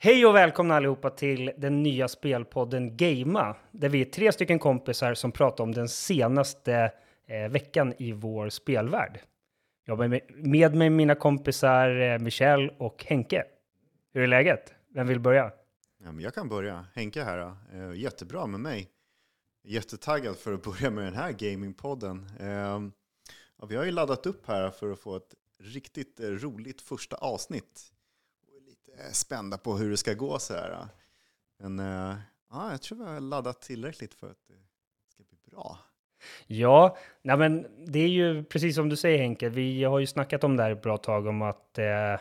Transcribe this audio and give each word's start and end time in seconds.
Hej 0.00 0.26
och 0.26 0.34
välkomna 0.34 0.76
allihopa 0.76 1.10
till 1.10 1.52
den 1.56 1.82
nya 1.82 2.08
spelpodden 2.08 2.96
Gamea, 2.96 3.56
där 3.70 3.88
vi 3.88 4.00
är 4.00 4.04
tre 4.04 4.32
stycken 4.32 4.58
kompisar 4.58 5.14
som 5.14 5.32
pratar 5.32 5.64
om 5.64 5.72
den 5.72 5.88
senaste 5.88 6.92
eh, 7.26 7.50
veckan 7.50 7.94
i 7.98 8.12
vår 8.12 8.48
spelvärld. 8.48 9.20
Jag 9.84 9.96
har 9.96 10.08
med, 10.08 10.20
med 10.34 10.74
mig 10.74 10.90
mina 10.90 11.14
kompisar 11.14 12.00
eh, 12.00 12.18
Michel 12.18 12.72
och 12.78 13.04
Henke. 13.08 13.44
Hur 14.12 14.22
är 14.22 14.26
läget? 14.26 14.74
Vem 14.94 15.06
vill 15.06 15.20
börja? 15.20 15.52
Ja, 16.04 16.12
men 16.12 16.20
jag 16.20 16.34
kan 16.34 16.48
börja. 16.48 16.86
Henke 16.94 17.22
här. 17.22 17.56
Eh, 17.72 17.94
jättebra 17.94 18.46
med 18.46 18.60
mig. 18.60 18.88
Jättetaggad 19.64 20.36
för 20.36 20.52
att 20.52 20.62
börja 20.62 20.90
med 20.90 21.04
den 21.04 21.14
här 21.14 21.32
gamingpodden. 21.32 22.26
Eh, 22.40 22.48
ja, 23.58 23.66
vi 23.68 23.76
har 23.76 23.84
ju 23.84 23.90
laddat 23.90 24.26
upp 24.26 24.46
här 24.46 24.70
för 24.70 24.92
att 24.92 25.00
få 25.00 25.16
ett 25.16 25.34
riktigt 25.60 26.20
eh, 26.20 26.26
roligt 26.26 26.82
första 26.82 27.16
avsnitt. 27.16 27.92
Lite 28.98 29.14
spända 29.14 29.58
på 29.58 29.76
hur 29.76 29.90
det 29.90 29.96
ska 29.96 30.14
gå 30.14 30.38
så 30.38 30.54
här. 30.54 30.88
Men 31.58 31.78
eh, 31.78 32.16
ja, 32.50 32.70
jag 32.70 32.82
tror 32.82 32.98
vi 32.98 33.04
har 33.04 33.20
laddat 33.20 33.60
tillräckligt 33.60 34.14
för 34.14 34.30
att 34.30 34.48
det 34.48 35.12
ska 35.12 35.22
bli 35.24 35.38
bra. 35.50 35.78
Ja, 36.46 36.96
nej 37.22 37.36
men 37.36 37.66
det 37.86 37.98
är 37.98 38.08
ju 38.08 38.44
precis 38.44 38.74
som 38.74 38.88
du 38.88 38.96
säger 38.96 39.18
Henke, 39.18 39.48
vi 39.48 39.84
har 39.84 39.98
ju 39.98 40.06
snackat 40.06 40.44
om 40.44 40.56
det 40.56 40.62
här 40.62 40.70
ett 40.70 40.82
bra 40.82 40.96
tag 40.96 41.26
om 41.26 41.42
att 41.42 41.78
eh, 41.78 42.12
eh, 42.12 42.18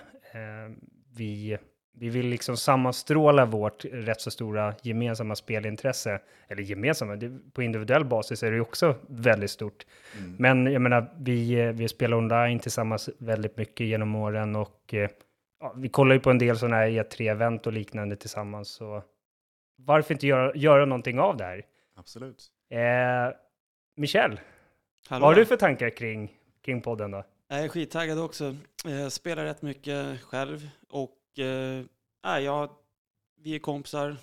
vi, 1.16 1.58
vi 1.94 2.10
vill 2.10 2.28
liksom 2.28 2.58
sammanstråla 2.58 3.46
vårt 3.46 3.86
rätt 3.86 4.22
så 4.22 4.32
stora 4.32 4.76
gemensamma 4.82 5.36
spelintresse. 5.36 6.20
Eller 6.48 6.64
gemensamma, 6.64 7.16
det, 7.16 7.40
på 7.54 7.64
individuell 7.64 8.06
basis 8.06 8.44
är 8.44 8.50
det 8.52 8.56
ju 8.56 8.62
också 8.62 8.96
väldigt 9.08 9.52
stort. 9.52 9.86
Mm. 10.18 10.36
Men 10.40 10.74
jag 10.74 10.82
menar, 10.82 11.14
vi, 11.18 11.72
vi 11.72 11.88
spelar 11.88 12.18
online 12.18 12.60
tillsammans 12.60 13.10
väldigt 13.18 13.58
mycket 13.58 13.88
genom 13.88 14.16
åren 14.16 14.56
och 14.56 14.94
eh, 14.94 15.10
ja, 15.60 15.74
vi 15.78 15.90
kollar 15.90 16.16
ju 16.16 16.22
på 16.22 16.30
en 16.30 16.38
del 16.38 16.58
sådana 16.58 16.76
här 16.76 16.90
E3-event 16.90 17.68
och 17.68 17.74
liknande 17.74 18.16
tillsammans. 18.16 18.70
Så 18.70 19.04
varför 19.76 20.14
inte 20.14 20.28
göra, 20.28 20.56
göra 20.56 20.86
någonting 20.86 21.20
av 21.20 21.38
det 21.38 21.44
här? 21.44 21.66
Absolut. 21.96 22.52
Eh, 22.70 23.38
Michel, 23.96 24.40
Hallå. 25.10 25.26
vad 25.26 25.36
har 25.36 25.36
du 25.36 25.46
för 25.46 25.58
tankar 25.58 25.90
kring, 25.90 26.38
kring 26.62 26.82
podden 26.82 27.12
då? 27.12 27.24
Jag 27.48 27.64
är 27.64 27.68
skittaggad 27.68 28.20
också. 28.20 28.56
Eh, 28.86 29.08
spelar 29.08 29.46
rätt 29.46 29.62
mycket 29.62 30.22
själv 30.22 30.70
och 30.90 31.40
eh, 31.40 31.86
jag, 32.24 32.70
vi 33.42 33.56
är 33.56 33.60
kompisar 33.60 34.18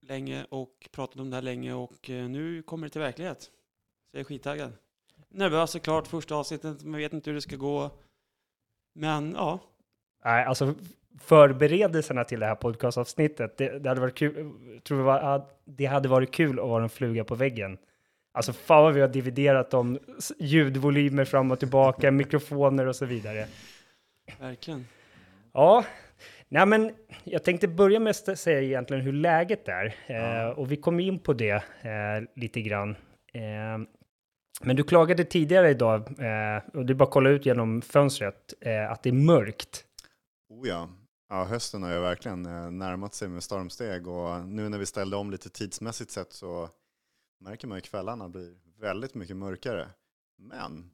länge 0.00 0.46
och 0.48 0.88
pratat 0.92 1.20
om 1.20 1.30
det 1.30 1.36
här 1.36 1.42
länge 1.42 1.74
och 1.74 2.10
eh, 2.10 2.28
nu 2.28 2.62
kommer 2.62 2.86
det 2.86 2.90
till 2.90 3.00
verklighet. 3.00 3.42
Så 3.42 3.50
jag 4.16 4.20
är 4.20 4.24
skittaggad. 4.24 4.72
Nervös 5.28 5.70
såklart, 5.70 6.06
första 6.06 6.34
avsnittet, 6.34 6.84
man 6.84 7.00
vet 7.00 7.12
inte 7.12 7.30
hur 7.30 7.34
det 7.34 7.40
ska 7.40 7.56
gå. 7.56 7.90
Men 8.94 9.32
ja, 9.32 9.60
Nej, 10.24 10.44
alltså 10.44 10.74
förberedelserna 11.20 12.24
till 12.24 12.40
det 12.40 12.46
här 12.46 12.54
podcastavsnittet, 12.54 13.56
det, 13.56 13.78
det 13.78 13.88
hade 13.88 14.00
varit 14.00 14.14
kul, 14.14 14.52
tror 14.88 15.00
jag 15.00 15.04
var, 15.06 15.42
det 15.64 15.84
hade 15.86 16.08
varit 16.08 16.30
kul 16.32 16.60
att 16.60 16.68
vara 16.68 16.82
en 16.82 16.88
fluga 16.88 17.24
på 17.24 17.34
väggen. 17.34 17.78
Alltså 18.32 18.52
fan 18.52 18.82
vad 18.82 18.94
vi 18.94 19.00
har 19.00 19.08
dividerat 19.08 19.74
om 19.74 19.98
ljudvolymer 20.38 21.24
fram 21.24 21.50
och 21.50 21.58
tillbaka, 21.58 22.10
mikrofoner 22.10 22.86
och 22.86 22.96
så 22.96 23.06
vidare. 23.06 23.46
verkligen. 24.40 24.86
Ja, 25.52 25.84
nej 26.48 26.66
men 26.66 26.92
jag 27.24 27.44
tänkte 27.44 27.68
börja 27.68 28.00
med 28.00 28.10
att 28.10 28.38
säga 28.38 28.60
egentligen 28.62 29.02
hur 29.02 29.12
läget 29.12 29.68
är. 29.68 29.94
Eh, 30.06 30.16
Ja. 30.16 30.52
och 30.52 30.72
vi 30.72 30.76
kom 30.76 31.00
in 31.00 31.18
på 31.18 31.32
det 31.32 31.50
eh, 31.82 32.28
lite 32.36 32.60
grann. 32.60 32.90
Eh, 33.32 33.86
men 34.62 34.76
du 34.76 34.82
klagade 34.82 35.24
tidigare 35.24 35.70
idag, 35.70 36.00
eh, 36.00 36.62
och 36.74 36.86
det 36.86 36.92
är 36.92 36.94
bara 36.94 37.04
att 37.04 37.10
kolla 37.10 37.30
ut 37.30 37.46
genom 37.46 37.82
fönstret, 37.82 38.54
eh, 38.60 38.90
att 38.90 39.02
det 39.02 39.08
är 39.08 39.12
mörkt. 39.12 39.84
Oh 40.48 40.68
ja. 40.68 40.88
ja, 41.28 41.44
hösten 41.44 41.82
har 41.82 41.92
ju 41.92 42.00
verkligen 42.00 42.46
eh, 42.46 42.70
närmat 42.70 43.14
sig 43.14 43.28
med 43.28 43.42
stormsteg 43.42 44.06
och 44.06 44.48
nu 44.48 44.68
när 44.68 44.78
vi 44.78 44.86
ställde 44.86 45.16
om 45.16 45.30
lite 45.30 45.50
tidsmässigt 45.50 46.10
sett 46.10 46.32
så 46.32 46.70
märker 47.40 47.68
man 47.68 47.78
ju 47.78 47.82
kvällarna 47.82 48.28
blir 48.28 48.56
väldigt 48.78 49.14
mycket 49.14 49.36
mörkare. 49.36 49.88
Men 50.36 50.90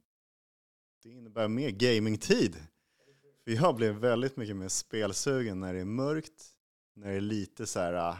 det 1.03 1.09
innebär 1.09 1.47
mer 1.47 1.69
gamingtid. 1.69 2.55
För 3.43 3.51
jag 3.51 3.75
blev 3.75 3.95
väldigt 3.95 4.37
mycket 4.37 4.55
mer 4.55 4.67
spelsugen 4.67 5.59
när 5.59 5.73
det 5.73 5.79
är 5.79 5.85
mörkt, 5.85 6.45
när 6.95 7.07
det 7.07 7.13
är 7.13 7.21
lite 7.21 7.67
så 7.67 7.79
här 7.79 7.93
ah, 7.93 8.17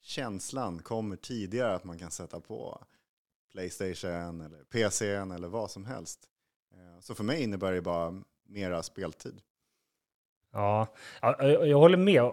känslan 0.00 0.82
kommer 0.82 1.16
tidigare 1.16 1.74
att 1.74 1.84
man 1.84 1.98
kan 1.98 2.10
sätta 2.10 2.40
på 2.40 2.86
Playstation 3.52 4.40
eller 4.40 4.64
PCn 4.64 5.30
eller 5.30 5.48
vad 5.48 5.70
som 5.70 5.84
helst. 5.84 6.28
Eh, 6.74 7.00
så 7.00 7.14
för 7.14 7.24
mig 7.24 7.42
innebär 7.42 7.72
det 7.72 7.82
bara 7.82 8.22
mera 8.44 8.82
speltid. 8.82 9.40
Ja, 10.52 10.86
jag 11.20 11.68
jag 11.68 11.78
håller 11.78 11.96
med. 11.96 12.22
Eh, 12.22 12.32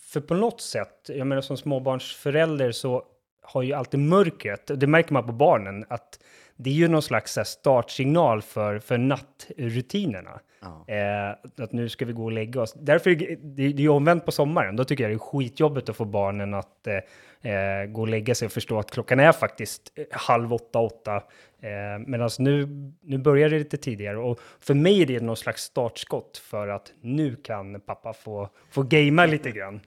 för 0.00 0.20
på 0.20 0.34
något 0.34 0.60
sätt, 0.60 1.06
jag 1.08 1.26
menar 1.26 1.42
som 1.42 1.56
småbarnsförälder 1.56 2.72
så 2.72 3.04
har 3.42 3.62
ju 3.62 3.72
alltid 3.72 4.00
mörkret, 4.00 4.70
det 4.80 4.86
märker 4.86 5.12
man 5.12 5.26
på 5.26 5.32
barnen, 5.32 5.84
att 5.88 6.18
det 6.56 6.70
är 6.70 6.74
ju 6.74 6.88
någon 6.88 7.02
slags 7.02 7.36
här, 7.36 7.44
startsignal 7.44 8.42
för, 8.42 8.78
för 8.78 8.98
nattrutinerna. 8.98 10.40
Ja. 10.60 10.94
Eh, 10.94 11.64
att 11.64 11.72
nu 11.72 11.88
ska 11.88 12.04
vi 12.04 12.12
gå 12.12 12.24
och 12.24 12.32
lägga 12.32 12.60
oss. 12.62 12.74
Därför 12.80 13.10
är 13.10 13.14
det, 13.16 13.34
det 13.36 13.62
är 13.62 13.70
ju 13.80 13.88
omvänt 13.88 14.24
på 14.24 14.32
sommaren. 14.32 14.76
Då 14.76 14.84
tycker 14.84 15.04
jag 15.04 15.10
det 15.10 15.16
är 15.16 15.18
skitjobbigt 15.18 15.88
att 15.88 15.96
få 15.96 16.04
barnen 16.04 16.54
att 16.54 16.86
eh, 16.86 17.52
eh, 17.52 17.86
gå 17.86 18.00
och 18.00 18.08
lägga 18.08 18.34
sig 18.34 18.46
och 18.46 18.52
förstå 18.52 18.78
att 18.78 18.90
klockan 18.90 19.20
är 19.20 19.32
faktiskt 19.32 19.92
eh, 19.94 20.04
halv 20.10 20.52
åtta, 20.52 20.78
åtta. 20.78 21.16
Eh, 21.60 21.98
Medan 22.06 22.30
nu, 22.38 22.68
nu 23.02 23.18
börjar 23.18 23.48
det 23.50 23.58
lite 23.58 23.76
tidigare. 23.76 24.18
Och 24.18 24.40
för 24.60 24.74
mig 24.74 25.02
är 25.02 25.06
det 25.06 25.20
någon 25.20 25.36
slags 25.36 25.62
startskott 25.62 26.36
för 26.36 26.68
att 26.68 26.92
nu 27.00 27.36
kan 27.36 27.80
pappa 27.80 28.12
få, 28.12 28.48
få 28.70 28.82
gamea 28.82 29.26
lite 29.36 29.50
grann. 29.50 29.80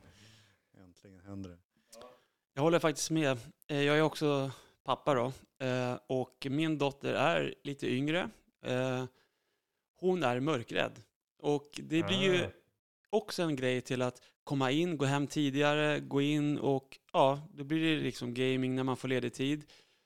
Äntligen 0.86 1.20
händer 1.28 1.50
det. 1.50 1.58
Jag 2.56 2.62
håller 2.62 2.80
faktiskt 2.80 3.12
med. 3.12 3.38
Eh, 3.70 3.82
Jag 3.82 3.98
är 3.98 4.02
också 4.02 4.52
pappa 4.88 5.14
då 5.14 5.32
eh, 5.66 5.96
och 6.08 6.48
min 6.50 6.78
dotter 6.78 7.14
är 7.14 7.56
lite 7.64 7.88
yngre. 7.88 8.30
Eh, 8.66 9.06
Hon 10.00 10.24
är 10.24 10.40
mörkrädd 10.40 11.02
och 11.40 11.70
det 11.84 12.04
blir 12.08 12.24
ju 12.24 12.44
Ah. 12.46 12.50
också 13.10 13.44
en 13.44 13.56
grej 13.56 13.82
till 13.82 14.02
att 14.02 14.22
komma 14.44 14.72
in, 14.72 14.98
gå 14.98 15.06
hem 15.06 15.28
tidigare, 15.28 16.00
gå 16.00 16.22
in 16.22 16.58
och 16.58 16.98
ja, 17.14 17.42
då 17.54 17.64
blir 17.64 17.96
det 17.98 18.04
liksom 18.04 18.34
gaming 18.34 18.76
när 18.76 18.84
man 18.84 18.98
får 18.98 19.08
ledig 19.08 19.34
tid. 19.34 19.66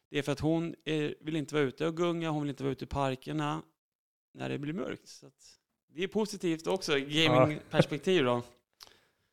Det 0.09 0.17
är 0.17 0.21
för 0.23 0.31
att 0.31 0.39
hon 0.39 0.75
är, 0.85 1.15
vill 1.21 1.35
inte 1.35 1.53
vara 1.55 1.63
ute 1.63 1.87
och 1.87 1.97
gunga, 1.97 2.29
hon 2.29 2.41
vill 2.41 2.49
inte 2.49 2.63
vara 2.63 2.71
ute 2.71 2.83
i 2.83 2.87
parkerna 2.87 3.61
när 4.33 4.49
det 4.49 4.57
blir 4.57 4.73
mörkt. 4.73 5.07
Så 5.07 5.31
det 5.87 6.03
är 6.03 6.07
positivt 6.07 6.67
också, 6.67 6.91
gamingperspektiv 6.99 8.23
då. 8.23 8.41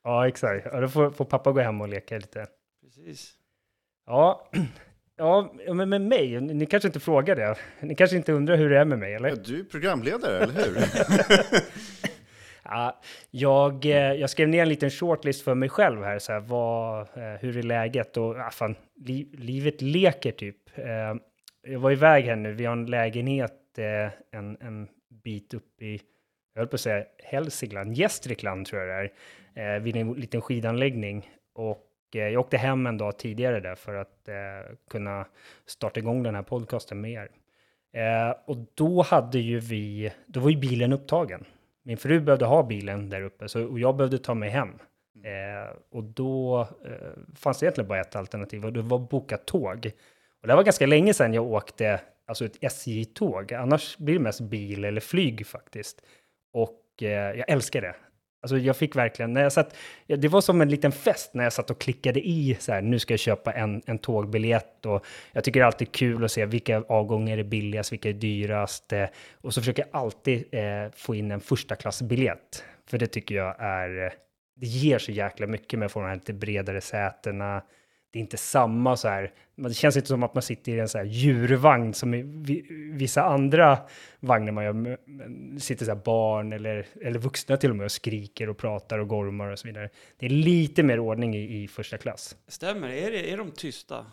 Ja, 0.03 0.27
exakt. 0.27 0.65
Ja, 0.71 0.81
då 0.81 0.87
får, 0.89 1.11
får 1.11 1.25
pappa 1.25 1.51
gå 1.51 1.59
hem 1.59 1.81
och 1.81 1.87
leka 1.89 2.17
lite. 2.17 2.47
Precis. 2.81 3.37
Ja, 4.05 4.49
ja 5.19 5.73
men 5.73 5.89
med 5.89 6.01
mig, 6.01 6.41
ni 6.41 6.65
kanske 6.65 6.87
inte 6.87 6.99
frågar 6.99 7.35
det. 7.35 7.55
Ni 7.79 7.95
kanske 7.95 8.17
inte 8.17 8.33
undrar 8.33 8.57
hur 8.57 8.69
det 8.69 8.77
är 8.77 8.85
med 8.85 8.99
mig, 8.99 9.13
eller? 9.13 9.29
Ja, 9.29 9.35
du 9.35 9.59
är 9.59 9.63
programledare, 9.63 10.43
eller 10.43 10.53
hur? 10.53 10.75
Ja, 12.63 13.01
jag, 13.31 13.85
eh, 13.85 14.13
jag 14.13 14.29
skrev 14.29 14.49
ner 14.49 14.61
en 14.61 14.69
liten 14.69 14.89
shortlist 14.89 15.43
för 15.43 15.55
mig 15.55 15.69
själv 15.69 16.03
här, 16.03 16.19
så 16.19 16.31
här 16.31 16.39
vad, 16.39 16.99
eh, 16.99 17.39
hur 17.39 17.57
är 17.57 17.63
läget? 17.63 18.17
Och 18.17 18.37
ja, 18.37 18.49
fan, 18.51 18.75
li, 18.95 19.29
livet 19.33 19.81
leker 19.81 20.31
typ. 20.31 20.77
Eh, 20.77 21.15
jag 21.61 21.79
var 21.79 21.91
iväg 21.91 22.25
här 22.25 22.35
nu, 22.35 22.53
vi 22.53 22.65
har 22.65 22.73
en 22.73 22.85
lägenhet 22.85 23.55
en, 24.31 24.57
en 24.61 24.87
bit 25.23 25.53
upp 25.53 25.81
i, 25.81 26.01
jag 26.53 26.61
höll 26.61 26.67
på 26.67 26.75
att 26.75 26.81
säga 26.81 27.05
Hälsingland, 27.23 27.93
Gästrikland 27.93 28.65
tror 28.65 28.81
jag 28.81 29.09
det 29.53 29.61
är, 29.61 29.79
vid 29.79 29.95
en 29.95 30.13
liten 30.13 30.41
skidanläggning. 30.41 31.29
Och 31.55 31.88
Eh, 32.15 32.21
jag 32.21 32.39
åkte 32.39 32.57
hem 32.57 32.87
en 32.87 32.97
dag 32.97 33.19
tidigare 33.19 33.59
där 33.59 33.75
för 33.75 33.95
att 33.95 34.27
eh, 34.27 34.75
kunna 34.89 35.25
starta 35.65 35.99
igång 35.99 36.23
den 36.23 36.35
här 36.35 36.43
podcasten 36.43 37.01
med 37.01 37.11
er. 37.11 37.29
Eh, 37.93 38.35
och 38.45 38.57
då 38.75 39.01
hade 39.01 39.39
ju 39.39 39.59
vi, 39.59 40.11
då 40.25 40.39
var 40.39 40.49
ju 40.49 40.57
bilen 40.57 40.93
upptagen. 40.93 41.45
Min 41.83 41.97
fru 41.97 42.19
behövde 42.19 42.45
ha 42.45 42.63
bilen 42.63 43.09
där 43.09 43.21
uppe, 43.21 43.49
så, 43.49 43.65
och 43.65 43.79
jag 43.79 43.95
behövde 43.95 44.17
ta 44.17 44.33
mig 44.33 44.49
hem. 44.49 44.69
Eh, 45.23 45.77
och 45.91 46.03
då 46.03 46.61
eh, 46.85 47.35
fanns 47.35 47.59
det 47.59 47.63
egentligen 47.63 47.87
bara 47.87 48.01
ett 48.01 48.15
alternativ, 48.15 48.65
och 48.65 48.73
det 48.73 48.81
var 48.81 48.97
att 49.03 49.09
boka 49.09 49.37
tåg. 49.37 49.91
Och 50.41 50.47
det 50.47 50.55
var 50.55 50.63
ganska 50.63 50.85
länge 50.85 51.13
sedan 51.13 51.33
jag 51.33 51.45
åkte, 51.45 52.01
alltså 52.25 52.45
ett 52.45 52.63
SJ-tåg. 52.63 53.53
Annars 53.53 53.97
blir 53.97 54.13
det 54.13 54.19
mest 54.19 54.41
bil 54.41 54.85
eller 54.85 55.01
flyg 55.01 55.47
faktiskt. 55.47 56.01
Och 56.53 57.03
eh, 57.03 57.37
jag 57.37 57.49
älskar 57.49 57.81
det. 57.81 57.95
Alltså 58.41 58.57
jag 58.57 58.77
fick 58.77 58.95
verkligen, 58.95 59.33
när 59.33 59.41
jag 59.41 59.51
satt, 59.51 59.75
det 60.07 60.27
var 60.27 60.41
som 60.41 60.61
en 60.61 60.69
liten 60.69 60.91
fest 60.91 61.33
när 61.33 61.43
jag 61.43 61.53
satt 61.53 61.69
och 61.69 61.81
klickade 61.81 62.27
i 62.27 62.57
så 62.59 62.71
här, 62.71 62.81
nu 62.81 62.99
ska 62.99 63.13
jag 63.13 63.19
köpa 63.19 63.51
en, 63.51 63.81
en 63.85 63.97
tågbiljett 63.97 64.85
och 64.85 65.05
jag 65.31 65.43
tycker 65.43 65.59
det 65.59 65.63
är 65.63 65.65
alltid 65.65 65.91
kul 65.91 66.25
att 66.25 66.31
se 66.31 66.45
vilka 66.45 66.81
avgångar 66.81 67.37
är 67.37 67.43
billigast, 67.43 67.91
vilka 67.91 68.09
är 68.09 68.13
dyrast 68.13 68.93
eh, 68.93 69.05
och 69.41 69.53
så 69.53 69.61
försöker 69.61 69.85
jag 69.91 70.01
alltid 70.01 70.45
eh, 70.51 70.91
få 70.95 71.15
in 71.15 71.31
en 71.31 71.39
första 71.39 71.75
klassbiljett. 71.75 72.63
För 72.89 72.97
det 72.97 73.07
tycker 73.07 73.35
jag 73.35 73.55
är, 73.59 74.05
eh, 74.05 74.11
det 74.55 74.67
ger 74.67 74.99
så 74.99 75.11
jäkla 75.11 75.47
mycket 75.47 75.79
med 75.79 75.85
att 75.85 75.91
få 75.91 75.99
de 75.99 76.07
här 76.07 76.15
lite 76.15 76.33
bredare 76.33 76.81
sätena 76.81 77.61
det 78.11 78.19
är 78.19 78.21
inte 78.21 78.37
samma 78.37 78.97
så 78.97 79.07
här, 79.07 79.33
det 79.55 79.73
känns 79.73 79.95
inte 79.95 80.07
som 80.07 80.23
att 80.23 80.33
man 80.33 80.41
sitter 80.41 80.71
i 80.71 80.79
en 80.79 80.89
så 80.89 80.97
här 80.97 81.05
djurvagn 81.05 81.93
som 81.93 82.13
i 82.13 82.23
vissa 82.93 83.23
andra 83.23 83.77
vagnar 84.19 84.51
man 84.51 84.63
gör, 84.63 84.97
sitter 85.59 85.85
så 85.85 85.91
här 85.91 86.01
barn 86.05 86.53
eller, 86.53 86.87
eller 87.01 87.19
vuxna 87.19 87.57
till 87.57 87.69
och 87.69 87.75
med 87.75 87.85
och 87.85 87.91
skriker 87.91 88.49
och 88.49 88.57
pratar 88.57 88.99
och 88.99 89.07
gormar 89.07 89.47
och 89.47 89.59
så 89.59 89.67
vidare. 89.67 89.89
Det 90.17 90.25
är 90.25 90.29
lite 90.29 90.83
mer 90.83 90.99
ordning 90.99 91.35
i, 91.35 91.63
i 91.63 91.67
första 91.67 91.97
klass. 91.97 92.35
Stämmer 92.47 92.89
är, 92.89 93.11
det, 93.11 93.31
är 93.31 93.37
de 93.37 93.51
tysta, 93.51 94.05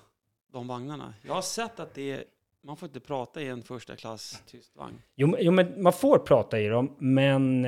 de 0.53 0.69
vagnarna? 0.69 1.15
Jag 1.23 1.35
har 1.35 1.43
sett 1.43 1.81
att 1.81 1.95
det 1.95 2.11
är, 2.13 2.25
man 2.63 2.77
får 2.77 2.87
inte 2.87 3.01
prata 3.01 3.43
i 3.43 3.49
en 3.49 3.63
första 3.63 3.97
klass 3.97 4.43
tyst 4.47 4.77
vagn. 4.77 5.03
Jo, 5.15 5.37
jo 5.41 5.53
men 5.53 5.83
man 5.83 5.93
får 5.93 6.19
prata 6.19 6.61
i 6.61 6.69
dem, 6.69 6.97
men 6.99 7.65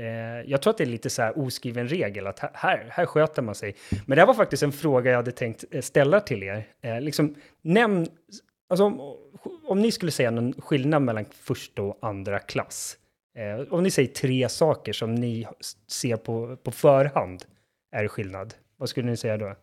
eh, 0.00 0.50
jag 0.50 0.62
tror 0.62 0.70
att 0.70 0.78
det 0.78 0.84
är 0.84 0.86
lite 0.86 1.10
så 1.10 1.22
här 1.22 1.38
oskriven 1.38 1.88
regel 1.88 2.26
att 2.26 2.38
här, 2.38 2.86
här 2.90 3.06
sköter 3.06 3.42
man 3.42 3.54
sig. 3.54 3.76
Men 4.06 4.16
det 4.16 4.22
här 4.22 4.26
var 4.26 4.34
faktiskt 4.34 4.62
en 4.62 4.72
fråga 4.72 5.10
jag 5.10 5.16
hade 5.16 5.32
tänkt 5.32 5.64
eh, 5.70 5.82
ställa 5.82 6.20
till 6.20 6.42
er. 6.42 6.68
Eh, 6.80 7.00
liksom, 7.00 7.34
nämn, 7.62 8.06
alltså 8.68 8.84
om, 8.84 9.16
om 9.64 9.80
ni 9.80 9.92
skulle 9.92 10.12
säga 10.12 10.30
någon 10.30 10.52
skillnad 10.52 11.02
mellan 11.02 11.24
första 11.24 11.82
och 11.82 11.98
andra 12.02 12.38
klass. 12.38 12.96
Eh, 13.34 13.72
om 13.72 13.82
ni 13.82 13.90
säger 13.90 14.08
tre 14.08 14.48
saker 14.48 14.92
som 14.92 15.14
ni 15.14 15.46
ser 15.86 16.16
på, 16.16 16.56
på 16.56 16.70
förhand 16.70 17.44
är 17.90 18.08
skillnad. 18.08 18.54
Vad 18.76 18.88
skulle 18.88 19.10
ni 19.10 19.16
säga 19.16 19.36
då? 19.36 19.56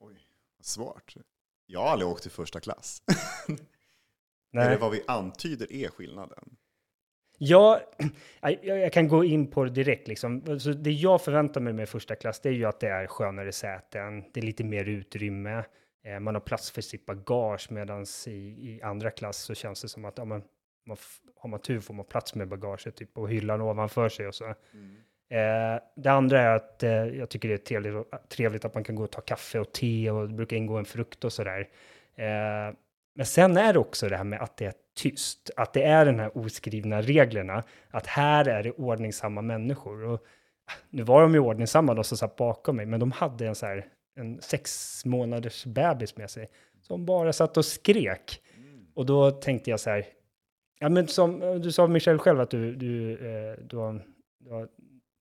Oj, 0.00 0.16
svårt. 0.60 1.14
Jag 1.66 1.80
har 1.80 1.88
aldrig 1.88 2.10
åkt 2.10 2.26
i 2.26 2.30
första 2.30 2.60
klass. 2.60 3.02
Nej. 4.52 4.66
Eller 4.66 4.78
vad 4.78 4.90
vi 4.90 5.02
antyder 5.06 5.72
är 5.72 5.88
skillnaden. 5.88 6.56
Ja, 7.44 7.80
jag, 8.40 8.58
jag, 8.62 8.92
kan 8.92 9.08
gå 9.08 9.24
in 9.24 9.46
på 9.50 9.64
det 9.64 9.70
direkt. 9.70 10.08
Liksom. 10.08 10.44
Alltså, 10.48 10.72
det 10.72 10.90
jag 10.90 11.22
förväntar 11.22 11.60
mig 11.60 11.72
med 11.72 11.88
första 11.88 12.14
klass 12.14 12.40
det 12.40 12.48
är 12.48 12.52
ju 12.52 12.64
att 12.64 12.80
det 12.80 12.88
är 12.88 13.06
skönare 13.06 13.52
säten, 13.52 14.24
det 14.32 14.40
är 14.40 14.44
lite 14.44 14.64
mer 14.64 14.84
utrymme, 14.84 15.64
eh, 16.04 16.20
man 16.20 16.34
har 16.34 16.40
plats 16.40 16.70
för 16.70 16.82
sitt 16.82 17.06
bagage 17.06 17.70
medan 17.70 18.06
i, 18.26 18.30
i, 18.30 18.80
andra 18.82 19.10
klass 19.10 19.36
så 19.36 19.54
känns 19.54 19.82
det 19.82 19.88
som 19.88 20.04
att 20.04 20.18
ja, 20.18 20.24
man, 20.24 20.42
man, 20.86 20.96
har 21.36 21.50
man 21.50 21.60
tur 21.60 21.80
får 21.80 21.94
man 21.94 22.04
plats 22.04 22.34
med 22.34 22.48
bagaget 22.48 22.96
typ, 22.96 23.18
och 23.18 23.30
hyllan 23.30 23.60
ovanför 23.60 24.08
sig 24.08 24.26
och 24.26 24.34
så. 24.34 24.44
Mm. 24.44 24.96
Eh, 25.28 25.82
det 25.96 26.10
andra 26.10 26.40
är 26.40 26.56
att 26.56 26.82
eh, 26.82 26.90
jag 26.90 27.28
tycker 27.28 27.48
det 27.48 27.54
är 27.54 27.58
trevligt, 27.58 28.06
trevligt, 28.28 28.64
att 28.64 28.74
man 28.74 28.84
kan 28.84 28.94
gå 28.94 29.02
och 29.04 29.10
ta 29.10 29.20
kaffe 29.20 29.60
och 29.60 29.72
te 29.72 30.10
och 30.10 30.28
det 30.28 30.34
brukar 30.34 30.56
ingå 30.56 30.76
en 30.76 30.84
frukt 30.84 31.24
och 31.24 31.32
sådär. 31.32 31.68
Eh, 32.14 32.74
men 33.14 33.26
sen 33.26 33.56
är 33.56 33.72
det 33.72 33.78
också 33.78 34.08
det 34.08 34.16
här 34.16 34.24
med 34.24 34.42
att 34.42 34.56
det 34.56 34.64
är 34.64 34.74
tyst, 34.96 35.50
att 35.56 35.72
det 35.72 35.82
är 35.82 36.04
den 36.04 36.20
här 36.20 36.38
oskrivna 36.38 37.02
reglerna, 37.02 37.62
att 37.90 38.06
här 38.06 38.48
är 38.48 38.62
det 38.62 38.70
ordningsamma 38.70 39.42
människor. 39.42 40.04
Och 40.04 40.24
nu 40.90 41.02
var 41.02 41.22
de 41.22 41.34
ju 41.34 41.40
ordningsamma 41.40 41.94
de 41.94 42.04
som 42.04 42.18
satt 42.18 42.36
bakom 42.36 42.76
mig, 42.76 42.86
men 42.86 43.00
de 43.00 43.12
hade 43.12 43.46
en 43.46 43.54
så 43.54 43.66
här, 43.66 43.86
en 44.16 44.40
sex 44.40 45.02
månaders 45.04 45.64
bebis 45.64 46.16
med 46.16 46.30
sig 46.30 46.50
som 46.80 47.06
bara 47.06 47.32
satt 47.32 47.56
och 47.56 47.64
skrek. 47.64 48.42
Mm. 48.56 48.86
Och 48.94 49.06
då 49.06 49.30
tänkte 49.30 49.70
jag 49.70 49.80
så 49.80 49.90
här, 49.90 50.04
ja 50.80 50.88
men 50.88 51.08
som 51.08 51.60
du 51.62 51.72
sa 51.72 51.86
Michelle 51.86 52.18
själv 52.18 52.40
att 52.40 52.50
du, 52.50 52.74
du, 52.74 53.12
eh, 53.12 53.58
du, 53.64 53.76
har, 53.76 54.04
du, 54.38 54.50
har, 54.50 54.68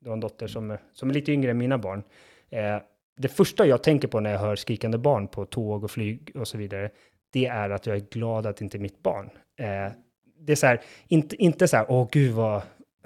du 0.02 0.10
har 0.10 0.14
en 0.14 0.20
dotter 0.20 0.48
som, 0.48 0.78
som 0.94 1.10
är 1.10 1.14
lite 1.14 1.32
yngre 1.32 1.52
än 1.52 1.58
mina 1.58 1.78
barn. 1.78 2.04
Eh, 2.50 2.78
det 3.18 3.28
första 3.28 3.66
jag 3.66 3.84
tänker 3.84 4.08
på 4.08 4.20
när 4.20 4.32
jag 4.32 4.40
hör 4.40 4.56
skrikande 4.56 4.98
barn 4.98 5.28
på 5.28 5.46
tåg 5.46 5.84
och 5.84 5.92
flyg 5.92 6.32
och 6.36 6.48
så 6.48 6.58
vidare, 6.58 6.92
det 7.32 7.46
är 7.46 7.70
att 7.70 7.86
jag 7.86 7.96
är 7.96 8.06
glad 8.12 8.46
att 8.46 8.58
det 8.58 8.64
inte 8.64 8.78
är 8.78 8.80
mitt 8.80 9.04
barn. 9.04 9.30
Eh, 9.60 9.92
det 10.40 10.52
är 10.52 10.56
så 10.56 10.68
här, 10.68 10.82
inte, 11.08 11.36
inte 11.36 11.68
så 11.68 11.78
här, 11.78 11.86
åh 11.90 12.08
gud 12.12 12.34
vad, 12.34 12.56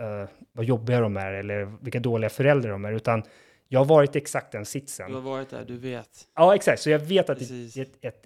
uh, 0.02 0.30
vad 0.52 0.66
jobbiga 0.66 1.00
de 1.00 1.18
är 1.18 1.34
eller 1.34 1.66
vilka 1.82 2.00
dåliga 2.00 2.30
föräldrar 2.30 2.72
de 2.72 2.86
är, 2.86 2.94
utan 2.94 3.24
jag 3.68 3.80
har 3.80 3.86
varit 3.86 4.16
exakt 4.16 4.52
den 4.52 4.66
sitsen. 4.66 5.10
Du 5.10 5.16
har 5.16 5.22
varit 5.22 5.50
där, 5.50 5.66
du 5.66 5.78
vet. 5.78 6.28
Ja, 6.36 6.56
exakt. 6.56 6.82
Så 6.82 6.90
jag 6.90 7.00
vet 7.00 7.30
att 7.30 7.38
Precis. 7.38 7.74
det 7.74 7.82
är 7.82 7.86
ett, 8.10 8.26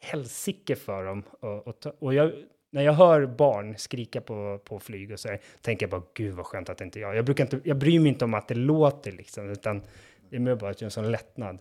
helsike 0.00 0.76
för 0.76 1.04
dem. 1.04 1.22
Och, 1.40 1.68
och, 1.68 1.86
och 1.98 2.14
jag, 2.14 2.32
när 2.70 2.82
jag 2.82 2.92
hör 2.92 3.26
barn 3.26 3.78
skrika 3.78 4.20
på, 4.20 4.60
på 4.64 4.78
flyg 4.78 5.12
och 5.12 5.20
så 5.20 5.28
här, 5.28 5.40
tänker 5.60 5.86
jag 5.86 5.90
bara, 5.90 6.02
gud 6.14 6.34
vad 6.34 6.46
skönt 6.46 6.68
att 6.68 6.78
det 6.78 6.84
inte 6.84 7.00
jag. 7.00 7.16
Jag, 7.16 7.24
brukar 7.24 7.44
inte, 7.44 7.60
jag 7.64 7.76
bryr 7.76 8.00
mig 8.00 8.08
inte 8.08 8.24
om 8.24 8.34
att 8.34 8.48
det 8.48 8.54
låter 8.54 9.12
liksom, 9.12 9.50
utan 9.50 9.82
det 10.30 10.36
är 10.36 10.40
mer 10.40 10.54
bara 10.54 10.72
en 10.72 10.90
sån 10.90 11.10
lättnad. 11.10 11.58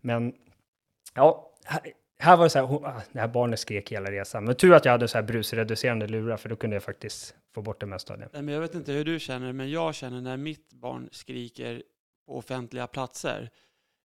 Men 0.00 0.34
ja, 1.14 1.52
här 2.18 2.36
var 2.36 2.44
det 2.44 2.50
så 2.50 2.58
här, 2.58 2.66
hon, 2.66 2.84
ah, 2.84 3.02
det 3.12 3.20
här 3.20 3.28
barnet 3.28 3.60
skrek 3.60 3.92
hela 3.92 4.10
resan. 4.10 4.44
Men 4.44 4.56
tur 4.56 4.72
att 4.72 4.84
jag 4.84 4.92
hade 4.92 5.08
så 5.08 5.18
här 5.18 5.22
brusreducerande 5.22 6.06
lurar, 6.08 6.36
för 6.36 6.48
då 6.48 6.56
kunde 6.56 6.76
jag 6.76 6.82
faktiskt 6.82 7.34
få 7.54 7.62
bort 7.62 7.80
det 7.80 7.86
mesta 7.86 8.12
av 8.12 8.18
det. 8.18 8.28
Men 8.32 8.48
jag 8.48 8.60
vet 8.60 8.74
inte 8.74 8.92
hur 8.92 9.04
du 9.04 9.18
känner, 9.20 9.52
men 9.52 9.70
jag 9.70 9.94
känner 9.94 10.20
när 10.20 10.36
mitt 10.36 10.72
barn 10.72 11.08
skriker 11.12 11.82
på 12.26 12.38
offentliga 12.38 12.86
platser. 12.86 13.50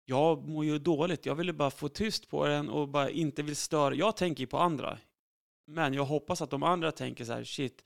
Jag 0.06 0.47
mår 0.47 0.65
ju 0.65 0.79
dåligt. 0.79 1.25
Jag 1.25 1.35
vill 1.35 1.53
bara 1.53 1.71
få 1.71 1.89
tyst 1.89 2.29
på 2.29 2.45
den 2.45 2.69
och 2.69 2.88
bara 2.89 3.09
inte 3.09 3.44
vill 3.44 3.56
störa. 3.56 3.95
Jag 3.95 4.17
tänker 4.17 4.41
ju 4.41 4.47
på 4.47 4.57
andra. 4.57 4.97
Men 5.67 5.94
jag 5.94 6.06
hoppas 6.06 6.41
att 6.41 6.50
de 6.50 6.63
andra 6.63 6.91
tänker 6.91 7.25
så 7.25 7.33
här, 7.33 7.44
shit, 7.44 7.83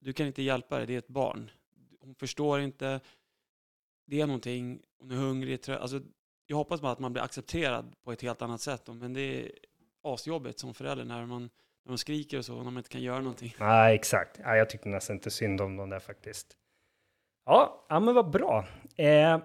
du 0.00 0.12
kan 0.12 0.26
inte 0.26 0.42
hjälpa 0.42 0.78
det, 0.78 0.86
det 0.86 0.94
är 0.94 0.98
ett 0.98 1.08
barn. 1.08 1.50
Hon 2.00 2.14
förstår 2.14 2.60
inte, 2.60 3.00
det 4.06 4.20
är 4.20 4.26
någonting, 4.26 4.82
hon 4.98 5.10
är 5.10 5.16
hungrig, 5.16 5.62
trött. 5.62 5.80
Alltså, 5.80 6.00
jag 6.50 6.56
hoppas 6.56 6.80
bara 6.80 6.92
att 6.92 6.98
man 6.98 7.12
blir 7.12 7.22
accepterad 7.22 7.94
på 8.04 8.12
ett 8.12 8.22
helt 8.22 8.42
annat 8.42 8.60
sätt. 8.60 8.82
Men 8.86 9.12
det 9.12 9.20
är 9.20 9.50
asjobbigt 10.02 10.58
som 10.58 10.74
förälder 10.74 11.04
när 11.04 11.26
man, 11.26 11.42
när 11.84 11.90
man 11.90 11.98
skriker 11.98 12.38
och 12.38 12.44
så, 12.44 12.56
när 12.56 12.64
man 12.64 12.76
inte 12.76 12.90
kan 12.90 13.02
göra 13.02 13.18
någonting. 13.18 13.54
Nej, 13.58 13.94
exakt. 13.94 14.40
Ja, 14.42 14.56
jag 14.56 14.70
tyckte 14.70 14.88
nästan 14.88 15.16
inte 15.16 15.30
synd 15.30 15.60
om 15.60 15.76
dem 15.76 15.90
där 15.90 15.98
faktiskt. 15.98 16.56
Ja, 17.46 17.86
ja 17.88 18.00
men 18.00 18.14
vad 18.14 18.30
bra. 18.30 18.66
Eh, 18.96 19.38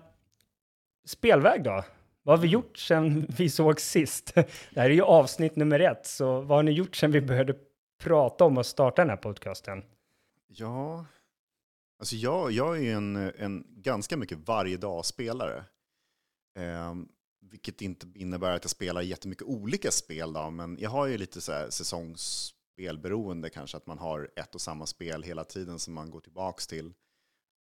spelväg 1.05 1.63
då? 1.63 1.83
Vad 2.23 2.37
har 2.37 2.41
vi 2.41 2.47
gjort 2.47 2.77
sedan 2.77 3.25
vi 3.37 3.49
såg 3.49 3.81
sist? 3.81 4.35
Det 4.73 4.79
här 4.79 4.89
är 4.89 4.93
ju 4.93 5.01
avsnitt 5.01 5.55
nummer 5.55 5.79
ett, 5.79 6.05
så 6.05 6.41
vad 6.41 6.57
har 6.57 6.63
ni 6.63 6.71
gjort 6.71 6.95
sedan 6.95 7.11
vi 7.11 7.21
började 7.21 7.55
prata 8.03 8.45
om 8.45 8.57
att 8.57 8.65
starta 8.65 9.01
den 9.01 9.09
här 9.09 9.17
podcasten? 9.17 9.83
Ja, 10.47 11.05
alltså 11.99 12.15
jag, 12.15 12.51
jag 12.51 12.77
är 12.77 12.81
ju 12.81 12.91
en, 12.91 13.15
en 13.15 13.65
ganska 13.67 14.17
mycket 14.17 14.47
varje 14.47 14.77
dag-spelare. 14.77 15.63
Eh, 16.55 16.95
vilket 17.51 17.81
inte 17.81 18.07
innebär 18.15 18.55
att 18.55 18.63
jag 18.63 18.71
spelar 18.71 19.01
jättemycket 19.01 19.47
olika 19.47 19.91
spel 19.91 20.33
då, 20.33 20.49
men 20.49 20.77
jag 20.79 20.89
har 20.89 21.05
ju 21.05 21.17
lite 21.17 21.41
så 21.41 21.51
här 21.51 21.69
säsongsspelberoende 21.69 23.49
kanske, 23.49 23.77
att 23.77 23.87
man 23.87 23.99
har 23.99 24.29
ett 24.35 24.55
och 24.55 24.61
samma 24.61 24.85
spel 24.85 25.23
hela 25.23 25.43
tiden 25.43 25.79
som 25.79 25.93
man 25.93 26.09
går 26.09 26.19
tillbaks 26.19 26.67
till. 26.67 26.93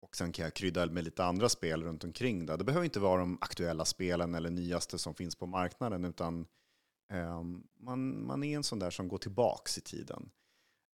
Och 0.03 0.17
sen 0.17 0.33
kan 0.33 0.45
jag 0.45 0.55
krydda 0.55 0.87
med 0.87 1.05
lite 1.05 1.25
andra 1.25 1.49
spel 1.49 1.83
runt 1.83 2.05
omkring. 2.05 2.47
Då. 2.47 2.57
Det 2.57 2.65
behöver 2.65 2.85
inte 2.85 3.01
vara 3.01 3.21
de 3.21 3.39
aktuella 3.41 3.85
spelen 3.85 4.35
eller 4.35 4.51
nyaste 4.51 4.99
som 4.99 5.15
finns 5.15 5.37
på 5.37 5.47
marknaden, 5.47 6.05
utan 6.05 6.47
eh, 7.13 7.43
man, 7.81 8.27
man 8.27 8.45
är 8.45 8.57
en 8.57 8.65
sån 8.65 8.79
där 8.79 8.91
som 8.91 9.09
går 9.09 9.19
tillbaks 9.19 9.79
i 9.79 9.81
tiden. 9.81 10.31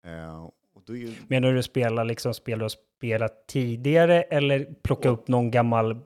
Eh, 0.04 0.48
ju... 0.88 1.14
Menar 1.28 1.52
du 1.52 1.62
spela 1.62 2.04
liksom 2.04 2.34
spel 2.34 2.58
du 2.58 2.64
har 2.64 2.72
spelat 2.98 3.46
tidigare 3.46 4.22
eller 4.22 4.74
plocka 4.82 5.08
upp 5.08 5.28
någon 5.28 5.50
gammal 5.50 6.00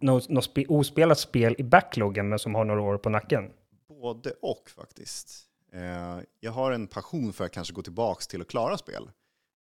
något, 0.00 0.28
något 0.28 0.44
spe, 0.44 0.64
ospelat 0.68 1.18
spel 1.18 1.54
i 1.58 1.62
backloggen 1.62 2.28
men 2.28 2.38
som 2.38 2.54
har 2.54 2.64
några 2.64 2.82
år 2.82 2.98
på 2.98 3.08
nacken? 3.08 3.50
Både 3.88 4.30
och 4.42 4.70
faktiskt. 4.76 5.46
Eh, 5.72 6.18
jag 6.40 6.52
har 6.52 6.72
en 6.72 6.86
passion 6.86 7.32
för 7.32 7.44
att 7.44 7.52
kanske 7.52 7.74
gå 7.74 7.82
tillbaka 7.82 8.20
till 8.30 8.40
att 8.40 8.48
klara 8.48 8.78
spel. 8.78 9.10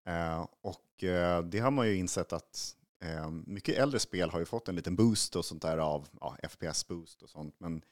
Eh, 0.08 0.46
och 0.62 1.04
eh, 1.04 1.42
det 1.42 1.58
har 1.58 1.70
man 1.70 1.86
ju 1.86 1.96
insett 1.96 2.32
att 2.32 2.76
eh, 3.04 3.30
mycket 3.30 3.78
äldre 3.78 4.00
spel 4.00 4.30
har 4.30 4.38
ju 4.38 4.44
fått 4.44 4.68
en 4.68 4.76
liten 4.76 4.96
boost 4.96 5.36
och 5.36 5.44
sånt 5.44 5.62
där 5.62 5.78
av 5.78 6.08
ja, 6.20 6.36
FPS-boost 6.42 7.22
och 7.22 7.28
sånt. 7.28 7.54
Men, 7.58 7.82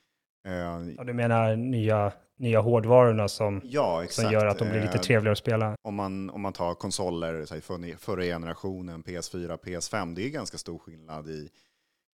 eh, 0.47 0.95
ja, 0.97 1.05
du 1.05 1.13
menar 1.13 1.57
nya, 1.57 2.13
nya 2.37 2.61
hårdvarorna 2.61 3.29
som, 3.29 3.61
ja, 3.65 4.05
som 4.09 4.33
gör 4.33 4.47
att 4.47 4.59
de 4.59 4.69
blir 4.69 4.81
lite 4.81 4.99
eh, 4.99 5.01
trevligare 5.01 5.33
att 5.33 5.39
spela? 5.39 5.77
Om 5.83 5.95
man, 5.95 6.31
om 6.31 6.41
man 6.41 6.53
tar 6.53 6.75
konsoler, 6.75 7.45
så 7.45 7.55
här, 7.55 7.97
förra 7.97 8.23
generationen, 8.23 9.03
PS4, 9.03 9.59
PS5, 9.59 10.15
det 10.15 10.27
är 10.27 10.31
ganska 10.31 10.59
stor 10.59 10.79
skillnad 10.79 11.29
i 11.29 11.49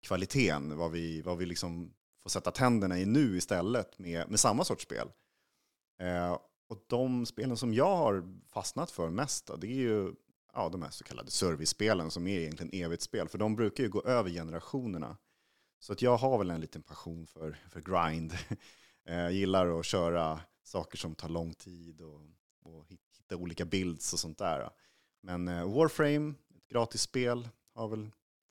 kvaliteten, 0.09 0.77
vad 0.77 0.91
vi, 0.91 1.23
vad 1.23 1.39
vi 1.39 1.47
liksom 1.47 1.95
får 2.23 2.31
sätta 2.31 2.51
tänderna 2.51 2.99
i 2.99 3.07
nu 3.07 3.37
istället 3.37 3.99
med, 3.99 4.31
med 4.31 4.41
samma 4.41 4.65
sorts 4.65 4.85
spel. 4.85 5.09
Eh, 6.01 6.39
och 6.69 6.85
de 6.87 7.27
spelen 7.27 7.57
som 7.57 7.75
jag 7.75 7.97
har 7.97 8.39
fastnat 8.53 8.91
för 8.91 9.11
mest, 9.11 9.47
då, 9.47 9.57
det 9.57 9.67
är 9.67 9.81
ju 9.81 10.13
ja, 10.53 10.69
de 10.69 10.83
här 10.83 10.91
så 10.91 11.05
kallade 11.05 11.31
servicespelen 11.31 12.11
som 12.11 12.27
är 12.27 12.39
egentligen 12.39 12.99
spel. 12.99 13.29
för 13.29 13.39
de 13.39 13.57
brukar 13.57 13.85
ju 13.85 13.91
gå 13.91 14.03
över 14.03 14.31
generationerna. 14.31 15.17
Så 15.81 15.93
att 15.93 16.03
jag 16.03 16.17
har 16.17 16.39
väl 16.39 16.51
en 16.51 16.61
liten 16.61 16.83
passion 16.83 17.27
för, 17.27 17.59
för 17.71 17.81
grind. 17.81 18.33
Eh, 19.09 19.19
jag 19.19 19.33
gillar 19.33 19.81
att 19.81 19.87
köra 19.87 20.41
saker 20.63 20.99
som 20.99 21.15
tar 21.15 21.29
lång 21.29 21.55
tid 21.55 22.01
och, 22.01 22.21
och 22.63 22.87
hitta 22.89 23.37
olika 23.37 23.65
builds 23.65 24.13
och 24.13 24.19
sånt 24.19 24.39
där. 24.39 24.71
Men 25.23 25.49
eh, 25.49 25.75
Warframe, 25.75 26.35
ett 26.57 26.69
gratis 26.69 27.03
spel, 27.03 27.49
har 27.75 27.89
väl 27.89 28.11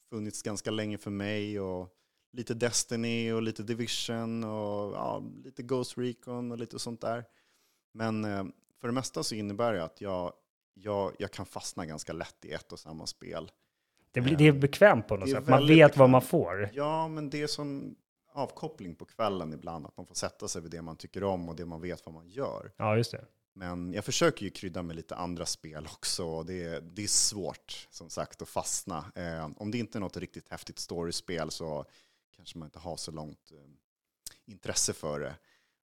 funnits 0.10 0.42
ganska 0.42 0.72
länge 0.72 0.98
för 0.98 1.12
mig. 1.12 1.60
Och 1.60 1.94
lite 2.32 2.54
Destiny 2.54 3.32
och 3.32 3.42
lite 3.42 3.64
Division 3.64 4.44
och 4.44 4.94
ja, 4.94 5.24
lite 5.44 5.64
Ghost 5.64 5.98
Recon 5.98 6.52
och 6.52 6.58
lite 6.58 6.80
sånt 6.80 7.02
där. 7.02 7.26
Men 7.94 8.26
eh, 8.26 8.46
för 8.82 8.88
det 8.88 8.94
mesta 8.94 9.24
så 9.24 9.36
innebär 9.36 9.74
det 9.74 9.84
att 9.84 10.02
jag, 10.02 10.34
jag, 10.74 11.16
jag 11.20 11.32
kan 11.32 11.46
fastna 11.46 11.86
ganska 11.86 12.14
lätt 12.14 12.46
i 12.46 12.52
ett 12.52 12.72
och 12.72 12.80
samma 12.80 13.06
spel. 13.06 13.52
Det, 14.12 14.22
blir, 14.22 14.38
det 14.38 14.48
är 14.48 14.52
bekvämt 14.52 15.08
på 15.08 15.18
något 15.18 15.30
sätt. 15.30 15.48
Man 15.48 15.60
vet 15.60 15.68
bekvämt. 15.68 15.98
vad 15.98 16.10
man 16.10 16.22
får. 16.22 16.70
Ja, 16.74 17.08
men 17.08 17.30
det 17.30 17.42
är 17.42 17.48
som... 17.48 17.96
avkoppling 18.34 18.96
på 18.96 19.06
kvällen 19.06 19.54
ibland. 19.54 19.86
Att 19.86 19.98
man 19.98 20.06
får 20.06 20.16
sätta 20.16 20.48
sig 20.48 20.62
vid 20.62 20.72
det 20.72 20.82
man 20.82 20.96
tycker 20.96 21.24
om 21.24 21.50
och 21.50 21.56
det 21.56 21.66
man 21.66 21.82
vet 21.82 22.06
vad 22.06 22.16
man 22.16 22.28
gör. 22.28 22.72
Ja, 22.78 22.98
just 22.98 23.12
det. 23.12 23.26
Men 23.58 23.94
jag 23.94 24.06
försöker 24.06 24.46
ju 24.46 24.50
krydda 24.52 24.84
med 24.84 24.96
lite 24.96 25.16
andra 25.16 25.46
spel 25.46 25.86
också. 25.86 26.44
Det 26.44 26.64
är, 26.64 26.82
det 26.82 27.04
är 27.04 27.08
svårt, 27.08 27.88
som 27.92 28.10
sagt, 28.10 28.42
att 28.42 28.50
fastna. 28.50 29.12
Eh, 29.16 29.50
om 29.58 29.72
det 29.72 29.78
inte 29.78 29.98
är 29.98 30.00
något 30.00 30.18
riktigt 30.18 30.50
häftigt 30.50 30.80
storyspel 30.80 31.52
så 31.52 31.86
kanske 32.36 32.58
man 32.58 32.66
inte 32.68 32.80
har 32.80 32.98
så 32.98 33.12
långt 33.12 33.52
eh, 33.52 33.58
intresse 34.46 34.94
för 34.94 35.20
det. 35.20 35.36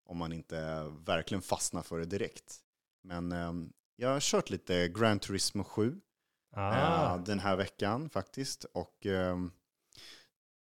Om 0.06 0.16
man 0.18 0.32
inte 0.32 0.92
verkligen 1.06 1.42
fastnar 1.42 1.82
för 1.82 1.98
det 1.98 2.04
direkt. 2.04 2.56
Men 3.02 3.32
eh, 3.32 3.52
jag 3.96 4.08
har 4.08 4.20
kört 4.20 4.50
lite 4.50 4.88
Gran 4.88 5.18
Turismo 5.18 5.64
7 5.64 6.00
Ah. 6.56 7.14
eh, 7.14 7.22
den 7.22 7.38
här 7.38 7.56
veckan 7.56 8.10
faktiskt. 8.10 8.64
Och 8.64 9.06
eh, 9.06 9.36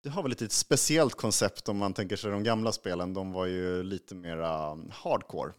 det 0.04 0.10
har 0.10 0.24
väl 0.24 0.30
lite 0.30 0.46
ett 0.46 0.52
speciellt 0.52 1.16
koncept 1.16 1.70
om 1.70 1.78
man 1.78 1.94
tänker 1.94 2.16
sig 2.16 2.32
de 2.32 2.44
gamla 2.44 2.72
spelen. 2.72 3.14
De 3.14 3.32
var 3.32 3.46
ju 3.46 3.84
lite 3.84 4.16
mera 4.16 4.78
hardcore. 4.92 5.54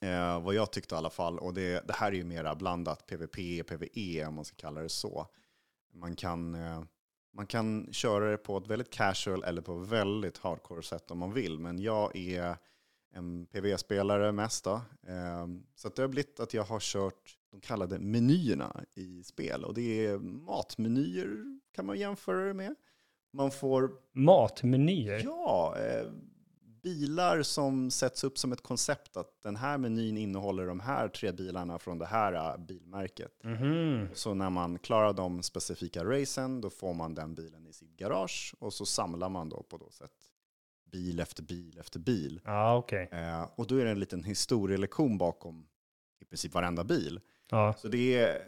Eh, 0.00 0.42
vad 0.42 0.54
jag 0.54 0.72
tyckte 0.72 0.94
i 0.94 0.98
alla 0.98 1.10
fall. 1.10 1.38
Och 1.38 1.54
det, 1.54 1.86
det 1.86 1.92
här 1.92 2.12
är 2.12 2.16
ju 2.16 2.24
mera 2.24 2.54
blandat 2.54 3.06
PVP, 3.06 3.66
PVE 3.66 4.26
om 4.26 4.34
man 4.34 4.44
ska 4.44 4.56
kalla 4.56 4.80
det 4.80 4.88
så. 4.88 5.26
Man 5.92 6.16
kan, 6.16 6.54
eh, 6.54 6.82
man 7.32 7.46
kan 7.46 7.92
köra 7.92 8.30
det 8.30 8.36
på 8.36 8.58
ett 8.58 8.66
väldigt 8.66 8.90
casual 8.90 9.44
eller 9.44 9.62
på 9.62 9.74
väldigt 9.74 10.38
hardcore 10.38 10.82
sätt 10.82 11.10
om 11.10 11.18
man 11.18 11.32
vill. 11.32 11.58
Men 11.58 11.78
jag 11.78 12.16
är 12.16 12.56
en 13.14 13.46
PVE-spelare 13.46 14.32
mest 14.32 14.64
då. 14.64 14.80
Eh, 15.06 15.46
så 15.74 15.88
det 15.88 16.02
har 16.02 16.08
blivit 16.08 16.40
att 16.40 16.54
jag 16.54 16.64
har 16.64 16.80
kört 16.80 17.38
de 17.50 17.60
kallade 17.60 17.98
menyerna 17.98 18.84
i 18.94 19.22
spel. 19.22 19.64
Och 19.64 19.74
det 19.74 20.06
är 20.06 20.18
matmenyer 20.18 21.60
kan 21.74 21.86
man 21.86 21.98
jämföra 21.98 22.46
det 22.46 22.54
med. 22.54 22.74
Man 23.32 23.50
får 23.50 23.90
Matmenyer? 24.12 25.20
Ja, 25.24 25.76
eh, 25.78 26.06
bilar 26.82 27.42
som 27.42 27.90
sätts 27.90 28.24
upp 28.24 28.38
som 28.38 28.52
ett 28.52 28.62
koncept 28.62 29.16
att 29.16 29.42
den 29.42 29.56
här 29.56 29.78
menyn 29.78 30.18
innehåller 30.18 30.66
de 30.66 30.80
här 30.80 31.08
tre 31.08 31.32
bilarna 31.32 31.78
från 31.78 31.98
det 31.98 32.06
här 32.06 32.32
eh, 32.32 32.56
bilmärket. 32.66 33.44
Mhm. 33.44 34.08
Så 34.14 34.34
när 34.34 34.50
man 34.50 34.78
klarar 34.78 35.12
de 35.12 35.42
specifika 35.42 36.04
racen 36.04 36.60
då 36.60 36.70
får 36.70 36.94
man 36.94 37.14
den 37.14 37.34
bilen 37.34 37.66
i 37.66 37.72
sitt 37.72 37.96
garage 37.96 38.54
och 38.58 38.72
så 38.72 38.86
samlar 38.86 39.28
man 39.28 39.48
då 39.48 39.62
på 39.62 39.76
då 39.76 39.90
sätt 39.90 40.12
bil 40.92 41.20
efter 41.20 41.42
bil 41.42 41.78
efter 41.78 42.00
bil. 42.00 42.40
Ja, 42.44 42.76
okej. 42.76 43.08
Eh, 43.12 43.48
och 43.56 43.66
då 43.66 43.76
är 43.76 43.84
det 43.84 43.90
en 43.90 44.00
liten 44.00 44.24
historielektion 44.24 45.18
bakom 45.18 45.66
i 46.20 46.24
princip 46.24 46.54
varenda 46.54 46.84
bil. 46.84 47.20
Ja. 47.50 47.74
Så 47.78 47.88
det 47.88 48.14
är 48.14 48.42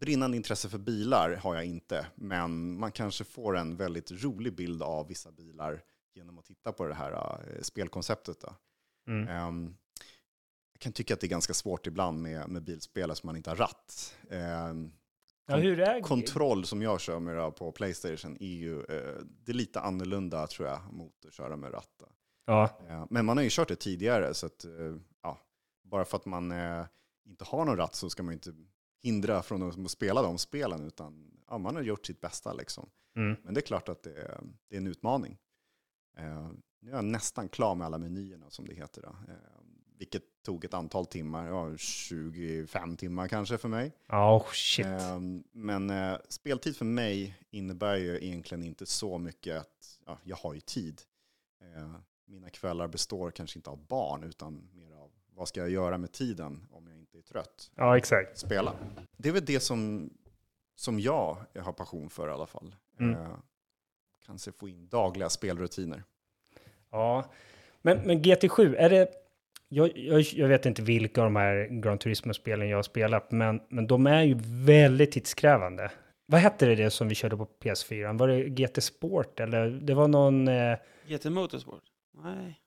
brinnande 0.00 0.36
intresse 0.36 0.68
för 0.68 0.78
bilar 0.78 1.34
har 1.34 1.54
jag 1.54 1.64
inte, 1.64 2.06
men 2.14 2.78
man 2.78 2.92
kanske 2.92 3.24
får 3.24 3.56
en 3.56 3.76
väldigt 3.76 4.24
rolig 4.24 4.54
bild 4.54 4.82
av 4.82 5.08
vissa 5.08 5.32
bilar 5.32 5.82
genom 6.16 6.38
att 6.38 6.44
titta 6.44 6.72
på 6.72 6.86
det 6.86 6.94
här 6.94 7.12
eh, 7.12 7.62
spelkonceptet. 7.62 8.40
Då. 8.40 8.54
Mm. 9.08 9.28
Ehm, 9.28 9.76
jag 10.72 10.80
kan 10.80 10.92
tycka 10.92 11.14
att 11.14 11.20
det 11.20 11.26
är 11.26 11.28
ganska 11.28 11.54
svårt 11.54 11.86
ibland 11.86 12.22
med, 12.22 12.48
med 12.48 12.62
bilspel 12.62 13.16
som 13.16 13.26
man 13.26 13.36
inte 13.36 13.50
har 13.50 13.56
ratt. 13.56 14.16
Ehm, 14.30 14.92
ja, 15.46 15.56
hur 15.56 15.80
är 15.80 16.00
kontroll 16.00 16.64
som 16.64 16.82
jag 16.82 17.00
kör 17.00 17.18
med 17.18 17.56
på 17.56 17.72
Playstation 17.72 18.36
är 18.40 18.54
ju 18.54 18.78
eh, 18.80 19.22
det 19.44 19.52
är 19.52 19.56
lite 19.56 19.80
annorlunda 19.80 20.46
tror 20.46 20.68
jag 20.68 20.92
mot 20.92 21.24
att 21.26 21.32
köra 21.32 21.56
med 21.56 21.74
ratt. 21.74 22.02
Ja, 22.46 22.80
Eh, 22.88 23.06
Men 23.10 23.24
man 23.26 23.36
har 23.36 23.44
ju 23.44 23.50
kört 23.52 23.68
det 23.68 23.76
tidigare, 23.76 24.34
så 24.34 24.46
att, 24.46 24.64
eh, 24.64 24.96
ja, 25.22 25.38
bara 25.84 26.04
för 26.04 26.16
att 26.16 26.26
man 26.26 26.52
eh, 26.52 26.86
inte 27.26 27.44
har 27.44 27.64
någon 27.64 27.76
ratt 27.76 27.94
så 27.94 28.10
ska 28.10 28.22
man 28.22 28.32
ju 28.32 28.34
inte 28.34 28.54
hindra 29.02 29.42
från 29.42 29.62
att 29.62 29.90
spela 29.90 30.22
de 30.22 30.38
spelen, 30.38 30.86
utan 30.86 31.32
ja, 31.48 31.58
man 31.58 31.76
har 31.76 31.82
gjort 31.82 32.06
sitt 32.06 32.20
bästa. 32.20 32.52
Liksom. 32.52 32.90
mm. 33.16 33.36
Men 33.44 33.54
det 33.54 33.60
är 33.60 33.66
klart 33.66 33.88
att 33.88 34.02
det 34.02 34.14
är, 34.14 34.40
det 34.68 34.76
är 34.76 34.80
en 34.80 34.86
utmaning. 34.86 35.38
Eh, 36.16 36.50
nu 36.80 36.90
är 36.90 36.94
jag 36.94 37.04
nästan 37.04 37.48
klar 37.48 37.74
med 37.74 37.86
alla 37.86 37.98
menyerna 37.98 38.50
som 38.50 38.66
det 38.66 38.74
heter. 38.74 39.02
Då. 39.02 39.08
Eh, 39.08 39.56
vilket 39.98 40.22
tog 40.42 40.64
ett 40.64 40.74
antal 40.74 41.06
timmar, 41.06 41.48
ja, 41.48 41.76
25 41.76 42.96
timmar 42.96 43.28
kanske 43.28 43.58
för 43.58 43.68
mig. 43.68 43.92
oh, 44.08 44.46
shit. 44.52 44.86
Eh, 44.86 45.20
men 45.52 45.90
eh, 45.90 46.16
speltid 46.28 46.76
för 46.76 46.84
mig 46.84 47.38
innebär 47.50 47.96
ju 47.96 48.16
egentligen 48.16 48.64
inte 48.64 48.86
så 48.86 49.18
mycket 49.18 49.56
att 49.60 49.98
ja, 50.06 50.18
jag 50.24 50.36
har 50.36 50.54
ju 50.54 50.60
tid. 50.60 51.02
Eh, 51.60 51.94
mina 52.26 52.50
kvällar 52.50 52.88
består 52.88 53.30
kanske 53.30 53.58
inte 53.58 53.70
av 53.70 53.86
barn 53.86 54.22
utan 54.22 54.68
mer 54.72 54.92
av 54.92 55.10
vad 55.34 55.48
ska 55.48 55.60
jag 55.60 55.70
göra 55.70 55.98
med 55.98 56.12
tiden 56.12 56.66
om 56.70 56.86
jag 56.86 56.98
inte 56.98 57.18
är 57.18 57.22
trött. 57.22 57.70
Ja, 57.74 57.96
exakt. 57.96 58.38
Spela. 58.38 58.76
Det 59.16 59.28
är 59.28 59.32
väl 59.32 59.44
det 59.44 59.60
som, 59.60 60.10
som 60.74 61.00
jag 61.00 61.36
har 61.58 61.72
passion 61.72 62.10
för 62.10 62.28
i 62.28 62.32
alla 62.32 62.46
fall. 62.46 62.74
Mm. 63.00 63.30
Kanske 64.26 64.52
få 64.52 64.68
in 64.68 64.88
dagliga 64.88 65.28
spelrutiner. 65.30 66.02
Ja, 66.90 67.24
men, 67.82 67.98
men 67.98 68.22
GT7, 68.22 68.76
är 68.76 68.90
det... 68.90 69.08
Jag, 69.68 69.98
jag, 69.98 70.20
jag 70.20 70.48
vet 70.48 70.66
inte 70.66 70.82
vilka 70.82 71.20
av 71.20 71.26
de 71.26 71.36
här 71.36 71.68
Gran 71.82 71.98
Turismo-spelen 71.98 72.68
jag 72.68 72.78
har 72.78 72.82
spelat, 72.82 73.30
men, 73.32 73.60
men 73.68 73.86
de 73.86 74.06
är 74.06 74.22
ju 74.22 74.36
väldigt 74.64 75.12
tidskrävande. 75.12 75.90
Vad 76.26 76.40
hette 76.40 76.66
det, 76.66 76.74
det 76.74 76.90
som 76.90 77.08
vi 77.08 77.14
körde 77.14 77.36
på 77.36 77.48
PS4? 77.62 78.18
Var 78.18 78.28
det 78.28 78.42
GT 78.48 78.82
Sport 78.84 79.40
eller? 79.40 79.70
Det 79.70 79.94
var 79.94 80.08
någon... 80.08 80.48
Eh, 80.48 80.76
GT 81.06 81.24
Motorsport? 81.24 81.82
Nej. 82.24 82.60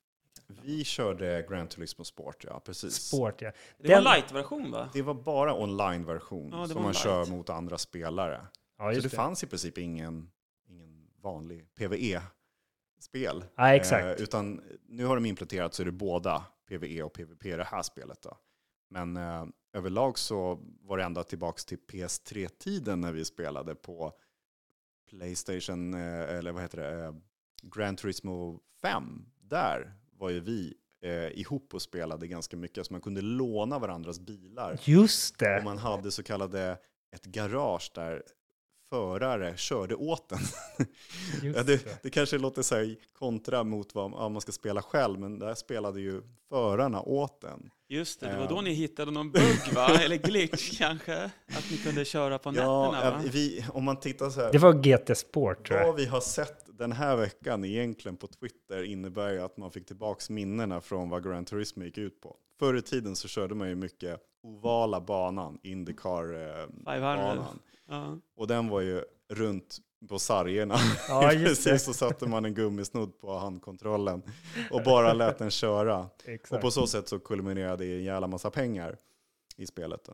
Vi 0.63 0.83
körde 0.83 1.45
Gran 1.49 1.67
Turismo 1.67 2.03
Sport, 2.05 2.43
ja 2.47 2.61
precis. 2.65 2.93
sport, 2.95 3.41
ja. 3.41 3.51
Det 3.77 3.87
Den- 3.87 4.03
var 4.03 4.11
en 4.11 4.17
light-version 4.17 4.71
va? 4.71 4.89
Det 4.93 5.01
var 5.01 5.13
bara 5.13 5.53
online-version 5.63 6.49
Ja, 6.51 6.67
som 6.67 6.75
man 6.75 6.91
light. 6.91 7.03
kör 7.03 7.25
mot 7.25 7.49
andra 7.49 7.77
spelare. 7.77 8.41
Ja, 8.77 8.89
så 8.93 8.95
det, 8.95 9.03
det. 9.03 9.09
fanns 9.09 9.43
i 9.43 9.47
princip 9.47 9.77
ingen 9.77 10.29
vanlig 11.21 11.75
PVE-spel. 11.75 13.43
Ja, 13.55 13.75
exakt. 13.75 14.19
Eh, 14.19 14.23
utan 14.23 14.61
nu 14.87 15.05
har 15.05 15.15
de 15.15 15.25
implementerat 15.25 15.73
så 15.73 15.83
är 15.83 15.85
det 15.85 15.91
båda 15.91 16.45
PVE 16.67 17.03
och 17.03 17.13
PVP 17.13 17.45
i 17.45 17.51
det 17.51 17.63
här 17.63 17.81
spelet. 17.83 18.21
Då. 18.21 18.37
Men 18.89 19.17
eh, 19.17 19.45
överlag 19.73 20.19
så 20.19 20.59
var 20.81 20.97
det 20.97 21.03
ända 21.03 21.23
tillbaka 21.23 21.59
till 21.67 21.77
PS3-tiden 21.77 23.01
när 23.01 23.11
vi 23.11 23.25
spelade 23.25 23.75
på 23.75 24.13
Playstation, 25.09 25.93
eh, 25.93 26.37
eller 26.37 26.51
vad 26.51 26.61
heter 26.61 26.77
det, 26.77 27.05
eh, 27.05 27.13
Gran 27.61 27.95
Turismo 27.95 28.59
5. 28.81 29.25
Där 29.41 29.93
var 30.11 30.29
ju 30.29 30.39
vi 30.39 30.73
eh, 31.01 31.39
ihop 31.39 31.73
och 31.73 31.81
spelade 31.81 32.27
ganska 32.27 32.57
mycket, 32.57 32.87
så 32.87 32.93
man 32.93 33.01
kunde 33.01 33.21
låna 33.21 33.79
varandras 33.79 34.19
bilar. 34.19 34.79
Just 34.83 35.31
Och 35.41 35.47
det. 35.47 35.61
man 35.63 35.77
hade 35.77 36.11
så 36.11 36.23
kallade 36.23 36.77
ett 37.11 37.25
garage 37.25 37.91
där 37.95 38.23
förare 38.89 39.57
körde 39.57 39.95
åt 39.95 40.29
den. 40.29 40.39
Just 41.43 41.57
ja, 41.57 41.63
det, 41.63 42.03
det. 42.03 42.09
kanske 42.09 42.37
låter 42.37 42.61
så 42.61 42.75
här 42.75 42.95
kontra 43.19 43.63
mot 43.63 43.95
vad 43.95 44.11
ja, 44.11 44.29
man 44.29 44.41
ska 44.41 44.51
spela 44.51 44.81
själv, 44.81 45.19
men 45.19 45.39
där 45.39 45.55
spelade 45.55 46.01
ju 46.01 46.21
förarna 46.49 47.01
åt 47.01 47.41
den. 47.41 47.69
Just 47.91 48.19
det, 48.19 48.27
det 48.29 48.37
var 48.37 48.47
då 48.49 48.61
ni 48.61 48.73
hittade 48.73 49.11
någon 49.11 49.31
bugg 49.31 49.73
va? 49.75 49.87
Eller 50.01 50.15
glitch 50.17 50.77
kanske? 50.77 51.23
Att 51.47 51.71
ni 51.71 51.77
kunde 51.77 52.05
köra 52.05 52.39
på 52.39 52.53
Ja, 52.55 52.91
nätterna 52.91 53.11
va? 53.17 53.23
vi, 53.31 53.65
om 53.73 53.83
man 53.83 53.99
tittar 53.99 54.29
så 54.29 54.41
här, 54.41 54.51
Det 54.51 54.57
var 54.57 54.73
GT 54.73 55.17
Sport, 55.17 55.67
tror 55.67 55.79
jag. 55.79 55.87
vad 55.87 55.95
vi 55.95 56.05
har 56.05 56.21
sett 56.21 56.65
den 56.77 56.91
här 56.91 57.15
veckan 57.15 57.65
egentligen 57.65 58.17
på 58.17 58.27
Twitter 58.27 58.83
innebär 58.83 59.29
ju 59.33 59.39
att 59.41 59.57
man 59.57 59.71
fick 59.71 59.85
tillbaks 59.85 60.29
minnena 60.29 60.81
från 60.81 61.09
vad 61.09 61.23
Gran 61.23 61.45
Turismo 61.45 61.83
gick 61.83 61.97
ut 61.97 62.21
på. 62.21 62.35
Förr 62.59 62.77
i 62.77 62.81
tiden 62.81 63.15
så 63.15 63.27
körde 63.27 63.55
man 63.55 63.69
ju 63.69 63.75
mycket 63.75 64.19
ovala 64.43 65.01
banan, 65.01 65.59
Indycar-banan. 65.63 67.59
500. 67.89 68.21
Ja. 68.25 68.41
Och 68.41 68.47
den 68.47 68.69
var 68.69 68.81
ju 68.81 69.03
runt 69.29 69.77
på 70.09 70.19
sargerna. 70.19 70.75
Ja. 71.07 71.29
Precis, 71.33 71.83
så 71.83 71.93
satte 71.93 72.27
man 72.27 72.45
en 72.45 72.53
gummisnodd 72.53 73.19
på 73.19 73.37
handkontrollen 73.37 74.23
och 74.71 74.83
bara 74.83 75.13
lät 75.13 75.37
den 75.37 75.51
köra. 75.51 76.09
Och 76.49 76.61
på 76.61 76.71
så 76.71 76.87
sätt 76.87 77.07
så 77.07 77.19
kulminerade 77.19 77.83
det 77.83 77.85
i 77.85 77.97
en 77.97 78.03
jävla 78.03 78.27
massa 78.27 78.51
pengar 78.51 78.97
i 79.57 79.65
spelet. 79.65 80.03
Då. 80.03 80.13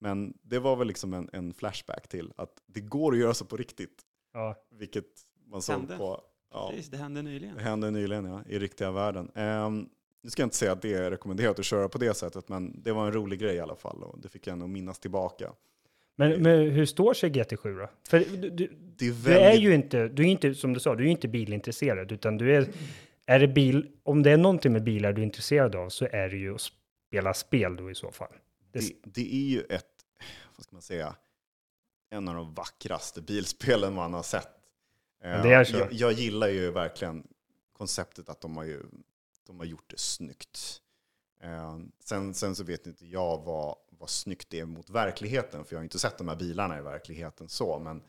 Men 0.00 0.34
det 0.42 0.58
var 0.58 0.76
väl 0.76 0.88
liksom 0.88 1.14
en, 1.14 1.30
en 1.32 1.54
flashback 1.54 2.08
till 2.08 2.32
att 2.36 2.62
det 2.66 2.80
går 2.80 3.12
att 3.12 3.18
göra 3.18 3.34
så 3.34 3.44
på 3.44 3.56
riktigt. 3.56 4.02
Ja. 4.32 4.54
Vilket 4.70 5.04
man 5.46 5.62
såg 5.62 5.76
Hände. 5.76 5.96
på, 5.96 6.20
ja, 6.52 6.70
Precis, 6.70 6.90
det 6.90 6.96
hände 6.96 7.22
nyligen. 7.22 7.56
det 7.56 7.62
hände 7.62 7.90
nyligen 7.90 8.24
ja, 8.24 8.42
i 8.46 8.58
riktiga 8.58 8.90
världen. 8.90 9.30
Um, 9.34 9.88
nu 10.22 10.30
ska 10.30 10.42
jag 10.42 10.46
inte 10.46 10.56
säga 10.56 10.72
att 10.72 10.82
det 10.82 10.94
är 10.94 11.10
rekommenderat 11.10 11.58
att 11.58 11.64
köra 11.64 11.88
på 11.88 11.98
det 11.98 12.14
sättet, 12.14 12.48
men 12.48 12.82
det 12.82 12.92
var 12.92 13.06
en 13.06 13.12
rolig 13.12 13.38
grej 13.38 13.56
i 13.56 13.60
alla 13.60 13.76
fall 13.76 14.02
och 14.02 14.20
det 14.20 14.28
fick 14.28 14.46
jag 14.46 14.58
nog 14.58 14.68
minnas 14.68 14.98
tillbaka. 14.98 15.52
Men, 16.16 16.42
men 16.42 16.70
hur 16.70 16.86
står 16.86 17.14
sig 17.14 17.30
GT7 17.30 17.78
då? 17.78 17.90
För 18.08 18.18
du, 18.18 18.50
du, 18.50 18.66
Det 18.96 19.04
är 19.04 19.08
du 19.08 19.12
väldigt 19.12 19.42
är 19.42 19.54
ju 19.54 19.74
inte, 19.74 20.08
du 20.08 20.22
är 20.22 20.26
inte, 20.26 20.54
som 20.54 20.72
du 20.72 20.80
sa, 20.80 20.94
du 20.94 21.04
är 21.04 21.08
inte 21.08 21.28
bilintresserad, 21.28 22.12
utan 22.12 22.38
du 22.38 22.56
är, 22.56 22.68
är 23.26 23.38
det 23.38 23.48
bil, 23.48 23.90
om 24.02 24.22
det 24.22 24.30
är 24.30 24.36
någonting 24.36 24.72
med 24.72 24.82
bilar 24.84 25.12
du 25.12 25.22
är 25.22 25.26
intresserad 25.26 25.74
av 25.74 25.88
så 25.88 26.08
är 26.12 26.28
det 26.28 26.36
ju 26.36 26.54
att 26.54 26.60
spela 26.60 27.34
spel 27.34 27.76
då 27.76 27.90
i 27.90 27.94
så 27.94 28.10
fall. 28.10 28.32
Det, 28.72 28.78
det, 28.78 28.94
det 29.04 29.34
är 29.34 29.48
ju 29.48 29.60
ett, 29.60 29.86
vad 30.56 30.64
ska 30.64 30.76
man 30.76 30.82
säga, 30.82 31.14
en 32.10 32.28
av 32.28 32.34
de 32.34 32.54
vackraste 32.54 33.22
bilspelen 33.22 33.94
man 33.94 34.14
har 34.14 34.22
sett. 34.22 34.48
Ja, 35.22 35.42
det 35.42 35.52
är 35.52 35.64
så. 35.64 35.76
Jag, 35.76 35.92
jag 35.92 36.12
gillar 36.12 36.48
ju 36.48 36.70
verkligen 36.70 37.26
konceptet 37.72 38.28
att 38.28 38.40
de 38.40 38.56
har, 38.56 38.64
ju, 38.64 38.82
de 39.46 39.58
har 39.58 39.66
gjort 39.66 39.90
det 39.90 39.98
snyggt. 39.98 40.82
Eh, 41.42 41.78
sen, 42.00 42.34
sen 42.34 42.54
så 42.54 42.64
vet 42.64 42.86
inte 42.86 43.06
jag 43.06 43.42
vad, 43.44 43.76
vad 43.98 44.10
snyggt 44.10 44.50
det 44.50 44.60
är 44.60 44.64
mot 44.64 44.90
verkligheten, 44.90 45.64
för 45.64 45.74
jag 45.74 45.78
har 45.78 45.84
inte 45.84 45.98
sett 45.98 46.18
de 46.18 46.28
här 46.28 46.36
bilarna 46.36 46.78
i 46.78 46.82
verkligheten 46.82 47.48
så, 47.48 47.78
men 47.78 48.02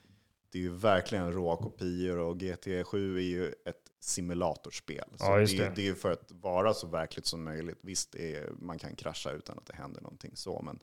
det 0.51 0.57
är 0.57 0.61
ju 0.61 0.75
verkligen 0.75 1.31
råa 1.33 1.57
kopior 1.57 2.17
och 2.17 2.35
GT7 2.35 3.15
är 3.15 3.21
ju 3.21 3.53
ett 3.65 3.91
simulatorspel. 3.99 5.05
Så 5.15 5.25
Ja, 5.25 5.37
det, 5.37 5.57
det. 5.57 5.73
det 5.75 5.87
är 5.87 5.93
för 5.93 6.11
att 6.11 6.31
vara 6.31 6.73
så 6.73 6.87
verkligt 6.87 7.25
som 7.25 7.43
möjligt. 7.43 7.77
Visst, 7.81 8.15
är, 8.15 8.51
man 8.59 8.79
kan 8.79 8.95
krascha 8.95 9.31
utan 9.31 9.57
att 9.57 9.65
det 9.65 9.75
händer 9.75 10.01
någonting 10.01 10.35
så, 10.35 10.61
men 10.61 10.79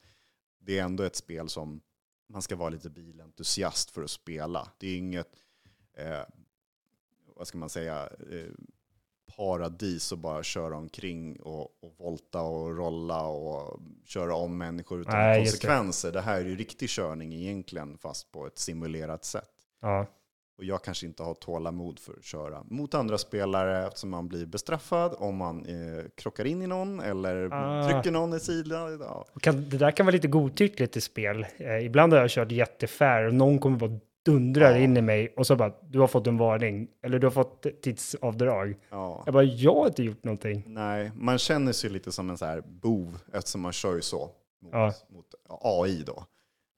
det 0.59 0.79
är 0.79 0.83
ändå 0.83 1.03
ett 1.03 1.17
spel 1.17 1.49
som 1.49 1.81
man 2.29 2.43
ska 2.43 2.57
vara 2.57 2.71
lite 2.71 2.91
bilentusiast 2.91 3.91
för 3.91 4.03
att 4.03 4.11
spela. 4.11 4.69
Det 4.79 4.89
är 4.89 4.97
inget, 4.97 5.31
eh, 5.97 6.23
vad 7.37 7.47
ska 7.47 7.59
man 7.59 7.71
säga, 7.71 8.09
eh, 8.31 8.53
paradis 9.37 10.13
att 10.13 10.19
bara 10.19 10.43
köra 10.43 10.77
omkring 10.77 11.37
och, 11.37 11.61
och 11.61 11.95
volta 11.99 12.41
och 12.41 12.77
rolla 12.77 13.23
och 13.27 13.81
köra 14.05 14.35
om 14.35 14.59
människor 14.59 15.01
utan 15.01 15.15
Nej, 15.15 15.41
just 15.41 15.53
det. 15.63 15.67
konsekvenser. 15.69 16.13
Det. 16.13 16.21
här 16.21 16.41
är 16.41 16.45
ju 16.45 16.57
riktig 16.57 16.89
körning 16.89 17.35
egentligen, 17.35 17.99
fast 17.99 18.33
på 18.33 18.47
ett 18.47 18.59
simulerat 18.59 19.25
sätt. 19.25 19.51
Ja. 19.83 20.07
Och 20.59 20.65
jag 20.65 20.83
kanske 20.85 21.07
inte 21.07 21.23
har 21.23 21.35
tålamod 21.35 21.99
för 21.99 22.13
att 22.13 22.25
köra 22.25 22.63
mot 22.65 22.95
andra 22.95 23.19
spelare 23.19 23.87
eftersom 23.87 24.11
man 24.11 24.29
blir 24.29 24.47
bestraffad 24.47 25.15
om 25.19 25.37
man 25.37 25.67
eh, 25.67 26.05
krockar 26.15 26.45
in 26.45 26.63
i 26.63 26.67
någon 26.67 27.01
eller 27.01 27.49
Ah. 27.53 27.89
trycker 27.89 28.11
någon 28.11 28.35
i 28.35 28.41
sidan. 28.41 28.99
Ja. 29.01 29.25
Och 29.33 29.41
det 29.55 29.79
där 29.79 29.91
kan 29.91 30.07
vara 30.07 30.15
lite 30.15 30.29
godtyckligt 30.29 30.97
i 30.97 31.01
spel. 31.01 31.47
Eh, 31.57 31.87
ibland 31.87 32.13
har 32.13 32.21
jag 32.21 32.31
kört 32.31 32.51
jättefair 32.53 33.25
och 33.27 33.35
någon 33.35 33.59
kommer 33.59 33.77
bara 33.79 33.99
dundrar 34.25 34.71
Ja. 34.71 34.79
in 34.79 34.97
i 34.97 35.01
mig 35.03 35.35
och 35.37 35.47
så 35.47 35.57
bara, 35.57 35.75
du 35.83 35.99
har 36.01 36.07
fått 36.07 36.27
en 36.27 36.37
varning. 36.37 36.89
Eller 37.03 37.19
du 37.19 37.27
har 37.27 37.33
fått 37.33 37.67
tidsavdrag. 37.83 38.77
Ja. 38.91 39.23
Jag 39.27 39.35
bara, 39.35 39.43
jag 39.45 39.75
har 39.75 39.87
inte 39.87 40.03
gjort 40.03 40.25
någonting. 40.25 40.63
Nej, 40.67 41.11
man 41.15 41.39
känner 41.39 41.73
sig 41.73 41.91
lite 41.91 42.13
som 42.13 42.31
en 42.31 42.39
så 42.39 42.45
här 42.47 42.61
bov 42.61 43.19
eftersom 43.33 43.61
man 43.61 43.73
kör 43.73 43.95
ju 43.95 44.03
så 44.03 44.31
mot, 44.63 44.73
Ja. 44.73 44.93
mot 45.09 45.35
AI 45.61 46.03
då. 46.07 46.25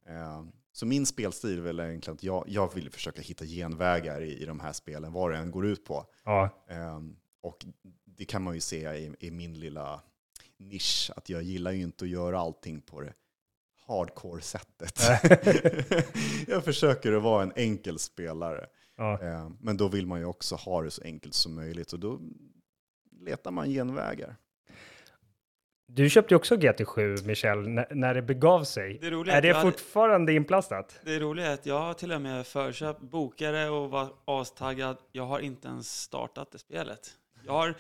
Eh, 0.09 0.43
så 0.73 0.87
min 0.87 1.07
spelstil 1.07 1.59
är 1.59 1.63
väl 1.63 1.81
egentligen 1.81 2.15
att 2.15 2.23
jag, 2.23 2.45
jag 2.47 2.75
vill 2.75 2.91
försöka 2.91 3.23
hitta 3.23 3.45
genvägar 3.45 4.21
i, 4.21 4.43
i 4.43 4.45
de 4.45 4.61
här 4.61 4.73
spelen, 4.73 5.13
vad 5.13 5.31
det 5.31 5.37
än 5.37 5.51
går 5.51 5.67
ut 5.67 5.85
på. 5.85 6.05
Ja, 6.25 6.49
Eh, 6.69 7.01
och 7.43 7.67
det 8.05 8.25
kan 8.25 8.43
man 8.43 8.55
ju 8.55 8.61
se 8.61 8.91
i, 8.95 9.13
i 9.21 9.31
min 9.31 9.61
lilla 9.61 10.01
nisch, 10.59 11.11
att 11.17 11.29
jag 11.29 11.43
gillar 11.43 11.73
ju 11.73 11.83
inte 11.83 12.05
att 12.05 12.11
göra 12.11 12.39
allting 12.41 12.81
på 12.81 13.01
det 13.01 13.13
hardcore-sättet. 13.89 15.01
jag 16.49 16.65
försöker 16.65 17.13
att 17.13 17.23
vara 17.23 17.43
en 17.43 17.53
enkel 17.57 17.99
spelare. 17.99 18.67
ja. 18.97 19.23
Eh, 19.23 19.49
Men 19.61 19.77
då 19.77 19.89
vill 19.89 20.07
man 20.07 20.19
ju 20.19 20.25
också 20.25 20.55
ha 20.55 20.83
det 20.83 20.91
så 20.91 21.03
enkelt 21.03 21.35
som 21.35 21.55
möjligt 21.55 21.93
och 21.93 21.99
då 22.01 22.21
letar 23.21 23.51
man 23.51 23.69
genvägar. 23.71 24.37
Du 25.89 26.11
köpte 26.11 26.35
ju 26.35 26.37
också 26.37 26.55
GT7, 26.55 27.27
Michel, 27.27 27.69
när, 27.69 27.87
när 27.95 28.15
det 28.15 28.23
begav 28.23 28.65
sig. 28.65 28.99
Det 29.01 29.07
Är 29.07 29.13
att 29.21 29.43
det 29.43 29.49
jag 29.49 29.55
hade- 29.55 29.71
fortfarande 29.71 30.33
inplastat? 30.33 31.01
Det 31.05 31.19
roliga 31.21 31.47
är 31.47 31.55
att 31.55 31.67
jag 31.67 31.81
har 31.81 31.95
till 31.95 32.13
och 32.13 32.21
med 32.21 32.47
förköpt 32.47 33.01
bokare 33.01 33.69
och 33.69 33.91
var 33.91 34.09
astaggad. 34.25 34.97
Jag 35.13 35.25
har 35.27 35.41
inte 35.41 35.69
ens 35.69 36.01
startat 36.03 36.51
det 36.53 36.59
spelet. 36.59 37.11
Jag 37.45 37.53
har 37.53 37.75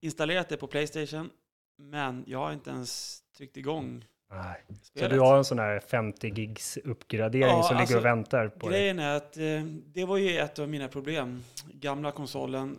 installerat 0.00 0.48
det 0.48 0.56
på 0.56 0.66
Playstation, 0.66 1.30
men 1.78 2.24
jag 2.26 2.38
har 2.38 2.52
inte 2.52 2.70
ens 2.70 3.20
tryckt 3.36 3.56
igång 3.56 4.04
Nej. 4.30 4.64
Så 4.94 5.08
du 5.08 5.20
har 5.20 5.36
en 5.36 5.44
sån 5.44 5.58
här 5.58 5.80
50 5.80 6.28
gigs 6.28 6.76
uppgradering 6.76 7.56
Ja, 7.56 7.62
som 7.62 7.76
ligger 7.76 7.80
alltså, 7.80 7.98
och 7.98 8.04
väntar 8.04 8.48
på 8.48 8.68
dig? 8.68 8.78
Grejen 8.78 8.98
är 8.98 9.16
att 9.16 9.36
eh, 9.36 9.62
det 9.86 10.04
var 10.04 10.16
ju 10.16 10.38
ett 10.38 10.58
av 10.58 10.68
mina 10.68 10.88
problem. 10.88 11.44
Gamla 11.72 12.12
konsolen, 12.12 12.78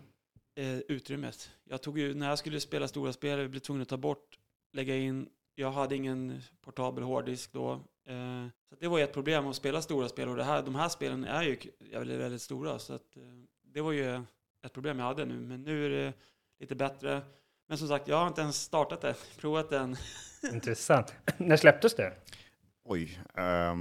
eh, 0.56 0.78
utrymmet. 0.78 1.50
Jag 1.64 1.82
tog 1.82 2.00
ju, 2.00 2.14
när 2.14 2.30
jag 2.30 2.40
skulle 2.40 2.60
spela 2.60 2.88
stora 2.88 3.14
spel, 3.14 3.40
jag 3.40 3.50
blev 3.50 3.60
tvungen 3.60 3.82
att 3.82 3.90
ta 3.90 3.98
bort, 3.98 4.40
lägga 4.74 4.96
in. 4.96 5.30
Jag 5.56 5.72
hade 5.72 5.96
ingen 5.96 6.42
portabel 6.62 7.04
hårddisk 7.04 7.54
då. 7.54 7.72
Eh, 8.08 8.48
så 8.70 8.76
det 8.80 8.88
var 8.88 8.98
ju 8.98 9.04
ett 9.04 9.14
problem 9.14 9.48
att 9.48 9.56
spela 9.56 9.82
stora 9.82 10.10
spel 10.10 10.30
och 10.30 10.36
det 10.36 10.44
här, 10.44 10.62
de 10.64 10.76
här 10.76 10.90
spelen 10.90 11.26
är 11.26 11.44
ju 11.44 11.58
väldigt, 11.92 12.20
väldigt 12.20 12.42
stora. 12.42 12.80
Så 12.80 12.94
att, 12.94 13.18
eh, 13.18 13.24
det 13.64 13.82
var 13.82 13.92
ju 13.92 14.24
ett 14.66 14.74
problem 14.74 15.00
jag 15.00 15.06
hade 15.06 15.26
nu. 15.26 15.40
Men 15.40 15.64
nu 15.64 15.86
är 15.86 15.90
det 15.90 16.14
lite 16.60 16.76
bättre. 16.76 17.22
Men 17.70 17.78
som 17.78 17.88
sagt, 17.88 18.08
jag 18.08 18.18
har 18.18 18.28
inte 18.28 18.42
ens 18.42 18.62
startat 18.62 19.02
det. 19.02 19.16
Provat 19.38 19.70
den. 19.70 19.96
Intressant. 20.52 21.14
när 21.38 21.58
släpptes 21.58 21.96
det? 21.96 22.14
Oj, 22.86 23.20
jag 23.36 23.78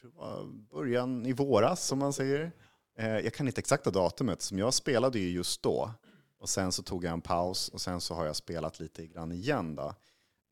tror 0.00 0.10
det 0.10 0.16
var 0.16 0.44
början 0.70 1.26
i 1.26 1.32
våras 1.32 1.84
som 1.84 1.98
man 1.98 2.12
säger. 2.12 2.52
Eh, 2.98 3.18
jag 3.18 3.34
kan 3.34 3.46
inte 3.46 3.58
exakta 3.58 3.90
datumet, 3.90 4.42
som 4.42 4.58
jag 4.58 4.74
spelade 4.74 5.18
ju 5.18 5.30
just 5.30 5.62
då. 5.62 5.90
Och 6.38 6.48
sen 6.48 6.72
så 6.72 6.82
tog 6.82 7.04
jag 7.04 7.12
en 7.12 7.20
paus 7.20 7.68
och 7.68 7.80
sen 7.80 8.00
så 8.00 8.14
har 8.14 8.26
jag 8.26 8.36
spelat 8.36 8.80
lite 8.80 9.06
grann 9.06 9.32
igen. 9.32 9.74
Då. 9.74 9.94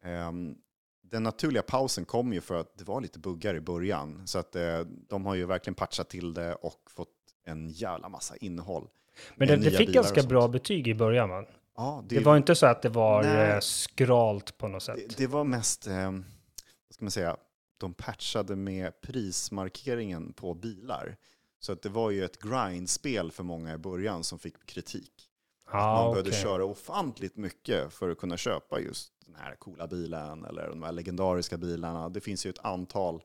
Ehm, 0.04 0.54
den 1.02 1.22
naturliga 1.22 1.62
pausen 1.62 2.04
kom 2.04 2.32
ju 2.32 2.40
för 2.40 2.60
att 2.60 2.78
det 2.78 2.84
var 2.84 3.00
lite 3.00 3.18
buggar 3.18 3.54
i 3.54 3.60
början. 3.60 4.26
Så 4.26 4.38
att 4.38 4.56
eh, 4.56 4.80
de 5.08 5.26
har 5.26 5.34
ju 5.34 5.46
verkligen 5.46 5.74
patchat 5.74 6.08
till 6.08 6.34
det 6.34 6.54
och 6.54 6.90
fått 6.90 7.08
en 7.44 7.68
jävla 7.68 8.08
massa 8.08 8.36
innehåll. 8.36 8.88
Men 9.36 9.48
det, 9.48 9.56
det 9.56 9.70
fick 9.70 9.92
ganska 9.92 10.22
bra 10.22 10.48
betyg 10.48 10.88
i 10.88 10.94
början, 10.94 11.28
va? 11.28 11.44
Ja, 11.76 12.04
Det, 12.08 12.20
var 12.20 12.36
inte 12.36 12.54
så 12.54 12.66
att 12.66 12.82
det 12.82 12.88
var 12.88 13.22
Nej. 13.22 13.50
eh, 13.50 13.60
skralt 13.60 14.58
på 14.58 14.68
något 14.68 14.82
sätt. 14.82 14.96
Det, 15.08 15.16
det 15.16 15.26
var 15.26 15.44
mest, 15.44 15.86
eh, 15.86 16.10
vad 16.12 16.94
ska 16.94 17.04
man 17.04 17.10
säga, 17.10 17.36
de 17.78 17.94
patchade 17.94 18.56
med 18.56 19.00
prismarkeringen 19.00 20.32
på 20.32 20.54
bilar. 20.54 21.16
Så 21.60 21.72
att 21.72 21.82
det 21.82 21.88
var 21.88 22.10
ju 22.10 22.24
ett 22.24 22.38
grindspel 22.42 23.32
för 23.32 23.42
många 23.44 23.74
i 23.74 23.78
början 23.78 24.24
som 24.24 24.38
fick 24.38 24.66
kritik. 24.66 25.28
Ja, 25.72 25.94
Man 25.94 26.10
behövde 26.10 26.30
okej. 26.30 26.42
köra 26.42 26.64
ofantligt 26.64 27.36
mycket 27.36 27.92
för 27.92 28.10
att 28.10 28.18
kunna 28.18 28.36
köpa 28.36 28.80
just 28.80 29.12
den 29.26 29.34
här 29.34 29.56
coola 29.56 29.86
bilen 29.86 30.44
eller 30.44 30.68
de 30.68 30.82
här 30.82 30.92
legendariska 30.92 31.56
bilarna. 31.58 32.08
Det 32.08 32.20
finns 32.20 32.46
ju 32.46 32.50
ett 32.50 32.64
antal, 32.64 33.22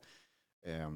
eh, 0.66 0.90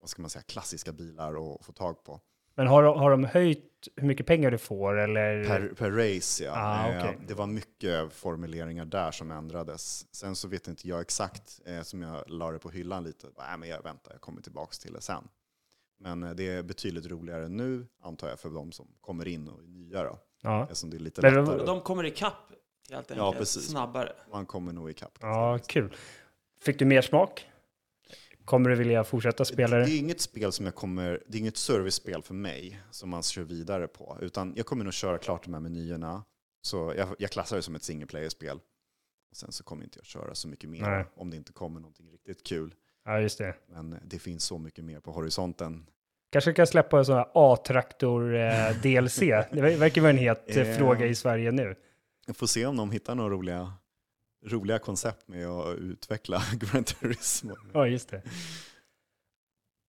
vad 0.00 0.10
ska 0.10 0.22
man 0.22 0.30
säga, 0.30 0.42
klassiska 0.42 0.92
bilar 0.92 1.54
att 1.54 1.64
få 1.64 1.72
tag 1.72 2.04
på. 2.04 2.20
Men 2.54 2.66
har, 2.66 2.82
har 2.82 3.10
de 3.10 3.24
höjt 3.24 3.68
hur 3.96 4.06
mycket 4.08 4.26
pengar 4.26 4.50
du 4.50 4.58
får 4.58 4.98
eller? 4.98 5.44
Per, 5.44 5.68
per 5.68 5.90
race, 5.90 6.44
ja. 6.44 6.52
Ah, 6.56 6.88
Eh, 6.92 6.98
okej. 6.98 7.18
Det 7.28 7.34
var 7.34 7.46
mycket 7.46 8.12
formuleringar 8.12 8.84
där 8.84 9.10
som 9.10 9.30
ändrades. 9.30 10.14
Sen 10.14 10.36
så 10.36 10.48
vet 10.48 10.68
inte 10.68 10.88
jag 10.88 11.00
exakt, 11.00 11.60
eh, 11.66 11.82
som 11.82 12.02
jag 12.02 12.24
la 12.30 12.50
det 12.50 12.58
på 12.58 12.70
hyllan 12.70 13.04
lite. 13.04 13.26
Nej, 13.38 13.58
men 13.58 13.68
jag 13.68 13.82
väntar, 13.82 14.12
jag 14.12 14.20
kommer 14.20 14.42
tillbaka 14.42 14.72
till 14.82 14.92
det 14.92 15.00
sen. 15.00 15.28
Men 16.00 16.22
eh, 16.22 16.30
det 16.30 16.48
är 16.48 16.62
betydligt 16.62 17.06
roligare 17.06 17.48
nu, 17.48 17.86
antar 18.02 18.28
jag, 18.28 18.40
för 18.40 18.48
de 18.50 18.72
som 18.72 18.88
kommer 19.00 19.28
in 19.28 19.48
och 19.48 19.62
är 19.62 19.66
nya 19.68 20.02
då. 20.04 20.18
Ja, 20.42 20.62
Eftersom 20.62 20.90
det 20.90 20.96
är 20.96 20.98
lite 20.98 21.22
Men 21.22 21.34
lättare. 21.44 21.66
De 21.66 21.80
kommer 21.80 22.04
ikapp 22.04 22.34
helt 22.90 23.10
enkelt, 23.10 23.18
Ja, 23.18 23.32
precis. 23.38 23.68
snabbare. 23.70 24.12
Man 24.32 24.46
kommer 24.46 24.72
nog 24.72 24.90
ikapp. 24.90 25.18
ja, 25.20 25.58
kul. 25.66 25.96
Fick 26.60 26.78
du 26.78 26.84
mer 26.84 27.02
smak? 27.02 27.48
Kommer 28.44 28.70
du 28.70 28.76
vilja 28.76 29.04
fortsätta 29.04 29.44
spela 29.44 29.76
Det 29.76 29.84
det? 29.84 29.90
är 29.90 29.98
inget 29.98 30.20
spel 30.20 30.52
som 30.52 30.64
jag 30.66 30.74
kommer, 30.74 31.22
det 31.26 31.36
är 31.36 31.40
inget 31.40 31.56
servicespel 31.56 32.22
för 32.22 32.34
mig 32.34 32.80
som 32.90 33.10
man 33.10 33.22
kör 33.22 33.42
vidare 33.42 33.88
på. 33.88 34.18
Utan 34.20 34.52
jag 34.56 34.66
kommer 34.66 34.84
nog 34.84 34.92
köra 34.92 35.18
klart 35.18 35.44
de 35.44 35.54
här 35.54 35.60
menyerna. 35.60 36.24
Så 36.62 36.94
jag, 36.96 37.08
jag 37.18 37.30
klassar 37.30 37.56
det 37.56 37.62
som 37.62 37.74
ett 37.74 37.82
single 37.82 38.06
player-spel. 38.06 38.56
Och 39.30 39.36
sen 39.36 39.52
så 39.52 39.64
kommer 39.64 39.84
inte 39.84 39.98
jag 39.98 40.06
köra 40.06 40.34
så 40.34 40.48
mycket 40.48 40.70
mer 40.70 40.80
Nej. 40.82 41.04
om 41.16 41.30
det 41.30 41.36
inte 41.36 41.52
kommer 41.52 41.80
någonting 41.80 42.10
riktigt 42.10 42.42
kul. 42.46 42.74
Ja, 43.04 43.20
just 43.20 43.38
det. 43.38 43.54
Men 43.66 43.96
det 44.04 44.18
finns 44.18 44.44
så 44.44 44.58
mycket 44.58 44.84
mer 44.84 45.00
på 45.00 45.12
horisonten. 45.12 45.86
Kanske 46.32 46.52
kan 46.52 46.66
släppa 46.66 46.98
en 46.98 47.04
sån 47.04 47.16
här 47.16 47.26
A-traktor 47.34 48.34
eh. 48.34 48.40
Det 48.82 49.00
ver- 49.00 49.76
verkar 49.76 50.00
vara 50.00 50.10
en 50.10 50.18
het 50.18 50.56
eh, 50.56 50.56
Eh. 50.70 50.76
fråga 50.78 51.06
i 51.06 51.14
Sverige 51.14 51.52
nu. 51.52 51.74
Jag 52.26 52.36
får 52.36 52.46
se 52.46 52.66
om 52.66 52.76
de 52.76 52.90
hittar 52.90 53.14
några 53.14 53.30
roliga, 53.30 53.72
roliga 54.44 54.78
koncept 54.78 55.28
med 55.28 55.46
att 55.46 55.78
utveckla 55.78 56.42
Gran 56.54 56.84
Turismo. 56.84 57.54
Ja, 57.72 57.86
just 57.86 58.08
det. 58.08 58.22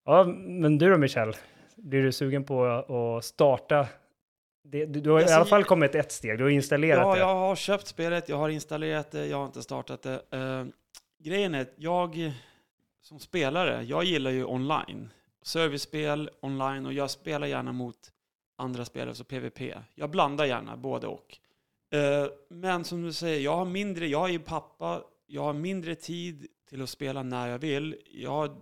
Ja, 0.06 0.24
men 0.38 0.78
du 0.78 0.90
då 0.90 0.98
Michel? 0.98 1.34
Blir 1.76 2.04
du 2.04 2.12
sugen 2.12 2.44
på 2.44 2.66
att 2.66 3.26
starta? 3.26 3.88
Det, 4.64 4.86
du, 4.86 5.02
du 5.02 5.10
har 5.10 5.20
i 5.20 5.24
Alltså, 5.24 5.36
alla 5.36 5.46
fall 5.46 5.64
kommit 5.64 5.96
ett 5.96 6.12
steg. 6.12 6.38
Du 6.38 6.44
har 6.44 6.50
installerat 6.52 7.00
Ja, 7.02 7.14
det. 7.14 7.20
jag 7.20 7.36
har 7.36 7.56
köpt 7.56 7.88
spelet, 7.88 8.30
jag 8.30 8.38
har 8.38 8.50
installerat 8.50 9.12
det, 9.12 9.26
jag 9.28 9.38
har 9.38 9.46
inte 9.46 9.62
startat 9.64 10.02
det. 10.02 10.22
Eh, 10.32 10.66
grejen 11.20 11.56
är 11.56 11.62
att 11.62 11.74
jag 11.76 12.34
som 13.02 13.20
spelare, 13.20 13.84
jag 13.84 14.04
gillar 14.04 14.32
ju 14.32 14.46
online. 14.46 15.10
Servicespel, 15.42 16.30
online 16.42 16.86
och 16.86 16.94
jag 16.94 17.10
spelar 17.12 17.48
gärna 17.48 17.72
mot 17.72 17.98
andra 18.58 18.86
spelare, 18.86 19.16
så 19.16 19.24
PVP. 19.24 19.62
Jag 19.96 20.10
blandar 20.10 20.46
gärna 20.46 20.78
både 20.78 21.08
och. 21.08 21.38
Eh, 21.94 22.28
men 22.50 22.84
som 22.84 23.04
du 23.04 23.14
säger, 23.14 23.40
jag 23.40 23.56
har 23.56 23.66
mindre, 23.66 24.08
jag 24.08 24.26
är 24.30 24.32
ju 24.32 24.40
pappa, 24.40 25.04
jag 25.28 25.42
har 25.42 25.54
mindre 25.54 25.96
tid 25.96 26.48
till 26.70 26.82
att 26.82 26.90
spela 26.90 27.24
när 27.24 27.48
jag 27.48 27.60
vill. 27.60 27.96
Jag 28.14 28.32
har 28.32 28.56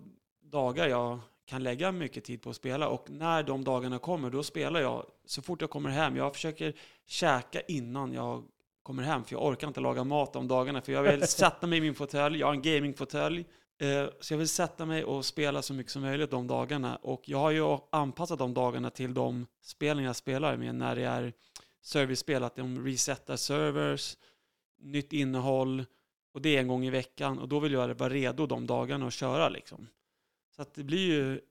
dagar 0.44 0.88
jag 0.88 1.20
kan 1.46 1.63
lägga 1.63 1.91
mycket 1.91 2.24
tid 2.24 2.41
på 2.41 2.50
att 2.50 2.56
spela 2.56 2.89
och 2.89 3.10
när 3.10 3.44
de 3.44 3.63
dagarna 3.63 4.00
kommer, 4.00 4.30
då 4.30 4.44
spelar 4.44 4.80
jag 4.80 5.06
så 5.26 5.41
fort 5.41 5.62
jag 5.62 5.70
kommer 5.70 5.89
hem. 5.89 6.15
Jag 6.15 6.34
försöker 6.34 6.74
käka 7.08 7.62
innan 7.62 8.13
jag 8.13 8.44
kommer 8.84 9.04
hem, 9.04 9.24
för 9.24 9.36
jag 9.36 9.46
orkar 9.46 9.67
inte 9.67 9.80
laga 9.80 10.04
mat 10.04 10.34
de 10.34 10.48
dagarna, 10.48 10.82
för 10.82 10.91
jag 10.91 11.04
vill 11.04 11.22
sätta 11.28 11.67
mig 11.67 11.78
i 11.78 11.82
min 11.82 11.96
fåtölj, 11.96 12.39
jag 12.39 12.48
har 12.48 12.54
en 12.54 12.62
gamingfåtölj, 12.62 13.46
eh, 13.82 14.06
så 14.20 14.34
jag 14.34 14.38
vill 14.38 14.48
sätta 14.48 14.86
mig 14.86 15.04
och 15.04 15.26
spela 15.26 15.62
så 15.62 15.74
mycket 15.74 15.91
som 15.91 16.02
möjligt 16.02 16.32
de 16.32 16.48
dagarna. 16.48 16.96
Och 16.96 17.22
jag 17.26 17.38
har 17.38 17.52
ju 17.52 17.78
anpassat 17.91 18.39
de 18.39 18.54
dagarna 18.54 18.89
till 18.89 19.13
de 19.13 19.48
spelen 19.62 20.04
jag 20.04 20.15
spelar 20.15 20.58
med, 20.58 20.76
när 20.76 20.96
det 20.96 21.04
är 21.04 21.34
servicespel, 21.82 22.44
att 22.44 22.56
de 22.56 22.86
resetar 22.86 23.36
servers, 23.36 24.17
nytt 24.80 25.13
innehåll, 25.13 25.86
och 26.34 26.41
det 26.41 26.56
är 26.56 26.60
en 26.60 26.67
gång 26.67 26.86
i 26.86 26.89
veckan, 26.89 27.39
och 27.39 27.48
då 27.48 27.60
vill 27.60 27.74
jag 27.74 27.94
vara 27.94 28.10
redo 28.10 28.46
de 28.46 28.67
dagarna 28.67 29.08
att 29.08 29.13
köra 29.13 29.50
liksom. 29.50 29.88
Så 30.56 30.62
att 30.62 30.74
det 30.74 30.84
blir 30.84 31.08
ju 31.08 31.41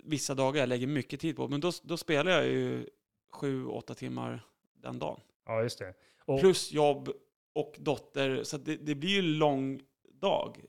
vissa 0.00 0.34
dagar 0.34 0.60
jag 0.60 0.68
lägger 0.68 0.86
mycket 0.86 1.20
tid 1.20 1.36
på, 1.36 1.48
men 1.48 1.60
då, 1.60 1.72
då 1.82 1.96
spelar 1.96 2.32
jag 2.32 2.46
ju 2.46 2.86
sju, 3.32 3.66
åtta 3.66 3.94
timmar 3.94 4.40
den 4.82 4.98
dagen. 4.98 5.20
Ja, 5.46 5.62
just 5.62 5.78
det. 5.78 5.94
Och, 6.24 6.40
Plus 6.40 6.72
jobb 6.72 7.08
och 7.52 7.76
dotter, 7.78 8.44
så 8.44 8.56
det, 8.56 8.76
det 8.76 8.94
blir 8.94 9.10
ju 9.10 9.18
en 9.18 9.38
lång 9.38 9.80
dag 10.12 10.64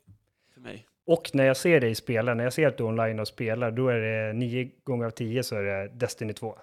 för 0.53 0.61
mig. 0.61 0.87
och 1.05 1.29
när 1.33 1.43
jag 1.43 1.57
ser 1.57 1.79
dig 1.79 1.95
spela, 1.95 2.33
när 2.33 2.43
jag 2.43 2.53
ser 2.53 2.67
att 2.67 2.77
du 2.77 2.83
är 2.83 2.87
online 2.87 3.19
och 3.19 3.27
spelar, 3.27 3.71
då 3.71 3.87
är 3.87 3.99
det 3.99 4.33
nio 4.33 4.71
gånger 4.83 5.05
av 5.05 5.11
tio 5.11 5.43
så 5.43 5.55
är 5.55 5.63
det 5.63 5.87
Destiny 5.87 6.33
2. 6.33 6.57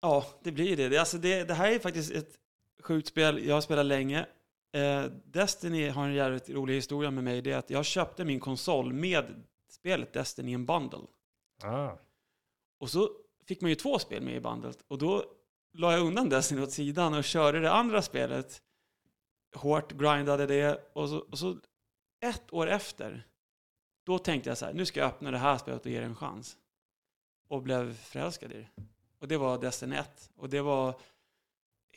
Ja, 0.00 0.26
det 0.42 0.52
blir 0.52 0.76
det. 0.76 0.88
det, 0.88 0.98
alltså 0.98 1.18
det. 1.18 1.44
Det 1.44 1.54
här 1.54 1.72
är 1.72 1.78
faktiskt 1.78 2.12
ett 2.12 2.38
sjukt 2.82 3.08
spel. 3.08 3.46
Jag 3.46 3.54
har 3.54 3.60
spelat 3.60 3.86
länge. 3.86 4.26
Eh, 4.72 5.04
Destiny 5.24 5.88
har 5.88 6.04
en 6.04 6.14
jävligt 6.14 6.50
rolig 6.50 6.74
historia 6.74 7.10
med 7.10 7.24
mig. 7.24 7.42
Det 7.42 7.52
är 7.52 7.58
att 7.58 7.70
jag 7.70 7.84
köpte 7.84 8.24
min 8.24 8.40
konsol 8.40 8.92
med 8.92 9.44
spelet 9.68 10.12
Destiny 10.12 10.50
i 10.50 10.54
en 10.54 10.66
bundle. 10.66 11.06
Ah. 11.62 11.90
Och 12.78 12.90
så 12.90 13.10
fick 13.46 13.60
man 13.60 13.70
ju 13.70 13.74
två 13.74 13.98
spel 13.98 14.22
med 14.22 14.34
i 14.34 14.40
bundlet. 14.40 14.84
Och 14.88 14.98
då 14.98 15.24
la 15.72 15.92
jag 15.92 16.06
undan 16.06 16.28
Destiny 16.28 16.62
åt 16.62 16.72
sidan 16.72 17.14
och 17.14 17.24
körde 17.24 17.60
det 17.60 17.72
andra 17.72 18.02
spelet. 18.02 18.62
Hårt, 19.54 19.92
grindade 19.92 20.46
det. 20.46 20.90
Och 20.92 21.08
så, 21.08 21.18
och 21.18 21.38
så 21.38 21.58
ett 22.20 22.52
år 22.52 22.66
efter, 22.66 23.26
då 24.04 24.18
tänkte 24.18 24.50
jag 24.50 24.58
så 24.58 24.66
här, 24.66 24.72
nu 24.72 24.86
ska 24.86 25.00
jag 25.00 25.06
öppna 25.06 25.30
det 25.30 25.38
här 25.38 25.58
spelet 25.58 25.84
och 25.84 25.90
ge 25.90 26.00
det 26.00 26.06
en 26.06 26.16
chans. 26.16 26.56
Och 27.48 27.62
blev 27.62 27.94
förälskad 27.94 28.52
i 28.52 28.54
det. 28.54 28.68
Och 29.20 29.28
det 29.28 29.36
var 29.36 29.58
Destiny 29.58 29.96
1. 29.96 30.30
Och 30.36 30.48
det 30.48 30.60
var 30.60 30.94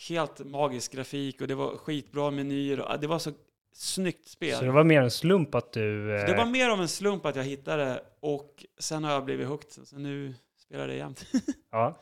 helt 0.10 0.40
magisk 0.46 0.92
grafik 0.92 1.42
och 1.42 1.48
det 1.48 1.56
var 1.56 1.78
skitbra 1.78 2.32
menyer. 2.32 2.80
Och 2.80 3.00
det 3.00 3.08
var 3.08 3.20
så 3.20 3.32
snyggt 3.74 4.28
spel. 4.28 4.58
Så 4.58 4.66
det 4.66 4.72
var 4.72 4.84
mer 4.84 5.02
en 5.02 5.12
slump 5.12 5.56
att 5.56 5.72
du... 5.72 6.18
Så 6.22 6.32
det 6.32 6.38
var 6.38 6.46
eh, 6.46 6.52
mer 6.52 6.70
av 6.70 6.82
en 6.82 6.88
slump 6.88 7.26
att 7.26 7.36
jag 7.36 7.44
hittade 7.44 8.04
och 8.20 8.66
sen 8.80 9.04
har 9.04 9.12
jag 9.12 9.26
blivit 9.26 9.48
hooked. 9.48 9.88
Så 9.88 9.98
nu 9.98 10.34
spelar 10.58 10.88
det 10.88 10.96
jämt. 10.96 11.26
Ja. 11.72 12.02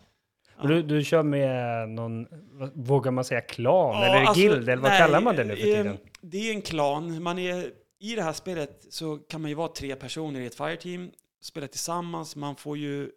Ja. 0.62 0.68
Du, 0.68 0.84
du 0.84 1.04
kör 1.04 1.24
med 1.24 1.90
någon, 1.90 2.28
vågar 2.74 3.12
man 3.12 3.24
säga 3.24 3.42
klan 3.42 3.96
Ja, 3.96 4.06
eller 4.06 4.26
alltså, 4.26 4.42
guild 4.42 4.70
eller 4.70 4.82
vad 4.82 4.92
nej, 4.92 5.00
kallar 5.00 5.22
man 5.22 5.36
det 5.36 5.44
nu 5.44 5.56
för 5.56 5.68
eh, 5.68 5.76
tiden? 5.76 5.98
Det 6.22 6.50
är 6.50 6.54
en 6.54 6.62
klan. 6.62 7.24
Man 7.24 7.40
är, 7.40 7.72
I 8.00 8.16
det 8.16 8.22
här 8.22 8.34
spelet 8.34 8.86
så 8.90 9.18
kan 9.18 9.42
man 9.42 9.50
ju 9.50 9.56
vara 9.56 9.68
tre 9.68 9.96
personer 9.96 10.40
i 10.40 10.46
ett 10.46 10.56
fireteam, 10.56 11.12
spela 11.42 11.68
tillsammans. 11.68 12.36
Man 12.36 12.56
får 12.56 12.78
ju 12.78 13.10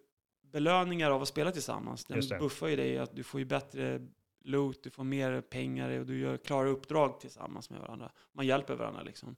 belöningar 0.53 1.11
av 1.11 1.21
att 1.21 1.27
spela 1.27 1.51
tillsammans. 1.51 2.05
Den 2.05 2.39
buffar 2.39 2.67
ju 2.67 2.75
dig 2.75 2.97
att 2.97 3.15
du 3.15 3.23
får 3.23 3.39
ju 3.39 3.45
bättre 3.45 4.07
loot, 4.43 4.83
du 4.83 4.89
får 4.89 5.03
mer 5.03 5.41
pengar 5.41 5.99
och 5.99 6.05
du 6.05 6.19
gör 6.19 6.37
klara 6.37 6.69
uppdrag 6.69 7.19
tillsammans 7.19 7.69
med 7.69 7.79
varandra. 7.79 8.11
Man 8.31 8.47
hjälper 8.47 8.75
varandra 8.75 9.01
liksom. 9.01 9.35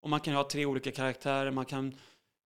Och 0.00 0.10
man 0.10 0.20
kan 0.20 0.34
ha 0.34 0.48
tre 0.48 0.66
olika 0.66 0.92
karaktärer. 0.92 1.50
Man 1.50 1.64
kan 1.64 1.94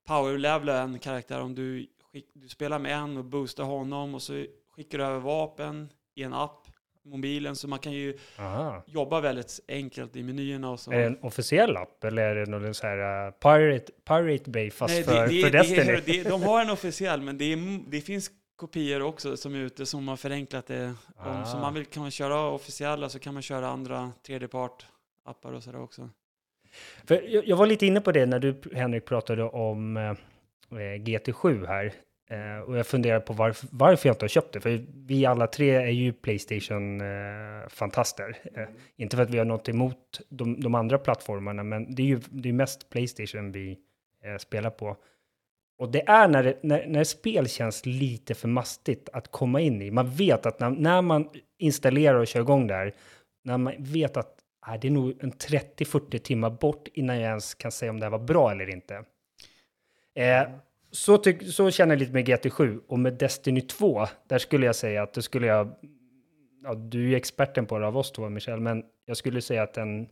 powerlevela 0.07 0.83
en 0.83 0.99
karaktär 0.99 1.41
om 1.41 1.55
du, 1.55 1.87
du 2.33 2.49
spelar 2.49 2.79
med 2.79 2.93
en 2.93 3.17
och 3.17 3.25
boostar 3.25 3.65
honom 3.65 4.15
och 4.15 4.23
så 4.23 4.47
skickar 4.71 4.99
du 4.99 5.05
över 5.05 5.21
vapen 5.21 5.89
i 6.15 6.23
en 6.23 6.35
app, 6.35 6.68
mobilen. 7.09 7.57
Så 7.57 7.69
man 7.69 7.79
kan 7.79 7.93
ju 7.93 8.19
Aha. 8.39 8.83
jobba 8.87 9.21
väldigt 9.21 9.61
enkelt 9.69 10.17
i 10.17 10.23
menyerna 10.23 10.71
och 10.71 10.81
så. 10.81 10.93
Är 10.93 10.99
det 10.99 11.05
en 11.07 11.19
officiell 11.23 11.77
app 11.77 12.05
eller 12.05 12.23
är 12.23 12.35
det 12.35 12.51
någon 12.51 12.75
så 12.75 12.87
här 12.87 13.27
uh, 13.27 13.33
Pirate, 13.33 13.93
Pirate 14.09 14.51
Bay 14.51 14.71
fast 14.71 14.95
Nej, 14.95 15.05
för, 15.05 15.27
det, 15.29 15.43
för 15.43 15.51
det, 15.51 15.59
Destiny? 15.59 16.23
det, 16.23 16.29
de 16.29 16.43
har 16.43 16.63
en 16.63 16.71
officiell, 16.71 17.23
men 17.23 17.39
det, 17.39 17.45
är, 17.53 17.91
det 17.91 18.01
finns 18.01 18.31
kopior 18.57 19.03
också 19.03 19.37
som 19.37 19.55
är 19.55 19.59
ute 19.59 19.87
som 19.87 20.09
har 20.09 20.17
förenklat 20.17 20.67
det. 20.67 20.95
Om, 21.17 21.45
så 21.47 21.57
Ah. 21.57 21.61
man 21.61 21.75
vill, 21.75 21.85
kan 21.87 22.03
man 22.03 22.11
köra 22.11 22.41
officiella 22.41 23.09
så 23.09 23.19
kan 23.19 23.35
man 23.35 23.43
köra 23.43 23.69
andra 23.69 24.13
tredjepart-appar 24.27 25.53
och 25.53 25.63
sådär 25.63 25.81
också. 25.83 26.11
För 27.05 27.23
jag, 27.29 27.47
jag 27.47 27.57
var 27.57 27.67
lite 27.67 27.87
inne 27.87 28.01
på 28.01 28.13
det 28.13 28.27
när 28.27 28.39
du, 28.39 28.61
Henrik, 28.75 29.05
pratade 29.05 29.43
om 29.43 29.97
eh, 29.97 30.15
GT7 30.77 31.67
här. 31.67 31.93
Eh, 32.31 32.59
och 32.59 32.79
jag 32.79 32.87
funderar 32.87 33.21
på 33.21 33.33
varför, 33.33 33.69
varför 33.73 34.09
jag 34.09 34.15
inte 34.15 34.25
har 34.25 34.29
köpt 34.29 34.53
det. 34.53 34.61
För 34.61 34.85
vi 35.07 35.27
alla 35.27 35.47
tre 35.47 35.71
är 35.71 35.91
ju 35.91 36.13
Playstation-fantaster. 36.13 38.37
Eh, 38.55 38.63
eh, 38.63 38.69
inte 38.97 39.17
för 39.17 39.23
att 39.23 39.31
vi 39.31 39.39
har 39.39 39.45
något 39.45 39.69
emot 39.69 40.21
de, 40.29 40.61
de 40.61 40.75
andra 40.75 40.99
plattformarna, 40.99 41.63
men 41.63 41.95
det 41.95 42.03
är 42.03 42.07
ju 42.07 42.21
det 42.31 42.49
är 42.49 42.53
mest 42.53 42.91
Playstation 42.91 43.53
vi 43.53 43.79
eh, 44.25 44.37
spelar 44.37 44.71
på. 44.71 44.97
Och 45.79 45.91
det 45.91 46.09
är 46.09 46.29
när, 46.29 46.43
det, 46.43 46.59
när, 46.63 46.87
när 46.87 47.05
spel 47.05 47.49
känns 47.49 47.87
lite 47.87 48.35
för 48.35 48.49
mastigt 48.49 49.09
att 49.13 49.31
komma 49.31 49.61
in 49.61 49.83
i. 49.83 49.91
Man 49.91 50.11
vet 50.11 50.47
att 50.47 50.61
när, 50.61 50.71
när 50.71 51.03
man 51.03 51.29
installerar 51.59 52.19
och 52.19 52.27
kör 52.27 52.41
igång 52.41 52.67
där, 52.67 52.95
när 53.45 53.59
man 53.59 53.75
vet 53.79 54.17
att 54.17 54.39
äh, 54.67 54.75
det 54.81 54.89
är 54.89 54.93
nog 54.93 55.15
en 55.21 55.33
30-40 55.33 56.19
timmar 56.19 56.51
bort 56.51 56.89
innan 56.95 57.21
jag 57.21 57.29
ens 57.29 57.55
kan 57.55 57.73
säga 57.73 57.91
om 57.91 58.01
det 58.01 58.07
här 58.07 58.11
var 58.11 58.19
bra 58.19 58.51
eller 58.51 58.71
inte. 58.71 59.05
Eh, 60.15 60.43
så, 60.91 61.23
så 61.53 61.71
känner 61.71 61.95
jag 61.95 61.99
lite 62.01 62.13
med 62.13 62.29
GT7 62.29 62.81
och 62.89 62.99
med 62.99 63.13
Destiny 63.15 63.61
2. 63.61 64.07
Där 64.29 64.39
skulle 64.39 64.67
jag 64.67 64.77
säga 64.77 65.03
att 65.03 65.13
det 65.13 65.23
skulle 65.23 65.47
jag... 65.47 65.75
Ja, 66.63 66.75
du 66.75 67.05
är 67.05 67.09
ju 67.09 67.17
experten 67.17 67.67
på 67.67 67.79
det 67.79 67.87
av 67.87 67.97
oss 67.97 68.13
två, 68.13 68.29
Michel, 68.29 68.61
men 68.61 68.83
jag 69.05 69.17
skulle 69.17 69.43
säga 69.43 69.63
att 69.63 69.77
en 69.77 70.09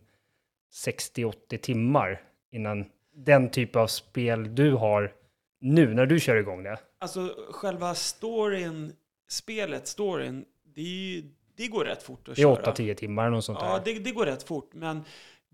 60-80 0.86 1.56
timmar 1.56 2.22
innan 2.52 2.84
den 3.14 3.50
typ 3.50 3.76
av 3.76 3.86
spel 3.86 4.54
du 4.54 4.72
har 4.72 5.12
nu 5.60 5.94
när 5.94 6.06
du 6.06 6.20
kör 6.20 6.36
igång 6.36 6.62
det. 6.62 6.78
Alltså 6.98 7.34
själva 7.50 7.94
storyn, 7.94 8.92
spelet, 9.28 9.86
storyn, 9.86 10.44
det, 10.74 10.82
ju, 10.82 11.22
det 11.56 11.68
går 11.68 11.84
rätt 11.84 12.02
fort 12.02 12.28
att 12.28 12.36
Det 12.36 12.42
är 12.42 12.56
köra. 12.56 12.72
8-10 12.74 12.94
timmar 12.94 13.30
och 13.32 13.44
sånt 13.44 13.58
Ja, 13.62 13.78
där. 13.84 13.94
det, 13.94 13.98
det 14.00 14.10
går 14.12 14.26
rätt 14.26 14.42
fort. 14.42 14.70
Men 14.74 15.04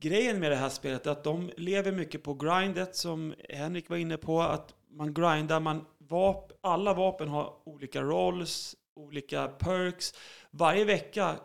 grejen 0.00 0.40
med 0.40 0.50
det 0.50 0.56
här 0.56 0.68
spelet 0.68 1.06
är 1.06 1.10
att 1.10 1.24
de 1.24 1.50
lever 1.56 1.92
mycket 1.92 2.22
på 2.22 2.34
grindet 2.34 2.96
som 2.96 3.34
Henrik 3.48 3.88
var 3.88 3.96
inne 3.96 4.16
på. 4.16 4.40
Att 4.40 4.74
man 4.92 5.14
grindar, 5.14 5.60
man 5.60 5.84
vap, 5.98 6.52
alla 6.60 6.94
vapen 6.94 7.28
har 7.28 7.52
olika 7.64 8.02
rolls, 8.02 8.76
olika 8.96 9.48
perks. 9.48 10.14
Varje 10.50 10.84
vecka 10.84 11.36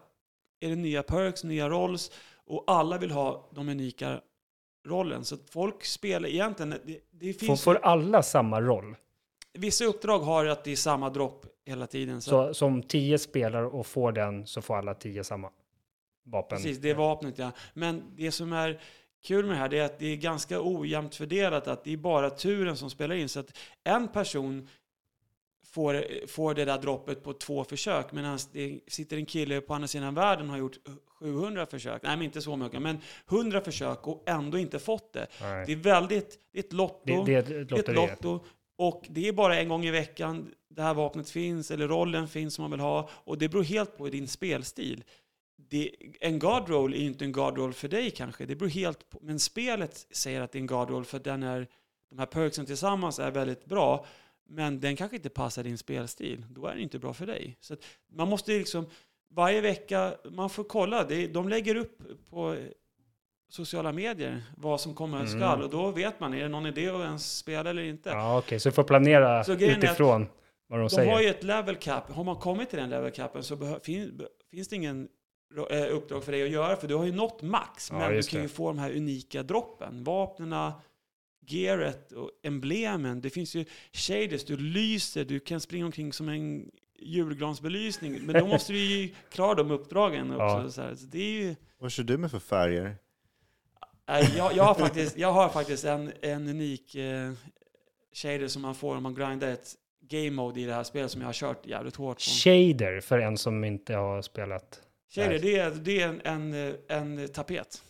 är 0.60 0.70
det 0.70 0.76
nya 0.76 1.04
perks, 1.04 1.44
nya 1.44 1.70
rolls 1.70 2.12
och 2.46 2.64
alla 2.68 2.98
vill 2.98 3.12
ha 3.12 3.50
de 3.52 3.70
unika 3.70 4.22
rollen. 4.88 5.26
Så 5.26 5.36
att 5.36 5.50
folk 5.50 5.86
spelar 5.86 6.30
egentligen, 6.30 6.70
det, 6.86 7.00
det 7.12 7.34
Får, 7.34 7.46
finns 7.46 7.64
får 7.64 7.76
alla 7.76 8.24
samma 8.24 8.62
roll? 8.62 8.96
vissa 9.58 9.86
uppdrag 9.86 10.20
har 10.20 10.46
att 10.46 10.64
det 10.64 10.72
är 10.72 10.76
samma 10.76 11.10
dropp 11.10 11.46
hela 11.66 11.88
tiden. 11.88 12.22
Så, 12.22 12.30
Så 12.30 12.54
som 12.54 12.84
10 12.84 13.18
spelar 13.18 13.64
och 13.64 13.88
får 13.88 14.12
den 14.12 14.48
så 14.48 14.62
får 14.62 14.76
alla 14.78 14.94
10 14.94 15.24
samma 15.24 15.50
vapen. 16.24 16.58
Precis, 16.58 16.78
det 16.78 16.90
är 16.90 16.96
vapnet 16.96 17.38
ja. 17.38 17.52
Men 17.74 18.04
det 18.16 18.32
som 18.32 18.54
är 18.54 18.82
kul 19.24 19.46
med 19.46 19.56
det 19.56 19.60
här 19.60 19.70
det 19.70 19.80
är 19.80 19.86
att 19.86 20.00
det 20.00 20.06
är 20.06 20.16
ganska 20.16 20.62
ojämnt 20.62 21.16
fördelat. 21.16 21.68
Att 21.68 21.84
det 21.84 21.94
är 21.94 21.98
bara 21.98 22.30
turen 22.30 22.78
som 22.78 22.90
spelar 22.90 23.16
in. 23.16 23.30
Så 23.30 23.40
att 23.40 23.58
en 23.84 24.08
person 24.08 24.68
får, 25.66 26.28
får 26.28 26.54
det 26.54 26.66
där 26.66 26.78
droppet 26.78 27.24
på 27.24 27.34
två 27.34 27.64
försök. 27.64 28.12
Medan 28.12 28.40
det 28.52 28.80
sitter 28.88 29.18
en 29.18 29.26
kille 29.26 29.62
på 29.62 29.74
andra 29.74 29.88
sidan 29.88 30.16
världen 30.16 30.46
och 30.46 30.52
har 30.52 30.60
gjort 30.60 30.78
700 31.20 31.66
försök. 31.66 32.02
Nej, 32.04 32.18
men 32.18 32.26
inte 32.26 32.42
så 32.42 32.56
mycket. 32.56 32.82
Men 32.82 33.02
100 33.32 33.62
försök 33.62 34.08
och 34.08 34.24
ändå 34.30 34.58
inte 34.58 34.80
fått 34.80 35.14
det. 35.14 35.28
Nej. 35.42 35.66
Det 35.66 35.72
är 35.72 35.76
väldigt, 35.76 36.40
det 36.52 36.60
är 36.60 36.64
ett 36.64 36.74
lotto. 36.74 37.24
Det, 37.24 37.26
det 37.26 37.34
är 37.34 37.62
ett 37.62 37.70
Det 37.70 37.76
är 37.76 37.80
ett 37.80 37.96
lotto. 37.96 38.46
Och 38.78 39.06
det 39.10 39.28
är 39.28 39.34
bara 39.34 39.60
en 39.60 39.70
gång 39.70 39.86
i 39.86 39.92
veckan 39.92 40.54
det 40.70 40.82
här 40.82 40.94
vapnet 40.94 41.30
finns, 41.30 41.72
eller 41.72 41.88
rollen 41.88 42.28
finns 42.28 42.54
som 42.54 42.64
man 42.64 42.72
vill 42.72 42.80
ha. 42.80 43.10
Och 43.12 43.38
det 43.38 43.50
beror 43.50 43.64
helt 43.64 43.98
på 43.98 44.08
din 44.08 44.28
spelstil. 44.28 45.04
Det, 45.60 45.91
en 46.20 46.39
guard 46.39 46.70
roll 46.70 46.93
är 46.93 46.98
ju 46.98 47.06
inte 47.06 47.26
en 47.26 47.32
guard 47.32 47.58
roll 47.58 47.74
för 47.74 47.88
dig 47.88 48.12
kanske. 48.12 48.46
Det 48.46 48.56
beror 48.56 48.70
helt 48.70 49.10
på. 49.10 49.20
Men 49.22 49.39
spelet 49.39 50.08
säger 50.12 50.41
att 50.41 50.52
det 50.52 50.58
är 50.58 50.62
en 50.62 50.67
guard 50.67 50.89
roll 50.89 51.06
för 51.06 51.20
den 51.20 51.43
är, 51.43 51.67
de 52.10 52.20
här 52.20 52.26
perksen 52.26 52.65
tillsammans 52.65 53.20
är 53.20 53.32
väldigt 53.32 53.65
bra. 53.65 54.06
Men 54.50 54.80
den 54.80 54.96
kanske 54.96 55.15
inte 55.17 55.30
passar 55.30 55.63
din 55.63 55.78
spelstil. 55.78 56.46
Då 56.50 56.65
är 56.67 56.72
den 56.72 56.80
inte 56.84 57.00
bra 57.00 57.13
för 57.13 57.26
dig. 57.26 57.58
Så 57.60 57.74
att 57.74 57.80
man 58.13 58.28
måste 58.28 58.52
liksom, 58.52 58.86
varje 59.32 59.62
vecka, 59.62 60.15
man 60.32 60.50
får 60.50 60.63
kolla. 60.63 61.04
Det, 61.04 61.28
de 61.28 61.50
lägger 61.50 61.76
upp 61.76 62.02
på 62.30 62.56
sociala 63.50 63.91
medier 63.91 64.43
vad 64.58 64.82
som 64.82 64.93
kommer 64.96 65.17
Mm. 65.17 65.28
skall. 65.39 65.62
Och 65.63 65.70
då 65.70 65.91
vet 65.91 66.20
man, 66.20 66.34
är 66.34 66.41
det 66.41 66.50
någon 66.50 66.65
idé 66.65 66.89
att 66.89 67.02
ens 67.02 67.38
spela 67.38 67.70
eller 67.70 67.84
inte? 67.84 68.10
Ja, 68.10 68.38
okej, 68.39 68.60
så 68.60 68.70
du 68.70 68.74
får 68.74 68.84
planera 68.84 69.43
utifrån 69.48 70.28
vad 70.67 70.80
de, 70.80 70.84
De 70.84 70.89
säger. 70.89 71.12
har 71.12 71.22
ju 71.22 71.28
ett 71.28 71.43
level 71.43 71.76
cap. 71.76 72.12
Har 72.12 72.24
man 72.24 72.36
kommit 72.36 72.70
till 72.70 72.80
den 72.80 72.89
level 72.89 73.12
capen 73.12 73.43
så 73.43 73.56
behö- 73.56 73.80
fin, 73.84 74.17
be- 74.17 74.28
finns 74.52 74.67
det 74.67 74.76
ingen 74.76 75.08
uppdrag 75.92 76.24
för 76.24 76.32
dig 76.32 76.44
att 76.44 76.50
göra. 76.50 76.76
För 76.76 76.88
du 76.88 76.96
har 76.96 77.06
ju 77.06 77.12
nått 77.12 77.42
max. 77.42 77.90
Ja, 77.92 77.98
men 77.98 78.16
du 78.16 78.22
kan 78.22 78.40
det. 78.40 78.44
ju 78.44 78.50
få 78.50 78.68
de 78.68 78.80
här 78.80 78.92
unika 78.96 79.44
droppen. 79.44 80.04
Vapnena, 80.04 80.74
gearet 81.48 82.12
och 82.12 82.32
emblemen. 82.44 83.22
Det 83.22 83.30
finns 83.30 83.56
ju 83.56 83.66
shaders, 83.92 84.46
du 84.46 84.58
lyser, 84.58 85.26
du 85.26 85.40
kan 85.40 85.60
springa 85.60 85.86
omkring 85.86 86.14
som 86.14 86.30
en 86.30 86.72
julgransbelysning. 87.00 88.22
Men 88.22 88.40
då 88.40 88.48
måste 88.48 88.74
du 88.74 88.80
ju 88.80 89.14
klara 89.32 89.56
de 89.56 89.72
uppdragen 89.72 90.32
också. 90.32 90.44
Ja. 90.44 90.70
Så 90.70 90.82
här. 90.82 90.96
Så 90.96 91.06
det 91.06 91.20
är 91.20 91.32
ju... 91.32 91.56
Vad 91.78 91.92
kör 91.92 92.04
du 92.04 92.18
med 92.18 92.32
för 92.32 92.40
färger? 92.40 92.96
Jag, 94.06 94.56
jag, 94.56 94.64
har 94.64 94.74
faktiskt, 94.86 95.18
jag 95.18 95.32
har 95.32 95.50
faktiskt 95.50 95.86
en, 95.86 96.12
en 96.22 96.48
unik 96.48 96.96
eh, 96.96 97.32
shader 98.14 98.48
som 98.48 98.62
man 98.62 98.76
får 98.76 98.96
om 98.96 99.04
man 99.04 99.16
grindar 99.16 99.48
ett 99.48 99.76
game 100.02 100.32
mode 100.32 100.62
i 100.62 100.66
det 100.66 100.74
här 100.74 100.84
spelet 100.84 101.12
som 101.12 101.22
jag 101.22 101.28
har 101.28 101.34
kört 101.34 101.66
jävligt 101.66 101.96
hårt 101.96 102.18
på. 102.18 102.22
Shader, 102.22 103.02
för 103.02 103.20
en 103.20 103.38
som 103.38 103.64
inte 103.64 103.96
har 103.96 104.22
spelat. 104.22 104.82
Shader, 105.10 105.39
det 105.39 105.58
är, 105.58 105.72
det 105.72 106.02
är 106.02 106.08
en, 106.08 106.54
en, 106.54 106.76
en 106.88 107.28
tapet, 107.28 107.84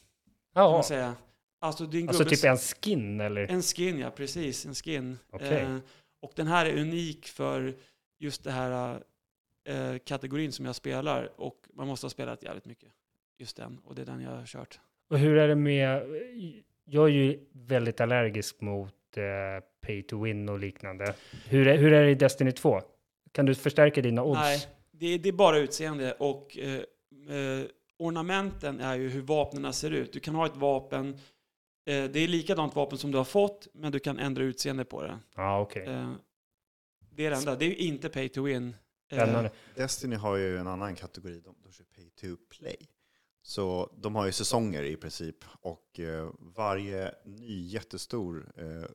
kan 0.54 0.64
Ja, 0.64 0.72
man 0.72 0.84
säga. 0.84 1.16
Alltså, 1.60 1.84
en 1.84 2.08
alltså 2.10 2.26
typ 2.26 2.44
en 2.44 2.58
skin 2.58 3.22
eller? 3.22 3.52
en 3.52 3.62
skin, 3.62 4.00
ja 4.00 4.12
precis, 4.12 4.66
en 4.66 4.76
skin. 4.76 5.18
Okej. 5.30 5.62
Eh, 5.62 5.78
och 6.22 6.32
den 6.36 6.48
här 6.48 6.66
är 6.66 6.82
unik 6.82 7.28
för 7.28 7.74
just 8.20 8.44
det 8.44 8.52
här 8.52 9.02
eh, 9.70 9.98
kategorin 10.06 10.52
som 10.52 10.66
jag 10.66 10.76
spelar 10.76 11.32
och 11.42 11.58
man 11.74 11.88
måste 11.88 12.06
ha 12.06 12.10
spelat 12.10 12.44
jävligt 12.44 12.66
mycket. 12.66 12.90
Just 13.40 13.58
den, 13.58 13.80
och 13.84 13.96
det 13.96 14.02
är 14.02 14.06
den 14.06 14.22
jag 14.22 14.32
har 14.32 14.46
kört. 14.46 14.80
Och 15.10 15.20
hur 15.20 15.38
är 15.38 15.48
det 15.48 15.56
med, 15.56 16.02
jag 16.86 17.04
är 17.06 17.12
ju 17.14 17.40
väldigt 17.52 18.02
allergisk 18.02 18.62
mot 18.62 18.94
eh, 19.18 19.24
pay 19.82 20.04
to 20.04 20.24
win 20.24 20.50
och 20.50 20.60
liknande. 20.60 21.14
Hur 21.50 21.68
är, 21.68 21.78
hur 21.78 21.94
är 21.94 22.04
det 22.04 22.12
i 22.12 22.16
Destiny 22.16 22.52
2? 22.52 22.82
Kan 23.32 23.46
du 23.46 23.56
förstärka 23.56 24.02
dina 24.02 24.24
odds? 24.24 24.40
Nej, 24.40 24.68
det, 24.92 25.06
är- 25.14 25.20
det 25.20 25.30
är 25.30 25.34
bara 25.34 25.58
utseende 25.58 26.12
och 26.14 26.58
eh, 26.58 26.82
eh, 27.28 27.66
ornamenten 27.98 28.80
är 28.80 28.96
ju 28.96 29.10
hur 29.10 29.22
vapnen 29.22 29.74
ser 29.74 29.92
ut. 29.92 30.14
Du 30.14 30.20
kan 30.20 30.36
ha 30.36 30.46
ett 30.46 30.56
vapen, 30.58 31.14
eh, 31.86 32.04
det 32.04 32.20
är 32.20 32.28
likadant 32.28 32.76
vapen 32.76 32.98
som 32.98 33.12
du 33.12 33.18
har 33.18 33.26
fått, 33.26 33.68
men 33.74 33.92
du 33.92 34.00
kan 34.00 34.20
ändra 34.20 34.44
utseende 34.44 34.86
på 34.86 35.02
det. 35.02 35.20
Ja, 35.36 35.62
okej. 35.62 35.86
Eh, 35.86 36.14
det 37.10 37.26
är 37.26 37.30
det 37.30 37.38
enda, 37.38 37.56
det 37.56 37.66
är 37.66 37.70
ju 37.70 37.76
inte 37.76 38.10
pay 38.10 38.30
to 38.30 38.42
win. 38.44 38.76
Eh, 39.12 39.18
Spännande. 39.18 39.52
Destiny 39.76 40.16
har 40.16 40.36
ju 40.36 40.58
en 40.58 40.68
annan 40.68 40.96
kategori, 40.96 41.40
de, 41.40 41.56
de 41.64 41.72
kör 41.72 41.86
pay 41.86 42.10
to 42.10 42.42
play. 42.50 42.78
Så 43.42 43.94
de 43.98 44.16
har 44.16 44.26
ju 44.26 44.32
säsonger 44.32 44.84
i 44.84 44.96
princip 44.96 45.36
och 45.62 46.00
eh, 46.00 46.30
varje 46.40 47.16
ny 47.26 47.68
jättestor 47.68 48.52
eh, 48.58 48.90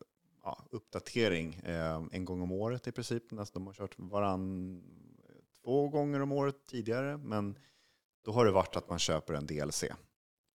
ja, 0.45 0.67
uppdatering 0.71 1.55
eh, 1.55 2.03
en 2.13 2.25
gång 2.25 2.43
om 2.43 2.53
året 2.53 2.87
i 2.87 2.93
princip. 2.93 3.31
Nästan, 3.31 3.63
de 3.63 3.67
har 3.67 3.75
kört 3.75 3.95
varann 3.99 4.83
två 5.65 5.89
gånger 5.89 6.21
om 6.21 6.33
året 6.33 6.67
tidigare, 6.67 7.17
men 7.17 7.59
då 8.25 8.33
har 8.33 8.45
det 8.45 8.51
varit 8.51 8.77
att 8.77 8.89
man 8.89 8.99
köper 8.99 9.35
en 9.35 9.47
DLC. 9.47 9.85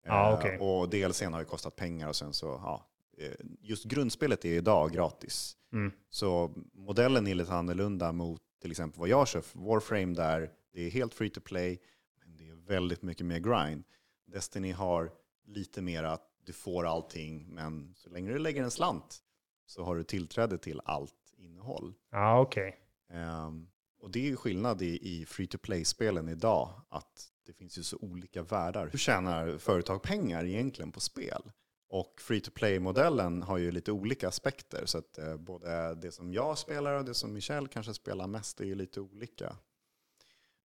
Ja, 0.05 0.31
Eh, 0.31 0.39
okej. 0.39 0.59
Och 0.59 0.89
DLCn 0.89 1.33
har 1.33 1.39
ju 1.39 1.45
kostat 1.45 1.75
pengar 1.75 2.07
och 2.07 2.15
sen 2.15 2.33
så, 2.33 2.45
ja, 2.45 2.87
eh, 3.17 3.31
just 3.61 3.85
grundspelet 3.85 4.45
är 4.45 4.53
idag 4.53 4.91
gratis. 4.91 5.57
Mm. 5.73 5.91
Så 6.09 6.53
modellen 6.73 7.27
är 7.27 7.35
lite 7.35 7.53
annorlunda 7.53 8.11
mot 8.11 8.41
till 8.61 8.71
exempel 8.71 8.99
vad 8.99 9.09
jag 9.09 9.27
kör, 9.27 9.43
Warframe 9.53 10.13
där 10.13 10.51
det 10.73 10.81
är 10.81 10.89
helt 10.89 11.13
free 11.13 11.29
to 11.29 11.41
play, 11.41 11.79
men 12.19 12.37
det 12.37 12.49
är 12.49 12.55
väldigt 12.55 13.01
mycket 13.01 13.25
mer 13.25 13.39
grind. 13.39 13.83
Destiny 14.27 14.71
har 14.71 15.11
lite 15.45 15.81
mer 15.81 16.03
att 16.03 16.31
du 16.45 16.53
får 16.53 16.85
allting, 16.85 17.47
men 17.49 17.93
så 17.95 18.09
länge 18.09 18.31
du 18.31 18.39
lägger 18.39 18.63
en 18.63 18.71
slant 18.71 19.19
så 19.65 19.83
har 19.83 19.95
du 19.95 20.03
tillträde 20.03 20.57
till 20.57 20.81
allt 20.85 21.33
innehåll. 21.37 21.93
Ja, 22.11 22.39
okej. 22.39 22.77
Ehm, 23.09 23.67
och 24.05 24.11
det 24.11 24.19
är 24.19 24.23
ju 24.23 24.35
skillnad 24.35 24.81
i, 24.81 24.99
i 25.01 25.25
free 25.25 25.47
to 25.47 25.57
play-spelen 25.57 26.29
idag, 26.29 26.81
att 26.89 27.27
det 27.45 27.53
finns 27.53 27.77
ju 27.77 27.83
så 27.83 27.97
olika 27.97 28.43
världar. 28.43 28.89
Hur 28.91 28.99
tjänar 28.99 29.57
företag 29.57 30.03
pengar 30.03 30.45
egentligen 30.45 30.91
på 30.91 30.99
spel? 30.99 31.41
Och 31.89 32.21
free 32.21 32.41
to 32.41 32.51
play-modellen 32.51 33.41
har 33.41 33.57
ju 33.57 33.71
lite 33.71 33.91
olika 33.91 34.27
aspekter, 34.27 34.85
så 34.85 34.97
att 34.97 35.17
eh, 35.17 35.37
både 35.37 35.95
det 35.95 36.11
som 36.11 36.33
jag 36.33 36.57
spelar 36.57 36.93
och 36.93 37.05
det 37.05 37.13
som 37.13 37.33
Michel 37.33 37.67
kanske 37.67 37.93
spelar 37.93 38.27
mest 38.27 38.61
är 38.61 38.65
ju 38.65 38.75
lite 38.75 39.01
olika. 39.01 39.55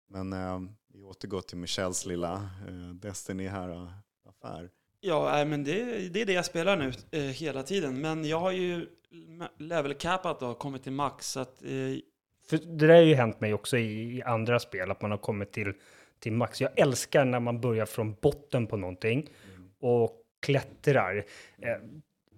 Men 0.09 0.33
eh, 0.33 0.59
vi 0.93 1.03
återgår 1.03 1.41
till 1.41 1.57
Michels 1.57 2.05
lilla 2.05 2.49
eh, 2.67 2.89
Destiny 2.93 3.47
här 3.47 3.69
eh, 3.69 3.91
affär. 4.29 4.69
Ja, 4.99 5.45
men 5.45 5.63
det, 5.63 6.09
det 6.09 6.21
är 6.21 6.25
det 6.25 6.33
jag 6.33 6.45
spelar 6.45 6.77
nu 6.77 6.93
eh, 7.11 7.21
hela 7.21 7.63
tiden. 7.63 8.01
Men 8.01 8.25
jag 8.25 8.39
har 8.39 8.51
ju 8.51 8.87
level 9.57 9.93
capat 9.93 10.39
då, 10.39 10.53
kommit 10.53 10.83
till 10.83 10.91
max. 10.91 11.31
Så 11.31 11.39
att, 11.39 11.63
eh, 11.63 11.97
för 12.49 12.57
det 12.57 12.87
där 12.87 12.95
har 12.95 13.01
ju 13.01 13.15
hänt 13.15 13.41
mig 13.41 13.53
också 13.53 13.77
i, 13.77 14.17
i 14.17 14.21
andra 14.23 14.59
spel, 14.59 14.91
att 14.91 15.01
man 15.01 15.11
har 15.11 15.17
kommit 15.17 15.51
till, 15.51 15.73
till 16.19 16.33
max. 16.33 16.61
Jag 16.61 16.79
älskar 16.79 17.25
när 17.25 17.39
man 17.39 17.61
börjar 17.61 17.85
från 17.85 18.13
botten 18.21 18.67
på 18.67 18.77
någonting 18.77 19.29
och 19.79 20.11
klättrar. 20.41 21.23
Eh, 21.61 21.71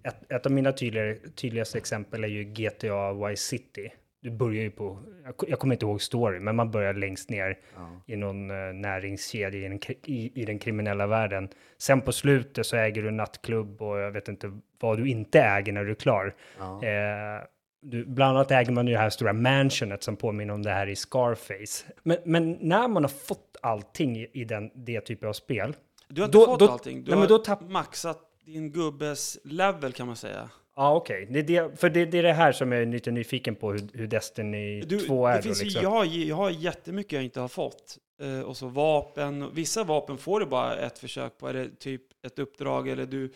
Ett, 0.05 0.31
ett 0.31 0.45
av 0.45 0.51
mina 0.51 0.71
tydligare, 0.71 1.15
tydligaste 1.35 1.77
exempel 1.77 2.23
är 2.23 2.27
ju 2.27 2.43
GTA 2.43 3.13
Vice 3.13 3.43
City. 3.47 3.93
Du 4.21 4.31
börjar 4.31 4.61
ju 4.63 4.71
på, 4.71 4.99
jag, 5.47 5.59
kommer 5.59 5.75
inte 5.75 5.85
ihåg 5.85 6.01
story, 6.01 6.39
men 6.39 6.55
man 6.55 6.71
börjar 6.71 6.93
längst 6.93 7.29
ner 7.29 7.59
Ja. 7.75 8.01
i 8.07 8.15
någon 8.15 8.51
eh, 8.51 8.73
näringskedja 8.73 9.59
i 9.59 9.63
den, 9.69 9.79
i, 10.05 10.41
i 10.41 10.45
den 10.45 10.59
kriminella 10.59 11.07
världen. 11.07 11.49
Sen 11.77 12.01
på 12.01 12.11
slutet 12.11 12.65
så 12.65 12.77
äger 12.77 13.03
du 13.03 13.11
nattklubb 13.11 13.81
och 13.81 13.99
jag 13.99 14.11
vet 14.11 14.27
inte 14.27 14.59
vad 14.79 14.97
du 14.97 15.09
inte 15.09 15.39
äger 15.41 15.73
när 15.73 15.85
du 15.85 15.91
är 15.91 15.95
klar. 15.95 16.33
Ja. 16.59 16.83
Eh, 16.85 17.43
du, 17.83 18.05
bland 18.05 18.37
annat 18.37 18.51
äger 18.51 18.71
man 18.71 18.87
ju 18.87 18.93
det 18.93 18.99
här 18.99 19.09
stora 19.09 19.33
mansionet 19.33 20.03
som 20.03 20.15
påminner 20.15 20.53
om 20.53 20.63
det 20.63 20.69
här 20.71 20.87
i 20.87 20.95
Scarface. 20.95 21.85
Men, 22.03 22.17
men 22.25 22.51
när 22.61 22.87
man 22.87 23.03
har 23.03 23.09
fått 23.09 23.57
allting 23.61 24.17
i, 24.17 24.29
i 24.33 24.43
den, 24.45 24.71
det 24.75 25.01
typen 25.01 25.29
av 25.29 25.33
spel. 25.33 25.75
du 26.07 26.21
har 26.21 26.25
inte 26.27 26.37
Då- 26.37 26.45
fått 26.45 26.59
då- 26.59 26.67
allting. 26.69 27.03
Du 27.03 27.11
nej, 27.11 27.19
har 27.19 27.27
då 27.27 27.37
tapp- 27.37 27.69
maxat 27.69 28.19
din 28.45 28.71
gubbes 28.71 29.37
level 29.43 29.93
kan 29.93 30.07
man 30.07 30.15
säga. 30.15 30.49
Ja, 30.75 30.95
okej. 30.95 31.27
Det, 31.31 31.39
är 31.39 31.43
det, 31.43 31.79
för 31.79 31.89
det, 31.89 32.05
det 32.05 32.17
är 32.17 32.23
det 32.23 32.33
här 32.33 32.51
som 32.51 32.71
jag 32.71 32.81
är 32.81 32.85
lite 32.85 33.11
nyfiken 33.11 33.55
på, 33.55 33.71
hur, 33.71 33.81
hur 33.93 34.07
Destiny 34.07 34.81
Du, 34.81 34.99
2 34.99 35.27
är. 35.27 35.35
det 35.35 35.41
finns 35.41 35.63
liksom. 35.63 35.83
jag, 35.83 35.89
har, 35.89 36.05
jag 36.05 36.35
har 36.35 36.49
jättemycket 36.49 37.11
jag 37.13 37.23
inte 37.23 37.39
har 37.39 37.47
fått. 37.47 37.97
Eh, 38.21 38.39
och 38.41 38.57
så 38.57 38.67
vapen. 38.67 39.49
Vissa 39.53 39.83
vapen 39.83 40.17
får 40.17 40.39
du 40.39 40.45
bara 40.45 40.75
ett 40.77 40.99
försök 40.99 41.37
på. 41.37 41.47
Eller 41.49 41.69
typ 41.79 42.01
ett 42.25 42.39
uppdrag. 42.39 42.87
Eller 42.87 43.05
du 43.05 43.33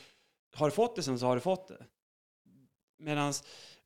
har 0.55 0.69
fått 0.69 0.95
det 0.95 1.03
sen 1.03 1.19
så 1.19 1.25
har 1.25 1.35
du 1.35 1.41
fått 1.41 1.67
det. 1.67 1.77
Medan 2.99 3.33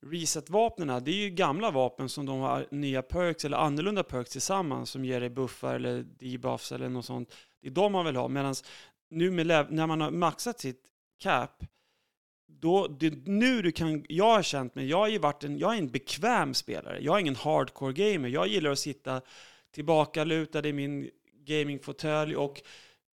reset-vapnen, 0.06 1.04
det 1.04 1.10
är 1.10 1.16
ju 1.16 1.30
gamla 1.30 1.70
vapen 1.70 2.08
som 2.08 2.26
de 2.26 2.40
har 2.40 2.66
nya 2.70 3.02
perks 3.02 3.44
eller 3.44 3.56
annorlunda 3.56 4.02
perks 4.02 4.30
tillsammans 4.30 4.90
som 4.90 5.04
ger 5.04 5.20
dig 5.20 5.30
buffar 5.30 5.74
eller 5.74 6.02
debuffs 6.02 6.72
eller 6.72 6.88
något 6.88 7.04
sånt. 7.04 7.34
Det 7.60 7.68
är 7.68 7.72
de 7.72 7.92
man 7.92 8.06
vill 8.06 8.16
ha. 8.16 8.28
Medan 8.28 8.54
nu 9.10 9.30
med 9.30 9.46
när 9.70 9.86
man 9.86 10.00
har 10.00 10.10
maxat 10.10 10.60
sitt 10.60 10.82
cap, 11.18 11.64
då, 12.46 12.86
det, 12.86 13.26
nu 13.26 13.62
du 13.62 13.72
kan, 13.72 14.04
jag 14.08 14.34
har 14.34 14.42
känt 14.42 14.74
mig, 14.74 14.88
jag 14.88 14.98
har 14.98 15.08
ju 15.08 15.18
varit 15.18 15.44
en, 15.44 15.58
jag 15.58 15.74
är 15.74 15.78
en 15.78 15.90
bekväm 15.90 16.54
spelare. 16.54 16.98
Jag 17.00 17.16
är 17.16 17.20
ingen 17.20 17.36
hardcore 17.36 17.92
gamer. 17.92 18.28
Jag 18.28 18.48
gillar 18.48 18.70
att 18.70 18.78
sitta 18.78 19.20
tillbakalutad 19.74 20.68
i 20.68 20.72
min 20.72 21.10
gamingfåtölj 21.46 22.36
och 22.36 22.62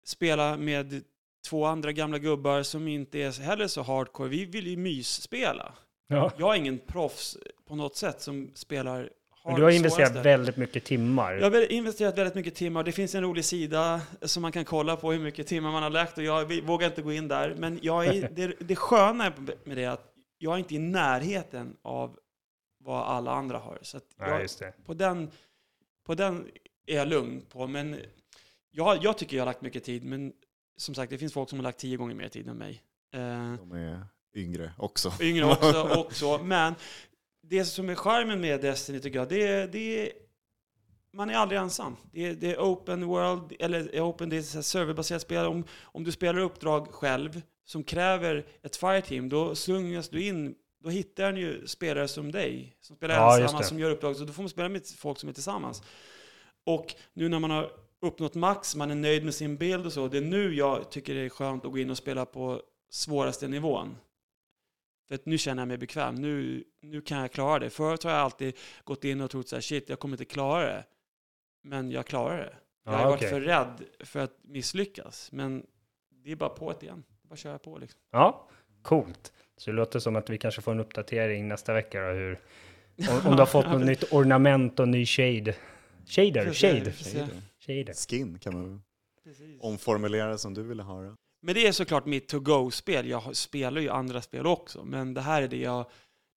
spela 0.06 0.58
med 0.58 1.04
två 1.50 1.66
andra 1.66 1.92
gamla 1.92 2.20
gubbar 2.20 2.64
som 2.64 2.88
inte 2.88 3.20
är 3.20 3.42
heller 3.42 3.68
så 3.68 3.82
hardcore. 3.82 4.30
Vi 4.30 4.46
vill 4.46 4.68
ju 4.68 4.78
mysspela 4.78 5.74
ja. 6.08 6.32
Jag 6.38 6.54
är 6.56 6.58
ingen 6.60 6.80
proffs 6.80 7.38
på 7.68 7.76
något 7.76 7.96
sätt 7.96 8.22
som 8.22 8.52
spelar 8.56 9.10
Men 9.46 9.56
du 9.56 9.64
har 9.64 9.70
investerat 9.72 10.10
svåraste. 10.10 10.30
väldigt 10.30 10.58
mycket 10.58 10.84
timmar. 10.84 11.34
Jag 11.34 11.52
har 11.52 11.72
investerat 11.72 12.18
väldigt 12.18 12.36
mycket 12.36 12.56
timmar. 12.56 12.84
Det 12.84 12.92
finns 12.92 13.16
en 13.16 13.22
rolig 13.24 13.46
sida 13.46 14.02
som 14.22 14.42
man 14.42 14.52
kan 14.52 14.66
kolla 14.66 14.96
på 14.96 15.12
hur 15.12 15.20
mycket 15.20 15.48
timmar 15.48 15.72
man 15.72 15.84
har 15.84 15.90
lagt 15.90 16.18
och 16.18 16.24
jag 16.24 16.62
vågar 16.66 16.88
inte 16.88 17.02
gå 17.02 17.14
in 17.14 17.28
där. 17.28 17.56
Men 17.58 17.80
jag 17.82 18.06
är, 18.06 18.30
det, 18.36 18.56
det 18.60 18.76
sköna 18.76 19.34
med 19.64 19.78
det 19.78 19.84
är 19.84 19.90
att 19.90 20.12
jag 20.38 20.54
är 20.54 20.58
inte 20.58 20.76
i 20.76 20.80
närheten 20.80 21.78
av 21.82 22.20
vad 22.80 23.04
alla 23.04 23.32
andra 23.32 23.58
har. 23.58 23.80
Så 23.82 23.98
att 23.98 24.04
Ja, 24.18 24.30
jag, 24.30 24.42
just 24.42 24.60
det. 24.60 24.74
på, 24.86 24.94
den, 24.94 25.32
på 26.06 26.16
den 26.16 26.48
är 26.88 26.96
jag 26.96 27.08
lugn 27.08 27.42
på. 27.50 27.68
Men 27.68 28.00
jag, 28.72 29.04
jag 29.04 29.18
tycker 29.18 29.38
jag 29.38 29.42
har 29.42 29.46
lagt 29.46 29.62
mycket 29.62 29.84
tid. 29.84 30.04
Men 30.06 30.34
som 30.78 30.96
sagt, 30.96 31.10
det 31.10 31.18
finns 31.18 31.34
folk 31.34 31.50
som 31.50 31.60
har 31.60 31.64
lagt 31.64 31.80
tio 31.80 31.98
gånger 31.98 32.16
mer 32.16 32.28
tid 32.30 32.48
än 32.48 32.58
mig. 32.58 32.82
Eh, 33.14 33.54
De 33.54 33.72
är 33.72 34.06
yngre 34.36 34.72
också. 34.78 35.14
yngre 35.22 35.46
också, 35.46 35.82
också. 35.96 36.44
Men 36.44 36.76
det 37.42 37.66
som 37.66 37.90
är 37.90 37.96
charmen 37.96 38.42
med 38.42 38.62
Destiny 38.62 39.00
tycker 39.00 39.20
jag, 39.20 39.30
det 39.30 39.48
är, 39.48 39.68
det 39.68 40.02
är 40.02 40.12
man 41.16 41.30
är 41.30 41.34
aldrig 41.34 41.60
ensam. 41.60 41.96
Det 42.12 42.26
är, 42.26 42.34
det 42.34 42.52
är 42.54 42.58
open 42.58 43.06
world, 43.06 43.54
eller 43.60 44.02
open, 44.02 44.30
det 44.30 44.38
är 44.38 44.62
serverbaserat 44.62 45.22
spel. 45.22 45.46
Om, 45.46 45.64
om 45.82 46.04
du 46.04 46.12
spelar 46.12 46.42
uppdrag 46.42 46.88
själv 46.88 47.42
som 47.66 47.84
kräver 47.84 48.46
ett 48.64 48.76
fireteam, 48.76 49.30
då 49.30 49.56
slungas 49.56 50.10
du 50.10 50.24
in, 50.24 50.56
då 50.84 50.90
hittar 50.90 51.24
den 51.24 51.38
ju 51.38 51.68
spelare 51.68 52.08
som 52.08 52.32
dig, 52.32 52.76
som 52.82 52.96
spelar 52.96 53.16
Ja, 53.16 53.40
ensamma, 53.40 53.64
som 53.64 53.80
gör 53.80 53.92
uppdrag. 53.92 54.16
Så 54.16 54.24
då 54.24 54.34
får 54.34 54.44
man 54.44 54.50
spela 54.50 54.70
med 54.70 54.88
folk 54.98 55.20
som 55.20 55.30
är 55.30 55.34
tillsammans. 55.34 55.84
Och 56.66 56.96
nu 57.14 57.30
när 57.30 57.40
man 57.40 57.52
har 57.52 57.72
uppnått 58.02 58.36
max, 58.36 58.76
man 58.76 58.92
är 58.92 58.96
nöjd 58.96 59.24
med 59.24 59.34
sin 59.34 59.58
bild 59.58 59.86
och 59.86 59.94
så, 59.94 60.08
det 60.08 60.18
är 60.18 60.22
nu 60.22 60.56
jag 60.56 60.92
tycker 60.92 61.16
det 61.16 61.22
är 61.22 61.30
skönt 61.30 61.66
att 61.66 61.72
gå 61.72 61.78
in 61.78 61.90
och 61.90 61.98
spela 61.98 62.26
på 62.26 62.62
svåraste 62.90 63.48
nivån. 63.48 63.98
För 65.08 65.16
att 65.16 65.26
nu 65.26 65.38
känner 65.38 65.62
jag 65.62 65.68
mig 65.68 65.78
bekväm. 65.78 66.16
Nu, 66.16 66.64
nu 66.82 67.02
kan 67.02 67.20
jag 67.20 67.32
klara 67.32 67.60
det. 67.60 67.70
Förut 67.70 68.04
har 68.04 68.12
jag 68.12 68.20
alltid 68.20 68.58
gått 68.84 69.04
in 69.04 69.22
och 69.22 69.32
trott 69.32 69.50
så 69.50 69.56
här, 69.56 69.62
shit, 69.62 69.90
jag 69.90 70.00
kommer 70.00 70.14
inte 70.14 70.26
klara 70.26 70.66
det. 70.66 70.84
Men 71.64 71.92
jag 71.92 72.06
klarar 72.06 72.38
det. 72.38 72.56
Jag 72.86 72.92
har 72.92 73.02
Ja, 73.02 73.10
varit 73.10 73.30
för 73.30 73.42
rädd 73.42 73.84
för 74.00 74.20
att 74.20 74.38
misslyckas. 74.42 75.32
Men 75.32 75.66
det 76.24 76.32
är 76.32 76.36
bara 76.36 76.50
på 76.50 76.72
ett 76.72 76.84
igen. 76.84 77.04
Det 77.08 77.26
är 77.26 77.28
bara 77.28 77.34
att 77.34 77.40
köra 77.40 77.58
på 77.60 77.78
liksom. 77.78 78.00
Ja, 78.12 78.50
coolt. 78.82 79.34
Så 79.58 79.72
det 79.72 79.76
låter 79.78 80.00
som 80.00 80.16
att 80.16 80.30
vi 80.30 80.38
kanske 80.38 80.62
får 80.62 80.72
en 80.72 80.80
uppdatering 80.80 81.48
nästa 81.48 81.74
vecka 81.74 82.02
då, 82.02 82.14
hur, 82.14 82.40
om, 83.10 83.28
om 83.28 83.32
du 83.36 83.42
har 83.42 83.46
fått 83.46 83.66
något 83.72 83.86
nytt 83.86 84.14
ornament 84.14 84.80
och 84.80 84.88
ny 84.88 85.06
shade. 85.06 85.56
Shader, 86.06 86.54
shade, 86.54 86.92
shader. 87.60 87.94
Skin 88.08 88.40
kan 88.40 88.54
man 88.54 88.82
Precis. 89.24 89.62
omformulera 89.62 90.38
som 90.38 90.54
du 90.54 90.64
ville 90.64 90.84
ha 90.84 91.02
det. 91.02 91.16
Men 91.46 91.56
det 91.56 91.68
är 91.68 91.72
såklart 91.72 92.06
mitt 92.06 92.28
to-go-spel. 92.28 93.08
Jag 93.08 93.36
spelar 93.36 93.82
ju 93.82 93.90
andra 93.90 94.22
spel 94.22 94.48
också. 94.48 94.84
Men 94.84 95.14
det 95.14 95.22
här 95.22 95.42
är 95.42 95.48
det 95.48 95.58
jag 95.58 95.86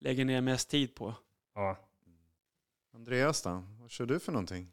lägger 0.00 0.24
ner 0.24 0.40
mest 0.40 0.70
tid 0.70 0.94
på. 0.94 1.14
Ja. 1.54 1.76
Andreas 2.94 3.42
då? 3.42 3.62
Vad 3.80 3.90
kör 3.90 4.06
du 4.06 4.18
för 4.18 4.32
någonting? 4.32 4.72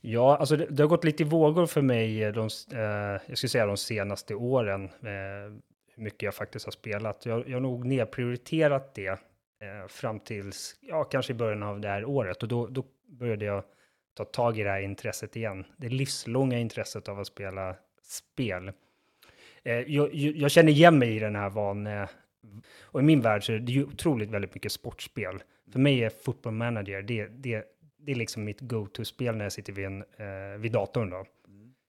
Ja, 0.00 0.36
alltså 0.36 0.56
det, 0.56 0.66
det 0.66 0.82
har 0.82 0.88
gått 0.88 1.04
lite 1.04 1.22
i 1.22 1.26
vågor 1.26 1.66
för 1.66 1.82
mig 1.82 2.32
de, 2.32 2.48
eh, 2.72 2.78
jag 3.26 3.38
skulle 3.38 3.48
säga 3.48 3.66
de 3.66 3.76
senaste 3.76 4.34
åren, 4.34 4.84
eh, 4.84 5.62
hur 5.94 6.02
mycket 6.02 6.22
jag 6.22 6.34
faktiskt 6.34 6.64
har 6.64 6.72
spelat. 6.72 7.26
Jag, 7.26 7.48
jag 7.48 7.56
har 7.56 7.60
nog 7.60 7.84
nedprioriterat 7.84 8.94
det 8.94 9.08
eh, 9.08 9.88
fram 9.88 10.20
tills, 10.20 10.76
ja, 10.80 11.04
kanske 11.04 11.32
i 11.32 11.36
början 11.36 11.62
av 11.62 11.80
det 11.80 11.88
här 11.88 12.04
året 12.04 12.42
och 12.42 12.48
då, 12.48 12.66
då 12.66 12.84
började 13.06 13.44
jag 13.44 13.64
ta 14.14 14.24
tag 14.24 14.58
i 14.58 14.62
det 14.62 14.70
här 14.70 14.80
intresset 14.80 15.36
igen. 15.36 15.64
Det 15.76 15.88
livslånga 15.88 16.58
intresset 16.58 17.08
av 17.08 17.20
att 17.20 17.26
spela 17.26 17.76
spel. 18.02 18.72
Eh, 19.64 19.74
jag, 19.74 20.14
jag, 20.14 20.50
känner 20.50 20.72
igen 20.72 20.98
mig 20.98 21.16
i 21.16 21.18
den 21.18 21.36
här 21.36 21.50
van... 21.50 21.86
Eh, 21.86 22.08
och 22.80 23.00
i 23.00 23.02
min 23.02 23.20
värld 23.20 23.46
så 23.46 23.52
är 23.52 23.58
det 23.58 23.72
ju 23.72 23.84
otroligt 23.84 24.30
väldigt 24.30 24.54
mycket 24.54 24.72
sportspel. 24.72 25.42
För 25.72 25.78
mig 25.78 26.04
är 26.04 26.10
Football 26.10 26.52
Manager, 26.52 27.02
det, 27.02 27.26
det, 27.26 27.64
det 27.98 28.12
är 28.12 28.16
liksom 28.16 28.44
mitt 28.44 28.60
go-to-spel 28.60 29.36
när 29.36 29.44
jag 29.44 29.52
sitter 29.52 29.72
vid, 29.72 29.84
en, 29.84 30.02
eh, 30.02 30.58
vid 30.58 30.72
datorn. 30.72 31.10
Då. 31.10 31.24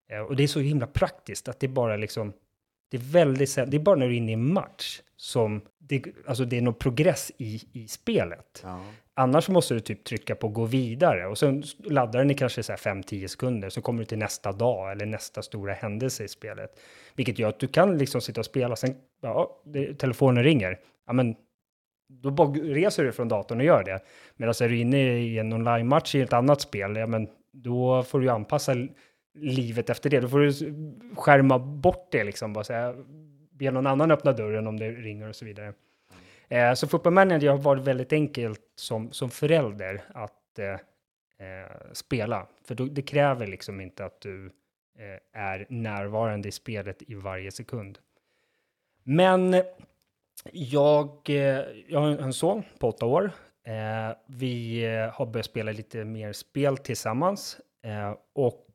Mm. 0.09 0.25
och 0.25 0.35
det 0.35 0.43
är 0.43 0.47
så 0.47 0.59
himla 0.59 0.87
praktiskt 0.87 1.47
att 1.47 1.59
det 1.59 1.67
bara 1.67 1.97
liksom... 1.97 2.33
Det 2.93 2.97
är 2.97 3.11
väldigt 3.11 3.55
det 3.55 3.77
är 3.77 3.79
bara 3.79 3.95
när 3.95 4.07
du 4.07 4.13
är 4.13 4.17
inne 4.17 4.31
i 4.31 4.33
en 4.33 4.53
match 4.53 5.01
som 5.15 5.61
det, 5.79 6.03
alltså 6.27 6.45
det 6.45 6.57
är 6.57 6.61
någon 6.61 6.73
progress 6.73 7.31
i, 7.37 7.61
i 7.73 7.87
spelet. 7.87 8.61
Ja. 8.63 8.79
Annars 9.13 9.49
måste 9.49 9.73
du 9.73 9.79
typ 9.79 10.03
trycka 10.03 10.35
på 10.35 10.47
gå 10.47 10.65
vidare 10.65 11.27
och 11.27 11.37
sen 11.37 11.63
laddar 11.83 12.19
den 12.19 12.31
i 12.31 12.33
kanske 12.33 12.61
5-10 12.61 13.27
sekunder 13.27 13.69
så 13.69 13.81
kommer 13.81 13.99
du 13.99 14.05
till 14.05 14.17
nästa 14.17 14.51
dag 14.51 14.91
eller 14.91 15.05
nästa 15.05 15.41
stora 15.41 15.73
händelse 15.73 16.23
i 16.23 16.27
spelet. 16.27 16.79
Vilket 17.15 17.39
gör 17.39 17.49
att 17.49 17.59
du 17.59 17.67
kan 17.67 17.97
liksom 17.97 18.21
sitta 18.21 18.41
och 18.41 18.45
spela, 18.45 18.75
sen 18.75 18.95
ja, 19.21 19.61
det, 19.65 19.93
telefonen 19.93 20.43
ringer. 20.43 20.79
Ja, 21.07 21.13
men 21.13 21.35
då 22.09 22.31
bara 22.31 22.49
reser 22.49 23.03
du 23.03 23.11
från 23.11 23.27
datorn 23.27 23.59
och 23.59 23.65
gör 23.65 23.83
det. 23.83 23.99
Medan 24.35 24.53
är 24.61 24.69
du 24.69 24.77
inne 24.77 25.19
i 25.19 25.39
en 25.39 25.53
online-match 25.53 26.15
i 26.15 26.21
ett 26.21 26.33
annat 26.33 26.61
spel, 26.61 26.95
ja, 26.95 27.07
men 27.07 27.27
då 27.53 28.03
får 28.03 28.19
du 28.19 28.29
anpassa 28.29 28.73
livet 29.33 29.89
efter 29.89 30.09
det. 30.09 30.19
Då 30.19 30.29
får 30.29 30.39
du 30.39 30.53
skärma 31.15 31.59
bort 31.59 32.07
det 32.11 32.23
liksom, 32.23 32.53
bara 32.53 32.63
säga, 32.63 32.95
be 33.51 33.71
någon 33.71 33.87
annan 33.87 34.11
öppna 34.11 34.31
dörren 34.31 34.67
om 34.67 34.79
det 34.79 34.91
ringer 34.91 35.29
och 35.29 35.35
så 35.35 35.45
vidare. 35.45 35.73
Eh, 36.47 36.73
så 36.73 36.87
Football 36.87 37.13
Manager 37.13 37.49
har 37.49 37.57
varit 37.57 37.83
väldigt 37.83 38.13
enkelt 38.13 38.61
som, 38.75 39.11
som 39.11 39.29
förälder 39.29 40.03
att 40.13 40.59
eh, 40.59 40.71
eh, 41.47 41.71
spela. 41.93 42.47
För 42.65 42.75
då, 42.75 42.85
det 42.85 43.01
kräver 43.01 43.47
liksom 43.47 43.81
inte 43.81 44.05
att 44.05 44.21
du 44.21 44.45
eh, 44.99 45.41
är 45.41 45.65
närvarande 45.69 46.49
i 46.49 46.51
spelet 46.51 47.03
i 47.09 47.15
varje 47.15 47.51
sekund. 47.51 47.99
Men 49.03 49.63
jag, 50.51 51.29
eh, 51.29 51.61
jag 51.87 51.99
har 51.99 52.07
en 52.07 52.33
son 52.33 52.63
på 52.79 52.87
åtta 52.87 53.05
år. 53.05 53.31
Eh, 53.63 54.15
vi 54.25 54.83
eh, 54.85 55.13
har 55.13 55.25
börjat 55.25 55.45
spela 55.45 55.71
lite 55.71 56.05
mer 56.05 56.33
spel 56.33 56.77
tillsammans. 56.77 57.57
och 58.33 58.67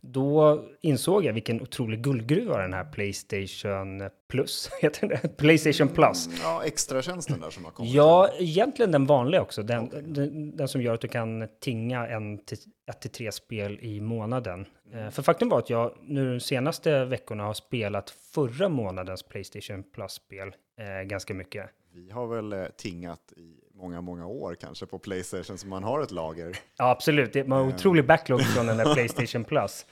då 0.00 0.64
insåg 0.80 1.24
jag 1.24 1.32
vilken 1.32 1.62
otrolig 1.62 2.00
guldgruva 2.00 2.58
den 2.58 2.72
här 2.72 2.84
Playstation 2.84 4.02
Plus 4.28 4.70
heter 4.80 5.08
det. 5.08 5.36
Playstation 5.36 5.88
Plus. 5.88 6.26
Mm, 6.26 6.38
ja, 6.42 6.64
extra 6.64 7.02
tjänsten 7.02 7.40
där 7.40 7.50
som 7.50 7.64
har 7.64 7.72
kommit. 7.72 7.92
Ja, 7.92 8.30
egentligen 8.38 8.92
den 8.92 9.06
vanliga 9.06 9.42
också. 9.42 9.62
Den, 9.62 9.84
okay. 9.84 10.02
den, 10.02 10.56
den, 10.56 10.68
som 10.68 10.82
gör 10.82 10.94
att 10.94 11.00
du 11.00 11.08
kan 11.08 11.48
tinga 11.60 12.06
en 12.06 12.44
till, 12.44 12.58
ett 12.90 13.00
till 13.00 13.10
tre 13.10 13.32
spel 13.32 13.78
i 13.82 14.00
månaden. 14.00 14.66
Mm. 14.92 15.04
Eh, 15.04 15.10
för 15.10 15.22
faktum 15.22 15.48
var 15.48 15.58
att 15.58 15.70
jag 15.70 15.98
nu 16.02 16.32
de 16.34 16.40
senaste 16.40 17.04
veckorna 17.04 17.44
har 17.44 17.54
spelat 17.54 18.10
förra 18.10 18.68
månadens 18.68 19.22
Playstation 19.22 19.82
Plus-spel 19.82 20.48
eh, 20.80 21.02
ganska 21.06 21.34
mycket. 21.34 21.70
Vi 21.92 22.10
har 22.10 22.26
väl 22.26 22.52
eh, 22.52 22.64
tingat 22.76 23.32
i 23.36 23.67
många, 23.78 24.00
många 24.00 24.26
år 24.26 24.54
kanske 24.54 24.86
på 24.86 24.98
Playstation, 24.98 25.58
så 25.58 25.66
man 25.66 25.84
har 25.84 26.00
ett 26.00 26.10
lager. 26.10 26.56
Ja, 26.78 26.90
absolut. 26.90 27.32
Det 27.32 27.42
var 27.42 27.60
en 27.60 27.68
otrolig 27.68 28.06
backlog 28.06 28.40
från 28.42 28.66
den 28.66 28.76
där 28.76 28.94
Playstation 28.94 29.44
Plus. 29.44 29.86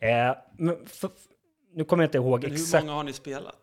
Eh, 0.00 0.36
men 0.56 0.86
för, 0.86 1.10
nu 1.74 1.84
kommer 1.84 2.02
jag 2.02 2.08
inte 2.08 2.18
ihåg 2.18 2.42
men 2.42 2.52
exakt. 2.52 2.82
Hur 2.82 2.86
många 2.86 2.96
har 2.96 3.04
ni 3.04 3.12
spelat? 3.12 3.58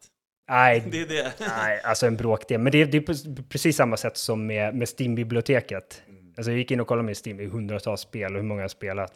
Nej, 0.49 0.87
det 0.91 1.01
är 1.01 1.07
det. 1.07 1.33
nej 1.39 1.81
alltså 1.83 2.07
en 2.07 2.17
bråkdel. 2.17 2.61
Men 2.61 2.71
det 2.71 2.81
är, 2.81 2.85
det 2.85 2.97
är 2.97 3.43
precis 3.43 3.75
samma 3.77 3.97
sätt 3.97 4.17
som 4.17 4.45
med, 4.45 4.75
med 4.75 4.89
Steam-biblioteket. 4.89 6.03
Mm. 6.07 6.33
Alltså 6.37 6.51
jag 6.51 6.57
gick 6.57 6.71
in 6.71 6.79
och 6.79 6.87
kollade 6.87 7.05
med 7.05 7.17
Steam 7.25 7.39
i 7.39 7.45
hundratals 7.45 8.01
spel 8.01 8.31
och 8.31 8.41
hur 8.41 8.47
många 8.47 8.59
jag 8.59 8.63
har 8.63 8.69
spelat. 8.69 9.13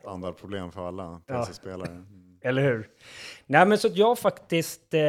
Standardproblem 0.00 0.72
för 0.72 0.88
alla 0.88 1.20
PC-spelare. 1.26 1.90
Mm. 1.90 2.38
Eller 2.42 2.62
hur? 2.62 2.88
Nej, 3.46 3.66
men 3.66 3.78
så 3.78 3.88
jag 3.94 4.06
har 4.06 4.16
faktiskt 4.16 4.94
eh, 4.94 5.00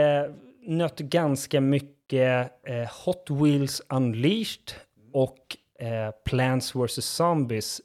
nött 0.62 1.00
ganska 1.00 1.62
mycket 1.62 2.52
eh, 2.68 3.06
Hot 3.06 3.30
Wheels 3.30 3.82
Unleashed 3.90 4.72
och 5.14 5.58
eh, 5.80 6.12
Plants 6.26 6.76
vs. 6.76 7.06
Zombies 7.06 7.82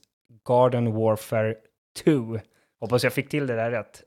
Garden 0.48 0.92
Warfare 0.92 1.54
2. 2.04 2.38
Hoppas 2.80 3.04
jag 3.04 3.12
fick 3.12 3.28
till 3.28 3.46
det 3.46 3.54
där 3.54 3.70
rätt. 3.70 4.02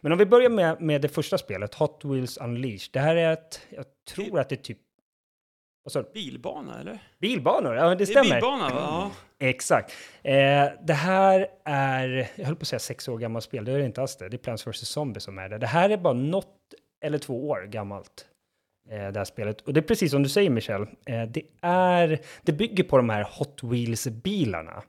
Men 0.00 0.12
om 0.12 0.18
vi 0.18 0.26
börjar 0.26 0.50
med, 0.50 0.80
med 0.80 1.02
det 1.02 1.08
första 1.08 1.38
spelet, 1.38 1.74
Hot 1.74 2.00
Wheels 2.04 2.36
Unleashed. 2.36 2.90
Det 2.92 3.00
här 3.00 3.16
är 3.16 3.32
ett, 3.32 3.60
jag 3.70 3.84
tror 4.14 4.40
att 4.40 4.48
det 4.48 4.54
är 4.54 4.62
typ... 4.62 4.78
Vad 5.84 5.92
sa 5.92 6.02
du? 6.02 6.10
Bilbana, 6.14 6.80
eller? 6.80 6.98
Bilbanor, 7.18 7.74
ja 7.74 7.94
det 7.94 8.06
stämmer. 8.06 8.30
Det 8.30 8.30
är 8.30 8.34
bilbana, 8.34 8.68
va? 8.68 8.80
Ja. 8.80 9.10
Exakt. 9.46 9.92
Eh, 10.22 10.68
det 10.82 10.92
här 10.92 11.48
är, 11.64 12.28
jag 12.36 12.46
höll 12.46 12.56
på 12.56 12.62
att 12.62 12.68
säga 12.68 12.80
sex 12.80 13.08
år 13.08 13.18
gammalt 13.18 13.44
spel, 13.44 13.64
det 13.64 13.72
är 13.72 13.78
det 13.78 13.84
inte 13.84 14.00
alls 14.00 14.16
det. 14.16 14.28
Det 14.28 14.36
är 14.36 14.38
Plants 14.38 14.66
vs. 14.66 14.88
Zombies 14.88 15.24
som 15.24 15.38
är 15.38 15.48
det. 15.48 15.58
Det 15.58 15.66
här 15.66 15.90
är 15.90 15.96
bara 15.96 16.14
något 16.14 16.61
eller 17.02 17.18
två 17.18 17.48
år 17.48 17.68
gammalt. 17.70 18.26
Eh, 18.90 19.12
det 19.12 19.18
här 19.18 19.24
spelet. 19.24 19.60
Och 19.60 19.72
det 19.72 19.80
är 19.80 19.82
precis 19.82 20.10
som 20.10 20.22
du 20.22 20.28
säger 20.28 20.50
Michel, 20.50 20.82
eh, 20.82 21.22
det, 21.22 21.42
är, 21.60 22.20
det 22.42 22.52
bygger 22.52 22.84
på 22.84 22.96
de 22.96 23.10
här 23.10 23.28
Hot 23.38 23.62
Wheels-bilarna. 23.62 24.82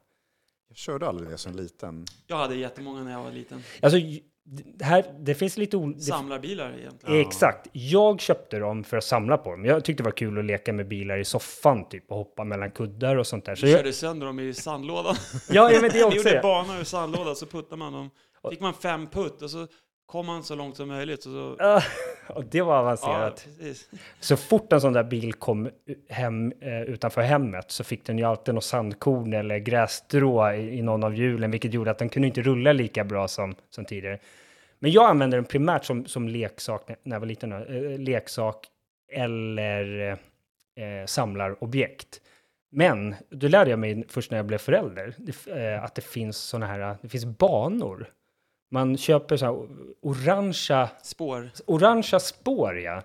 Jag 0.69 0.78
körde 0.78 1.08
aldrig 1.08 1.30
det 1.30 1.38
som 1.38 1.56
liten. 1.56 2.06
Jag 2.28 2.38
hade 2.38 2.56
jättemånga 2.56 3.04
när 3.04 3.12
jag 3.12 3.23
var 3.23 3.32
liten. 3.32 3.63
Alltså, 3.82 3.97
det, 4.45 4.86
här, 4.86 5.06
det 5.19 5.36
finns 5.36 5.58
lite 5.58 5.78
olika... 5.78 5.99
Samlarbilar 5.99 6.78
egentligen. 6.78 7.21
Exakt. 7.21 7.67
Jag 7.71 8.21
köpte 8.21 8.60
dem 8.60 8.84
för 8.84 8.97
att 8.97 9.04
samla 9.04 9.38
på 9.38 9.52
dem. 9.52 9.65
Jag 9.65 9.86
tyckte 9.86 10.04
det 10.04 10.08
var 10.08 10.17
kul 10.17 10.39
att 10.39 10.45
leka 10.45 10.73
med 10.73 10.88
bilar 10.88 11.17
i 11.17 11.26
soffan 11.26 11.89
typ 11.89 12.12
och 12.12 12.17
hoppa 12.17 12.43
mellan 12.43 12.71
kuddar 12.71 13.15
och 13.15 13.28
sånt 13.28 13.45
där. 13.45 13.56
Så 13.56 13.65
du 13.65 13.71
jag... 13.71 13.80
körde 13.80 13.93
sönder 13.93 14.26
dem 14.26 14.39
i 14.39 14.54
sandlådan. 14.54 15.15
Ja, 15.49 15.71
jag 15.71 15.82
vet 15.82 15.93
det 15.93 16.04
också. 16.04 16.23
Vi 16.23 16.30
gjorde 16.30 16.41
bana 16.41 16.80
ur 16.80 16.84
sandlådan 16.84 17.36
så 17.36 17.45
puttade 17.45 17.76
man 17.76 17.93
dem. 17.93 18.10
Fick 18.49 18.60
man 18.60 18.73
fem 18.73 19.08
putt 19.08 19.41
och 19.41 19.49
så 19.49 19.67
kom 20.05 20.25
man 20.25 20.43
så 20.43 20.55
långt 20.55 20.77
som 20.77 20.87
möjligt. 20.87 21.23
Så... 21.23 21.57
och 22.29 22.45
det 22.45 22.61
var 22.61 22.77
avancerat. 22.77 23.47
Ja, 23.59 23.73
så 24.19 24.37
fort 24.37 24.73
en 24.73 24.81
sån 24.81 24.93
där 24.93 25.03
bil 25.03 25.33
kom 25.33 25.69
hem, 26.09 26.53
eh, 26.61 26.81
utanför 26.81 27.21
hemmet 27.21 27.71
så 27.71 27.83
fick 27.83 28.05
den 28.05 28.17
ju 28.17 28.23
alltid 28.23 28.53
något 28.55 28.63
sandkorn 28.63 29.33
eller 29.33 29.57
grässtrå 29.57 30.51
i, 30.51 30.77
i 30.77 30.81
någon 30.81 31.03
av 31.03 31.15
hjulen, 31.15 31.51
vilket 31.51 31.73
gjorde 31.73 31.91
att 31.91 31.97
den 31.97 32.09
kunde 32.09 32.27
inte 32.27 32.41
rulla 32.41 32.73
lika 32.73 33.03
bra 33.03 33.27
som, 33.27 33.55
som 33.69 33.85
tidigare. 33.85 34.19
Men 34.79 34.91
jag 34.91 35.09
använde 35.09 35.37
den 35.37 35.45
primärt 35.45 35.85
som, 35.85 36.05
som 36.05 36.27
leksak 36.27 36.89
när 37.03 37.15
jag 37.15 37.19
var 37.19 37.27
liten, 37.27 37.51
äh, 37.51 37.99
leksak 37.99 38.67
eller 39.11 40.09
äh, 40.75 41.05
samlarobjekt. 41.05 42.21
Men 42.71 43.15
då 43.29 43.47
lärde 43.47 43.69
jag 43.69 43.79
mig 43.79 44.03
först 44.07 44.31
när 44.31 44.37
jag 44.37 44.45
blev 44.45 44.57
förälder 44.57 45.15
att 45.81 45.95
det 45.95 46.01
finns 46.01 46.37
såna 46.37 46.65
här, 46.65 46.97
det 47.01 47.09
finns 47.09 47.25
banor 47.25 48.09
man 48.73 48.97
köper 48.97 49.38
så 49.38 49.45
här 49.45 49.67
orangea 50.01 50.89
spår. 51.03 51.49
Orangea 51.65 52.19
spår, 52.19 52.79
ja. 52.79 53.01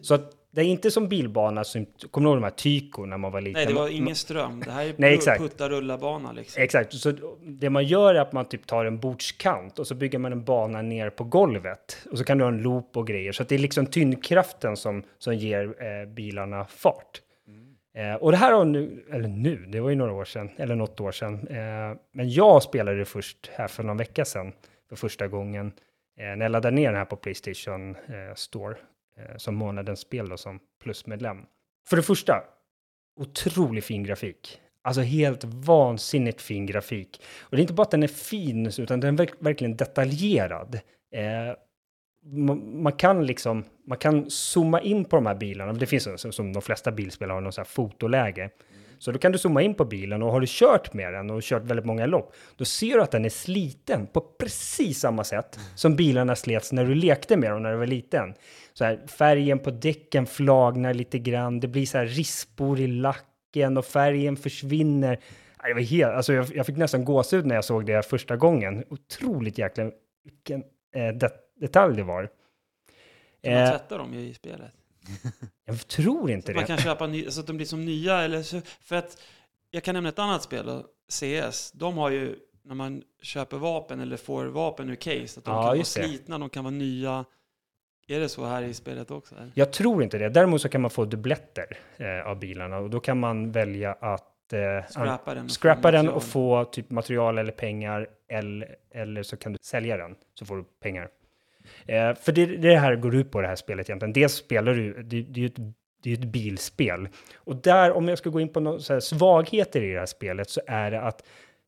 Så 0.00 0.14
att 0.14 0.32
det 0.50 0.60
är 0.60 0.64
inte 0.64 0.90
som 0.90 1.08
bilbana, 1.08 1.64
som, 1.64 1.86
kommer 2.10 2.24
du 2.24 2.30
ihåg 2.30 2.36
de 2.36 2.44
här 2.44 2.50
Tyko 2.50 3.04
när 3.04 3.16
man 3.16 3.32
var 3.32 3.40
liten? 3.40 3.52
Nej, 3.52 3.66
det 3.66 3.80
var 3.80 3.88
ingen 3.88 4.14
ström. 4.14 4.60
Det 4.64 4.70
här 4.70 4.86
är 4.86 4.94
Nej, 4.96 5.14
exakt. 5.14 5.40
putta 5.40 5.68
rulla 5.68 5.98
bana 5.98 6.32
liksom. 6.32 6.62
Exakt, 6.62 6.94
så 6.94 7.12
det 7.42 7.70
man 7.70 7.84
gör 7.84 8.14
är 8.14 8.20
att 8.20 8.32
man 8.32 8.44
typ 8.44 8.66
tar 8.66 8.84
en 8.84 9.00
bordskant 9.00 9.78
och 9.78 9.86
så 9.86 9.94
bygger 9.94 10.18
man 10.18 10.32
en 10.32 10.44
bana 10.44 10.82
ner 10.82 11.10
på 11.10 11.24
golvet. 11.24 12.06
Och 12.10 12.18
så 12.18 12.24
kan 12.24 12.38
du 12.38 12.44
ha 12.44 12.48
en 12.48 12.62
loop 12.62 12.96
och 12.96 13.06
grejer. 13.06 13.32
Så 13.32 13.42
att 13.42 13.48
det 13.48 13.54
är 13.54 13.58
liksom 13.58 13.86
tyngdkraften 13.86 14.76
som, 14.76 15.02
som 15.18 15.34
ger 15.34 15.64
eh, 15.64 16.08
bilarna 16.08 16.64
fart. 16.64 17.20
Mm. 17.48 18.12
Eh, 18.12 18.16
och 18.16 18.30
det 18.30 18.36
här 18.36 18.52
har 18.52 18.64
nu, 18.64 19.04
eller 19.12 19.28
nu, 19.28 19.66
det 19.68 19.80
var 19.80 19.90
ju 19.90 19.96
några 19.96 20.12
år 20.12 20.24
sedan, 20.24 20.50
eller 20.56 20.74
något 20.74 21.00
år 21.00 21.12
sedan. 21.12 21.48
Eh, 21.48 21.96
men 22.12 22.30
jag 22.30 22.62
spelade 22.62 22.98
det 22.98 23.04
först 23.04 23.50
här 23.54 23.68
för 23.68 23.82
någon 23.82 23.96
vecka 23.96 24.24
sedan 24.24 24.52
för 24.88 24.96
första 24.96 25.28
gången 25.28 25.72
eh, 26.16 26.36
när 26.36 26.40
jag 26.40 26.50
laddade 26.50 26.76
ner 26.76 26.88
den 26.88 26.96
här 26.96 27.04
på 27.04 27.16
Playstation 27.16 27.96
eh, 27.96 28.34
Store 28.34 28.76
eh, 29.16 29.36
som 29.36 29.54
månadens 29.54 30.00
spel 30.00 30.28
då, 30.28 30.36
som 30.36 30.60
plusmedlem. 30.82 31.46
För 31.88 31.96
det 31.96 32.02
första, 32.02 32.44
otroligt 33.16 33.84
fin 33.84 34.04
grafik. 34.04 34.60
Alltså 34.82 35.02
helt 35.02 35.44
vansinnigt 35.44 36.40
fin 36.40 36.66
grafik. 36.66 37.22
Och 37.40 37.50
det 37.50 37.56
är 37.56 37.62
inte 37.62 37.72
bara 37.72 37.82
att 37.82 37.90
den 37.90 38.02
är 38.02 38.08
fin, 38.08 38.66
utan 38.78 39.00
den 39.00 39.18
är 39.18 39.28
verkligen 39.44 39.76
detaljerad. 39.76 40.80
Eh, 41.12 41.56
man, 42.62 42.92
kan 42.92 43.26
liksom, 43.26 43.64
man 43.86 43.98
kan 43.98 44.30
zooma 44.30 44.80
in 44.80 45.04
på 45.04 45.16
de 45.16 45.26
här 45.26 45.34
bilarna. 45.34 45.72
Det 45.72 45.86
finns 45.86 46.20
som, 46.20 46.32
som 46.32 46.52
de 46.52 46.62
flesta 46.62 46.92
bilspel 46.92 47.30
har 47.30 47.40
någon 47.40 47.52
så 47.52 47.60
här 47.60 47.66
fotoläge. 47.66 48.50
Så 48.98 49.12
då 49.12 49.18
kan 49.18 49.32
du 49.32 49.38
zooma 49.38 49.62
in 49.62 49.74
på 49.74 49.84
bilen 49.84 50.22
och 50.22 50.32
har 50.32 50.40
du 50.40 50.46
kört 50.48 50.92
med 50.92 51.12
den 51.12 51.30
och 51.30 51.42
kört 51.42 51.62
väldigt 51.62 51.86
många 51.86 52.06
lopp, 52.06 52.34
då 52.56 52.64
ser 52.64 52.94
du 52.94 53.02
att 53.02 53.10
den 53.10 53.24
är 53.24 53.28
sliten 53.28 54.06
på 54.06 54.20
precis 54.20 55.00
samma 55.00 55.24
sätt 55.24 55.56
mm. 55.56 55.68
som 55.74 55.96
bilarna 55.96 56.36
slets 56.36 56.72
när 56.72 56.84
du 56.84 56.94
lekte 56.94 57.36
med 57.36 57.50
dem 57.50 57.62
när 57.62 57.72
du 57.72 57.76
var 57.76 57.86
liten. 57.86 58.34
Så 58.72 58.84
här, 58.84 59.06
färgen 59.06 59.58
på 59.58 59.70
däcken 59.70 60.26
flagnar 60.26 60.94
lite 60.94 61.18
grann, 61.18 61.60
det 61.60 61.68
blir 61.68 61.86
så 61.86 61.98
här 61.98 62.06
rispor 62.06 62.80
i 62.80 62.86
lacken 62.86 63.76
och 63.76 63.84
färgen 63.84 64.36
försvinner. 64.36 65.18
Det 65.62 65.74
var 65.74 65.80
helt, 65.80 66.12
alltså 66.12 66.32
jag, 66.32 66.46
jag 66.56 66.66
fick 66.66 66.76
nästan 66.76 67.04
gåshud 67.04 67.46
när 67.46 67.54
jag 67.54 67.64
såg 67.64 67.86
det 67.86 68.02
första 68.02 68.36
gången. 68.36 68.84
Otroligt 68.90 69.58
jäkla 69.58 69.90
vilken 70.24 70.62
eh, 70.94 71.08
det, 71.14 71.30
detalj 71.60 71.96
det 71.96 72.02
var. 72.02 72.28
Kan 73.42 73.52
man 73.52 73.62
eh, 73.62 73.70
tvätta 73.70 73.98
dem 73.98 74.14
i 74.14 74.34
spelet? 74.34 74.72
Jag 75.64 75.88
tror 75.88 76.30
inte 76.30 76.46
så 76.46 76.52
det. 76.52 76.56
Man 76.58 76.66
kan 76.66 76.78
köpa 76.78 77.06
ny, 77.06 77.30
så 77.30 77.40
att 77.40 77.46
de 77.46 77.56
blir 77.56 77.66
som 77.66 77.84
nya. 77.84 78.20
Eller 78.20 78.42
så, 78.42 78.60
för 78.80 78.96
att 78.96 79.22
jag 79.70 79.82
kan 79.84 79.94
nämna 79.94 80.08
ett 80.08 80.18
annat 80.18 80.42
spel. 80.42 80.66
Då. 80.66 80.84
CS, 81.10 81.72
de 81.72 81.96
har 81.96 82.10
ju, 82.10 82.36
när 82.64 82.74
man 82.74 83.02
köper 83.22 83.56
vapen 83.56 84.00
eller 84.00 84.16
får 84.16 84.46
vapen 84.46 84.90
ur 84.90 84.94
case, 84.94 85.38
att 85.40 85.44
de 85.44 85.50
Ja, 85.50 85.56
kan 85.56 85.64
vara 85.66 85.76
just 85.76 85.96
det. 85.96 86.02
slitna, 86.08 86.38
de 86.38 86.48
kan 86.50 86.64
vara 86.64 86.74
nya. 86.74 87.24
Är 88.10 88.20
det 88.20 88.28
så 88.28 88.44
här 88.44 88.62
i 88.62 88.74
spelet 88.74 89.10
också? 89.10 89.34
eller? 89.34 89.52
Jag 89.54 89.72
tror 89.72 90.02
inte 90.02 90.18
det. 90.18 90.28
Däremot 90.28 90.62
så 90.62 90.68
kan 90.68 90.80
man 90.80 90.90
få 90.90 91.04
dubbletter 91.04 91.78
eh, 91.96 92.26
av 92.30 92.38
bilarna 92.38 92.78
och 92.78 92.90
då 92.90 93.00
kan 93.00 93.20
man 93.20 93.52
välja 93.52 93.92
att 93.92 94.52
eh, 94.52 94.58
Scrappa 94.94 95.34
den? 95.34 95.44
och 95.44 95.50
få 95.50 95.60
scrappa 95.60 95.90
den 95.90 96.08
och 96.08 96.22
få 96.22 96.64
typ 96.64 96.90
material 96.90 97.38
eller 97.38 97.52
pengar 97.52 98.08
eller, 98.28 98.76
eller 98.94 99.22
så 99.22 99.36
kan 99.36 99.52
du 99.52 99.58
sälja 99.62 99.96
den 99.96 100.14
så 100.34 100.46
får 100.46 100.56
du 100.56 100.64
pengar. 100.82 101.08
Eh, 101.86 102.14
för 102.14 102.32
det, 102.32 102.46
det 102.46 102.76
här 102.76 102.96
går 102.96 103.14
ut 103.14 103.30
på 103.30 103.40
det 103.40 103.48
här 103.48 103.56
spelet 103.56 103.88
egentligen. 103.88 104.12
Dels 104.12 104.32
spelar 104.32 104.74
du, 104.74 105.02
det, 105.02 105.22
det 105.22 105.40
är 105.40 105.42
ju 105.42 105.46
ett, 105.46 105.74
det 106.02 106.10
är 106.10 106.14
ett 106.14 106.24
bilspel 106.24 107.08
och 107.36 107.56
där 107.56 107.92
om 107.92 108.08
jag 108.08 108.18
ska 108.18 108.30
gå 108.30 108.40
in 108.40 108.48
på 108.48 108.60
några 108.60 109.00
svagheter 109.00 109.82
i 109.82 109.92
det 109.92 109.98
här 109.98 110.06
spelet 110.06 110.50
så 110.50 110.60
är 110.66 110.90
det 110.90 111.00
att 111.00 111.22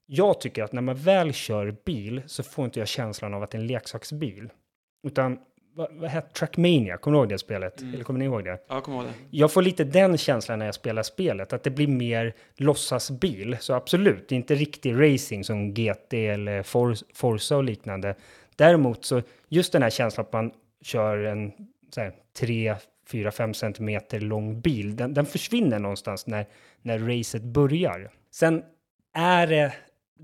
jag 0.07 0.41
tycker 0.41 0.63
att 0.63 0.73
när 0.73 0.83
man 0.83 0.97
väl 0.97 1.33
kör 1.33 1.77
bil 1.85 2.23
så 2.27 2.43
får 2.43 2.65
inte 2.65 2.79
jag 2.79 2.89
känslan 2.89 3.35
av 3.35 3.43
att 3.43 3.51
det 3.51 3.59
är 3.59 3.61
en 3.61 3.67
leksaksbil. 3.67 4.49
Utan 5.07 5.39
vad, 5.75 5.89
vad 5.93 6.11
hette 6.11 6.33
Trackmania? 6.35 6.97
Kommer 6.97 7.17
du 7.17 7.21
ihåg 7.23 7.29
det 7.29 7.39
spelet? 7.39 7.81
Mm. 7.81 7.95
Eller 7.95 8.05
kommer 8.05 8.19
ni 8.19 8.25
ihåg 8.25 8.45
det? 8.45 8.51
Ja, 8.51 8.75
jag 8.75 8.85
kommer 8.85 8.99
ihåg 8.99 9.07
det. 9.07 9.37
Jag 9.37 9.53
får 9.53 9.63
lite 9.63 9.85
den 9.85 10.19
känslan 10.19 10.59
när 10.59 10.67
jag 10.67 10.75
spelar 10.75 11.03
spelet, 11.03 11.53
att 11.53 11.63
det 11.63 11.71
blir 11.71 11.87
mer 11.89 12.35
låtsasbil. 12.57 13.57
Så 13.61 13.75
absolut, 13.75 14.29
det 14.29 14.35
är 14.35 14.37
inte 14.37 14.55
riktig 14.55 14.95
racing 14.95 15.45
som 15.45 15.75
GT 15.75 16.15
eller 16.15 16.63
For- 16.63 17.05
Forza 17.15 17.57
och 17.57 17.65
liknande. 17.65 18.15
Däremot 18.61 19.05
så, 19.05 19.23
just 19.49 19.73
den 19.73 19.83
här 19.83 19.91
känslan 19.91 20.27
att 20.27 20.33
man 20.33 20.53
kör 20.83 21.19
en 21.25 21.53
så 21.95 22.01
här, 22.01 22.13
3, 22.39 22.77
4, 23.07 23.31
5 23.31 23.55
centimeter 23.55 24.21
lång 24.21 24.61
bil, 24.61 24.97
den, 24.97 25.15
den 25.15 25.27
försvinner 25.27 25.79
någonstans 25.79 26.27
när, 26.27 26.47
när 26.83 26.99
racet 26.99 27.43
börjar. 27.43 28.11
Sen 28.31 28.63
är 29.15 29.47
det, 29.47 29.75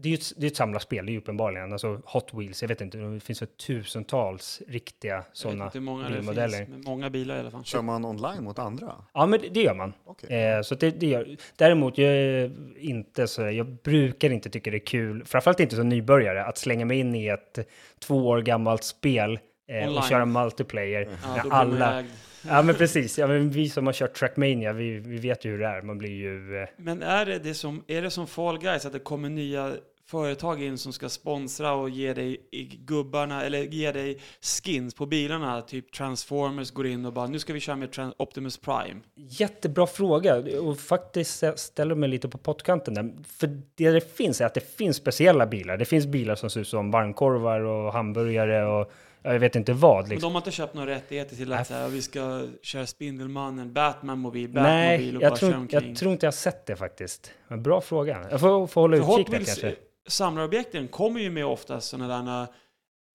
det 0.02 0.08
är 0.08 0.10
ju 0.10 0.14
ett, 0.14 0.32
det 0.36 0.46
är 0.46 0.50
ett 0.50 0.56
samlarspel, 0.56 1.06
det 1.06 1.10
är 1.10 1.12
ju 1.12 1.18
uppenbarligen, 1.18 1.72
alltså 1.72 2.00
Hot 2.04 2.34
Wheels, 2.34 2.62
jag 2.62 2.68
vet 2.68 2.80
inte, 2.80 2.98
det 2.98 3.20
finns 3.20 3.38
för 3.38 3.46
tusentals 3.46 4.62
riktiga 4.68 5.14
Jag 5.14 5.18
vet 5.18 5.26
sådana 5.32 5.70
många 5.74 6.08
det 6.08 6.14
bilmodeller. 6.14 6.58
finns, 6.58 6.68
men 6.68 6.82
många 6.84 7.10
bilar 7.10 7.36
i 7.36 7.40
alla 7.40 7.50
fall. 7.50 7.64
Kör 7.64 7.82
man 7.82 8.04
online 8.04 8.44
mot 8.44 8.58
andra? 8.58 8.94
Ja, 9.14 9.26
men 9.26 9.40
det, 9.40 9.48
det 9.48 9.62
gör 9.62 9.74
man. 9.74 9.92
Okej. 10.04 10.42
Eh, 10.42 10.62
så 10.62 10.74
det, 10.74 10.90
det 10.90 11.06
gör, 11.06 11.36
däremot, 11.56 11.98
jag 11.98 12.10
är 12.12 12.50
inte 12.78 13.26
så, 13.26 13.42
jag 13.42 13.66
brukar 13.66 14.30
inte 14.30 14.50
tycka 14.50 14.70
det 14.70 14.76
är 14.76 14.86
kul, 14.86 15.24
framförallt 15.24 15.60
inte 15.60 15.76
som 15.76 15.88
nybörjare, 15.88 16.44
att 16.44 16.58
slänga 16.58 16.84
mig 16.84 16.98
in 16.98 17.14
i 17.14 17.26
ett 17.26 17.58
två 17.98 18.28
år 18.28 18.42
gammalt 18.42 18.84
spel 18.84 19.38
eh, 19.68 19.96
och 19.96 20.04
köra 20.04 20.24
multiplayer. 20.26 21.08
Ja, 21.22 21.40
blir 21.42 21.50
man 21.50 21.60
alla. 21.60 22.04
ja 22.50 22.62
men 22.62 22.74
precis, 22.74 23.18
ja, 23.18 23.26
men 23.26 23.50
vi 23.50 23.68
som 23.68 23.86
har 23.86 23.92
kört 23.92 24.14
Trackmania, 24.14 24.72
vi, 24.72 24.98
vi 24.98 25.16
vet 25.16 25.44
ju 25.44 25.50
hur 25.50 25.58
det 25.58 25.66
är, 25.66 25.82
man 25.82 25.98
blir 25.98 26.10
ju... 26.10 26.62
Eh, 26.62 26.68
Men 26.76 27.02
är 27.02 27.26
det, 27.26 27.38
det 27.38 27.54
som, 27.54 27.84
är 27.86 28.02
det 28.02 28.10
som 28.10 28.26
Fall 28.26 28.58
Guys, 28.58 28.86
att 28.86 28.92
det 28.92 28.98
kommer 28.98 29.28
nya 29.28 29.72
företag 30.08 30.62
in 30.62 30.78
som 30.78 30.92
ska 30.92 31.08
sponsra 31.08 31.72
och 31.72 31.90
ge 31.90 32.12
dig 32.14 32.40
i 32.52 32.62
gubbarna, 32.62 33.44
eller 33.44 33.58
ge 33.62 33.92
dig 33.92 34.18
skins 34.62 34.94
på 34.94 35.06
bilarna, 35.06 35.62
typ 35.62 35.92
Transformers 35.92 36.70
går 36.70 36.86
in 36.86 37.04
och 37.06 37.12
bara 37.12 37.26
nu 37.26 37.38
ska 37.38 37.52
vi 37.52 37.60
köra 37.60 37.76
med 37.76 37.90
Tran- 37.90 38.12
Optimus 38.18 38.58
Prime. 38.58 39.00
jättebra 39.14 39.86
fråga, 39.86 40.60
och 40.60 40.78
faktiskt 40.78 41.44
ställer 41.56 41.94
mig 41.94 42.08
lite 42.08 42.28
på 42.28 42.38
pottkanten 42.38 42.94
där. 42.94 43.12
För 43.38 43.46
det 43.74 43.90
det 43.90 44.16
finns 44.16 44.40
är 44.40 44.46
att 44.46 44.54
det 44.54 44.76
finns 44.76 44.96
speciella 44.96 45.46
bilar. 45.46 45.76
Det 45.76 45.84
finns 45.84 46.06
bilar 46.06 46.34
som 46.34 46.50
ser 46.50 46.60
ut 46.60 46.68
som 46.68 46.90
varmkorvar 46.90 47.60
och 47.60 47.92
hamburgare 47.92 48.66
och 48.66 48.92
jag 49.32 49.40
vet 49.40 49.56
inte 49.56 49.72
vad. 49.72 50.02
Men 50.04 50.10
Liksom. 50.10 50.28
de 50.28 50.34
har 50.34 50.40
inte 50.40 50.50
köpt 50.50 50.74
några 50.74 50.90
rättigheter 50.90 51.36
till 51.36 51.52
att 51.52 51.66
säga 51.66 51.88
vi 51.88 52.02
ska 52.02 52.46
köra 52.62 52.86
Spindelmannen, 52.86 53.72
Batman-mobil, 53.72 54.48
Batmobil 54.48 55.16
och 55.16 55.22
jag 55.22 55.30
bara 55.32 55.38
köra 55.38 55.50
tror, 55.50 55.60
omkring. 55.60 55.88
jag 55.88 55.96
tror 55.96 56.12
inte 56.12 56.26
jag 56.26 56.32
har 56.32 56.36
sett 56.36 56.66
det 56.66 56.76
faktiskt. 56.76 57.30
Men 57.48 57.62
bra 57.62 57.80
fråga. 57.80 58.26
Jag 58.30 58.40
får, 58.40 58.66
får 58.66 58.80
hålla 58.80 58.96
För 58.96 59.20
utkik 59.20 59.30
där 59.30 59.44
kanske. 59.44 59.74
samlarobjekten 60.06 60.88
kommer 60.88 61.20
ju 61.20 61.30
med 61.30 61.46
ofta 61.46 61.80
sådana 61.80 62.22
där 62.22 62.46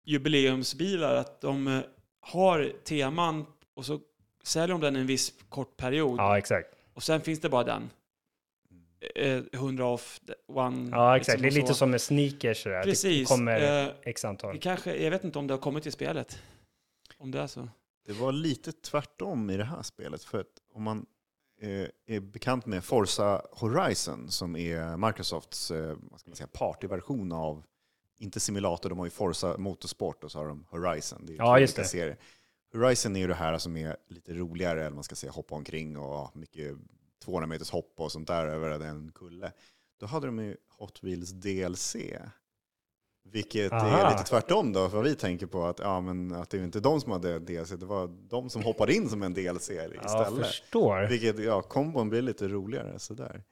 jubileumsbilar, 0.05 1.15
att 1.15 1.41
de 1.41 1.67
eh, 1.67 1.79
har 2.21 2.71
teman 2.83 3.45
och 3.75 3.85
så 3.85 3.99
säljer 4.43 4.67
de 4.67 4.81
den 4.81 4.95
en 4.95 5.07
viss 5.07 5.33
kort 5.49 5.77
period 5.77 6.19
Ja, 6.19 6.37
exakt. 6.37 6.67
och 6.93 7.03
sen 7.03 7.21
finns 7.21 7.41
det 7.41 7.49
bara 7.49 7.63
den. 7.63 7.89
Eh, 9.15 9.43
100 9.53 9.85
off, 9.85 10.19
one. 10.47 10.89
Ja, 10.91 11.17
exakt. 11.17 11.27
liksom 11.27 11.41
det 11.41 11.47
är 11.47 11.61
lite 11.61 11.73
som 11.73 11.91
med 11.91 12.01
sneakers. 12.01 12.63
Sådär. 12.63 12.83
Precis. 12.83 13.29
Det 13.29 13.35
kommer 13.35 13.83
Eh, 13.85 13.91
x 14.03 14.25
antal. 14.25 14.53
vi 14.53 14.59
kanske, 14.59 14.95
jag 15.03 15.11
vet 15.11 15.23
inte 15.23 15.39
om 15.39 15.47
det 15.47 15.53
har 15.53 15.61
kommit 15.61 15.83
till 15.83 15.91
spelet. 15.91 16.39
Om 17.17 17.31
det 17.31 17.39
är 17.39 17.47
så. 17.47 17.69
Det 18.05 18.13
var 18.13 18.31
lite 18.31 18.71
tvärtom 18.71 19.49
i 19.49 19.57
det 19.57 19.63
här 19.63 19.81
spelet. 19.81 20.23
För 20.23 20.39
att 20.39 20.47
om 20.73 20.83
man 20.83 21.05
eh, 21.61 22.15
är 22.15 22.19
bekant 22.19 22.65
med 22.65 22.83
Forza 22.83 23.41
Horizon 23.51 24.31
som 24.31 24.55
är 24.55 24.97
Microsofts 25.07 25.71
eh, 25.71 25.95
vad 26.01 26.19
ska 26.19 26.29
man 26.29 26.35
säga, 26.35 26.47
partyversion 26.53 27.31
av, 27.31 27.63
inte 28.19 28.39
simulator, 28.39 28.89
de 28.89 28.97
har 28.99 29.05
ju 29.05 29.09
Forza 29.11 29.57
Motorsport 29.57 30.23
och 30.23 30.31
så 30.31 30.39
har 30.39 30.47
de 30.47 30.65
Horizon. 30.69 31.25
Det 31.25 31.33
är 31.33 31.37
Ja, 31.37 31.59
just 31.59 31.75
det. 31.75 31.83
serier. 31.85 32.17
Horizon 32.73 33.15
är 33.15 33.19
ju 33.19 33.27
det 33.27 33.33
här 33.33 33.57
som 33.57 33.77
är 33.77 33.97
lite 34.07 34.33
roligare, 34.33 34.79
eller 34.85 34.95
man 34.95 35.03
ska 35.03 35.15
säga 35.15 35.31
hoppa 35.31 35.55
omkring 35.55 35.97
och 35.97 36.35
mycket 36.35 36.75
200 37.27 37.47
meters 37.47 37.69
hopp 37.69 37.93
och 37.97 38.11
sånt 38.11 38.27
där 38.27 38.45
över 38.47 38.79
en 38.79 39.11
kulle. 39.11 39.51
Då 39.99 40.05
hade 40.05 40.25
de 40.27 40.39
ju 40.39 40.57
Hot 40.77 41.03
Wheels 41.03 41.29
DLC. 41.31 41.95
Vilket 43.23 43.71
Aha. 43.71 43.97
är 43.97 44.11
lite 44.11 44.23
tvärtom 44.23 44.73
då, 44.73 44.89
för 44.89 44.97
vad 44.97 45.05
vi 45.05 45.15
tänker 45.15 45.45
på 45.47 45.65
att, 45.65 45.79
ja, 45.79 46.01
men 46.01 46.33
att 46.33 46.49
det 46.49 46.57
är 46.57 46.63
inte 46.63 46.79
de 46.79 47.01
som 47.01 47.11
hade 47.11 47.39
DLC, 47.39 47.69
det 47.69 47.85
var 47.85 48.07
de 48.29 48.49
som 48.49 48.63
hoppade 48.63 48.93
in 48.93 49.09
som 49.09 49.23
en 49.23 49.33
DLC 49.33 49.69
Ja, 49.69 49.83
istället. 50.05 50.45
förstår. 50.47 51.07
Vilket, 51.09 51.39
ja, 51.39 51.61
kombon 51.61 52.09
blir 52.09 52.21
lite 52.21 52.47
roligare 52.47 52.99
sådär. 52.99 53.43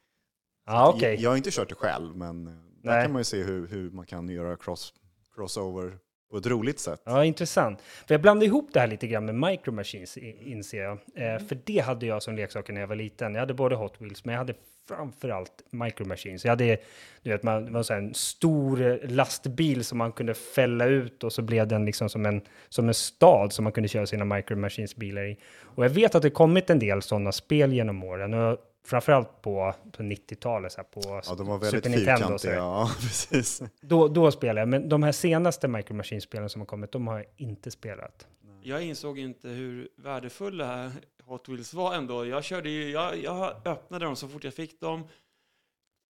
Ja, 0.66 0.90
okej. 0.96 1.14
Jag, 1.14 1.22
jag 1.22 1.30
har 1.30 1.38
inte 1.38 1.52
kört 1.52 1.70
det 1.70 1.76
själv, 1.76 2.18
men 2.18 2.48
eh, 2.48 2.54
där 2.54 2.92
Nej. 2.92 3.04
kan 3.04 3.12
man 3.12 3.20
ju 3.20 3.24
se 3.24 3.44
hur, 3.44 3.68
hur 3.68 3.92
man 3.92 4.06
kan 4.06 4.30
göra 4.30 4.58
cross, 4.58 4.94
crossover 5.36 6.00
på 6.32 6.38
ett 6.38 6.48
roligt 6.48 6.80
sätt. 6.80 7.02
Ja, 7.04 7.26
intressant. 7.26 7.82
För 7.82 8.14
jag 8.14 8.22
blandade 8.22 8.46
ihop 8.46 8.70
det 8.74 8.80
här 8.80 8.88
lite 8.88 9.08
grann 9.08 9.26
med 9.26 9.36
Micro 9.36 9.72
Machines, 9.72 10.18
inser 10.18 10.84
jag. 10.84 11.00
Eh, 11.16 11.40
för 11.40 11.58
det 11.66 11.80
hade 11.80 12.06
jag 12.06 12.24
som 12.24 12.36
leksaker 12.36 12.74
när 12.74 12.82
jag 12.82 12.88
var 12.88 12.96
liten. 12.96 13.34
Jag 13.34 13.40
hade 13.40 13.54
både 13.54 13.76
Hot 13.76 14.02
Wheels, 14.02 14.26
men 14.26 14.34
jag 14.34 14.40
hade 14.40 14.54
framförallt 14.88 15.64
Micro 15.70 16.06
Machines. 16.06 16.46
Jag 16.46 16.52
hade, 16.52 16.78
du 17.24 17.30
vet, 17.30 17.44
man, 17.44 17.66
det 17.66 17.72
var 17.72 17.84
så 17.84 17.94
en 17.94 18.14
stor 18.14 18.82
eh, 18.82 19.10
lastbil 19.10 19.86
som 19.86 19.98
man 19.98 20.12
kunde 20.12 20.34
fälla 20.34 20.86
ut 20.86 21.24
och 21.24 21.34
så 21.34 21.42
blev 21.42 21.68
den 21.68 21.86
liksom 21.86 22.10
som 22.10 22.26
en, 22.26 22.42
som 22.70 22.88
en 22.88 22.94
stad 22.94 23.54
som 23.54 23.64
man 23.64 23.72
kunde 23.72 23.88
köra 23.88 24.06
sina 24.06 24.26
Micro 24.26 24.56
Machines-bilar 24.56 25.26
i. 25.26 25.38
Och 25.62 25.86
jag 25.86 25.90
vet 25.90 26.16
att 26.16 26.22
det 26.22 26.30
kommit 26.30 26.70
en 26.70 26.80
del 26.80 27.02
sådana 27.02 27.32
spel 27.32 27.74
genom 27.74 28.04
åren. 28.04 28.34
Och 28.34 28.60
framförallt 28.86 29.42
på, 29.42 29.74
på 29.92 30.04
90-talet, 30.04 30.72
så 30.72 30.78
här, 30.78 30.84
på 30.84 31.22
Ja, 31.28 31.36
de 31.36 31.48
var 31.48 31.58
väldigt 31.58 31.84
Super 31.84 31.98
Nintendo. 31.98 32.34
och 32.34 32.42
så 32.42 32.50
här. 32.50 32.56
Ja, 32.56 32.92
precis. 33.00 33.62
Då, 33.82 34.08
då 34.08 34.32
spelade 34.32 34.60
jag, 34.60 34.68
men 34.70 34.90
de 34.90 35.04
här 35.04 35.12
senaste 35.12 35.68
Micro 35.68 35.94
Machines-spelen 35.94 36.50
som 36.50 36.62
har 36.62 36.66
kommit, 36.66 36.92
de 36.92 37.08
har 37.08 37.18
jag 37.18 37.26
inte 37.38 37.72
spelat. 37.72 38.28
Jag 38.62 38.84
insåg 38.84 39.20
inte 39.20 39.48
hur 39.48 39.90
värdefulla 39.96 40.92
Hot 41.24 41.50
Wheels 41.50 41.74
var 41.74 41.94
ändå. 41.96 42.26
Jag 42.26 42.44
körde 42.44 42.70
ju, 42.70 42.92
jag, 42.92 43.18
jag 43.24 43.68
öppnade 43.68 44.06
dem 44.06 44.16
så 44.16 44.28
fort 44.28 44.44
jag 44.44 44.54
fick 44.54 44.80
dem, 44.80 45.08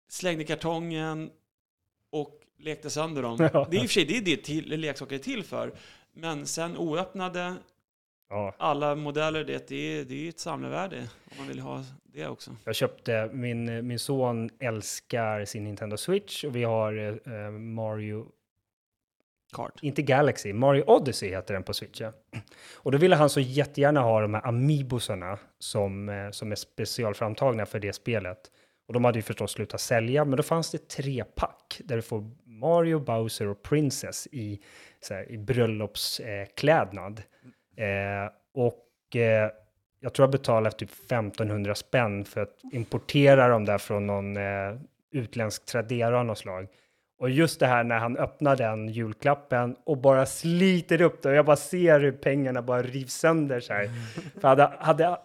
slängde 0.08 0.44
kartongen 0.44 1.30
och 2.10 2.40
lekte 2.58 2.90
sönder 2.90 3.22
dem. 3.22 3.48
Ja. 3.52 3.66
Det 3.70 3.76
är 3.76 3.82
i 3.82 3.86
och 3.86 3.90
för 3.90 3.94
sig 3.94 4.04
det 4.04 4.16
är 4.16 4.20
det 4.22 4.36
till, 4.36 4.80
leksaker 4.80 5.14
är 5.14 5.18
till 5.18 5.44
för. 5.44 5.74
Men 6.12 6.46
sen 6.46 6.76
oöppnade, 6.76 7.54
Ja, 8.28 8.54
alla 8.58 8.94
modeller, 8.94 9.44
det, 9.44 9.68
det, 9.68 9.76
är, 9.76 10.04
det 10.04 10.24
är 10.24 10.28
ett 10.28 10.40
samlarvärde 10.40 10.96
om 11.30 11.36
man 11.38 11.48
vill 11.48 11.60
ha 11.60 11.84
det 12.04 12.26
också. 12.26 12.50
jag 12.64 12.74
köpte, 12.74 13.30
min, 13.32 13.86
min 13.86 13.98
son 13.98 14.50
älskar 14.60 15.44
sin 15.44 15.64
Nintendo 15.64 15.96
Switch 15.96 16.44
och 16.44 16.56
vi 16.56 16.64
har 16.64 17.20
eh, 17.28 17.50
Mario, 17.50 18.26
Kart. 19.52 19.78
inte 19.82 20.02
Galaxy, 20.02 20.52
Mario 20.52 20.84
Odyssey 20.86 21.30
heter 21.30 21.54
den 21.54 21.62
på 21.62 21.74
Switch. 21.74 22.00
Ja. 22.00 22.12
Och 22.74 22.92
då 22.92 22.98
ville 22.98 23.16
han 23.16 23.30
så 23.30 23.40
jättegärna 23.40 24.00
ha 24.00 24.20
de 24.20 24.34
här 24.34 24.46
Amiibosarna 24.46 25.38
som, 25.58 26.08
eh, 26.08 26.30
som 26.30 26.52
är 26.52 26.56
specialframtagna 26.56 27.66
för 27.66 27.80
det 27.80 27.92
spelet. 27.92 28.50
Och 28.86 28.94
de 28.94 29.04
hade 29.04 29.18
ju 29.18 29.22
förstås 29.22 29.52
slutat 29.52 29.80
sälja, 29.80 30.24
men 30.24 30.36
då 30.36 30.42
fanns 30.42 30.70
det 30.70 30.88
tre 30.88 31.24
pack 31.24 31.80
där 31.84 31.96
du 31.96 32.02
får 32.02 32.30
Mario, 32.44 32.98
Bowser 32.98 33.48
och 33.48 33.62
Princess 33.62 34.28
i, 34.32 34.60
så 35.00 35.14
här, 35.14 35.32
i 35.32 35.38
bröllopsklädnad. 35.38 37.18
Eh, 37.18 37.24
och 38.54 39.16
eh, 39.16 39.50
jag 40.00 40.12
tror 40.12 40.24
jag 40.24 40.30
betalade 40.30 40.76
typ 40.76 40.90
1500 40.92 41.74
spänn 41.74 42.24
för 42.24 42.40
att 42.42 42.60
importera 42.72 43.48
dem 43.48 43.64
där 43.64 43.78
från 43.78 44.06
någon 44.06 44.36
eh, 44.36 44.74
utländsk 45.12 45.66
Tradera 45.66 46.18
av 46.18 46.24
något 46.24 46.38
slag. 46.38 46.66
Och 47.18 47.30
just 47.30 47.60
det 47.60 47.66
här 47.66 47.84
när 47.84 47.98
han 47.98 48.16
öppnar 48.16 48.56
den 48.56 48.88
julklappen 48.88 49.76
och 49.84 49.98
bara 49.98 50.26
sliter 50.26 51.02
upp 51.02 51.22
det 51.22 51.28
och 51.28 51.34
jag 51.34 51.44
bara 51.44 51.56
ser 51.56 52.00
hur 52.00 52.12
pengarna 52.12 52.62
bara 52.62 52.82
rivs 52.82 53.14
sönder 53.14 53.60
så 53.60 53.72
här. 53.72 53.90
För 54.40 54.48
hade, 54.48 54.72
hade 54.78 55.18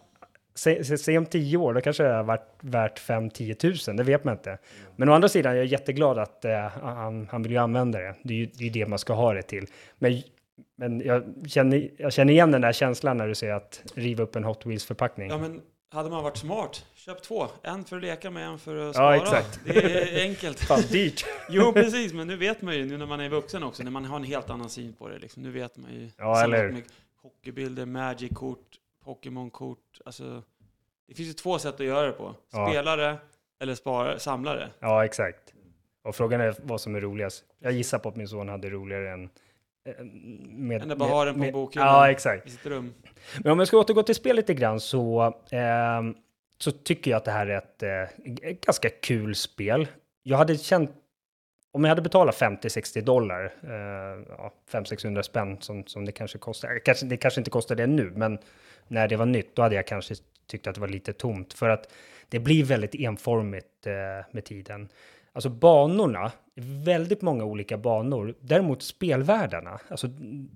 se, 0.56 0.98
se 0.98 1.18
om 1.18 1.26
tio 1.26 1.58
år, 1.58 1.74
då 1.74 1.82
kanske 1.82 2.04
det 2.04 2.14
har 2.14 2.24
varit 2.24 2.50
värt 2.60 3.00
5-10 3.00 3.54
tusen, 3.54 3.96
det 3.96 4.04
vet 4.04 4.24
man 4.24 4.34
inte. 4.34 4.58
Men 4.96 5.10
å 5.10 5.14
andra 5.14 5.30
sidan, 5.30 5.56
jag 5.56 5.64
är 5.64 5.68
jätteglad 5.68 6.18
att 6.18 6.46
eh, 6.46 6.68
han, 6.68 7.28
han 7.32 7.44
vill 7.44 7.52
ju 7.52 7.58
använda 7.58 8.00
det. 8.00 8.16
Det 8.24 8.34
är 8.34 8.38
ju 8.38 8.46
det, 8.46 8.66
är 8.66 8.72
det 8.72 8.86
man 8.86 9.00
ska 9.00 9.14
ha 9.14 9.34
det 9.34 9.42
till. 9.42 9.68
Men, 9.98 10.22
men 10.80 11.02
jag, 11.02 11.24
känner, 11.48 11.90
jag 11.98 12.14
känner 12.14 12.34
igen 12.34 12.52
den 12.52 12.62
där 12.62 12.72
känslan 12.72 13.18
när 13.18 13.28
du 13.28 13.36
säger 13.36 13.54
att 13.54 13.84
riva 13.96 14.24
upp 14.24 14.36
en 14.36 14.44
Hot 14.44 14.66
Wheels-förpackning. 14.66 15.30
Ja, 15.30 15.38
men 15.38 15.62
hade 15.92 16.10
man 16.10 16.24
varit 16.24 16.38
smart, 16.38 16.86
köp 16.96 17.22
två. 17.22 17.48
En 17.64 17.84
för 17.86 17.96
att 17.96 18.02
leka 18.02 18.32
med, 18.32 18.48
en 18.48 18.60
för 18.60 18.76
att 18.76 18.86
Ja, 18.86 18.94
spara. 18.94 19.16
exakt. 19.16 19.60
Det 19.66 19.74
är 19.82 20.22
enkelt. 20.30 20.60
Fan, 20.68 20.82
dyrt. 20.92 21.26
Jo, 21.50 21.74
precis, 21.74 22.14
men 22.14 22.28
nu 22.28 22.36
vet 22.38 22.62
man 22.62 22.76
ju, 22.76 22.86
nu 22.86 22.98
när 22.98 23.06
man 23.06 23.20
är 23.20 23.30
vuxen 23.30 23.64
också, 23.64 23.84
när 23.84 23.92
man 23.92 24.06
har 24.06 24.16
en 24.18 24.24
helt 24.24 24.50
annan 24.50 24.70
syn 24.70 24.94
på 24.94 25.10
det. 25.10 25.20
Liksom. 25.20 25.44
Nu 25.44 25.52
vet 25.52 25.78
man 25.78 25.94
ju. 25.94 26.10
Ja, 26.18 26.44
eller 26.44 26.70
hur? 26.70 26.84
Hockeybilder, 27.22 27.86
Magic-kort, 27.86 28.66
Pokémon-kort. 29.06 30.00
Alltså, 30.06 30.44
det 31.08 31.14
finns 31.16 31.30
ju 31.30 31.34
två 31.34 31.60
sätt 31.60 31.80
att 31.80 31.86
göra 31.86 32.06
det 32.08 32.14
på. 32.14 32.36
Ja. 32.52 32.70
Spela 32.70 32.96
det 32.96 33.18
eller 33.60 33.76
spara, 33.76 34.20
samla 34.20 34.54
det. 34.54 34.70
Ja, 34.80 35.06
exakt. 35.06 35.54
Och 36.04 36.16
frågan 36.16 36.42
är 36.42 36.56
vad 36.64 36.82
som 36.82 36.96
är 36.96 37.02
roligast. 37.02 37.44
Jag 37.60 37.72
gissar 37.72 38.00
på 38.00 38.10
att 38.10 38.16
min 38.16 38.28
son 38.28 38.50
hade 38.50 38.70
roligare 38.70 39.12
än... 39.14 39.30
eh, 39.86 40.06
Med, 40.50 40.82
Än 40.82 40.98
bara 40.98 41.10
ha 41.10 41.26
den 41.26 41.52
på. 41.52 41.72
Ja, 41.74 42.12
exakt. 42.12 42.48
I 42.48 42.50
sitt 42.50 42.66
rum. 42.66 42.94
Men 43.44 43.52
om 43.52 43.60
jag 43.60 43.68
ska 43.68 43.78
återgå 43.78 44.04
till 44.04 44.16
spel 44.16 44.36
lite 44.36 44.54
grann 44.54 44.80
så, 44.80 45.34
ehm, 45.52 46.16
så 46.58 46.72
tycker 46.72 47.12
jag 47.12 47.18
att 47.18 47.26
det 47.26 47.32
här 47.32 47.48
är 47.48 47.58
ett, 47.58 47.84
eh, 47.84 48.50
ganska 48.52 48.90
kul 48.90 49.36
spel. 49.36 49.88
Jag 50.24 50.38
hade 50.38 50.58
känt, 50.58 50.92
om 51.72 51.84
jag 51.84 51.90
hade 51.90 52.02
betalat 52.02 52.36
50-60 52.36 53.02
dollar, 53.02 53.54
eh, 53.64 54.24
ja, 54.38 54.54
500-600 54.72 55.22
spänn 55.22 55.58
som, 55.62 55.86
som 55.86 56.06
det 56.06 56.12
kanske 56.12 56.38
kostar, 56.38 56.80
kanske, 56.86 57.06
det 57.06 57.18
kanske 57.18 57.40
inte 57.40 57.52
kostar 57.52 57.76
det 57.76 57.88
nu, 57.88 58.12
men 58.16 58.40
när 58.88 59.08
det 59.08 59.16
var 59.16 59.26
nytt, 59.26 59.56
då 59.56 59.62
hade 59.62 59.76
jag 59.76 59.88
kanske 59.88 60.16
tyckt 60.48 60.68
att 60.68 60.76
det 60.76 60.82
var 60.82 60.88
lite 60.88 61.14
tomt, 61.14 61.54
för 61.54 61.70
att 61.70 61.94
det 62.30 62.40
blir 62.40 62.64
väldigt 62.64 62.96
enformigt 62.96 63.88
eh, 63.88 63.94
med 64.32 64.46
tiden. 64.46 64.90
Alltså 65.34 65.50
banorna, 65.50 66.32
väldigt 66.62 67.22
många 67.22 67.44
olika 67.44 67.78
banor. 67.78 68.36
Däremot 68.40 68.84
spelvärldarna, 68.84 69.80
alltså 69.88 70.08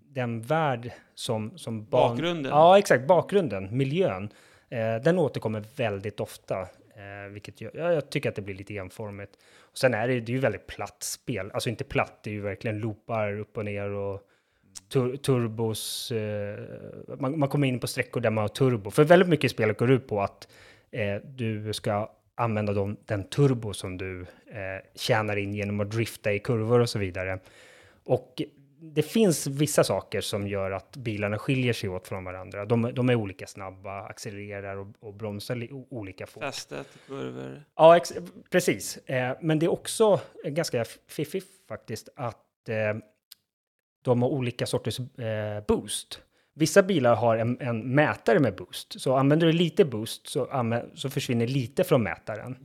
den 0.10 0.42
värld 0.42 0.92
som, 1.16 1.58
som 1.58 1.82
ban- 1.82 1.90
Bakgrunden. 1.90 2.52
Ja, 2.52 2.78
exakt. 2.78 3.08
Bakgrunden, 3.08 3.78
miljön. 3.78 4.30
Eh, 4.70 4.96
den 5.04 5.20
återkommer 5.20 5.64
väldigt 5.76 6.20
ofta, 6.20 6.62
eh, 6.62 7.32
vilket 7.32 7.62
gör, 7.62 7.72
ja, 7.76 7.92
jag 7.94 8.10
tycker 8.10 8.30
att 8.30 8.36
det 8.36 8.42
blir 8.42 8.56
lite 8.56 8.78
enformigt. 8.78 9.32
Och 9.60 9.78
sen 9.78 9.94
är 9.94 10.08
det, 10.08 10.20
det 10.20 10.32
är 10.32 10.34
ju 10.34 10.40
väldigt 10.40 10.68
platt 10.68 11.04
spel. 11.04 11.52
Alltså 11.54 11.70
inte 11.70 11.84
platt, 11.84 12.20
det 12.24 12.30
är 12.30 12.34
ju 12.34 12.42
verkligen 12.42 12.80
loopar 12.80 13.40
upp 13.40 13.58
och 13.58 13.66
ner 13.66 13.90
och 13.90 14.22
tur, 14.94 15.16
turbos. 15.18 16.12
Eh, 16.12 16.60
man, 17.20 17.40
man 17.40 17.50
kommer 17.50 17.68
in 17.68 17.80
på 17.80 17.88
sträckor 17.88 18.22
där 18.22 18.30
man 18.30 18.42
har 18.42 18.50
turbo. 18.50 18.90
För 18.90 19.04
väldigt 19.04 19.30
mycket 19.30 19.46
i 19.46 19.50
spelet 19.50 19.78
går 19.78 19.92
ut 19.92 20.08
på 20.08 20.22
att 20.22 20.48
eh, 20.92 21.16
du 21.26 21.74
ska 21.74 22.12
använda 22.36 22.74
dem, 22.74 22.98
den 23.06 23.24
turbo 23.24 23.74
som 23.74 23.98
du 23.98 24.22
eh, 24.22 24.28
tjänar 24.96 25.38
in 25.38 25.54
genom 25.54 25.80
att 25.80 25.92
drifta 25.92 26.34
i 26.34 26.40
kurvor 26.40 26.80
och 26.80 26.90
så 26.90 27.00
vidare. 27.00 27.40
Och 28.04 28.42
det 28.80 29.04
finns 29.04 29.48
vissa 29.48 29.84
saker 29.84 30.22
som 30.22 30.48
gör 30.48 30.72
att 30.72 30.98
bilarna 30.98 31.38
skiljer 31.38 31.74
sig 31.74 31.90
åt 31.90 32.08
från 32.08 32.24
varandra. 32.24 32.66
De, 32.66 32.94
de 32.94 33.10
är 33.10 33.16
olika 33.16 33.48
snabba, 33.48 34.02
accelererar 34.02 34.76
och, 34.76 34.88
och 35.00 35.14
bromsar 35.14 35.68
olika 35.90 36.28
fort. 36.28 36.44
Fästet, 36.44 36.88
kurvor. 37.08 37.64
Ja, 37.76 38.00
precis. 38.50 38.98
Eh, 38.98 39.38
men 39.42 39.60
det 39.60 39.66
är 39.66 39.72
också 39.72 40.20
ganska 40.44 40.86
fiffigt 41.08 41.48
faktiskt 41.68 42.10
att 42.16 42.70
eh, 42.70 42.76
de 44.02 44.22
har 44.22 44.30
olika 44.30 44.66
sorters 44.66 45.00
eh, 45.00 45.64
boost. 45.68 46.22
Vissa 46.56 46.84
bilar 46.84 47.16
har 47.16 47.38
en, 47.38 47.58
en 47.62 47.96
mätare 47.96 48.40
med 48.40 48.56
boost, 48.56 49.02
så 49.02 49.16
använder 49.16 49.48
du 49.48 49.54
lite 49.54 49.86
boost 49.86 50.28
så, 50.28 50.46
anvä- 50.46 50.90
så 50.96 51.10
försvinner 51.10 51.48
lite 51.48 51.84
från 51.84 52.04
mätaren. 52.04 52.56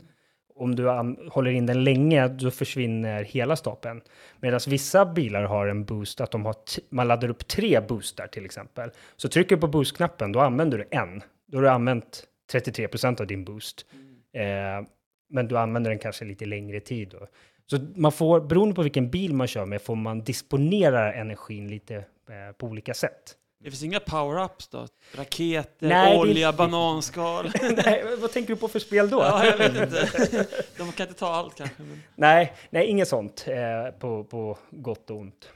Om 0.54 0.74
du 0.76 0.90
an- 0.90 1.28
håller 1.32 1.50
in 1.50 1.66
den 1.66 1.84
länge, 1.84 2.28
då 2.28 2.50
försvinner 2.50 3.24
hela 3.24 3.56
stapeln. 3.56 4.00
Medan 4.40 4.60
vissa 4.68 5.06
bilar 5.06 5.42
har 5.42 5.66
en 5.66 5.84
boost, 5.84 6.20
att 6.20 6.30
de 6.30 6.44
har 6.46 6.54
man 6.90 7.08
laddar 7.08 7.28
upp 7.28 7.48
tre 7.48 7.80
boostar 7.80 8.26
till 8.26 8.44
exempel. 8.44 8.90
Så 9.16 9.28
trycker 9.28 9.56
du 9.56 9.60
på 9.60 9.66
boostknappen, 9.68 10.32
då 10.32 10.40
använder 10.40 10.78
du 10.78 10.84
en. 10.90 11.22
Då 11.46 11.58
har 11.58 11.62
du 11.62 11.68
använt 11.68 12.24
33 12.52 12.88
procent 12.88 13.20
av 13.20 13.26
din 13.26 13.44
boost. 13.44 13.86
Eh, 14.32 14.86
men 15.30 15.48
du 15.48 15.58
använder 15.58 15.90
den 15.90 15.98
kanske 15.98 16.24
lite 16.24 16.44
längre 16.46 16.80
tid 16.80 17.08
då. 17.08 17.26
Så 17.66 17.78
man 17.94 18.12
får, 18.12 18.40
beroende 18.40 18.74
på 18.74 18.82
vilken 18.82 19.10
bil 19.10 19.34
man 19.34 19.46
kör 19.46 19.66
med, 19.66 19.82
får 19.82 19.96
man 19.96 20.20
disponera 20.24 21.12
energin 21.14 21.68
lite 21.68 21.94
eh, 21.96 22.52
på 22.58 22.66
olika 22.66 22.94
sätt. 22.94 23.34
Det 23.60 23.70
finns 23.70 23.82
inga 23.82 23.98
power-ups 23.98 24.68
då? 24.70 24.86
Raketer, 25.14 25.88
Nej, 25.88 26.18
olja, 26.18 26.48
inte- 26.48 26.56
bananskal? 26.58 27.50
nej, 27.84 28.04
vad 28.20 28.32
tänker 28.32 28.54
du 28.54 28.60
på 28.60 28.68
för 28.68 28.78
spel 28.78 29.10
då? 29.10 29.18
ja, 29.18 29.44
jag 29.46 29.56
vet 29.58 29.76
inte. 29.82 30.46
De 30.76 30.92
kan 30.92 31.06
inte 31.08 31.18
ta 31.20 31.28
allt 31.28 31.54
kanske. 31.54 31.82
Men... 31.82 32.02
Nej, 32.14 32.52
nej, 32.70 32.86
inget 32.86 33.08
sånt 33.08 33.44
eh, 33.48 33.98
på, 33.98 34.24
på 34.24 34.58
gott 34.70 35.10
och 35.10 35.16
ont. 35.16 35.50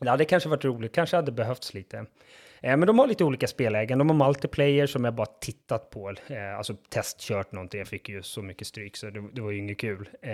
Det 0.00 0.10
hade 0.10 0.24
kanske 0.24 0.48
varit 0.48 0.64
roligt, 0.64 0.92
kanske 0.94 1.16
hade 1.16 1.32
behövts 1.32 1.74
lite. 1.74 1.96
Eh, 2.60 2.76
men 2.76 2.80
de 2.86 2.98
har 2.98 3.06
lite 3.06 3.24
olika 3.24 3.46
spellägen. 3.46 3.98
De 3.98 4.08
har 4.10 4.26
multiplayer 4.26 4.86
som 4.86 5.04
jag 5.04 5.14
bara 5.14 5.26
tittat 5.26 5.90
på, 5.90 6.14
eh, 6.26 6.56
alltså 6.58 6.74
testkört 6.88 7.52
någonting. 7.52 7.78
Jag 7.78 7.88
fick 7.88 8.08
ju 8.08 8.22
så 8.22 8.42
mycket 8.42 8.66
stryk 8.66 8.96
så 8.96 9.06
det, 9.10 9.24
det 9.32 9.40
var 9.40 9.50
ju 9.50 9.58
inget 9.58 9.78
kul. 9.78 10.08
Eh, 10.22 10.30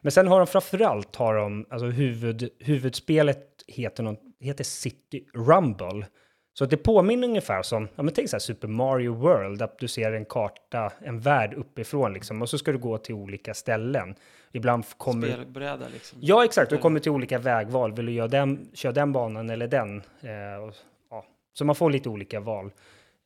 men 0.00 0.12
sen 0.12 0.28
har 0.28 0.38
de 0.38 0.46
framförallt 0.46 1.16
har 1.16 1.34
de, 1.34 1.66
alltså 1.70 1.86
huvud, 1.86 2.50
huvudspelet 2.58 3.48
heter, 3.68 4.02
något, 4.02 4.20
heter 4.42 4.64
City 4.64 5.24
Rumble. 5.34 6.06
Så 6.54 6.66
det 6.66 6.76
påminner 6.76 7.28
ungefär 7.28 7.62
som, 7.62 7.88
ja 7.94 8.02
men 8.02 8.14
tänk 8.14 8.28
så 8.28 8.36
här 8.36 8.40
Super 8.40 8.68
Mario 8.68 9.14
World, 9.14 9.62
att 9.62 9.78
du 9.78 9.88
ser 9.88 10.12
en 10.12 10.24
karta, 10.24 10.92
en 10.98 11.20
värld 11.20 11.54
uppifrån 11.54 12.12
liksom, 12.12 12.42
och 12.42 12.48
så 12.48 12.58
ska 12.58 12.72
du 12.72 12.78
gå 12.78 12.98
till 12.98 13.14
olika 13.14 13.54
ställen. 13.54 14.14
Ibland 14.52 14.84
kommer. 14.96 15.32
Spelbräda 15.32 15.88
liksom. 15.92 16.18
Ja, 16.22 16.44
exakt. 16.44 16.70
Du 16.70 16.78
kommer 16.78 17.00
till 17.00 17.12
olika 17.12 17.38
vägval. 17.38 17.92
Vill 17.92 18.06
du 18.06 18.12
göra 18.12 18.28
den, 18.28 18.68
köra 18.74 18.92
den 18.92 19.12
banan 19.12 19.50
eller 19.50 19.66
den? 19.66 19.96
Eh, 20.20 20.64
och, 20.64 20.74
ja. 21.10 21.24
Så 21.52 21.64
man 21.64 21.74
får 21.74 21.90
lite 21.90 22.08
olika 22.08 22.40
val. 22.40 22.70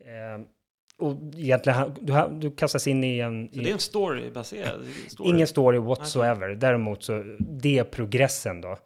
Eh, 0.00 0.44
och 0.98 1.16
egentligen, 1.36 1.94
du, 2.00 2.28
du 2.30 2.50
kastas 2.50 2.86
in 2.86 3.04
i 3.04 3.18
en... 3.18 3.48
Så 3.52 3.60
i, 3.60 3.64
det 3.64 3.70
är 3.70 3.72
en 3.72 3.78
story-baserad? 3.78 4.86
Story. 5.08 5.30
Ingen 5.30 5.46
story 5.46 5.78
whatsoever. 5.78 6.48
Däremot 6.48 7.02
så, 7.02 7.36
det 7.38 7.78
är 7.78 7.84
progressen 7.84 8.60
då. 8.60 8.76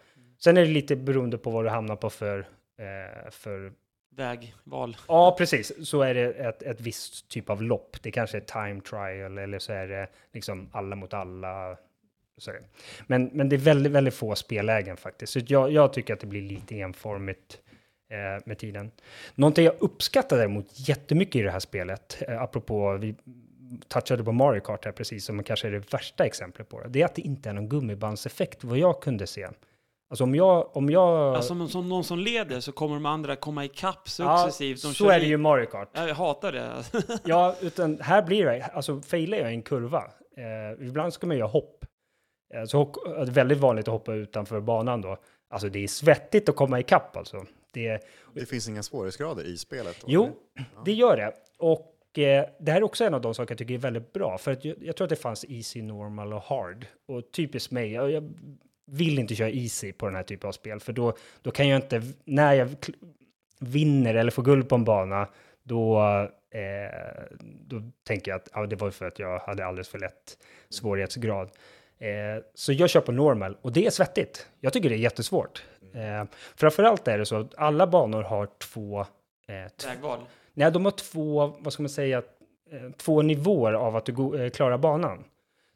Sen 0.45 0.57
är 0.57 0.61
det 0.61 0.71
lite 0.71 0.97
beroende 0.97 1.39
på 1.39 1.51
vad 1.51 1.65
du 1.65 1.69
hamnar 1.69 1.97
på 1.97 2.11
för... 2.11 2.39
Eh, 2.79 3.31
för 3.31 3.73
Vägval. 4.17 4.97
ja, 5.09 5.35
precis. 5.39 5.89
Så 5.89 6.03
är 6.03 6.15
det 6.15 6.33
ett, 6.33 6.63
ett 6.63 6.81
visst 6.81 7.29
typ 7.29 7.51
av 7.51 7.63
lopp. 7.63 7.97
Det 8.03 8.11
kanske 8.11 8.37
är 8.37 8.41
time 8.41 8.81
trial 8.81 9.39
eller 9.39 9.59
så 9.59 9.73
är 9.73 9.87
det 9.87 10.09
liksom 10.33 10.69
alla 10.73 10.97
mot 10.97 11.15
alla. 11.15 11.77
Så. 12.39 12.53
Men, 13.07 13.31
men 13.33 13.49
det 13.49 13.57
är 13.57 13.61
väldigt, 13.61 13.93
väldigt 13.93 14.15
få 14.15 14.35
spellägen 14.35 14.97
faktiskt. 14.97 15.33
Så 15.33 15.41
jag, 15.47 15.73
jag 15.73 15.93
tycker 15.93 16.15
att 16.15 16.21
det 16.21 16.27
blir 16.27 16.43
lite 16.43 16.75
enformigt 16.75 17.61
eh, 18.11 18.43
med 18.45 18.59
tiden. 18.59 18.91
Någonting 19.35 19.65
jag 19.65 19.75
uppskattar 19.79 20.37
däremot 20.37 20.67
jättemycket 20.89 21.37
i 21.37 21.43
det 21.43 21.51
här 21.51 21.61
spelet, 21.61 22.23
eh, 22.29 22.43
apropå 22.43 22.97
vi 22.97 23.15
touchade 23.89 24.25
på 24.25 24.33
Mario 24.33 24.61
Kart 24.61 24.85
här 24.85 24.93
precis, 24.93 25.25
som 25.25 25.43
kanske 25.43 25.67
är 25.67 25.73
det 25.73 25.93
värsta 25.93 26.27
exemplet 26.27 26.69
på 26.69 26.81
det, 26.81 26.89
det 26.89 27.03
är 27.03 27.05
att 27.05 27.15
det 27.15 27.23
inte 27.23 27.49
är 27.49 27.53
någon 27.53 27.69
gummibandseffekt 27.69 28.65
vad 28.65 28.79
jag 28.79 29.03
kunde 29.03 29.27
se. 29.27 29.49
Alltså 30.11 30.25
om 30.25 30.35
jag... 30.35 30.77
Om 30.77 30.91
jag 30.91 31.35
Alltså 31.37 31.49
som, 31.49 31.69
som 31.69 31.89
någon 31.89 32.05
som 32.05 32.19
leder 32.19 32.61
så 32.61 32.73
kommer 32.73 32.95
de 32.95 33.07
andra 33.07 33.37
komma 33.37 33.65
ikapp 33.65 34.09
ja, 34.19 34.39
successivt. 34.39 34.83
De 34.83 34.95
så 34.95 35.09
är 35.09 35.21
det 35.21 35.27
ju 35.27 35.37
Mario 35.37 35.67
Kart. 35.67 35.91
Ja, 35.93 36.09
Jag 36.09 36.15
hatar 36.15 36.53
det. 36.53 36.85
Ja, 37.25 37.57
utan 37.61 38.01
här 38.01 38.23
blir 38.23 38.45
det, 38.45 38.65
alltså 38.65 39.01
failar 39.01 39.39
jag 39.39 39.51
i 39.51 39.55
en 39.55 39.63
kurva, 39.63 40.05
eh, 40.37 40.87
ibland 40.87 41.13
ska 41.13 41.27
man 41.27 41.37
göra 41.37 41.49
hopp. 41.49 41.85
Eh, 42.55 42.65
så 42.65 42.79
hopp, 42.79 42.97
det 43.05 43.11
är 43.21 43.27
väldigt 43.27 43.59
vanligt 43.59 43.89
att 43.89 43.93
hoppa 43.93 44.15
utanför 44.15 44.61
banan 44.61 45.01
då. 45.01 45.17
Alltså 45.51 45.69
det 45.69 45.85
är 45.85 45.89
svettigt 45.89 46.49
att 46.49 46.57
komma 46.57 46.81
ikapp 46.81 47.17
alltså. 47.17 47.45
Det, 47.73 48.03
Det 48.35 48.47
finns 48.47 48.69
inga 48.69 48.83
svårighetsgrader 48.83 49.45
i 49.45 49.57
spelet? 49.57 49.97
då, 50.01 50.07
jo, 50.11 50.25
eller? 50.25 50.67
det 50.85 50.93
gör 50.93 51.17
det. 51.17 51.33
Och 51.59 52.19
eh, 52.19 52.47
det 52.61 52.73
här 52.73 52.79
är 52.79 52.83
också 52.83 53.05
en 53.05 53.15
av 53.15 53.21
de 53.21 53.35
saker 53.35 53.53
jag 53.53 53.59
tycker 53.59 53.75
är 53.75 53.79
väldigt 53.79 54.13
bra. 54.13 54.39
För 54.39 54.53
att 54.53 54.65
jag, 54.65 54.77
jag 54.81 54.97
tror 54.97 55.05
att 55.05 55.11
det 55.11 55.17
fanns 55.17 55.45
easy, 55.49 55.83
normal 55.83 56.33
och 56.33 56.43
hard. 56.43 56.87
Och 57.09 57.33
typiskt 57.33 57.73
mig, 57.73 57.93
jag, 57.93 58.11
jag 58.11 58.33
vill 58.91 59.19
inte 59.19 59.35
köra 59.35 59.51
easy 59.51 59.93
på 59.93 60.07
den 60.07 60.15
här 60.15 60.23
typen 60.23 60.49
av 60.49 60.53
spel. 60.53 60.81
För 60.81 60.93
då, 60.93 61.13
då 61.43 61.51
kan 61.51 61.69
jag 61.69 61.79
inte, 61.79 62.03
när 62.25 62.55
jag 62.55 62.69
vinner 63.59 64.15
eller 64.15 64.31
får 64.31 64.43
guld 64.43 64.69
på 64.69 64.75
en 64.75 64.85
bana, 64.85 65.29
då, 65.63 66.01
eh, 66.51 67.23
då 67.67 67.83
tänker 68.07 68.31
jag 68.31 68.41
att 68.41 68.49
ja, 68.55 68.67
det 68.67 68.77
var 68.77 68.91
för 68.91 69.07
att 69.07 69.19
jag 69.19 69.39
hade 69.39 69.67
alldeles 69.67 69.89
för 69.89 69.99
lätt 69.99 70.39
svårighetsgrad. 70.69 71.51
Eh, 71.99 72.43
så 72.55 72.73
jag 72.73 72.91
kör 72.91 73.01
på 73.01 73.13
normal 73.13 73.57
och 73.63 73.73
det 73.73 73.87
är 73.87 73.91
svettigt. 73.91 74.47
Jag 74.61 74.73
tycker 74.73 74.89
det 74.89 74.95
är 74.95 74.99
jättesvårt. 74.99 75.65
Eh, 75.95 76.25
framförallt 76.57 77.09
är 77.09 77.19
det 77.19 77.27
så 77.27 77.37
att 77.37 77.55
alla 77.59 77.87
banor 77.87 78.23
har 78.23 78.49
två, 78.59 79.01
eh, 79.01 79.87
Vägval. 79.87 80.19
Nej, 80.55 80.73
de 80.73 80.85
har 80.85 80.93
två, 80.93 81.47
vad 81.59 81.73
ska 81.73 81.83
man 81.83 81.91
säga, 81.91 82.19
eh, 82.73 82.91
två 82.97 83.23
nivåer 83.23 83.73
av 83.73 83.97
att 83.97 84.07
du 84.07 84.45
eh, 84.45 84.51
klarar 84.51 84.79
banan. 84.79 85.25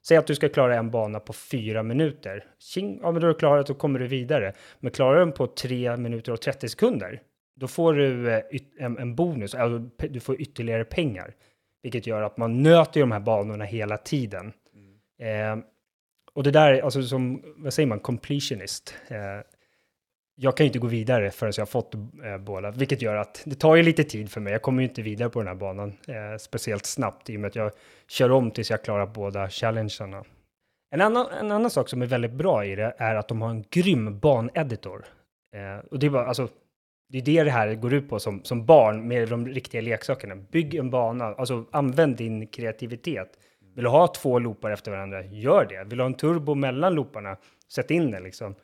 Säg 0.06 0.16
att 0.16 0.26
du 0.26 0.34
ska 0.34 0.48
klara 0.48 0.76
en 0.76 0.90
bana 0.90 1.20
på 1.20 1.32
fyra 1.32 1.82
minuter. 1.82 2.44
Tjing, 2.58 2.98
ja, 3.02 3.12
men 3.12 3.20
då 3.20 3.26
är 3.26 3.32
du 3.32 3.38
klarat, 3.38 3.66
då 3.66 3.74
kommer 3.74 3.98
du 3.98 4.06
vidare. 4.06 4.52
Men 4.80 4.92
klarar 4.92 5.14
du 5.14 5.18
den 5.18 5.32
på 5.32 5.46
tre 5.46 5.96
minuter 5.96 6.32
och 6.32 6.40
30 6.40 6.68
sekunder, 6.68 7.22
då 7.56 7.68
får 7.68 7.94
du 7.94 8.32
eh, 8.32 8.42
en, 8.78 8.98
en 8.98 9.14
bonus, 9.14 9.54
alltså 9.54 9.78
du 10.08 10.20
får 10.20 10.40
ytterligare 10.40 10.84
pengar. 10.84 11.34
Vilket 11.82 12.06
gör 12.06 12.22
att 12.22 12.36
man 12.36 12.62
nöter 12.62 13.00
de 13.00 13.12
här 13.12 13.20
banorna 13.20 13.64
hela 13.64 13.96
tiden. 13.96 14.52
Eh, 15.18 15.64
och 16.34 16.42
det 16.42 16.50
där, 16.50 16.80
alltså 16.80 17.02
som, 17.02 17.42
vad 17.56 17.74
säger 17.74 17.86
man, 17.86 18.00
completionist. 18.00 18.94
Eh, 19.08 19.16
jag 20.36 20.56
kan 20.56 20.64
ju 20.64 20.68
inte 20.68 20.78
gå 20.78 20.86
vidare 20.86 21.30
förrän 21.30 21.52
jag 21.56 21.62
har 21.62 21.66
fått 21.66 21.94
eh, 21.94 22.38
båda, 22.40 22.70
vilket 22.70 23.02
gör 23.02 23.16
att 23.16 23.42
det 23.44 23.54
tar 23.54 23.76
ju 23.76 23.82
lite 23.82 24.04
tid 24.04 24.30
för 24.30 24.40
mig. 24.40 24.52
Jag 24.52 24.62
kommer 24.62 24.82
ju 24.82 24.88
inte 24.88 25.02
vidare 25.02 25.28
på 25.28 25.38
den 25.38 25.48
här 25.48 25.54
banan 25.54 25.88
eh, 26.08 26.38
speciellt 26.38 26.86
snabbt 26.86 27.30
i 27.30 27.36
och 27.36 27.40
med 27.40 27.48
att 27.48 27.56
jag 27.56 27.72
kör 28.08 28.30
om 28.30 28.50
tills 28.50 28.70
jag 28.70 28.84
klarar 28.84 29.06
båda 29.06 29.48
challengerna. 29.48 30.24
En 30.90 31.00
annan, 31.00 31.26
en 31.40 31.52
annan 31.52 31.70
sak 31.70 31.88
som 31.88 32.02
är 32.02 32.06
väldigt 32.06 32.32
bra 32.32 32.64
i 32.64 32.74
det 32.74 32.94
är 32.98 33.14
att 33.14 33.28
de 33.28 33.42
har 33.42 33.50
en 33.50 33.64
grym 33.70 34.18
baneditor. 34.18 35.04
Eh, 35.54 35.86
och 35.90 35.98
det 35.98 36.06
är 36.06 36.10
bara, 36.10 36.26
alltså, 36.26 36.48
det 37.08 37.18
är 37.18 37.22
det 37.22 37.44
det 37.44 37.50
här 37.50 37.74
går 37.74 37.94
ut 37.94 38.08
på 38.08 38.18
som, 38.18 38.44
som 38.44 38.66
barn 38.66 39.08
med 39.08 39.28
de 39.28 39.48
riktiga 39.48 39.80
leksakerna. 39.80 40.36
Bygg 40.36 40.74
en 40.74 40.90
bana, 40.90 41.24
alltså 41.24 41.64
använd 41.70 42.16
din 42.16 42.46
kreativitet. 42.46 43.38
Vill 43.74 43.84
du 43.84 43.90
ha 43.90 44.06
två 44.06 44.38
loopar 44.38 44.70
efter 44.70 44.90
varandra, 44.90 45.24
gör 45.24 45.66
det. 45.68 45.84
Vill 45.84 45.98
du 45.98 46.04
ha 46.04 46.06
en 46.06 46.14
turbo 46.14 46.54
mellan 46.54 46.94
looparna, 46.94 47.36
sätt 47.68 47.90
in 47.90 48.10
det 48.10 48.20
liksom. 48.20 48.54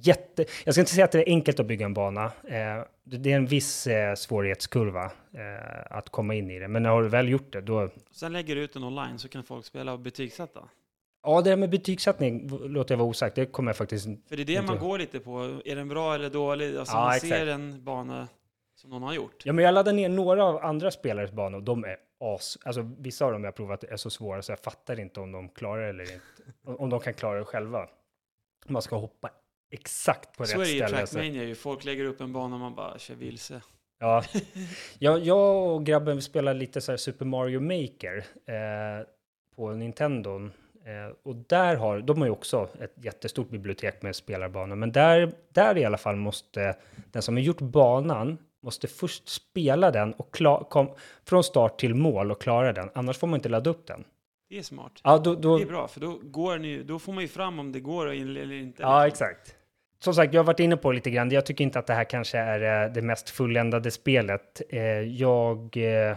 Jätte, 0.00 0.44
jag 0.64 0.74
ska 0.74 0.80
inte 0.80 0.92
säga 0.92 1.04
att 1.04 1.12
det 1.12 1.18
är 1.18 1.28
enkelt 1.32 1.60
att 1.60 1.66
bygga 1.66 1.86
en 1.86 1.94
bana. 1.94 2.24
Eh, 2.24 2.84
det 3.04 3.32
är 3.32 3.36
en 3.36 3.46
viss 3.46 3.86
eh, 3.86 4.14
svårighetskurva 4.14 5.04
eh, 5.04 5.96
att 5.96 6.08
komma 6.08 6.34
in 6.34 6.50
i 6.50 6.58
det. 6.58 6.68
Men 6.68 6.82
när 6.82 7.02
du 7.02 7.08
väl 7.08 7.28
gjort 7.28 7.52
det, 7.52 7.60
då... 7.60 7.88
Sen 8.10 8.32
lägger 8.32 8.54
du 8.54 8.62
ut 8.62 8.72
den 8.72 8.84
online 8.84 9.18
så 9.18 9.28
kan 9.28 9.44
folk 9.44 9.64
spela 9.64 9.92
och 9.92 9.98
betygsätta. 9.98 10.60
Ja, 11.22 11.40
det 11.40 11.50
där 11.50 11.56
med 11.56 11.70
betygssättning 11.70 12.48
låter 12.48 12.94
jag 12.94 12.98
vara 12.98 13.08
osagt. 13.08 13.36
Det 13.36 13.46
kommer 13.46 13.68
jag 13.68 13.76
faktiskt... 13.76 14.04
För 14.28 14.36
det 14.36 14.42
är 14.42 14.44
det 14.44 14.52
Inte. 14.52 14.66
man 14.66 14.78
går 14.78 14.98
lite 14.98 15.20
på. 15.20 15.60
Är 15.64 15.76
den 15.76 15.88
bra 15.88 16.14
eller 16.14 16.30
dålig? 16.30 16.76
Alltså 16.76 16.96
Ja, 16.96 17.00
man 17.00 17.14
exakt. 17.14 17.32
ser 17.32 17.46
en 17.46 17.84
bana 17.84 18.28
som 18.76 18.90
någon 18.90 19.02
har 19.02 19.14
gjort. 19.14 19.42
Ja, 19.44 19.52
men 19.52 19.64
jag 19.64 19.74
laddade 19.74 19.96
ner 19.96 20.08
några 20.08 20.44
av 20.44 20.64
andra 20.64 20.90
spelares 20.90 21.32
banor. 21.32 21.60
De 21.60 21.84
är 21.84 21.96
as... 22.20 22.58
Alltså 22.64 22.90
vissa 22.98 23.24
av 23.24 23.32
dem 23.32 23.44
jag 23.44 23.48
har 23.48 23.52
provat 23.56 23.84
är 23.84 23.96
så 23.96 24.10
svåra 24.10 24.42
så 24.42 24.52
jag 24.52 24.58
fattar 24.60 25.00
inte 25.00 25.20
om 25.20 25.32
de 25.32 25.48
klarar 25.48 25.88
eller 25.88 26.02
inte. 26.04 26.20
Om 26.64 26.90
de 26.90 27.00
kan 27.00 27.14
klara 27.14 27.38
det 27.38 27.44
själva. 27.44 27.88
Man 28.66 28.82
ska 28.82 28.96
hoppa 28.96 29.30
exakt 29.74 30.36
på 30.36 30.44
Så 30.44 30.54
är 30.54 30.58
rätt 30.58 30.68
det 30.68 30.86
ställe. 30.86 31.06
så- 31.06 31.12
Trackmania 31.14 31.44
ju. 31.44 31.54
Folk 31.54 31.84
lägger 31.84 32.04
upp 32.04 32.20
en 32.20 32.32
bana 32.32 32.54
och 32.56 32.60
man 32.60 32.74
bara 32.74 32.98
kör 32.98 33.14
vilse. 33.14 33.60
Ja. 34.00 34.24
jag, 34.98 35.18
jag 35.20 35.72
och 35.74 35.86
grabben 35.86 36.22
spelar 36.22 36.54
lite 36.54 36.80
så 36.80 36.92
här 36.92 36.96
Super 36.96 37.24
Mario 37.24 37.60
Maker 37.60 38.16
eh, 38.46 39.06
på 39.56 39.70
Nintendon. 39.72 40.52
Eh, 40.84 41.16
och 41.22 41.36
där 41.36 41.76
har, 41.76 42.00
de 42.00 42.18
har 42.18 42.26
ju 42.26 42.32
också 42.32 42.68
ett 42.80 42.94
jättestort 43.04 43.48
bibliotek 43.50 44.02
med 44.02 44.16
spelarbanor. 44.16 44.76
Men 44.76 44.92
där, 44.92 45.32
där 45.52 45.78
i 45.78 45.84
alla 45.84 45.98
fall 45.98 46.16
måste 46.16 46.76
den 47.12 47.22
som 47.22 47.36
har 47.36 47.42
gjort 47.42 47.60
banan 47.60 48.38
måste 48.62 48.86
först 48.88 49.28
spela 49.28 49.90
den 49.90 50.12
och 50.12 50.34
kla, 50.34 50.64
kom, 50.64 50.88
från 51.24 51.44
start 51.44 51.78
till 51.78 51.94
mål 51.94 52.30
och 52.30 52.40
klara 52.40 52.72
den. 52.72 52.90
Annars 52.94 53.18
får 53.18 53.26
man 53.26 53.38
inte 53.38 53.48
ladda 53.48 53.70
upp 53.70 53.86
den. 53.86 54.04
Det 54.48 54.58
är 54.58 54.62
smart. 54.62 54.92
Ja, 55.02 55.18
då, 55.18 55.34
då, 55.34 55.56
Det 55.56 55.62
är 55.64 55.66
bra, 55.66 55.88
för 55.88 56.00
då, 56.00 56.20
går 56.22 56.64
ju, 56.64 56.82
då 56.82 56.98
får 56.98 57.12
man 57.12 57.22
ju 57.22 57.28
fram 57.28 57.58
om 57.58 57.72
det 57.72 57.80
går 57.80 58.06
eller 58.06 58.52
inte. 58.52 58.82
Ja, 58.82 59.06
exakt. 59.06 59.53
Som 60.04 60.14
sagt, 60.14 60.34
jag 60.34 60.40
har 60.40 60.46
varit 60.46 60.60
inne 60.60 60.76
på 60.76 60.90
det 60.90 60.94
lite 60.94 61.10
grann. 61.10 61.30
Jag 61.30 61.46
tycker 61.46 61.64
inte 61.64 61.78
att 61.78 61.86
det 61.86 61.94
här 61.94 62.04
kanske 62.04 62.38
är 62.38 62.84
eh, 62.84 62.92
det 62.92 63.02
mest 63.02 63.30
fulländade 63.30 63.90
spelet. 63.90 64.62
Eh, 64.68 64.82
jag 65.00 65.76
eh, 65.76 66.16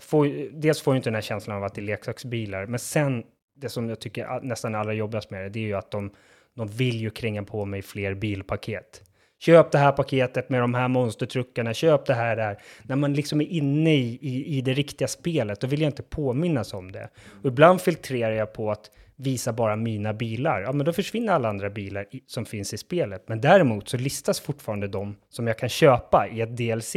får, 0.00 0.50
dels 0.60 0.82
får 0.82 0.94
jag 0.94 0.98
inte 0.98 1.10
den 1.10 1.14
här 1.14 1.22
känslan 1.22 1.56
av 1.56 1.64
att 1.64 1.74
det 1.74 1.80
är 1.80 1.82
leksaksbilar, 1.82 2.66
men 2.66 2.78
sen 2.78 3.24
det 3.56 3.68
som 3.68 3.88
jag 3.88 4.00
tycker 4.00 4.40
nästan 4.42 4.74
allra 4.74 4.92
jobbigast 4.92 5.30
med 5.30 5.42
det, 5.42 5.48
det 5.48 5.58
är 5.58 5.64
ju 5.64 5.74
att 5.74 5.90
de, 5.90 6.10
de 6.56 6.68
vill 6.68 7.00
ju 7.00 7.10
kränga 7.10 7.42
på 7.42 7.64
mig 7.64 7.82
fler 7.82 8.14
bilpaket. 8.14 9.02
Köp 9.38 9.70
det 9.70 9.78
här 9.78 9.92
paketet 9.92 10.48
med 10.48 10.60
de 10.60 10.74
här 10.74 10.88
monstertruckarna, 10.88 11.74
köp 11.74 12.06
det 12.06 12.14
här 12.14 12.36
där. 12.36 12.58
När 12.82 12.96
man 12.96 13.14
liksom 13.14 13.40
är 13.40 13.46
inne 13.46 13.94
i, 13.94 14.18
i, 14.22 14.58
i 14.58 14.60
det 14.60 14.72
riktiga 14.72 15.08
spelet, 15.08 15.60
då 15.60 15.66
vill 15.66 15.80
jag 15.80 15.88
inte 15.88 16.02
påminnas 16.02 16.74
om 16.74 16.92
det. 16.92 17.08
Och 17.42 17.46
ibland 17.46 17.80
filtrerar 17.80 18.32
jag 18.32 18.52
på 18.52 18.70
att 18.70 18.90
visa 19.16 19.52
bara 19.52 19.76
mina 19.76 20.12
bilar. 20.12 20.60
Ja, 20.60 20.72
men 20.72 20.86
då 20.86 20.92
försvinner 20.92 21.32
alla 21.32 21.48
andra 21.48 21.70
bilar 21.70 22.06
i, 22.10 22.22
som 22.26 22.44
finns 22.44 22.74
i 22.74 22.78
spelet. 22.78 23.28
Men 23.28 23.40
däremot 23.40 23.88
så 23.88 23.96
listas 23.96 24.40
fortfarande 24.40 24.88
de 24.88 25.16
som 25.28 25.46
jag 25.46 25.58
kan 25.58 25.68
köpa 25.68 26.28
i 26.32 26.40
ett 26.40 26.56
DLC, 26.56 26.96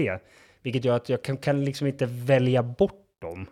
vilket 0.62 0.86
gör 0.86 0.96
att 0.96 1.10
jag 1.10 1.22
kan, 1.24 1.38
kan 1.38 1.66
liksom 1.66 1.88
inte 1.88 2.06
välja 2.06 2.64
bort 2.64 3.04
dem. 3.22 3.46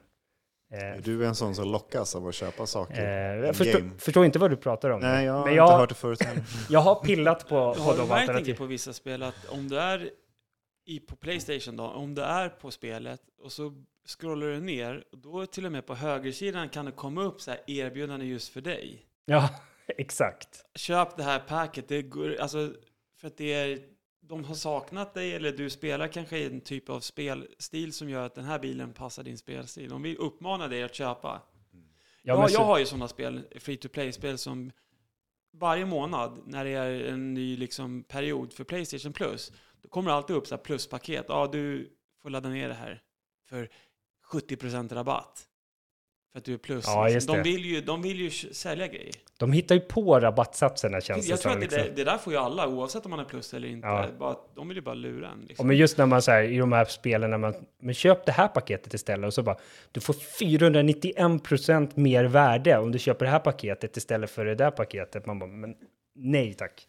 Eh, 0.74 0.80
Är 0.80 1.02
du 1.02 1.26
en 1.26 1.36
sån 1.36 1.56
som 1.56 1.72
lockas 1.72 2.16
av 2.16 2.28
att 2.28 2.36
köpa 2.36 2.66
saker? 2.66 3.04
eh, 3.40 3.46
jag 3.46 3.56
förstår, 3.56 3.80
game? 3.80 3.92
förstår 4.00 4.26
inte 4.26 4.40
vad 4.40 4.50
du 4.52 4.58
pratar 4.58 4.90
om. 4.90 5.00
Nej, 5.02 5.26
jag 5.26 5.34
har 5.34 5.40
men 5.40 5.48
inte 5.50 5.56
jag, 5.58 5.78
hört 5.78 5.90
det 5.90 5.96
förut 5.96 6.24
heller. 6.24 6.44
jag 6.70 6.80
har 6.80 6.96
pillat 6.96 7.48
på, 7.50 7.74
på 7.74 7.94
de 7.98 8.12
alternativen. 8.12 8.58
på 8.58 8.66
vissa 8.66 8.94
spel 8.94 9.24
att 9.24 9.46
om 9.50 9.68
du 9.68 9.80
är 9.80 10.10
i, 10.86 11.00
på 11.00 11.16
Playstation 11.16 11.76
då, 11.76 11.84
om 11.84 12.16
du 12.16 12.22
är 12.22 12.50
på 12.50 12.72
spelet 12.72 13.22
och 13.44 13.52
så 13.52 13.74
scrollar 14.06 14.48
du 14.48 14.60
ner, 14.60 15.04
då 15.12 15.46
till 15.46 15.66
och 15.66 15.72
med 15.72 15.86
på 15.86 15.96
högersidan 15.96 16.70
kan 16.70 16.86
det 16.86 16.92
komma 16.92 17.24
upp 17.24 17.42
så 17.42 17.52
här 17.52 17.60
erbjudande 17.68 18.26
just 18.26 18.50
för 18.54 18.62
dig. 18.62 19.06
Ja, 19.26 19.50
exakt. 19.88 20.66
Köp 20.76 21.18
det 21.18 21.24
här 21.24 21.40
packet, 21.40 21.88
det 21.88 22.02
går, 22.02 22.36
alltså 22.36 22.74
för 23.18 23.28
att 23.28 23.38
det 23.38 23.54
är, 23.54 23.80
de 24.22 24.44
har 24.44 24.56
saknat 24.56 25.14
dig 25.14 25.34
eller 25.36 25.52
du 25.52 25.70
spelar 25.70 26.08
kanske 26.08 26.38
i 26.38 26.46
en 26.46 26.62
typ 26.62 26.90
av 26.90 27.00
spelstil 27.00 27.94
som 27.94 28.10
gör 28.10 28.26
att 28.26 28.36
den 28.36 28.46
här 28.46 28.60
bilen 28.60 28.94
passar 28.94 29.24
din 29.24 29.38
spelstil. 29.38 29.90
De 29.90 30.02
vill 30.02 30.18
uppmana 30.18 30.68
dig 30.68 30.84
att 30.84 30.96
köpa. 30.96 31.42
Ja, 32.22 32.48
så- 32.48 32.54
jag 32.54 32.66
har 32.66 32.80
ju 32.80 32.86
sådana 32.86 33.08
spel, 33.08 33.48
free 33.60 33.78
to 33.78 33.90
play-spel 33.90 34.38
som 34.38 34.72
varje 35.54 35.86
månad 35.86 36.42
när 36.46 36.66
det 36.66 36.70
är 36.72 37.04
en 37.04 37.34
ny 37.34 37.58
liksom, 37.58 38.04
period 38.04 38.54
för 38.54 38.64
Playstation 38.64 39.14
Plus, 39.14 39.52
då 39.82 39.90
kommer 39.90 40.10
det 40.10 40.16
alltid 40.16 40.36
upp 40.36 40.48
så 40.48 40.56
här 40.56 40.64
pluspaket. 40.64 41.26
Ja, 41.28 41.50
du 41.52 41.92
får 42.22 42.30
ladda 42.30 42.50
ner 42.50 42.68
det 42.68 42.74
här 42.74 43.02
för 43.50 43.70
70% 44.32 44.94
rabatt. 44.94 45.48
För 46.32 46.40
att 46.40 46.46
du 46.46 46.54
är 46.54 46.58
plus. 46.58 46.86
Ja, 46.88 47.10
just 47.10 47.28
de, 47.28 47.38
det. 47.38 47.44
vill 47.44 47.66
ju, 47.66 47.82
de 47.82 48.02
vill 48.02 48.20
ju 48.20 48.30
sälja 48.30 48.88
grejer. 48.88 49.14
De 49.38 49.52
hittar 49.52 49.76
ju 49.76 49.82
på 49.82 50.20
rabattsatserna 50.20 51.02
känns 51.02 51.28
Jag 51.28 51.38
det 51.38 51.42
tror 51.42 51.52
att 51.52 51.60
det, 51.60 51.66
Liksom. 51.66 51.82
där, 51.82 51.92
det 51.96 52.04
där 52.04 52.18
får 52.18 52.34
ju 52.34 52.40
alla, 52.40 52.68
oavsett 52.68 53.06
om 53.06 53.12
man 53.12 53.20
är 53.20 53.24
plus 53.24 53.54
eller 53.54 53.68
inte. 53.68 53.88
Ja. 53.88 54.08
Bara, 54.20 54.36
de 54.56 54.68
vill 54.68 54.78
ju 54.78 54.84
bara 54.84 54.96
lura 54.96 55.30
en. 55.30 55.42
Liksom. 55.42 55.68
men 55.68 55.78
just 55.78 55.98
när 55.98 56.06
man 56.06 56.22
så 56.22 56.32
här, 56.32 56.44
i 56.44 56.58
de 56.58 56.72
här 56.72 56.86
spelen, 56.86 57.30
när 57.30 57.38
man, 57.38 57.54
men 57.82 57.94
köp 57.94 58.26
det 58.26 58.32
här 58.32 58.48
paketet 58.48 58.94
istället 58.94 59.28
och 59.28 59.34
så 59.34 59.44
bara, 59.44 59.58
du 59.92 60.02
får 60.02 60.14
491% 60.14 61.92
mer 61.96 62.24
värde 62.26 62.78
om 62.78 62.92
du 62.92 63.00
köper 63.00 63.26
det 63.26 63.32
här 63.32 63.40
paketet 63.40 63.98
istället 63.98 64.30
för 64.32 64.46
det 64.46 64.56
där 64.56 64.72
paketet. 64.72 65.26
Man 65.26 65.40
bara, 65.40 65.50
men 65.50 65.76
nej 66.16 66.54
tack. 66.54 66.88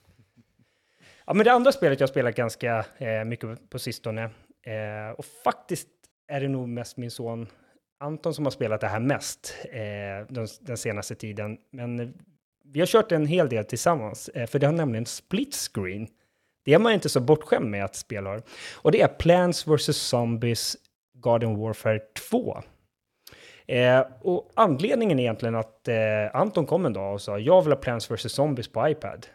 Ja, 1.26 1.34
men 1.34 1.44
det 1.44 1.52
andra 1.52 1.72
spelet 1.72 2.00
jag 2.00 2.08
spelat 2.08 2.34
ganska 2.34 2.84
eh, 2.98 3.24
mycket 3.24 3.70
på 3.70 3.78
sistone, 3.78 4.22
eh, 4.62 5.10
och 5.16 5.24
faktiskt 5.44 5.88
är 6.28 6.40
det 6.40 6.48
nog 6.48 6.68
mest 6.68 6.96
min 6.96 7.10
son 7.10 7.46
Anton 8.00 8.34
som 8.34 8.44
har 8.44 8.50
spelat 8.50 8.80
det 8.80 8.86
här 8.86 9.00
mest 9.00 9.56
eh, 9.72 10.26
den, 10.34 10.46
den 10.60 10.76
senaste 10.76 11.14
tiden. 11.14 11.58
Men 11.70 12.00
eh, 12.00 12.08
vi 12.64 12.80
har 12.80 12.86
kört 12.86 13.12
en 13.12 13.26
hel 13.26 13.48
del 13.48 13.64
tillsammans, 13.64 14.28
eh, 14.28 14.46
för 14.46 14.58
det 14.58 14.66
har 14.66 14.72
nämligen 14.72 15.06
split 15.06 15.54
screen. 15.54 16.08
Det 16.64 16.74
är 16.74 16.78
man 16.78 16.92
inte 16.92 17.08
så 17.08 17.20
bortskämd 17.20 17.70
med 17.70 17.84
att 17.84 17.96
spela 17.96 18.30
har. 18.30 18.42
Och 18.74 18.92
det 18.92 19.00
är 19.00 19.08
Plants 19.08 19.66
vs. 19.66 19.96
Zombies 19.96 20.76
Garden 21.22 21.58
Warfare 21.60 22.00
2. 22.30 22.62
Eh, 23.66 24.00
och 24.20 24.50
anledningen 24.54 25.18
är 25.18 25.22
egentligen 25.22 25.54
att 25.54 25.88
eh, 25.88 25.96
Anton 26.36 26.66
kom 26.66 26.86
en 26.86 26.92
dag 26.92 27.14
och 27.14 27.20
sa 27.20 27.38
jag 27.38 27.62
vill 27.62 27.72
ha 27.72 27.80
Plants 27.80 28.10
vs. 28.10 28.32
Zombies 28.32 28.68
på 28.68 28.88
iPad. 28.88 29.26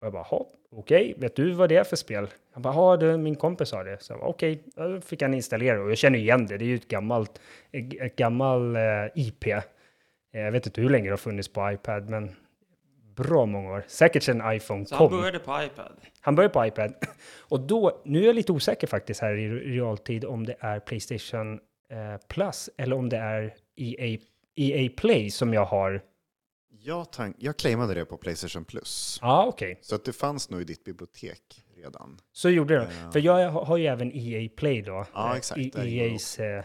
Och 0.00 0.06
jag 0.06 0.12
bara, 0.12 0.22
"Ha, 0.22 0.46
okej, 0.72 1.14
vet 1.18 1.36
du 1.36 1.50
vad 1.52 1.68
det 1.68 1.76
är 1.76 1.84
för 1.84 1.96
spel? 1.96 2.28
Han 2.52 2.62
bara, 2.62 2.74
ja, 2.74 2.96
det, 2.96 3.18
min 3.18 3.36
kompis 3.36 3.72
har 3.72 3.84
det. 3.84 4.02
Så 4.02 4.14
okej, 4.14 4.62
då 4.76 5.00
fick 5.00 5.22
han 5.22 5.34
installera 5.34 5.82
och 5.82 5.90
jag 5.90 5.98
känner 5.98 6.18
igen 6.18 6.46
det. 6.46 6.58
Det 6.58 6.64
är 6.64 6.66
ju 6.66 6.74
ett 6.74 6.88
gammalt, 6.88 7.40
ett, 7.72 8.16
gammal 8.16 8.76
eh, 8.76 8.82
IP. 9.14 9.46
Eh, 9.46 9.60
jag 10.30 10.52
vet 10.52 10.66
inte 10.66 10.80
hur 10.80 10.88
länge 10.90 11.04
det 11.04 11.12
har 11.12 11.16
funnits 11.16 11.48
på 11.52 11.70
iPad, 11.72 12.08
men 12.10 12.30
bra 13.16 13.46
många 13.46 13.72
år. 13.72 13.84
Säkert 13.86 14.22
sedan 14.22 14.52
iPhone 14.54 14.86
Så 14.86 14.96
kom. 14.96 15.12
han 15.12 15.20
började 15.20 15.38
på 15.38 15.62
iPad. 15.62 15.92
Han 16.20 16.34
börjar 16.34 16.50
på 16.50 16.66
iPad. 16.66 16.94
Och 17.48 17.60
då, 17.60 18.00
nu 18.04 18.22
är 18.22 18.26
jag 18.26 18.34
lite 18.34 18.52
osäker 18.52 18.86
faktiskt 18.86 19.20
här 19.20 19.36
i 19.36 19.48
realtid 19.50 20.24
om 20.24 20.46
det 20.46 20.56
är 20.60 20.80
Playstation 20.80 21.54
eh, 21.92 22.20
Plus 22.28 22.70
eller 22.76 22.96
om 22.96 23.08
det 23.08 23.16
är 23.16 23.54
EA, 23.76 24.18
EA 24.56 24.90
Play 24.96 25.30
som 25.30 25.54
jag 25.54 25.64
har. 25.64 26.02
Jag, 26.88 27.12
tank, 27.12 27.36
jag 27.38 27.56
claimade 27.56 27.94
det 27.94 28.04
på 28.04 28.16
Playstation 28.16 28.64
Plus. 28.64 29.18
Ja, 29.22 29.46
okej. 29.46 29.78
Så 29.80 29.94
att 29.94 30.04
det 30.04 30.12
fanns 30.12 30.50
nog 30.50 30.60
i 30.60 30.64
ditt 30.64 30.84
bibliotek 30.84 31.64
redan. 31.76 32.20
Så 32.32 32.50
gjorde 32.50 32.74
det. 32.74 32.88
Ja. 33.04 33.10
För 33.12 33.20
jag 33.20 33.50
har 33.50 33.76
ju 33.76 33.86
även 33.86 34.12
EA 34.14 34.48
Play 34.56 34.82
då. 34.82 35.06
Ja, 35.14 35.30
Eh, 35.30 35.36
exakt. 35.36 35.60
Ingår 35.60 35.86
EAs, 35.86 36.38
eh, 36.38 36.64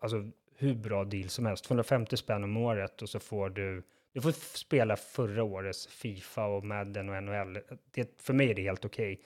alltså 0.00 0.30
hur 0.56 0.74
bra 0.74 1.04
deal 1.04 1.28
som 1.28 1.46
helst. 1.46 1.64
250 1.64 2.16
spänn 2.16 2.44
om 2.44 2.56
året 2.56 3.02
och 3.02 3.08
så 3.08 3.18
får 3.20 3.50
du, 3.50 3.82
du 4.12 4.20
får 4.20 4.32
spela 4.56 4.96
förra 4.96 5.44
årets 5.44 5.86
Fifa 5.86 6.46
och 6.46 6.64
Madden 6.64 7.08
och 7.08 7.22
NHL. 7.22 7.58
Det, 7.90 8.22
för 8.22 8.32
mig 8.32 8.50
är 8.50 8.54
det 8.54 8.62
helt 8.62 8.84
okej. 8.84 9.20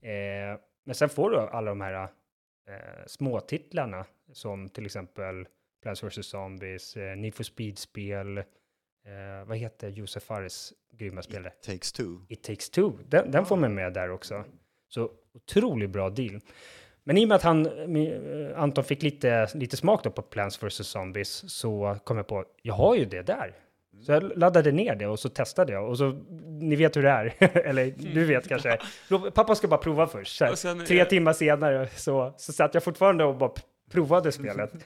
Eh, 0.00 0.60
men 0.84 0.94
sen 0.94 1.08
får 1.08 1.30
du 1.30 1.38
alla 1.38 1.70
de 1.70 1.80
här 1.80 2.02
eh, 2.02 3.06
småtitlarna 3.06 4.04
som 4.32 4.68
till 4.68 4.86
exempel 4.86 5.46
Plants 5.82 6.02
vs. 6.02 6.26
Zombies, 6.26 6.96
eh, 6.96 7.16
Need 7.16 7.34
for 7.34 7.44
Speed-spel, 7.44 8.42
eh, 9.06 9.48
vad 9.48 9.56
heter 9.56 9.88
Josef 9.88 10.22
Fares 10.22 10.72
grymma 10.92 11.22
spel? 11.22 11.46
It 11.46 11.62
takes 11.62 11.92
two. 11.92 12.18
It 12.28 12.42
takes 12.42 12.70
two. 12.70 12.90
Den, 13.08 13.30
den 13.30 13.46
får 13.46 13.56
man 13.56 13.74
med 13.74 13.92
där 13.92 14.10
också. 14.10 14.44
Så 14.88 15.10
otroligt 15.34 15.90
bra 15.90 16.10
deal. 16.10 16.40
Men 17.04 17.18
i 17.18 17.24
och 17.24 17.28
med 17.28 17.36
att 17.36 17.42
han, 17.42 17.66
eh, 17.96 18.62
Anton 18.62 18.84
fick 18.84 19.02
lite, 19.02 19.48
lite 19.54 19.76
smak 19.76 20.04
då 20.04 20.10
på 20.10 20.22
Plants 20.22 20.62
vs. 20.62 20.88
Zombies 20.88 21.50
så 21.52 21.96
kom 22.04 22.16
jag 22.16 22.26
på, 22.26 22.44
jag 22.62 22.74
har 22.74 22.96
ju 22.96 23.04
det 23.04 23.22
där. 23.22 23.54
Så 24.02 24.12
jag 24.12 24.38
laddade 24.38 24.72
ner 24.72 24.94
det 24.94 25.06
och 25.06 25.18
så 25.18 25.28
testade 25.28 25.72
jag. 25.72 25.88
Och 25.88 25.98
så, 25.98 26.10
ni 26.60 26.76
vet 26.76 26.96
hur 26.96 27.02
det 27.02 27.10
är. 27.10 27.34
Eller 27.58 27.94
du 27.96 28.24
vet 28.24 28.48
kanske. 28.48 28.78
Pappa 29.34 29.54
ska 29.54 29.68
bara 29.68 29.80
prova 29.80 30.06
först. 30.06 30.42
Sen, 30.56 30.84
tre 30.84 31.04
timmar 31.04 31.32
senare 31.32 31.88
så, 31.96 32.34
så 32.36 32.52
satt 32.52 32.74
jag 32.74 32.82
fortfarande 32.82 33.24
och 33.24 33.36
bara 33.36 33.52
provade 33.90 34.32
spelet. 34.32 34.72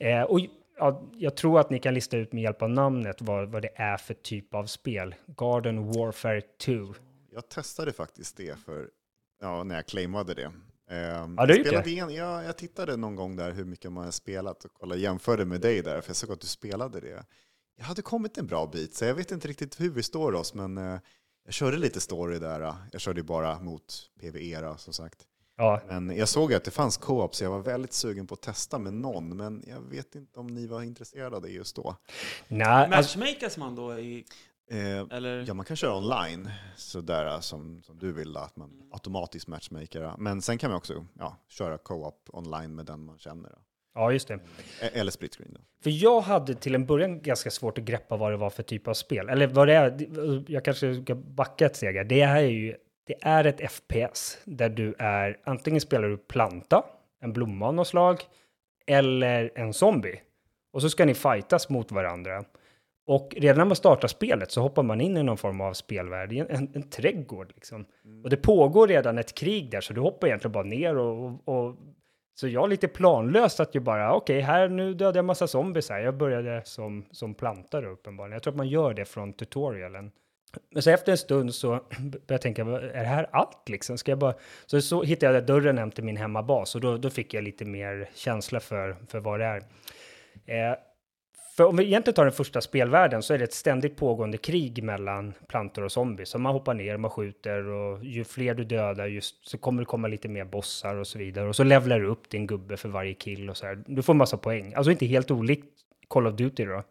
Eh, 0.00 0.22
och 0.22 0.40
ja, 0.78 1.02
jag 1.16 1.36
tror 1.36 1.60
att 1.60 1.70
ni 1.70 1.78
kan 1.78 1.94
lista 1.94 2.16
ut 2.16 2.32
med 2.32 2.42
hjälp 2.42 2.62
av 2.62 2.70
namnet 2.70 3.22
vad, 3.22 3.48
vad 3.48 3.62
det 3.62 3.70
är 3.74 3.96
för 3.96 4.14
typ 4.14 4.54
av 4.54 4.66
spel. 4.66 5.14
Garden 5.26 5.86
Warfare 5.86 6.40
2. 6.40 6.72
Jag 7.30 7.48
testade 7.48 7.92
faktiskt 7.92 8.36
det 8.36 8.58
för, 8.58 8.88
ja, 9.40 9.64
när 9.64 9.74
jag 9.74 9.86
claimade 9.86 10.34
det. 10.34 10.52
Ehm, 10.90 11.34
Ja, 11.38 11.46
jag, 11.48 11.66
spelade 11.66 11.90
igen, 11.90 12.14
ja, 12.14 12.42
jag 12.42 12.56
tittade 12.56 12.96
någon 12.96 13.16
gång 13.16 13.36
där 13.36 13.52
hur 13.52 13.64
mycket 13.64 13.92
man 13.92 14.04
har 14.04 14.10
spelat 14.10 14.64
och 14.64 14.74
kollade, 14.74 15.00
jämförde 15.00 15.44
med 15.44 15.60
dig 15.60 15.82
där, 15.82 16.00
för 16.00 16.10
jag 16.10 16.16
såg 16.16 16.32
att 16.32 16.40
du 16.40 16.46
spelade 16.46 17.00
det. 17.00 17.24
Jag 17.76 17.84
hade 17.84 18.02
kommit 18.02 18.38
en 18.38 18.46
bra 18.46 18.66
bit, 18.66 18.94
så 18.94 19.04
jag 19.04 19.14
vet 19.14 19.30
inte 19.32 19.48
riktigt 19.48 19.80
hur 19.80 19.90
vi 19.90 20.02
står 20.02 20.32
oss, 20.32 20.54
men 20.54 20.78
eh, 20.78 20.98
jag 21.44 21.54
körde 21.54 21.76
lite 21.76 22.00
story 22.00 22.38
där. 22.38 22.74
Jag 22.92 23.00
körde 23.00 23.20
ju 23.20 23.24
bara 23.24 23.60
mot 23.60 24.10
PVE 24.20 24.60
då, 24.60 24.76
som 24.76 24.92
sagt. 24.92 25.26
Ja, 25.58 25.80
Men 25.88 26.16
jag 26.16 26.28
såg 26.28 26.50
ju 26.50 26.56
att 26.56 26.64
det 26.64 26.70
fanns 26.70 26.96
co-op, 26.96 27.34
så 27.34 27.44
jag 27.44 27.50
var 27.50 27.58
väldigt 27.58 27.92
sugen 27.92 28.26
på 28.26 28.34
att 28.34 28.42
testa 28.42 28.78
med 28.78 28.92
någon, 28.92 29.36
men 29.36 29.64
jag 29.66 29.80
vet 29.80 30.14
inte 30.14 30.40
om 30.40 30.46
ni 30.46 30.66
var 30.66 30.82
intresserade 30.82 31.36
av 31.36 31.42
det 31.42 31.48
just 31.50 31.76
då. 31.76 31.96
nej, 32.48 32.66
alltså, 32.92 33.18
man 33.58 33.74
då 33.74 33.98
i, 33.98 34.24
Eh, 34.70 35.16
eller? 35.16 35.44
Ja, 35.48 35.54
man 35.54 35.64
kan 35.66 35.76
köra 35.76 35.96
online, 35.96 36.50
sådär 36.76 37.40
som, 37.40 37.82
som 37.82 37.98
du 37.98 38.12
vill, 38.12 38.36
att 38.36 38.56
man 38.56 38.70
automatiskt 38.92 39.48
matchmaker. 39.48 40.12
Men 40.18 40.42
sen 40.42 40.58
kan 40.58 40.70
man 40.70 40.76
också 40.76 41.06
ja, 41.18 41.36
köra 41.48 41.78
co-op 41.78 42.28
online 42.32 42.74
med 42.74 42.86
den 42.86 43.04
man 43.04 43.18
känner. 43.18 43.52
Ja, 43.94 44.12
just 44.12 44.28
det. 44.28 44.34
E- 44.34 44.90
Eller 44.92 45.10
split 45.10 45.34
screen. 45.36 45.52
Då. 45.54 45.60
För 45.82 45.90
jag 46.04 46.20
hade 46.20 46.54
till 46.54 46.74
en 46.74 46.86
början 46.86 47.22
ganska 47.22 47.50
svårt 47.50 47.78
att 47.78 47.84
greppa 47.84 48.16
vad 48.16 48.32
det 48.32 48.36
var 48.36 48.50
för 48.50 48.62
typ 48.62 48.88
av 48.88 48.94
spel. 48.94 49.28
Eller 49.28 49.46
vad 49.46 49.68
det 49.68 49.74
är, 49.74 50.44
jag 50.48 50.64
kanske 50.64 51.02
ska 51.02 51.14
backa 51.14 51.66
ett 51.66 51.76
steg. 51.76 52.08
Det 52.08 52.24
här 52.26 52.42
är 52.42 52.48
ju, 52.48 52.74
det 53.08 53.14
är 53.20 53.44
ett 53.44 53.72
FPS 53.72 54.38
där 54.44 54.68
du 54.68 54.94
är, 54.98 55.38
antingen 55.44 55.80
spelar 55.80 56.08
du 56.08 56.16
planta, 56.16 56.84
en 57.20 57.32
blomma 57.32 57.66
av 57.66 57.74
något 57.74 57.88
slag, 57.88 58.22
eller 58.86 59.50
en 59.54 59.72
zombie. 59.72 60.20
Och 60.72 60.82
så 60.82 60.90
ska 60.90 61.04
ni 61.04 61.14
fightas 61.14 61.68
mot 61.68 61.92
varandra. 61.92 62.44
Och 63.06 63.34
redan 63.36 63.58
när 63.58 63.64
man 63.64 63.76
startar 63.76 64.08
spelet 64.08 64.50
så 64.50 64.60
hoppar 64.60 64.82
man 64.82 65.00
in 65.00 65.16
i 65.16 65.22
någon 65.22 65.36
form 65.36 65.60
av 65.60 65.72
spelvärld, 65.72 66.32
en, 66.32 66.50
en, 66.50 66.70
en 66.74 66.90
trädgård 66.90 67.52
liksom. 67.54 67.86
Och 68.24 68.30
det 68.30 68.36
pågår 68.36 68.88
redan 68.88 69.18
ett 69.18 69.34
krig 69.34 69.70
där, 69.70 69.80
så 69.80 69.92
du 69.92 70.00
hoppar 70.00 70.26
egentligen 70.26 70.52
bara 70.52 70.64
ner 70.64 70.98
och, 70.98 71.24
och, 71.24 71.68
och 71.68 71.76
så 72.34 72.48
jag 72.48 72.68
lite 72.68 72.88
planlöst 72.88 73.60
att 73.60 73.74
ju 73.74 73.80
bara, 73.80 74.14
okej, 74.14 74.40
här 74.40 74.68
nu 74.68 74.94
dödade 74.94 75.18
jag 75.18 75.24
massa 75.24 75.46
zombies 75.46 75.90
här. 75.90 76.00
Jag 76.00 76.16
började 76.16 76.62
som, 76.64 77.04
som 77.10 77.34
plantare 77.34 77.88
uppenbarligen. 77.88 78.32
Jag 78.32 78.42
tror 78.42 78.52
att 78.52 78.56
man 78.56 78.68
gör 78.68 78.94
det 78.94 79.04
från 79.04 79.32
tutorialen. 79.32 80.10
Men 80.70 80.82
så 80.82 80.90
efter 80.90 81.12
en 81.12 81.18
stund 81.18 81.54
så 81.54 81.70
började 81.98 82.20
jag 82.26 82.40
tänka, 82.42 82.64
"Vad- 82.64 82.84
är 82.84 82.88
det 83.00 83.04
här 83.08 83.28
allt 83.32 83.68
liksom? 83.68 83.98
Ska 83.98 84.10
jag 84.12 84.18
bara... 84.18 84.34
Så, 84.66 84.80
så 84.80 85.02
hittade 85.02 85.34
jag 85.34 85.46
dörren 85.46 85.78
hem 85.78 85.90
till 85.90 86.04
min 86.04 86.16
hemmabas 86.16 86.74
och 86.74 86.80
då, 86.80 86.96
då 86.96 87.10
fick 87.10 87.34
jag 87.34 87.44
lite 87.44 87.64
mer 87.64 88.10
känsla 88.14 88.60
för, 88.60 88.96
för 89.08 89.20
vad 89.20 89.40
det 89.40 89.44
är. 89.46 89.56
Eh, 90.46 90.76
för 91.56 91.64
om 91.64 91.76
vi 91.76 91.84
egentligen 91.84 92.14
tar 92.14 92.24
den 92.24 92.32
första 92.32 92.60
spelvärlden 92.60 93.22
så 93.22 93.34
är 93.34 93.38
det 93.38 93.44
ett 93.44 93.52
ständigt 93.52 93.96
pågående 93.96 94.38
krig 94.38 94.82
mellan 94.82 95.34
plantor 95.48 95.82
och 95.84 95.92
zombies. 95.92 96.28
Så 96.28 96.38
man 96.38 96.52
hoppar 96.52 96.74
ner, 96.74 96.96
man 96.96 97.10
skjuter 97.10 97.66
och 97.68 98.04
ju 98.04 98.24
fler 98.24 98.54
du 98.54 98.64
dödar 98.64 99.06
just 99.06 99.48
så 99.48 99.58
kommer 99.58 99.82
det 99.82 99.86
komma 99.86 100.08
lite 100.08 100.28
mer 100.28 100.44
bossar 100.44 100.96
och 100.96 101.06
så 101.06 101.18
vidare. 101.18 101.48
Och 101.48 101.56
så 101.56 101.64
levlar 101.64 102.00
du 102.00 102.06
upp 102.06 102.30
din 102.30 102.46
gubbe 102.46 102.76
för 102.76 102.88
varje 102.88 103.14
kill 103.14 103.50
och 103.50 103.56
så 103.56 103.66
här. 103.66 103.82
Du 103.86 104.02
får 104.02 104.14
massa 104.14 104.36
poäng. 104.36 104.74
Alltså 104.74 104.90
inte 104.90 105.06
helt 105.06 105.30
olikt 105.30 105.66
Call 106.08 106.26
of 106.26 106.34
Duty 106.34 106.64
då. 106.64 106.82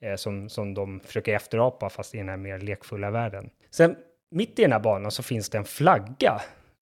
Eh, 0.00 0.16
som, 0.16 0.48
som 0.48 0.74
de 0.74 1.00
försöker 1.00 1.34
efterapa 1.34 1.90
fast 1.90 2.14
i 2.14 2.18
den 2.18 2.28
här 2.28 2.36
mer 2.36 2.58
lekfulla 2.58 3.10
världen. 3.10 3.50
Sen 3.70 3.96
mitt 4.30 4.58
i 4.58 4.62
den 4.62 4.72
här 4.72 4.80
banan 4.80 5.10
så 5.10 5.22
finns 5.22 5.50
det 5.50 5.58
en 5.58 5.64
flagga. 5.64 6.40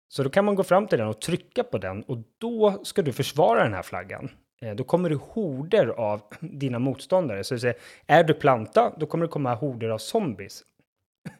Så 0.08 0.22
då 0.22 0.30
kan 0.30 0.44
man 0.44 0.54
gå 0.54 0.62
fram 0.62 0.86
till 0.86 0.98
den 0.98 1.08
och 1.08 1.20
trycka 1.20 1.64
på 1.64 1.78
den 1.78 2.02
och 2.02 2.18
då 2.38 2.84
ska 2.84 3.02
du 3.02 3.12
försvara 3.12 3.62
den 3.62 3.74
här 3.74 3.82
flaggan. 3.82 4.30
Eh, 4.62 4.74
då 4.74 4.84
kommer 4.84 5.10
det 5.10 5.16
horder 5.16 5.86
av 5.86 6.20
dina 6.40 6.78
motståndare. 6.78 7.44
Så 7.44 7.54
det 7.54 7.78
är 8.06 8.24
du 8.24 8.34
planta, 8.34 8.92
då 8.96 9.06
kommer 9.06 9.24
det 9.24 9.32
komma 9.32 9.54
horder 9.54 9.88
av 9.88 9.98
zombies. 9.98 10.62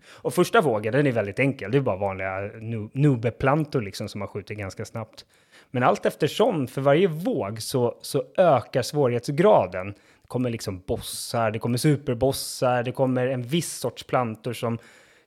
Och 0.06 0.34
första 0.34 0.60
vågen, 0.60 0.92
den 0.92 1.06
är 1.06 1.12
väldigt 1.12 1.38
enkel. 1.38 1.70
Det 1.70 1.78
är 1.78 1.82
bara 1.82 1.96
vanliga 1.96 2.50
nubeplantor 2.92 3.80
liksom 3.80 4.08
som 4.08 4.18
man 4.18 4.28
skjuter 4.28 4.54
ganska 4.54 4.84
snabbt. 4.84 5.24
Men 5.70 5.82
allt 5.82 6.06
eftersom, 6.06 6.66
för 6.66 6.80
varje 6.80 7.06
våg 7.06 7.62
så, 7.62 7.98
så 8.00 8.24
ökar 8.36 8.82
svårighetsgraden. 8.82 9.94
Det 10.24 10.28
kommer 10.28 10.50
liksom 10.50 10.80
bossar, 10.86 11.50
det 11.50 11.58
kommer 11.58 11.78
superbossar, 11.78 12.82
det 12.82 12.92
kommer 12.92 13.26
en 13.26 13.42
viss 13.42 13.72
sorts 13.78 14.04
plantor 14.04 14.52
som 14.52 14.78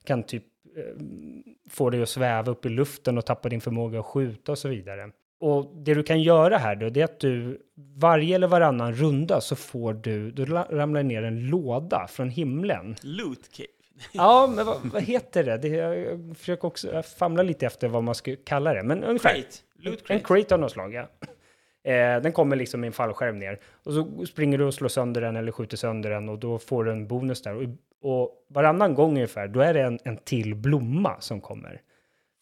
kan 0.03 0.23
typ 0.23 0.43
eh, 0.77 0.83
få 1.69 1.89
dig 1.89 2.01
att 2.01 2.09
sväva 2.09 2.51
upp 2.51 2.65
i 2.65 2.69
luften 2.69 3.17
och 3.17 3.25
tappa 3.25 3.49
din 3.49 3.61
förmåga 3.61 3.99
att 3.99 4.05
skjuta 4.05 4.51
och 4.51 4.57
så 4.57 4.67
vidare. 4.69 5.09
Och 5.39 5.71
det 5.75 5.93
du 5.93 6.03
kan 6.03 6.21
göra 6.21 6.57
här 6.57 6.75
då, 6.75 6.89
det 6.89 6.99
är 7.01 7.05
att 7.05 7.19
du 7.19 7.61
varje 7.97 8.35
eller 8.35 8.47
varannan 8.47 8.93
runda 8.93 9.41
så 9.41 9.55
får 9.55 9.93
du, 9.93 10.45
la- 10.45 10.67
ramlar 10.71 11.03
ner 11.03 11.23
en 11.23 11.47
låda 11.49 12.07
från 12.09 12.29
himlen. 12.29 12.95
Loot 13.01 13.51
cave. 13.51 13.67
Ja, 14.13 14.47
men 14.55 14.65
vad, 14.65 14.77
vad 14.93 15.03
heter 15.03 15.43
det? 15.43 15.57
det? 15.57 15.67
Jag 15.67 16.37
försöker 16.37 16.65
också 16.67 16.93
jag 16.93 17.05
famlar 17.05 17.43
lite 17.43 17.65
efter 17.65 17.87
vad 17.87 18.03
man 18.03 18.15
ska 18.15 18.35
kalla 18.45 18.73
det, 18.73 18.83
men 18.83 19.03
ungefär. 19.03 19.33
Crate. 19.33 19.47
Loot 19.79 19.99
En 19.99 20.19
crate. 20.19 20.23
crate 20.41 20.53
av 20.55 20.61
något 20.61 20.71
slag, 20.71 20.93
ja. 20.93 21.07
Eh, 21.87 22.21
den 22.21 22.31
kommer 22.31 22.55
liksom 22.55 22.83
i 22.83 22.87
en 22.87 22.93
fallskärm 22.93 23.39
ner. 23.39 23.59
Och 23.83 23.93
så 23.93 24.25
springer 24.25 24.57
du 24.57 24.63
och 24.63 24.73
slår 24.73 24.89
sönder 24.89 25.21
den 25.21 25.35
eller 25.35 25.51
skjuter 25.51 25.77
sönder 25.77 26.09
den 26.09 26.29
och 26.29 26.39
då 26.39 26.59
får 26.59 26.83
du 26.83 26.91
en 26.91 27.07
bonus 27.07 27.41
där. 27.41 27.55
Och, 27.55 27.63
och 28.01 28.45
varannan 28.47 28.93
gång 28.93 29.11
ungefär, 29.11 29.47
då 29.47 29.59
är 29.59 29.73
det 29.73 29.81
en, 29.81 29.99
en 30.03 30.17
till 30.17 30.55
blomma 30.55 31.15
som 31.19 31.41
kommer. 31.41 31.81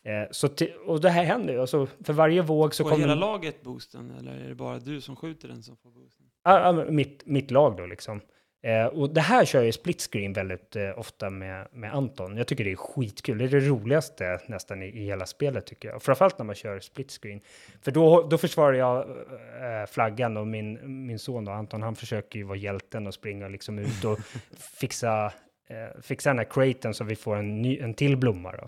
Eh, 0.05 0.31
så 0.31 0.47
ti- 0.47 0.73
och 0.85 1.01
det 1.01 1.09
här 1.09 1.23
händer 1.23 1.53
ju. 1.53 1.61
Alltså, 1.61 1.87
för 2.03 2.13
varje 2.13 2.41
våg 2.41 2.75
så 2.75 2.83
Får 2.83 2.89
kommer... 2.89 3.01
hela 3.07 3.15
laget 3.15 3.61
boosten 3.63 4.11
eller 4.19 4.31
är 4.31 4.49
det 4.49 4.55
bara 4.55 4.79
du 4.79 5.01
som 5.01 5.15
skjuter 5.15 5.47
den 5.47 5.63
som 5.63 5.77
får 5.77 5.89
boosten? 5.89 6.25
Ja, 6.43 6.71
men 6.71 6.95
mitt, 6.95 7.25
mitt 7.25 7.51
lag 7.51 7.77
då 7.77 7.85
liksom. 7.85 8.21
Eh, 8.65 8.85
och 8.85 9.09
det 9.09 9.21
här 9.21 9.45
kör 9.45 9.59
jag 9.59 9.67
i 9.67 9.71
split 9.71 10.01
screen 10.01 10.33
väldigt 10.33 10.75
eh, 10.75 10.99
ofta 10.99 11.29
med, 11.29 11.67
med 11.71 11.93
Anton. 11.93 12.37
Jag 12.37 12.47
tycker 12.47 12.63
det 12.63 12.71
är 12.71 12.75
skitkul. 12.75 13.37
Det 13.37 13.43
är 13.43 13.49
det 13.49 13.59
roligaste 13.59 14.39
nästan 14.47 14.81
i, 14.81 14.85
i 14.85 15.05
hela 15.05 15.25
spelet 15.25 15.65
tycker 15.65 15.89
jag. 15.89 16.01
Framförallt 16.03 16.37
när 16.37 16.45
man 16.45 16.55
kör 16.55 16.79
split 16.79 17.11
screen. 17.11 17.41
För 17.81 17.91
då, 17.91 18.27
då 18.27 18.37
försvarar 18.37 18.73
jag 18.73 18.99
eh, 18.99 19.85
flaggan 19.89 20.37
och 20.37 20.47
min, 20.47 21.05
min 21.05 21.19
son 21.19 21.45
då, 21.45 21.51
Anton, 21.51 21.81
han 21.81 21.95
försöker 21.95 22.39
ju 22.39 22.45
vara 22.45 22.57
hjälten 22.57 23.07
och 23.07 23.13
springa 23.13 23.47
liksom 23.47 23.79
ut 23.79 24.03
och 24.05 24.19
fixa, 24.79 25.25
eh, 25.69 26.01
fixa 26.01 26.29
den 26.29 26.37
här 26.37 26.45
craten 26.45 26.93
så 26.93 27.03
vi 27.03 27.15
får 27.15 27.35
en, 27.35 27.61
ny, 27.61 27.79
en 27.79 27.93
till 27.93 28.17
blomma 28.17 28.51
då. 28.51 28.67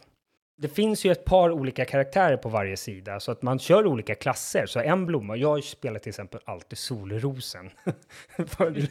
Det 0.59 0.67
finns 0.67 1.05
ju 1.05 1.11
ett 1.11 1.25
par 1.25 1.51
olika 1.51 1.85
karaktärer 1.85 2.37
på 2.37 2.49
varje 2.49 2.77
sida 2.77 3.19
så 3.19 3.31
att 3.31 3.41
man 3.41 3.59
kör 3.59 3.85
olika 3.85 4.15
klasser. 4.15 4.65
Så 4.65 4.79
en 4.79 5.05
blomma, 5.05 5.35
jag 5.35 5.63
spelar 5.63 5.99
till 5.99 6.09
exempel 6.09 6.39
alltid 6.45 6.77
solrosen. 6.77 7.69
Förlåt. 8.47 8.89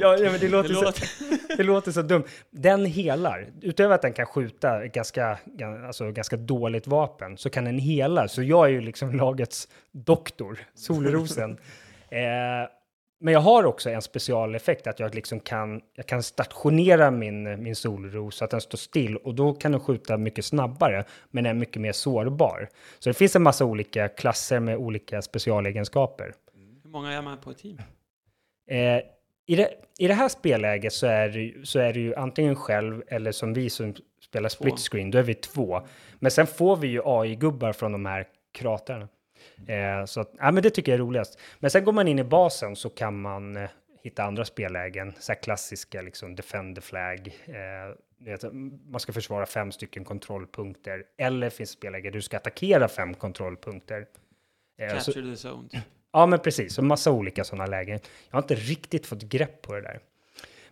ja, 0.00 0.16
ja, 0.16 0.30
men 0.30 0.40
det 0.40 0.48
låter, 0.48 0.68
Det 0.68 0.74
så, 0.74 0.82
låter- 0.84 1.56
det 1.56 1.62
låter 1.62 1.92
så 1.92 2.02
dumt. 2.02 2.24
Den 2.50 2.84
helar. 2.86 3.46
Utöver 3.62 3.94
att 3.94 4.02
den 4.02 4.12
kan 4.12 4.26
skjuta 4.26 4.86
ganska, 4.86 5.38
gan- 5.44 5.86
alltså, 5.86 6.10
ganska 6.12 6.36
dåligt 6.36 6.86
vapen 6.86 7.36
så 7.36 7.50
kan 7.50 7.64
den 7.64 7.78
hela. 7.78 8.28
Så 8.28 8.42
jag 8.42 8.66
är 8.66 8.70
ju 8.70 8.80
liksom 8.80 9.12
lagets 9.16 9.68
doktor, 9.92 10.58
solrosen. 10.74 11.58
eh, 12.10 12.68
men 13.20 13.34
jag 13.34 13.40
har 13.40 13.64
också 13.64 13.90
en 13.90 14.02
specialeffekt 14.02 14.86
att 14.86 15.00
jag 15.00 15.14
liksom 15.14 15.40
kan, 15.40 15.80
jag 15.94 16.06
kan 16.06 16.22
stationera 16.22 17.10
min, 17.10 17.62
min 17.62 17.76
solros 17.76 18.36
så 18.36 18.44
att 18.44 18.50
den 18.50 18.60
står 18.60 18.78
still 18.78 19.16
och 19.16 19.34
då 19.34 19.54
kan 19.54 19.72
den 19.72 19.80
skjuta 19.80 20.16
mycket 20.16 20.44
snabbare 20.44 21.04
men 21.30 21.46
är 21.46 21.54
mycket 21.54 21.82
mer 21.82 21.92
sårbar. 21.92 22.68
Så 22.98 23.10
det 23.10 23.14
finns 23.14 23.36
en 23.36 23.42
massa 23.42 23.64
olika 23.64 24.08
klasser 24.08 24.60
med 24.60 24.76
olika 24.76 25.22
specialegenskaper. 25.22 26.34
Hur 26.82 26.90
många 26.90 27.12
är 27.12 27.22
man 27.22 27.38
på 27.38 27.50
ett 27.50 27.58
team? 27.58 27.78
Eh, 28.70 29.02
i, 29.46 29.56
det, 29.56 29.70
I 29.98 30.08
det 30.08 30.14
här 30.14 30.28
spelläget 30.28 30.92
så 30.92 31.06
är, 31.06 31.28
det, 31.28 31.66
så 31.66 31.78
är 31.78 31.92
det 31.92 32.00
ju 32.00 32.14
antingen 32.14 32.56
själv 32.56 33.02
eller 33.06 33.32
som 33.32 33.54
vi 33.54 33.70
som 33.70 33.94
spelar 34.22 34.48
split 34.48 34.78
screen, 34.78 35.10
då 35.10 35.18
är 35.18 35.22
vi 35.22 35.34
två. 35.34 35.86
Men 36.18 36.30
sen 36.30 36.46
får 36.46 36.76
vi 36.76 36.88
ju 36.88 37.02
AI-gubbar 37.04 37.72
från 37.72 37.92
de 37.92 38.06
här 38.06 38.26
kratrarna. 38.52 39.08
Eh, 39.66 40.04
så 40.04 40.20
att, 40.20 40.32
ja, 40.38 40.50
men 40.52 40.62
det 40.62 40.70
tycker 40.70 40.92
jag 40.92 40.96
är 40.96 41.04
roligast. 41.04 41.38
Men 41.58 41.70
sen 41.70 41.84
går 41.84 41.92
man 41.92 42.08
in 42.08 42.18
i 42.18 42.24
basen 42.24 42.76
så 42.76 42.90
kan 42.90 43.20
man 43.20 43.56
eh, 43.56 43.70
hitta 44.02 44.22
andra 44.24 44.44
spellägen, 44.44 45.12
så 45.18 45.32
här 45.32 45.42
klassiska 45.42 46.02
liksom 46.02 46.34
defend 46.34 46.74
the 46.76 46.80
flag. 46.82 47.36
Eh, 47.46 48.50
man 48.90 49.00
ska 49.00 49.12
försvara 49.12 49.46
fem 49.46 49.72
stycken 49.72 50.04
kontrollpunkter. 50.04 51.04
Eller 51.18 51.50
finns 51.50 51.70
spelläge 51.70 52.10
du 52.10 52.22
ska 52.22 52.36
attackera 52.36 52.88
fem 52.88 53.14
kontrollpunkter. 53.14 54.06
Eh, 54.78 54.98
så- 54.98 55.12
Capture 55.12 55.36
the 55.36 55.48
zone. 55.48 55.68
typ. 55.68 55.80
Ja, 56.12 56.26
men 56.26 56.38
precis. 56.38 56.78
Och 56.78 56.84
massa 56.84 57.10
olika 57.12 57.44
sådana 57.44 57.66
lägen. 57.66 58.00
Jag 58.30 58.36
har 58.36 58.42
inte 58.42 58.54
riktigt 58.54 59.06
fått 59.06 59.22
grepp 59.22 59.62
på 59.62 59.74
det 59.74 59.80
där. 59.80 60.00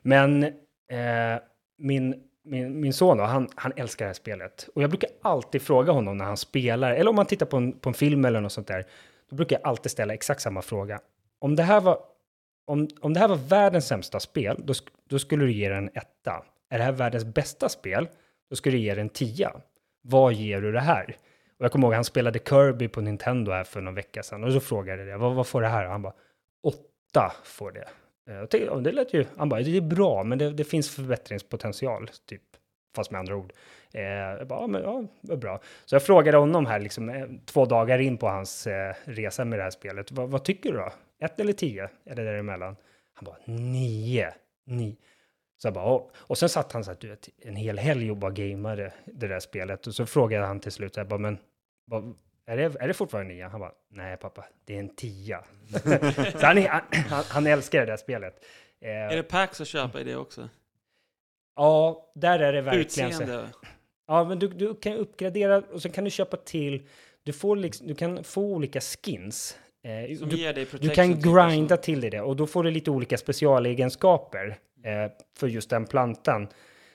Men 0.02 0.42
eh, 0.44 1.40
min, 1.78 2.22
min, 2.46 2.80
min 2.80 2.92
son 2.92 3.18
då, 3.18 3.24
han, 3.24 3.48
han 3.54 3.72
älskar 3.76 4.04
det 4.04 4.08
här 4.08 4.14
spelet. 4.14 4.68
Och 4.74 4.82
jag 4.82 4.90
brukar 4.90 5.10
alltid 5.22 5.62
fråga 5.62 5.92
honom 5.92 6.16
när 6.16 6.24
han 6.24 6.36
spelar, 6.36 6.92
eller 6.92 7.10
om 7.10 7.16
man 7.16 7.26
tittar 7.26 7.46
på 7.46 7.56
en, 7.56 7.72
på 7.72 7.88
en 7.88 7.94
film 7.94 8.24
eller 8.24 8.40
något 8.40 8.52
sånt 8.52 8.66
där. 8.66 8.84
Då 9.30 9.36
brukar 9.36 9.56
jag 9.56 9.68
alltid 9.68 9.92
ställa 9.92 10.14
exakt 10.14 10.40
samma 10.40 10.62
fråga. 10.62 11.00
Om 11.38 11.56
det 11.56 11.62
här 11.62 11.80
var 11.80 11.98
om, 12.66 12.88
om 13.00 13.12
det 13.12 13.20
här 13.20 13.28
var 13.28 13.36
världens 13.36 13.86
sämsta 13.86 14.20
spel, 14.20 14.56
då, 14.64 14.74
då 15.08 15.18
skulle 15.18 15.44
du 15.44 15.52
ge 15.52 15.68
den 15.68 15.78
en 15.78 15.90
etta. 15.94 16.44
Är 16.70 16.78
det 16.78 16.84
här 16.84 16.92
världens 16.92 17.24
bästa 17.24 17.68
spel, 17.68 18.08
då 18.50 18.56
skulle 18.56 18.76
du 18.76 18.82
ge 18.82 18.94
den 18.94 19.00
en 19.00 19.08
tia. 19.08 19.52
Vad 20.02 20.32
ger 20.32 20.60
du 20.60 20.72
det 20.72 20.80
här? 20.80 21.16
Och 21.58 21.64
jag 21.64 21.72
kommer 21.72 21.86
ihåg, 21.86 21.94
han 21.94 22.04
spelade 22.04 22.38
Kirby 22.38 22.88
på 22.88 23.00
Nintendo 23.00 23.52
här 23.52 23.64
för 23.64 23.80
någon 23.80 23.94
vecka 23.94 24.22
sedan. 24.22 24.44
Och 24.44 24.52
så 24.52 24.60
frågade 24.60 24.98
jag 24.98 25.08
det, 25.08 25.16
vad, 25.16 25.34
vad 25.34 25.46
får 25.46 25.62
det 25.62 25.68
här? 25.68 25.84
Och 25.84 25.92
han 25.92 26.02
bara, 26.02 26.14
åtta 26.62 27.32
får 27.44 27.72
det. 27.72 27.88
Eh, 28.28 28.34
jag 28.34 28.50
tänkte, 28.50 28.70
ja, 28.72 28.80
det 28.80 28.92
lät 28.92 29.14
ju, 29.14 29.24
han 29.36 29.48
bara, 29.48 29.60
det 29.60 29.76
är 29.76 29.80
bra, 29.80 30.24
men 30.24 30.38
det, 30.38 30.50
det 30.50 30.64
finns 30.64 30.90
förbättringspotential, 30.90 32.10
typ. 32.26 32.42
Fast 32.96 33.10
med 33.10 33.18
andra 33.18 33.36
ord. 33.36 33.52
Eh, 33.92 34.02
jag 34.02 34.46
bara, 34.46 34.60
ja, 34.60 34.66
men 34.66 34.82
ja, 34.82 35.04
vad 35.20 35.38
bra. 35.38 35.60
Så 35.84 35.94
jag 35.94 36.02
frågade 36.02 36.38
honom 36.38 36.66
här, 36.66 36.80
liksom, 36.80 37.08
eh, 37.08 37.26
två 37.44 37.64
dagar 37.64 37.98
in 37.98 38.18
på 38.18 38.28
hans 38.28 38.66
eh, 38.66 38.94
resa 39.04 39.44
med 39.44 39.58
det 39.58 39.62
här 39.62 39.70
spelet. 39.70 40.12
Vad, 40.12 40.30
vad 40.30 40.44
tycker 40.44 40.72
du 40.72 40.78
då? 40.78 40.92
Ett 41.20 41.40
eller 41.40 41.52
tio? 41.52 41.88
Eller 42.04 42.24
däremellan? 42.24 42.76
Han 43.14 43.24
bara, 43.24 43.36
nio. 43.44 44.34
nio. 44.66 44.96
Så 45.58 45.66
jag 45.66 45.74
bara, 45.74 45.96
oh. 45.96 46.10
och 46.14 46.38
sen 46.38 46.48
satt 46.48 46.72
han 46.72 46.84
så 46.84 46.90
här, 46.90 46.98
du 47.00 47.08
vet, 47.08 47.28
en 47.38 47.56
hel 47.56 47.78
helg 47.78 48.10
och 48.10 48.16
bara 48.16 48.30
gameade 48.30 48.92
det 49.04 49.28
där 49.28 49.40
spelet. 49.40 49.86
Och 49.86 49.94
så 49.94 50.06
frågade 50.06 50.46
han 50.46 50.60
till 50.60 50.72
slut, 50.72 50.96
jag 50.96 51.08
bara, 51.08 51.18
men 51.18 51.38
vad, 51.84 52.14
är, 52.46 52.56
det, 52.56 52.62
är 52.80 52.88
det 52.88 52.94
fortfarande 52.94 53.34
nia? 53.34 53.48
Han 53.48 53.60
bara, 53.60 53.72
nej 53.90 54.16
pappa, 54.16 54.44
det 54.64 54.74
är 54.74 54.78
en 54.80 54.94
tia. 54.94 55.44
så 56.40 56.46
han, 56.46 56.58
är- 56.58 56.68
han, 57.08 57.24
han 57.28 57.46
älskar 57.46 57.80
det 57.80 57.86
där 57.86 57.96
spelet. 57.96 58.44
Eh, 58.80 58.90
Är 58.90 59.16
det 59.16 59.22
packs 59.22 59.60
att 59.60 59.68
köpa 59.68 60.00
i 60.00 60.04
det 60.04 60.16
också? 60.16 60.48
ja, 61.56 62.12
där 62.14 62.38
är 62.38 62.52
det 62.52 62.60
verkligen 62.62 63.12
så. 63.12 63.22
Utseende? 63.22 63.48
Ja, 64.06 64.24
men 64.24 64.38
du, 64.38 64.48
du 64.48 64.74
kan 64.74 64.92
uppgradera 64.92 65.58
och 65.72 65.82
sen 65.82 65.92
kan 65.92 66.04
du 66.04 66.10
köpa 66.10 66.36
till, 66.36 66.88
du, 67.22 67.32
får 67.32 67.56
liksom, 67.56 67.86
du 67.86 67.94
kan 67.94 68.24
få 68.24 68.42
olika 68.42 68.80
skins. 68.80 69.58
Eh, 69.82 70.18
Som 70.18 70.28
du, 70.28 70.36
ger 70.36 70.52
dig 70.54 70.64
du 70.64 70.70
protection 70.70 70.94
kan 70.94 71.14
typ 71.14 71.24
grinda 71.24 71.76
så. 71.76 71.82
till 71.82 72.00
dig 72.00 72.10
det 72.10 72.20
och 72.20 72.36
då 72.36 72.46
får 72.46 72.62
du 72.64 72.70
lite 72.70 72.90
olika 72.90 73.16
specialegenskaper 73.18 74.58
eh, 74.84 75.12
för 75.38 75.48
just 75.48 75.70
den 75.70 75.86
plantan. 75.86 76.48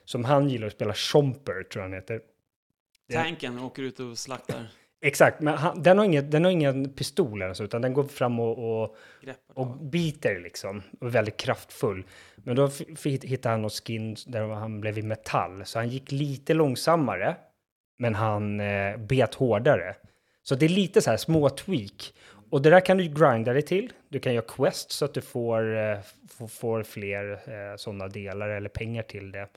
Som 0.05 0.25
han 0.25 0.49
gillar 0.49 0.67
att 0.67 0.73
spela 0.73 0.93
Chomper, 0.93 1.63
tror 1.63 1.83
jag 1.83 1.89
han 1.89 1.93
heter. 1.93 2.21
Tanken 3.13 3.59
åker 3.59 3.83
ut 3.83 3.99
och 3.99 4.17
slaktar. 4.17 4.67
Exakt, 5.03 5.41
men 5.41 5.57
han, 5.57 5.83
den, 5.83 5.97
har 5.97 6.05
ingen, 6.05 6.29
den 6.29 6.43
har 6.43 6.51
ingen 6.51 6.89
pistol 6.89 7.55
så, 7.55 7.63
utan 7.63 7.81
den 7.81 7.93
går 7.93 8.03
fram 8.03 8.39
och, 8.39 8.83
och, 8.83 8.95
och 9.53 9.67
biter 9.67 10.39
liksom. 10.39 10.83
Och 10.99 11.07
är 11.07 11.11
väldigt 11.11 11.37
kraftfull. 11.37 12.03
Men 12.35 12.55
då 12.55 12.69
hittade 13.03 13.53
han 13.53 13.61
något 13.61 13.83
skin 13.87 14.15
där 14.27 14.47
han 14.47 14.81
blev 14.81 14.97
i 14.97 15.01
metall, 15.01 15.65
så 15.65 15.79
han 15.79 15.89
gick 15.89 16.11
lite 16.11 16.53
långsammare. 16.53 17.35
Men 17.99 18.15
han 18.15 18.59
eh, 18.59 18.97
bet 18.97 19.33
hårdare. 19.33 19.95
Så 20.43 20.55
det 20.55 20.65
är 20.65 20.69
lite 20.69 21.01
så 21.01 21.09
här 21.09 21.17
små 21.17 21.49
tweak. 21.49 22.13
Och 22.49 22.61
det 22.61 22.69
där 22.69 22.79
kan 22.79 22.97
du 22.97 23.03
grinda 23.03 23.53
dig 23.53 23.61
till. 23.61 23.93
Du 24.09 24.19
kan 24.19 24.33
göra 24.33 24.45
quest 24.47 24.91
så 24.91 25.05
att 25.05 25.13
du 25.13 25.21
får, 25.21 25.77
eh, 25.77 25.97
får, 26.29 26.47
får 26.47 26.83
fler 26.83 27.31
eh, 27.31 27.75
sådana 27.75 28.07
delar 28.07 28.49
eller 28.49 28.69
pengar 28.69 29.03
till 29.03 29.31
det. 29.31 29.47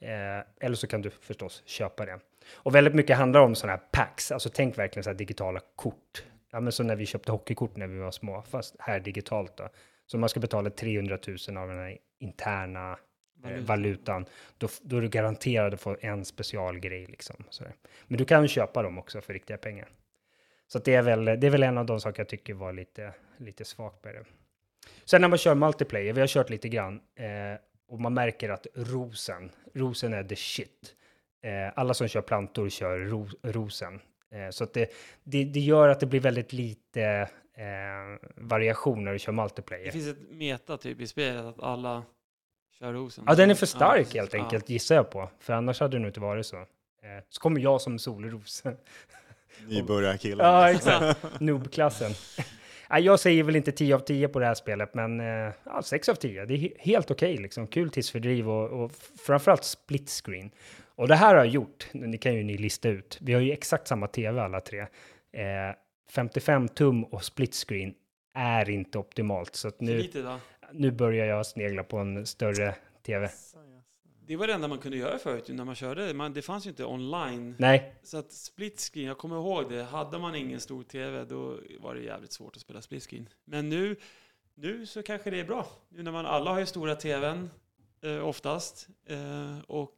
Eh, 0.00 0.66
eller 0.66 0.74
så 0.74 0.86
kan 0.86 1.02
du 1.02 1.10
förstås 1.10 1.62
köpa 1.66 2.06
det. 2.06 2.18
Och 2.52 2.74
väldigt 2.74 2.94
mycket 2.94 3.16
handlar 3.16 3.40
om 3.40 3.54
sådana 3.54 3.76
här 3.76 3.84
packs. 3.92 4.32
Alltså 4.32 4.50
tänk 4.54 4.78
verkligen 4.78 5.04
så 5.04 5.10
här 5.10 5.16
digitala 5.16 5.60
kort. 5.76 6.24
Ja, 6.52 6.60
men 6.60 6.72
så 6.72 6.82
när 6.82 6.96
vi 6.96 7.06
köpte 7.06 7.32
hockeykort 7.32 7.76
när 7.76 7.86
vi 7.86 7.98
var 7.98 8.10
små, 8.10 8.42
fast 8.42 8.76
här 8.78 9.00
digitalt 9.00 9.56
då. 9.56 9.68
Så 10.06 10.18
man 10.18 10.28
ska 10.28 10.40
betala 10.40 10.70
300 10.70 11.18
000 11.48 11.56
av 11.56 11.68
den 11.68 11.78
här 11.78 11.98
interna 12.18 12.90
eh, 12.90 12.96
Valuta. 13.42 13.66
valutan, 13.66 14.26
då, 14.58 14.68
då 14.82 14.96
är 14.96 15.00
du 15.00 15.08
garanterad 15.08 15.74
att 15.74 15.80
få 15.80 15.96
en 16.00 16.24
specialgrej 16.24 17.06
liksom. 17.06 17.36
Men 18.06 18.18
du 18.18 18.24
kan 18.24 18.48
köpa 18.48 18.82
dem 18.82 18.98
också 18.98 19.20
för 19.20 19.32
riktiga 19.32 19.56
pengar. 19.56 19.88
Så 20.66 20.78
det, 20.78 20.94
är 20.94 21.02
väl, 21.02 21.24
det 21.24 21.46
är 21.46 21.50
väl 21.50 21.62
en 21.62 21.78
av 21.78 21.86
de 21.86 22.00
saker 22.00 22.20
jag 22.20 22.28
tycker 22.28 22.54
var 22.54 22.72
lite, 22.72 23.12
lite 23.36 23.64
svagt 23.64 24.04
med 24.04 24.14
det. 24.14 24.24
Sen 25.04 25.20
när 25.20 25.28
man 25.28 25.38
kör 25.38 25.54
multiplayer, 25.54 26.12
vi 26.12 26.20
har 26.20 26.26
kört 26.26 26.50
lite 26.50 26.68
grann, 26.68 27.00
eh, 27.14 27.60
och 27.88 28.00
man 28.00 28.14
märker 28.14 28.48
att 28.48 28.66
rosen, 28.74 29.50
rosen 29.74 30.14
är 30.14 30.24
the 30.24 30.36
shit. 30.36 30.94
Eh, 31.44 31.72
alla 31.76 31.94
som 31.94 32.08
kör 32.08 32.20
plantor 32.22 32.68
kör 32.68 32.98
ro, 32.98 33.28
rosen. 33.42 34.00
Eh, 34.32 34.50
så 34.50 34.64
att 34.64 34.72
det, 34.72 34.90
det, 35.24 35.44
det 35.44 35.60
gör 35.60 35.88
att 35.88 36.00
det 36.00 36.06
blir 36.06 36.20
väldigt 36.20 36.52
lite 36.52 37.28
eh, 37.56 38.28
variation 38.36 39.04
när 39.04 39.12
du 39.12 39.18
kör 39.18 39.32
Det 39.32 39.36
multiplayer. 39.36 39.90
finns 39.90 40.08
ett 40.08 40.30
meta 40.30 40.76
typ 40.76 41.00
i 41.00 41.06
spelet 41.06 41.44
att 41.44 41.62
alla 41.62 42.02
kör 42.78 42.92
rosen. 42.92 43.24
Ja, 43.26 43.34
den 43.34 43.50
är 43.50 43.54
för 43.54 43.66
Ja, 43.66 43.68
stark 43.68 43.96
precis. 43.98 44.14
helt 44.14 44.34
Ja. 44.34 44.42
enkelt, 44.44 44.68
gissar 44.68 44.94
jag 44.94 45.10
på. 45.10 45.30
För 45.40 45.52
annars 45.52 45.80
hade 45.80 45.96
det 45.96 46.00
nog 46.00 46.08
inte 46.08 46.20
varit 46.20 46.46
så. 46.46 46.56
Eh, 46.56 46.64
så 47.28 47.40
kommer 47.40 47.60
jag 47.60 47.80
som 47.80 47.98
solros. 47.98 48.62
Nybörjarkillen. 49.68 50.46
ja, 50.46 50.70
exakt. 50.74 51.40
Noob-klassen. 51.40 52.10
Jag 53.00 53.20
säger 53.20 53.42
väl 53.42 53.56
inte 53.56 53.72
10 53.72 53.94
av 53.94 53.98
10 53.98 54.28
på 54.28 54.38
det 54.38 54.46
här 54.46 54.54
spelet, 54.54 54.94
men 54.94 55.18
ja, 55.64 55.82
6 55.84 56.08
av 56.08 56.14
10. 56.14 56.44
Det 56.44 56.54
är 56.54 56.58
he- 56.58 56.72
helt 56.78 57.10
okej, 57.10 57.36
liksom. 57.36 57.66
Kul 57.66 57.90
tidsfördriv 57.90 58.50
och, 58.50 58.84
och 58.84 58.92
framförallt 59.26 59.64
split 59.64 60.10
screen. 60.24 60.50
Och 60.96 61.08
det 61.08 61.14
här 61.14 61.34
har 61.34 61.44
jag 61.44 61.46
gjort, 61.46 61.88
ni 61.92 62.18
kan 62.18 62.34
ju 62.34 62.44
ni 62.44 62.56
lista 62.56 62.88
ut. 62.88 63.18
Vi 63.20 63.32
har 63.32 63.40
ju 63.40 63.52
exakt 63.52 63.88
samma 63.88 64.06
tv 64.06 64.42
alla 64.42 64.60
tre. 64.60 64.80
Eh, 65.32 65.76
55 66.10 66.68
tum 66.68 67.04
och 67.04 67.24
split 67.24 67.54
screen 67.54 67.94
är 68.34 68.70
inte 68.70 68.98
optimalt, 68.98 69.54
så 69.54 69.68
att 69.68 69.80
nu, 69.80 70.10
nu 70.72 70.90
börjar 70.90 71.26
jag 71.26 71.46
snegla 71.46 71.84
på 71.84 71.98
en 71.98 72.26
större 72.26 72.74
tv. 73.06 73.30
Det 74.26 74.36
var 74.36 74.46
det 74.46 74.52
enda 74.52 74.68
man 74.68 74.78
kunde 74.78 74.96
göra 74.96 75.18
förut 75.18 75.48
när 75.48 75.64
man 75.64 75.74
körde. 75.74 76.14
Man, 76.14 76.32
det 76.32 76.42
fanns 76.42 76.66
ju 76.66 76.70
inte 76.70 76.84
online. 76.84 77.54
Nej, 77.58 77.94
Så 78.02 78.18
att 78.18 78.32
split 78.32 78.80
screen, 78.80 79.06
jag 79.06 79.18
kommer 79.18 79.36
ihåg 79.36 79.70
det. 79.70 79.82
Hade 79.82 80.18
man 80.18 80.34
ingen 80.34 80.60
stor 80.60 80.82
tv 80.82 81.24
då 81.24 81.58
var 81.80 81.94
det 81.94 82.00
jävligt 82.00 82.32
svårt 82.32 82.56
att 82.56 82.62
spela 82.62 82.82
split 82.82 83.02
screen. 83.02 83.28
Men 83.44 83.68
nu, 83.68 83.96
nu 84.54 84.86
så 84.86 85.02
kanske 85.02 85.30
det 85.30 85.40
är 85.40 85.44
bra. 85.44 85.66
Nu 85.88 86.02
när 86.02 86.12
man 86.12 86.26
alla 86.26 86.50
har 86.52 86.60
ju 86.60 86.66
stora 86.66 86.94
tvn 86.94 87.50
eh, 88.02 88.26
oftast. 88.28 88.88
Eh, 89.06 89.58
och 89.66 89.94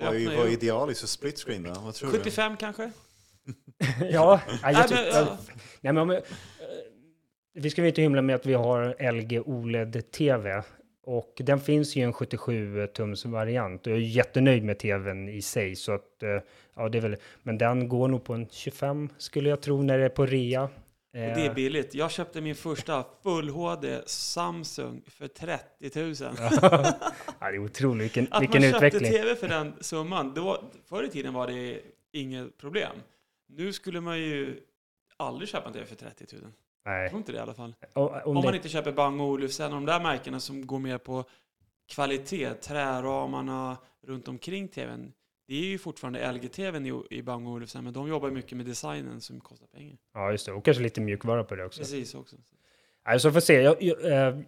Vad 0.00 0.16
är, 0.16 0.26
vad 0.36 0.44
är 0.46 0.48
ju- 0.48 0.52
idealiskt 0.52 1.00
för 1.00 1.08
split 1.08 1.38
screen 1.38 1.62
då? 1.62 1.80
Vad 1.80 1.94
tror 1.94 2.12
du? 2.12 2.18
75 2.18 2.56
kanske? 2.56 2.90
ja, 4.10 4.40
nej, 4.62 4.74
men, 4.74 4.88
tycker, 4.88 5.06
ja. 5.12 5.38
nej, 5.80 5.92
men 5.92 5.98
om, 5.98 6.10
eh, 6.10 6.18
vi 7.54 7.70
ska 7.70 7.86
inte 7.86 8.02
hymla 8.02 8.22
med 8.22 8.36
att 8.36 8.46
vi 8.46 8.54
har 8.54 9.12
LG 9.12 9.40
OLED-TV. 9.40 10.62
Och 11.02 11.34
den 11.36 11.60
finns 11.60 11.96
ju 11.96 12.00
i 12.00 12.04
en 12.04 12.12
77-tums 12.12 13.26
variant. 13.28 13.86
Och 13.86 13.92
jag 13.92 13.98
är 13.98 14.02
jättenöjd 14.02 14.64
med 14.64 14.78
tvn 14.78 15.28
i 15.28 15.42
sig. 15.42 15.76
Så 15.76 15.92
att, 15.92 16.22
eh, 16.22 16.28
ja, 16.76 16.88
det 16.88 16.98
är 16.98 17.02
väl, 17.02 17.16
men 17.42 17.58
den 17.58 17.88
går 17.88 18.08
nog 18.08 18.24
på 18.24 18.34
en 18.34 18.46
25 18.50 19.08
skulle 19.18 19.48
jag 19.48 19.60
tro 19.60 19.82
när 19.82 19.98
det 19.98 20.04
är 20.04 20.08
på 20.08 20.26
rea. 20.26 20.68
Och 21.12 21.18
det 21.18 21.44
är 21.44 21.48
Eh, 21.48 21.54
billigt. 21.54 21.94
Jag 21.94 22.10
köpte 22.10 22.40
min 22.40 22.54
första 22.54 23.04
Full 23.22 23.48
HD 23.48 24.00
Samsung 24.06 25.02
för 25.06 25.28
30 25.28 26.00
000. 26.00 26.14
ja, 26.20 26.98
det 27.40 27.46
är 27.46 27.58
otroligt 27.58 28.04
vilken, 28.04 28.26
Att 28.30 28.42
vilken 28.42 28.62
man 28.62 28.70
köpte 28.70 28.86
utveckling. 28.86 29.12
tv 29.12 29.36
för 29.36 29.48
den 29.48 29.74
summan, 29.80 30.34
då, 30.34 30.64
förr 30.88 31.04
i 31.04 31.08
tiden 31.08 31.34
var 31.34 31.46
det 31.46 31.80
inget 32.12 32.58
problem. 32.58 32.96
Nu 33.48 33.72
skulle 33.72 34.00
man 34.00 34.18
ju 34.18 34.60
aldrig 35.16 35.48
köpa 35.48 35.66
en 35.66 35.72
tv 35.72 35.86
för 35.86 35.94
30 35.96 36.26
000. 36.36 36.42
Jag 36.84 36.92
Nej. 36.92 37.08
tror 37.08 37.18
inte 37.18 37.32
det 37.32 37.38
i 37.38 37.40
alla 37.40 37.54
fall. 37.54 37.74
Och, 37.92 38.10
Om 38.12 38.20
om 38.24 38.34
man 38.34 38.52
det, 38.52 38.56
inte 38.56 38.68
köper 38.68 38.92
Bang 38.92 39.20
Olufsen 39.20 39.66
och 39.72 39.78
de 39.78 39.86
där 39.86 40.00
märkena 40.00 40.40
som 40.40 40.66
går 40.66 40.78
mer 40.78 40.98
på 40.98 41.24
kvalitet, 41.88 42.54
träramarna 42.54 43.76
runt 44.06 44.28
omkring 44.28 44.68
tvn. 44.68 45.12
Det 45.50 45.56
är 45.56 45.64
ju 45.66 45.78
fortfarande 45.78 46.32
LG-tvn 46.32 46.86
i, 46.86 47.02
i 47.10 47.22
Bang 47.22 47.48
Olufsen, 47.48 47.84
men 47.84 47.92
de 47.92 48.08
jobbar 48.08 48.30
mycket 48.30 48.56
med 48.56 48.66
designen 48.66 49.20
som 49.20 49.40
kostar 49.40 49.66
pengar. 49.66 49.96
ja, 50.14 50.30
just 50.30 50.46
det. 50.46 50.52
Och 50.52 50.64
kanske 50.64 50.82
lite 50.82 51.00
mjukvara 51.00 51.44
på 51.44 51.54
det 51.54 51.64
också. 51.64 51.80
Precis 51.80 52.14
också. 52.14 52.36
Alltså 53.02 53.32
får 53.32 53.40
se. 53.40 53.60
Jag, 53.60 53.82
jag, 53.82 54.12
eh, 54.12 54.38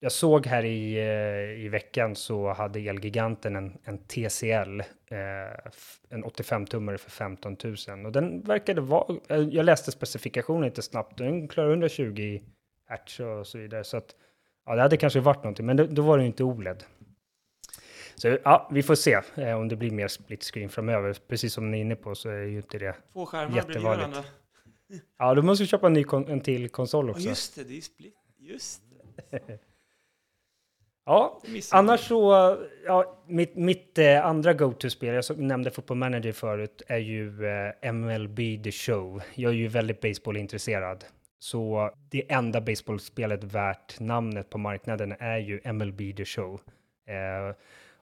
jag 0.00 0.12
såg 0.12 0.46
här 0.46 0.64
i, 0.64 0.94
eh, 0.94 1.64
i 1.64 1.68
veckan 1.68 2.16
så 2.16 2.52
hade 2.52 2.80
Elgiganten 2.80 3.56
en, 3.56 3.78
en 3.84 3.98
TCL, 3.98 4.80
eh, 4.80 5.16
en 6.08 6.24
85-tummare 6.24 6.96
för 6.96 7.10
15 7.10 7.56
000. 7.88 8.06
Och 8.06 8.12
den 8.12 8.40
verkade 8.40 8.80
vara, 8.80 9.16
jag 9.28 9.64
läste 9.64 9.92
specifikationen 9.92 10.64
lite 10.64 10.82
snabbt, 10.82 11.18
den 11.18 11.48
klarar 11.48 11.70
120 11.70 12.40
hertz 12.88 13.20
och 13.20 13.46
så 13.46 13.58
vidare. 13.58 13.84
Så 13.84 13.96
att, 13.96 14.14
ja, 14.66 14.74
det 14.74 14.82
hade 14.82 14.96
kanske 14.96 15.20
varit 15.20 15.42
någonting, 15.44 15.66
men 15.66 15.76
då, 15.76 15.86
då 15.86 16.02
var 16.02 16.18
det 16.18 16.22
ju 16.22 16.26
inte 16.26 16.44
OLED. 16.44 16.84
Så 18.20 18.38
ja, 18.44 18.68
vi 18.72 18.82
får 18.82 18.94
se 18.94 19.20
eh, 19.34 19.54
om 19.60 19.68
det 19.68 19.76
blir 19.76 19.90
mer 19.90 20.08
split 20.08 20.44
screen 20.44 20.68
framöver. 20.68 21.16
Precis 21.28 21.52
som 21.52 21.70
ni 21.70 21.76
är 21.76 21.80
inne 21.80 21.96
på 21.96 22.14
så 22.14 22.28
är 22.28 22.42
ju 22.42 22.56
inte 22.56 22.78
det. 22.78 22.96
Två 23.12 23.26
skärmar 23.26 23.52
bredvid 23.52 23.68
Jättevanligt. 23.74 24.08
varandra. 24.08 24.30
Ja, 25.18 25.34
då 25.34 25.42
måste 25.42 25.64
vi 25.64 25.68
köpa 25.68 25.86
en, 25.86 25.92
ny 25.92 26.04
en 26.28 26.40
till 26.40 26.68
konsol 26.68 27.06
Ja, 27.06 27.10
också. 27.10 27.28
just 27.28 27.54
det, 27.56 27.64
det 27.64 27.76
är 27.76 27.80
split. 27.80 28.14
Just 28.38 28.82
det. 29.30 29.58
Ja, 31.04 31.40
Annars 31.72 32.00
så, 32.00 32.56
ja, 32.86 33.22
mitt, 33.26 33.56
mitt 33.56 33.98
eh, 33.98 34.26
andra 34.26 34.52
go-to-spel, 34.52 35.14
jag 35.28 35.38
nämnde 35.38 35.70
Football 35.70 35.96
Manager 35.96 36.32
förut, 36.32 36.82
är 36.86 36.98
ju 36.98 37.46
eh, 37.46 37.92
MLB 37.92 38.36
The 38.64 38.72
Show. 38.72 39.22
Jag 39.34 39.50
är 39.52 39.56
ju 39.56 39.68
väldigt 39.68 40.00
baseballintresserad. 40.00 41.04
Så 41.38 41.90
det 42.10 42.32
enda 42.32 42.60
baseballspelet 42.60 43.44
värt 43.44 44.00
namnet 44.00 44.50
på 44.50 44.58
marknaden 44.58 45.14
är 45.18 45.38
ju 45.38 45.60
MLB 45.72 46.16
The 46.16 46.24
Show. 46.24 46.60
Eh, 47.06 47.54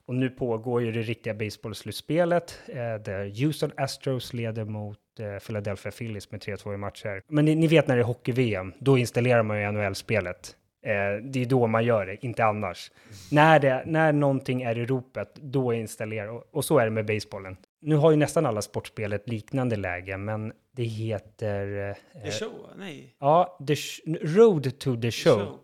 och 0.08 0.14
nu 0.14 0.30
pågår 0.30 0.82
ju 0.82 0.92
det 0.92 1.02
riktiga 1.02 1.34
baseballslutspelet 1.34 2.60
eh, 2.66 2.74
där 2.76 3.44
Houston 3.44 3.70
Astros 3.76 4.32
leder 4.32 4.64
mot 4.64 4.98
eh, 5.20 5.38
Philadelphia 5.46 5.92
Phillies 5.92 6.30
med 6.30 6.40
3-2 6.40 6.74
i 6.74 6.76
matcher. 6.76 7.22
Men 7.28 7.44
ni, 7.44 7.54
ni 7.54 7.66
vet 7.66 7.88
när 7.88 7.96
det 7.96 8.02
är 8.02 8.04
hockey-VM, 8.04 8.72
då 8.78 8.98
installerar 8.98 9.42
man 9.42 9.60
ju 9.60 9.72
NHL-spelet. 9.72 10.56
Eh, 10.86 10.92
det 11.24 11.40
är 11.42 11.46
då 11.46 11.66
man 11.66 11.84
gör 11.84 12.06
det, 12.06 12.24
inte 12.26 12.44
annars. 12.44 12.90
När, 13.30 13.60
det, 13.60 13.82
när 13.86 14.12
någonting 14.12 14.62
är 14.62 14.78
i 14.78 14.86
ropet, 14.86 15.34
då 15.34 15.72
installerar 15.74 16.28
och, 16.28 16.44
och 16.50 16.64
så 16.64 16.78
är 16.78 16.84
det 16.84 16.90
med 16.90 17.06
basebollen. 17.06 17.56
Nu 17.80 17.96
har 17.96 18.10
ju 18.10 18.16
nästan 18.16 18.46
alla 18.46 18.62
sportspel 18.62 19.12
ett 19.12 19.28
liknande 19.28 19.76
läge, 19.76 20.16
men 20.16 20.52
det 20.76 20.82
heter... 20.84 21.94
The 22.22 22.28
Eh, 22.28 22.32
show? 22.32 22.50
Nej. 22.78 23.14
ja, 23.20 23.58
the 23.66 23.74
sh- 23.74 24.18
Road 24.36 24.78
to 24.78 24.94
the 24.94 25.00
The 25.00 25.10
show. 25.10 25.58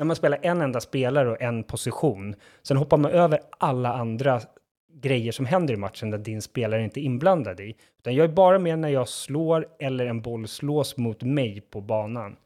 När 0.00 0.04
man 0.04 0.16
spelar 0.16 0.38
en 0.42 0.60
enda 0.60 0.80
spelare 0.80 1.30
och 1.30 1.42
en 1.42 1.64
position, 1.64 2.34
sen 2.62 2.76
hoppar 2.76 2.96
man 2.96 3.10
över 3.10 3.40
alla 3.58 3.92
andra 3.92 4.40
grejer 4.92 5.32
som 5.32 5.46
händer 5.46 5.74
i 5.74 5.76
matchen 5.76 6.10
där 6.10 6.18
din 6.18 6.42
spelare 6.42 6.84
inte 6.84 7.00
är 7.00 7.02
inblandad 7.02 7.60
i. 7.60 7.76
Utan 7.98 8.14
jag 8.14 8.24
är 8.24 8.28
bara 8.28 8.58
med 8.58 8.78
när 8.78 8.88
jag 8.88 9.08
slår 9.08 9.66
eller 9.78 10.06
en 10.06 10.22
boll 10.22 10.48
slås 10.48 10.96
mot 10.96 11.22
mig 11.22 11.60
på 11.60 11.80
banan. 11.80 12.36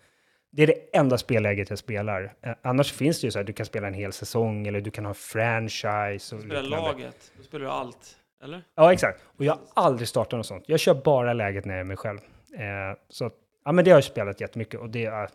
Det 0.52 0.62
är 0.62 0.66
det 0.66 0.96
enda 0.96 1.18
spelläget 1.18 1.70
jag 1.70 1.78
spelar. 1.78 2.34
Eh, 2.42 2.52
annars 2.62 2.92
finns 2.92 3.20
det 3.20 3.26
ju 3.26 3.30
så 3.30 3.38
här, 3.38 3.44
du 3.44 3.52
kan 3.52 3.66
spela 3.66 3.86
en 3.86 3.94
hel 3.94 4.12
säsong 4.12 4.66
eller 4.66 4.80
du 4.80 4.90
kan 4.90 5.04
ha 5.04 5.10
en 5.10 5.14
franchise. 5.14 6.34
Och 6.34 6.40
Du 6.42 6.46
spelar 6.48 6.62
liknande. 6.62 6.86
laget, 6.92 7.32
då 7.36 7.42
spelar 7.42 7.64
du 7.64 7.70
allt. 7.70 8.16
Eller? 8.44 8.62
Ja, 8.74 8.92
exakt. 8.92 9.22
Och 9.38 9.44
jag 9.44 9.52
har 9.52 9.60
aldrig 9.84 10.08
startat 10.08 10.32
något 10.36 10.46
sånt. 10.46 10.64
Jag 10.66 10.80
kör 10.80 10.94
bara 10.94 11.32
läget 11.32 11.64
när 11.64 11.74
jag 11.74 11.80
är 11.80 11.84
mig 11.84 11.96
själv. 11.96 12.18
Eh, 12.54 12.98
så 13.08 13.30
ja, 13.64 13.72
men 13.72 13.84
det 13.84 13.90
har 13.90 13.96
jag 13.96 14.04
spelat 14.04 14.40
jättemycket 14.40 14.80
och 14.80 14.90
det 14.90 15.04
är, 15.04 15.28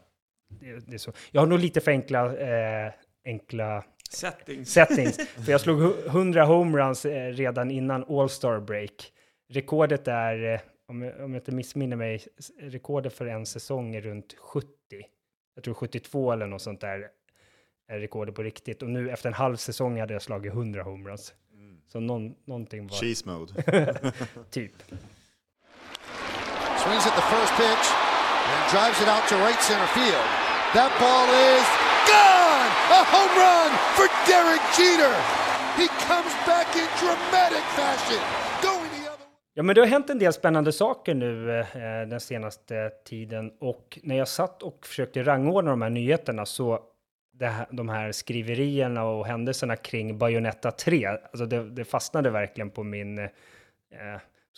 det, 0.50 0.80
det 0.88 0.93
är 0.93 0.97
så. 0.97 1.12
Jag 1.32 1.41
har 1.41 1.47
nog 1.47 1.60
lite 1.60 1.82
för 1.82 1.91
enkla, 1.91 2.38
eh, 2.38 2.91
enkla 3.26 3.84
Settings. 4.10 4.70
settings. 4.74 5.18
för 5.45 5.52
jag 5.52 5.62
slog 5.62 5.80
hu- 5.82 6.08
100 6.08 6.45
homeruns 6.45 7.06
eh, 7.06 7.32
redan 7.34 7.72
innan 7.72 8.06
All-Star 8.10 8.60
break. 8.60 9.14
Rekordet 9.50 10.08
är, 10.08 10.54
eh, 10.54 10.60
om, 10.88 11.02
jag, 11.02 11.20
om 11.24 11.34
jag 11.34 11.39
inte 11.41 11.52
missminner 11.52 11.95
mig, 11.97 12.22
rekordet 12.60 13.14
för 13.14 13.26
en 13.26 13.45
säsong 13.45 13.95
är 13.95 14.02
runt 14.02 14.34
70. 14.38 14.68
Jag 15.56 15.64
tror 15.64 15.74
72 15.74 16.32
eller 16.32 16.47
något 16.47 16.62
sånt 16.62 16.82
där 16.82 17.08
är 17.88 18.00
rekordet 18.00 18.36
på 18.36 18.43
riktigt. 18.43 18.82
Och 18.82 18.89
nu 18.89 19.10
efter 19.12 19.30
en 19.30 19.34
halv 19.34 19.56
säsong 19.56 20.00
hade 20.00 20.14
jag 20.14 20.22
slagit 20.22 20.54
100 20.54 20.84
homeruns. 20.84 21.34
Så 21.88 22.00
någon, 22.00 22.36
någonting 22.45 22.88
var 22.88 22.95
Cheese 22.97 23.30
mode. 23.30 23.54
typ. 24.50 24.72
Swings 26.84 27.08
at 27.08 27.16
the 27.16 27.22
first 27.22 27.58
pitch 27.58 28.09
and 28.54 28.62
drives 28.74 29.00
it 29.04 29.10
out 29.14 29.26
to 29.30 29.36
right 29.45 29.62
center 29.70 29.89
field. 29.97 30.28
That 30.78 30.91
ball 31.02 31.28
is 31.54 31.68
gone! 32.14 32.70
A 33.00 33.02
home 33.14 33.34
run 33.45 33.72
for 33.97 34.08
Derek 34.30 34.64
Jeter! 34.78 35.16
He 35.80 35.88
comes 36.10 36.34
back 36.50 36.68
in 36.76 36.88
dramatic 37.02 37.64
fashion. 37.80 38.24
Ja, 39.54 39.64
men 39.64 39.76
det 39.76 39.82
har 39.82 39.88
hänt 39.88 40.10
en 40.10 40.20
del 40.20 40.34
spännande 40.34 40.72
saker 40.72 41.14
nu 41.14 41.60
eh, 41.60 41.78
eh, 41.78 42.08
den 42.08 42.20
senaste 42.20 42.89
tiden 43.06 43.52
och 43.60 44.00
när 44.04 44.18
jag 44.18 44.28
satt 44.28 44.64
och 44.64 44.86
försökte 44.86 45.24
rangordna 45.24 45.72
de 45.72 45.82
här 45.82 45.89
nyheterna 45.89 46.45
så 46.45 46.80
det 47.34 47.47
här, 47.47 47.68
de 47.72 47.89
här 47.89 48.12
skriverierna 48.12 49.04
och 49.04 49.26
händelserna 49.26 49.76
kring 49.76 50.18
Bayonetta 50.18 50.72
3, 50.72 51.08
alltså 51.08 51.45
det, 51.45 51.70
det 51.70 51.86
fastnade 51.86 52.30
verkligen 52.30 52.70
på 52.70 52.84
min 52.84 53.20
eh, 53.20 53.30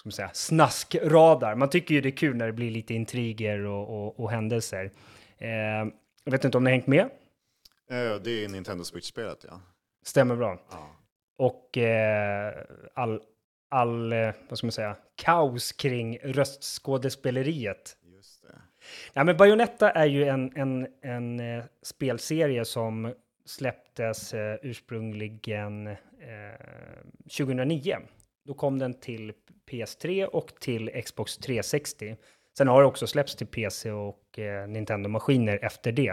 ska 0.02 0.08
man 0.08 0.12
säga, 0.12 0.30
snaskradar. 0.34 1.56
Man 1.56 1.70
tycker 1.70 1.95
ju 1.95 2.02
det 2.02 2.10
är 2.10 2.18
kul 2.18 2.36
när 2.36 2.45
det 2.45 2.54
blir 2.54 2.72
lite 2.72 2.93
intriger 2.93 3.66
och, 3.66 3.89
och, 3.89 4.20
och 4.20 4.32
händelser. 4.32 4.91
Eh, 5.38 5.49
jag 6.24 6.32
vet 6.32 6.45
inte 6.45 6.58
om 6.58 6.64
ni 6.64 6.70
har 6.70 6.76
hängt 6.76 6.88
med? 6.88 7.02
Eh, 7.89 8.16
det 8.24 8.43
är 8.43 8.49
Nintendo 8.49 8.84
Switch-spelet, 8.84 9.45
ja. 9.49 9.62
Stämmer 10.06 10.36
bra. 10.36 10.60
ja. 10.72 10.95
och 11.38 11.78
eh, 11.78 12.54
all, 12.93 13.22
all 13.70 14.14
eh, 14.14 14.32
vad 14.49 14.58
ska 14.58 14.68
man 14.68 14.72
säga, 14.72 14.95
kaos 15.16 15.72
kring 15.72 16.18
röstskådespeleriet. 16.18 17.97
Just 18.04 18.41
det. 18.41 18.56
Ja, 19.14 19.24
men 19.24 19.38
Bayonetta 19.38 19.91
är 19.91 20.06
ju 20.06 20.26
en, 20.26 20.52
en, 20.56 20.88
en 21.02 21.39
eh, 21.39 21.64
spelserie 21.84 22.66
som 22.66 23.14
släpptes 23.45 24.34
eh, 24.34 24.58
ursprungligen 24.62 25.88
eh, 25.88 25.95
2009. 27.38 27.97
Då 28.46 28.54
kom 28.54 28.80
den 28.80 28.94
till 28.94 29.34
PS3 29.72 30.26
och 30.26 30.48
till 30.60 31.02
Xbox 31.06 31.38
360. 31.38 32.16
Sen 32.58 32.68
har 32.68 32.82
det 32.82 32.88
också 32.88 33.08
släppts 33.08 33.36
till 33.36 33.48
PC 33.48 33.92
och 33.92 34.39
eh, 34.39 34.68
Nintendo-maskiner 34.68 35.60
efter 35.62 35.92
det. 35.92 36.10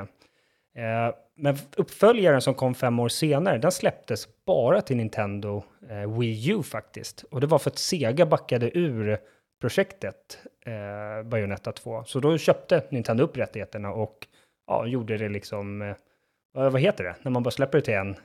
Eh, 0.76 1.14
men 1.36 1.56
uppföljaren 1.76 2.40
som 2.40 2.54
kom 2.54 2.74
fem 2.74 2.98
år 2.98 3.08
senare, 3.08 3.58
den 3.58 3.72
släpptes 3.72 4.28
bara 4.46 4.82
till 4.82 4.96
Nintendo 4.96 5.64
eh, 5.90 6.18
Wii 6.18 6.50
U 6.50 6.62
faktiskt. 6.62 7.22
Och 7.22 7.40
det 7.40 7.46
var 7.46 7.58
för 7.58 7.70
att 7.70 7.78
Sega 7.78 8.26
backade 8.26 8.78
ur 8.78 9.18
projektet 9.60 10.38
eh, 10.66 11.28
Bayonetta 11.28 11.72
2. 11.72 12.04
Så 12.04 12.20
då 12.20 12.38
köpte 12.38 12.84
Nintendo 12.90 13.24
upp 13.24 13.36
rättigheterna 13.36 13.92
och 13.92 14.26
ja, 14.66 14.86
gjorde 14.86 15.16
det 15.16 15.28
liksom, 15.28 15.82
eh, 15.82 15.96
vad 16.52 16.80
heter 16.80 17.04
det, 17.04 17.16
när 17.22 17.30
man 17.30 17.42
bara 17.42 17.50
släpper 17.50 17.78
det 17.78 17.84
till 17.84 17.94
en 17.94 18.16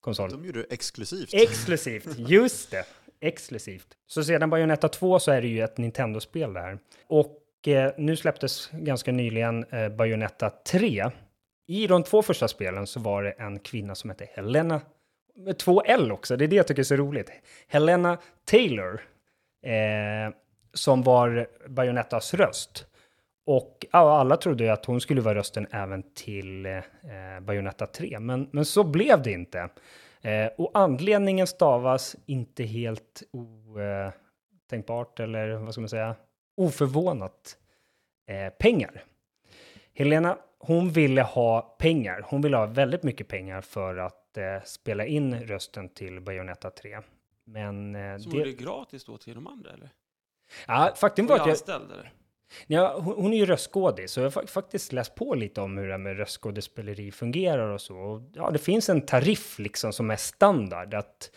konsol? 0.00 0.30
De 0.30 0.44
gjorde 0.44 0.62
det 0.62 0.74
exklusivt. 0.74 1.34
Exklusivt, 1.34 2.18
just 2.18 2.70
det. 2.70 2.84
Exklusivt. 3.20 3.86
Så 4.06 4.24
sedan 4.24 4.50
Bayonetta 4.50 4.88
2 4.88 5.18
så 5.18 5.30
är 5.30 5.42
det 5.42 5.48
ju 5.48 5.62
ett 5.62 5.78
Nintendo-spel 5.78 6.52
det 6.52 6.60
här. 6.60 6.78
Och 7.06 7.68
eh, 7.68 7.92
nu 7.96 8.16
släpptes 8.16 8.70
ganska 8.72 9.12
nyligen 9.12 9.64
eh, 9.64 9.88
Bayonetta 9.88 10.50
3. 10.50 11.10
I 11.68 11.86
de 11.86 12.02
två 12.02 12.22
första 12.22 12.48
spelen 12.48 12.86
så 12.86 13.00
var 13.00 13.22
det 13.22 13.30
en 13.30 13.58
kvinna 13.58 13.94
som 13.94 14.10
hette 14.10 14.28
Helena, 14.34 14.80
med 15.36 15.58
två 15.58 15.82
L 15.82 16.12
också, 16.12 16.36
det 16.36 16.44
är 16.44 16.48
det 16.48 16.56
jag 16.56 16.66
tycker 16.66 16.82
är 16.82 16.84
så 16.84 16.96
roligt. 16.96 17.30
Helena 17.68 18.18
Taylor, 18.44 19.00
eh, 19.62 20.34
som 20.74 21.02
var 21.02 21.46
Bayonettas 21.68 22.34
röst. 22.34 22.86
Och 23.46 23.86
alla 23.90 24.36
trodde 24.36 24.64
ju 24.64 24.70
att 24.70 24.84
hon 24.84 25.00
skulle 25.00 25.20
vara 25.20 25.34
rösten 25.34 25.66
även 25.70 26.02
till 26.14 26.66
eh, 26.66 26.80
Bayonetta 27.42 27.86
3, 27.86 28.20
men, 28.20 28.48
men 28.52 28.64
så 28.64 28.84
blev 28.84 29.22
det 29.22 29.32
inte. 29.32 29.68
Eh, 30.20 30.46
och 30.58 30.70
anledningen 30.74 31.46
stavas 31.46 32.16
inte 32.26 32.64
helt 32.64 33.22
otänkbart 33.32 35.20
eller 35.20 35.48
vad 35.56 35.74
ska 35.74 35.80
man 35.80 35.88
säga, 35.88 36.16
oförvånat. 36.56 37.58
Eh, 38.28 38.52
pengar. 38.58 39.04
Helena, 39.94 40.38
hon 40.58 40.90
ville 40.90 41.22
ha 41.22 41.60
pengar. 41.60 42.24
Hon 42.26 42.42
ville 42.42 42.56
ha 42.56 42.66
väldigt 42.66 43.02
mycket 43.02 43.28
pengar 43.28 43.60
för 43.60 43.96
att 43.96 44.36
eh, 44.36 44.62
spela 44.64 45.06
in 45.06 45.40
rösten 45.40 45.88
till 45.88 46.20
Bayonetta 46.20 46.70
3. 46.70 47.00
Men 47.44 47.94
eh, 47.94 48.18
Som 48.18 48.32
det... 48.32 48.38
gjorde 48.38 48.50
det 48.50 48.56
gratis 48.56 49.04
då 49.04 49.18
till 49.18 49.34
de 49.34 49.46
andra 49.46 49.72
eller? 49.72 49.90
Ja, 50.66 50.92
faktum 50.96 51.26
Var 51.26 51.34
var 51.36 51.40
att 51.40 51.46
jag... 51.46 51.52
anställd 51.52 51.92
eller? 51.92 52.12
Ja, 52.66 53.00
hon, 53.00 53.14
hon 53.14 53.32
är 53.32 53.36
ju 53.36 53.46
röstskådis, 53.46 54.12
så 54.12 54.20
jag 54.20 54.24
har 54.30 54.30
fa- 54.42 54.46
faktiskt 54.46 54.92
läst 54.92 55.14
på 55.14 55.34
lite 55.34 55.60
om 55.60 55.78
hur 55.78 55.86
det 55.86 55.92
här 55.92 55.98
med 55.98 56.16
röstskådespeleri 56.16 57.10
fungerar 57.12 57.68
och 57.68 57.80
så. 57.80 57.96
Och, 57.96 58.22
ja, 58.34 58.50
det 58.50 58.58
finns 58.58 58.88
en 58.88 59.00
tariff 59.00 59.58
liksom 59.58 59.92
som 59.92 60.10
är 60.10 60.16
standard, 60.16 60.94
att 60.94 61.30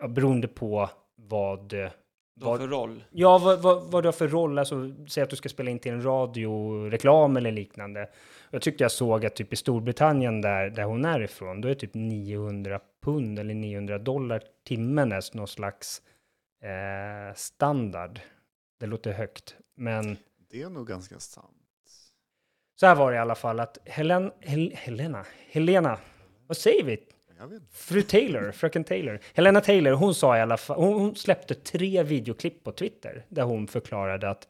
ja, 0.00 0.08
beroende 0.08 0.48
på 0.48 0.90
vad... 1.16 1.72
eh, 1.72 1.90
De 2.34 2.58
för 2.58 2.68
roll? 2.68 3.04
Ja, 3.10 3.38
vad, 3.38 3.62
vad, 3.62 3.82
vad 3.82 4.02
du 4.02 4.06
har 4.06 4.12
för 4.12 4.28
roll, 4.28 4.58
alltså 4.58 4.90
säg 5.08 5.22
att 5.22 5.30
du 5.30 5.36
ska 5.36 5.48
spela 5.48 5.70
in 5.70 5.78
till 5.78 5.92
en 5.92 6.02
radioreklam 6.04 7.36
eller 7.36 7.52
liknande. 7.52 8.08
Jag 8.50 8.62
tyckte 8.62 8.84
jag 8.84 8.92
såg 8.92 9.26
att 9.26 9.36
typ 9.36 9.52
i 9.52 9.56
Storbritannien 9.56 10.40
där, 10.40 10.70
där 10.70 10.82
hon 10.82 11.04
är 11.04 11.20
ifrån, 11.22 11.60
då 11.60 11.68
är 11.68 11.74
typ 11.74 11.94
900 11.94 12.80
pund 13.04 13.38
eller 13.38 13.54
900 13.54 13.98
dollar 13.98 14.42
timmen 14.66 15.12
är 15.12 15.36
någon 15.36 15.48
slags 15.48 16.02
eh, 16.62 17.34
standard. 17.36 18.20
Det 18.80 18.86
låter 18.86 19.12
högt, 19.12 19.56
men 19.76 20.16
Det 20.50 20.62
är 20.62 20.70
nog 20.70 20.86
ganska 20.86 21.20
sant. 21.20 21.56
så 22.80 22.86
här 22.86 22.94
var 22.94 23.10
det 23.10 23.16
i 23.16 23.20
alla 23.20 23.34
fall 23.34 23.60
att 23.60 23.78
Helen, 23.84 24.32
Hel, 24.40 24.72
Helena, 24.74 25.26
Helena, 25.50 25.98
vad 26.46 26.56
säger 26.56 26.84
vi? 26.84 26.98
Fru 27.70 28.02
Taylor, 28.02 28.52
fröken 28.52 28.84
Taylor. 28.84 29.20
Helena 29.34 29.60
Taylor, 29.60 29.92
hon 29.92 30.14
sa 30.14 30.36
i 30.36 30.40
alla 30.40 30.56
fall, 30.56 30.76
hon, 30.76 30.94
hon 30.94 31.16
släppte 31.16 31.54
tre 31.54 32.02
videoklipp 32.02 32.64
på 32.64 32.72
Twitter 32.72 33.26
där 33.28 33.42
hon 33.42 33.68
förklarade 33.68 34.30
att 34.30 34.48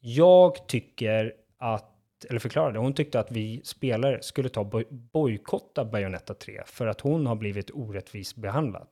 jag 0.00 0.68
tycker 0.68 1.34
att, 1.58 2.24
eller 2.28 2.40
förklarade, 2.40 2.78
hon 2.78 2.94
tyckte 2.94 3.20
att 3.20 3.30
vi 3.30 3.60
spelare 3.64 4.22
skulle 4.22 4.48
ta 4.48 4.64
boj, 4.64 4.86
bojkotta 4.90 5.84
Bayonetta 5.84 6.34
3 6.34 6.62
för 6.66 6.86
att 6.86 7.00
hon 7.00 7.26
har 7.26 7.36
blivit 7.36 7.70
orättvist 7.70 8.36
behandlad. 8.36 8.88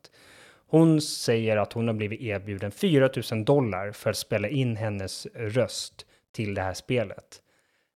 Hon 0.67 1.01
säger 1.01 1.57
att 1.57 1.73
hon 1.73 1.87
har 1.87 1.95
blivit 1.95 2.21
erbjuden 2.21 2.71
4 2.71 3.11
000 3.33 3.45
dollar 3.45 3.93
för 3.93 4.11
att 4.11 4.17
spela 4.17 4.49
in 4.49 4.77
hennes 4.77 5.27
röst 5.35 6.07
till 6.35 6.55
det 6.55 6.63
här 6.63 6.75
spelet. 6.75 7.43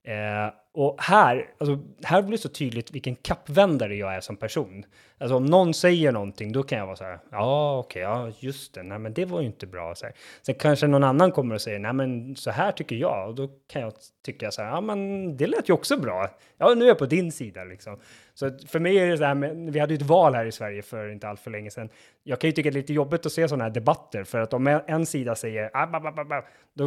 Eh, 0.05 0.53
och 0.81 0.97
här, 0.99 1.51
alltså, 1.59 1.79
här 2.03 2.23
blir 2.23 2.33
det 2.33 2.43
så 2.43 2.49
tydligt 2.49 2.91
vilken 2.91 3.17
kappvändare 3.17 3.97
jag 3.97 4.15
är 4.15 4.21
som 4.21 4.37
person. 4.37 4.85
Alltså 5.21 5.37
om 5.37 5.47
någon 5.47 5.75
säger 5.75 6.13
någonting, 6.13 6.53
då 6.53 6.63
kan 6.63 6.79
jag 6.79 6.87
vara 6.87 6.97
så 6.97 7.05
här, 7.05 7.19
ja 7.31 7.79
okej, 7.79 8.03
ja 8.03 8.31
just 8.39 8.75
det, 8.75 8.83
nej 8.83 8.99
men 8.99 9.15
det 9.15 9.25
var 9.25 9.41
ju 9.41 9.47
inte 9.47 9.67
bra. 9.67 9.95
Så 9.95 10.07
här. 10.07 10.15
Sen 10.43 10.55
kanske 10.55 10.87
någon 10.87 11.05
annan 11.05 11.33
kommer 11.33 11.55
och 11.55 11.61
säger, 11.61 11.79
nej 11.79 11.93
men 11.93 12.37
så 12.37 12.51
här 12.51 12.73
tycker 12.73 12.97
jag, 12.97 13.29
och 13.29 13.35
då 13.35 13.49
kan 13.73 13.83
jag 13.83 13.93
tycka 14.25 14.51
så 14.51 14.63
här, 14.63 14.71
ja 14.71 14.81
men 14.81 15.37
det 15.37 15.47
lät 15.47 15.69
ju 15.69 15.73
också 15.73 15.97
bra. 15.97 16.31
Ja, 16.59 16.75
nu 16.75 16.85
är 16.85 16.89
jag 16.89 16.99
på 16.99 17.07
din 17.07 17.33
sida 17.33 17.65
liksom. 17.65 17.99
Så 18.35 18.47
att 18.47 18.71
för 18.71 18.81
mig 18.81 18.99
är 18.99 19.07
det 19.07 19.19
så 19.19 19.25
här, 19.25 19.35
med, 19.35 19.73
vi 19.73 19.79
hade 19.79 19.95
ju 19.95 19.99
ett 19.99 20.07
val 20.07 20.35
här 20.35 20.47
i 20.47 20.53
Sverige 20.53 20.83
för 20.83 21.13
inte 21.13 21.29
allt 21.29 21.41
för 21.41 21.51
länge 21.51 21.71
sedan. 21.71 21.89
Jag 22.23 22.41
kan 22.41 22.49
ju 22.49 22.53
tycka 22.53 22.71
det 22.71 22.79
är 22.79 22.81
lite 22.81 22.93
jobbigt 22.93 23.27
att 23.27 23.33
se 23.33 23.49
sådana 23.49 23.65
här 23.65 23.71
debatter, 23.71 24.25
för 24.25 24.41
att 24.41 24.55
om 24.55 24.67
en, 24.67 25.07
sida 25.07 25.35
säger, 25.35 25.71
ah, 25.75 25.87
bah, 25.87 26.03
bah, 26.03 26.15
bah, 26.15 26.25
bah, 26.25 26.45
då 26.75 26.85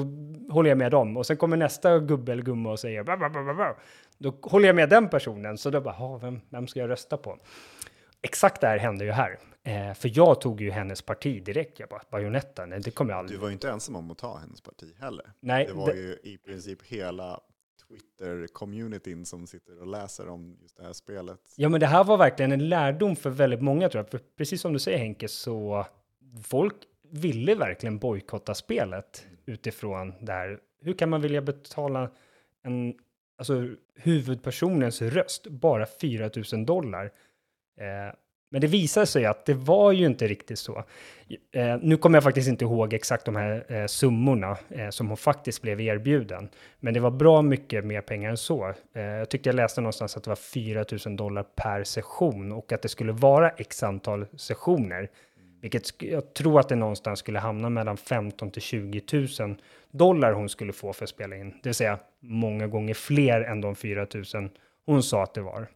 håller 0.54 0.70
jag 0.70 0.78
med 0.78 0.92
dem. 0.92 1.18
Och 1.18 1.26
sen 1.26 1.38
kommer 1.38 1.58
nästa 1.58 2.00
gubbe 2.00 2.32
eller 2.32 2.44
gumma 2.44 2.72
och 2.72 2.80
säger, 2.80 3.04
bah, 3.04 3.20
bah, 3.20 3.30
bah, 3.30 3.46
bah, 3.46 3.56
bah 3.56 3.76
då 4.18 4.34
håller 4.42 4.68
jag 4.68 4.76
med 4.76 4.90
den 4.90 5.10
personen. 5.10 5.58
Så 5.58 5.70
då 5.70 5.82
bara, 5.82 5.94
"Ha, 5.94 6.18
vem, 6.18 6.42
vem 6.50 6.68
ska 6.68 6.80
jag 6.80 6.90
rösta 6.90 7.18
på? 7.18 7.38
Exakt 8.22 8.62
det 8.62 8.68
här 8.68 8.78
hände 8.78 9.06
ju 9.06 9.12
här. 9.12 9.40
Eh, 9.64 9.94
för 9.94 10.12
jag 10.18 10.42
tog 10.42 10.62
ju 10.62 10.72
hennes 10.72 11.02
parti 11.02 11.44
direkt. 11.44 11.80
Jag 11.80 11.90
bara, 11.90 12.02
Bajonetta, 12.12 12.66
nej 12.66 12.80
det 12.80 12.92
kommer 12.92 13.12
jag 13.14 13.18
Du 13.18 13.20
aldrig. 13.20 13.40
var 13.40 13.48
ju 13.48 13.54
inte 13.54 13.70
ensam 13.72 13.96
om 13.96 14.12
att 14.12 14.18
ta 14.18 14.38
hennes 14.38 14.62
parti 14.62 14.96
heller. 15.00 15.26
Nej, 15.40 15.66
Det 15.66 15.74
var 15.74 15.88
det- 15.94 15.98
ju 16.00 16.18
i 16.24 16.38
princip 16.38 16.84
hela 16.84 17.40
Twitter-communityn 17.88 19.26
som 19.26 19.48
sitter 19.48 19.80
och 19.82 19.88
läser 19.88 20.28
om 20.30 20.58
just 20.62 20.78
det 20.78 20.84
här 20.84 20.94
spelet. 20.94 21.40
Ja, 21.56 21.70
men 21.70 21.80
det 21.80 21.88
här 21.88 22.04
var 22.04 22.18
verkligen 22.18 22.52
en 22.52 22.70
lärdom 22.70 23.16
för 23.16 23.30
väldigt 23.30 23.62
många 23.62 23.90
tror 23.90 24.00
jag. 24.04 24.10
För 24.12 24.20
precis 24.38 24.62
som 24.62 24.74
du 24.74 24.80
säger 24.80 24.98
Henke, 24.98 25.28
så 25.28 25.86
folk 26.44 26.76
ville 27.12 27.56
verkligen 27.56 27.98
bojkotta 28.00 28.54
spelet 28.56 29.26
utifrån 29.46 30.14
det 30.26 30.32
här. 30.32 30.60
Hur 30.82 30.94
kan 30.94 31.10
man 31.10 31.22
vilja 31.22 31.42
betala 31.42 32.12
en, 32.64 32.94
alltså 33.42 33.68
huvudpersonens 33.96 35.02
röst 35.02 35.48
bara 35.48 35.86
4 36.02 36.30
000 36.54 36.66
dollar? 36.66 37.06
Eh, 37.80 38.16
men 38.52 38.62
det 38.62 38.68
visade 38.68 39.06
sig 39.06 39.26
att 39.26 39.46
det 39.46 39.54
var 39.54 39.92
ju 39.92 40.06
inte 40.06 40.28
riktigt 40.28 40.60
så. 40.60 40.84
Eh, 41.52 41.78
nu 41.82 41.98
kommer 41.98 42.16
jag 42.16 42.24
faktiskt 42.24 42.50
inte 42.50 42.66
ihåg 42.66 42.94
exakt 42.94 43.26
de 43.26 43.36
här 43.36 43.66
eh, 43.68 43.86
summorna 43.86 44.58
eh, 44.70 44.90
som 44.90 45.08
hon 45.08 45.18
faktiskt 45.18 45.62
blev 45.62 45.82
erbjuden. 45.82 46.50
Men 46.80 46.94
det 46.94 47.00
var 47.00 47.12
bra 47.12 47.42
mycket 47.42 47.86
mer 47.86 48.02
pengar 48.02 48.30
än 48.30 48.38
så. 48.38 48.74
Eh, 48.94 49.02
jag 49.02 49.30
tyckte 49.30 49.50
jag 49.50 49.56
läste 49.56 49.82
någonstans 49.82 50.18
att 50.18 50.24
det 50.24 50.30
var 50.30 50.36
4 50.36 50.86
000 51.06 51.16
dollar 51.16 51.44
per 51.44 51.84
session 51.84 52.52
och 52.52 52.72
att 52.72 52.82
det 52.82 52.90
skulle 52.90 53.12
vara 53.12 53.50
x 53.50 53.84
antal 53.84 54.26
sessioner. 54.38 55.10
Vilket 55.62 56.02
jag 56.04 56.34
tror 56.34 56.60
att 56.60 56.70
det 56.70 56.76
någonstans 56.76 57.20
skulle 57.20 57.40
hamna 57.40 57.70
mellan 57.70 57.98
15 57.98 58.52
till 58.52 58.62
20 58.62 59.02
000 59.40 59.56
dollar 59.92 60.34
hon 60.34 60.50
skulle 60.50 60.74
få 60.74 60.94
för 60.94 61.04
att 61.04 61.10
spela 61.10 61.36
in. 61.36 61.50
Det 61.50 61.70
vill 61.70 61.76
säga 61.76 62.00
många 62.20 62.68
gånger 62.68 62.94
fler 62.94 63.42
än 63.42 63.62
de 63.62 63.76
4 63.76 64.08
000 64.34 64.50
hon 64.86 65.04
sa 65.04 65.24
att 65.24 65.34
det 65.34 65.42
var. 65.42 65.68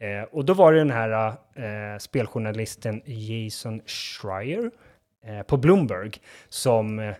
Eh, 0.00 0.22
och 0.22 0.44
då 0.44 0.54
var 0.54 0.72
det 0.72 0.78
den 0.78 0.90
här 0.90 1.28
eh, 1.54 1.98
speljournalisten 1.98 3.02
Jason 3.04 3.80
Schreier 3.86 4.70
eh, 5.24 5.42
på 5.42 5.56
Bloomberg 5.56 6.10
som 6.48 6.98
eh, 6.98 7.14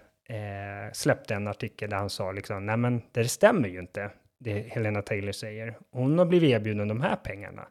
släppte 0.92 1.34
en 1.34 1.48
artikel 1.48 1.90
där 1.90 1.96
han 1.96 2.10
sa 2.10 2.32
liksom, 2.32 2.66
nej 2.66 2.76
men 2.76 3.02
det 3.12 3.28
stämmer 3.28 3.68
ju 3.68 3.78
inte, 3.78 4.10
det 4.38 4.52
Helena 4.52 5.02
Taylor 5.02 5.32
säger. 5.32 5.78
Hon 5.90 6.18
har 6.18 6.26
blivit 6.26 6.50
erbjuden 6.50 6.88
de 6.88 7.00
här 7.00 7.16
pengarna. 7.16 7.68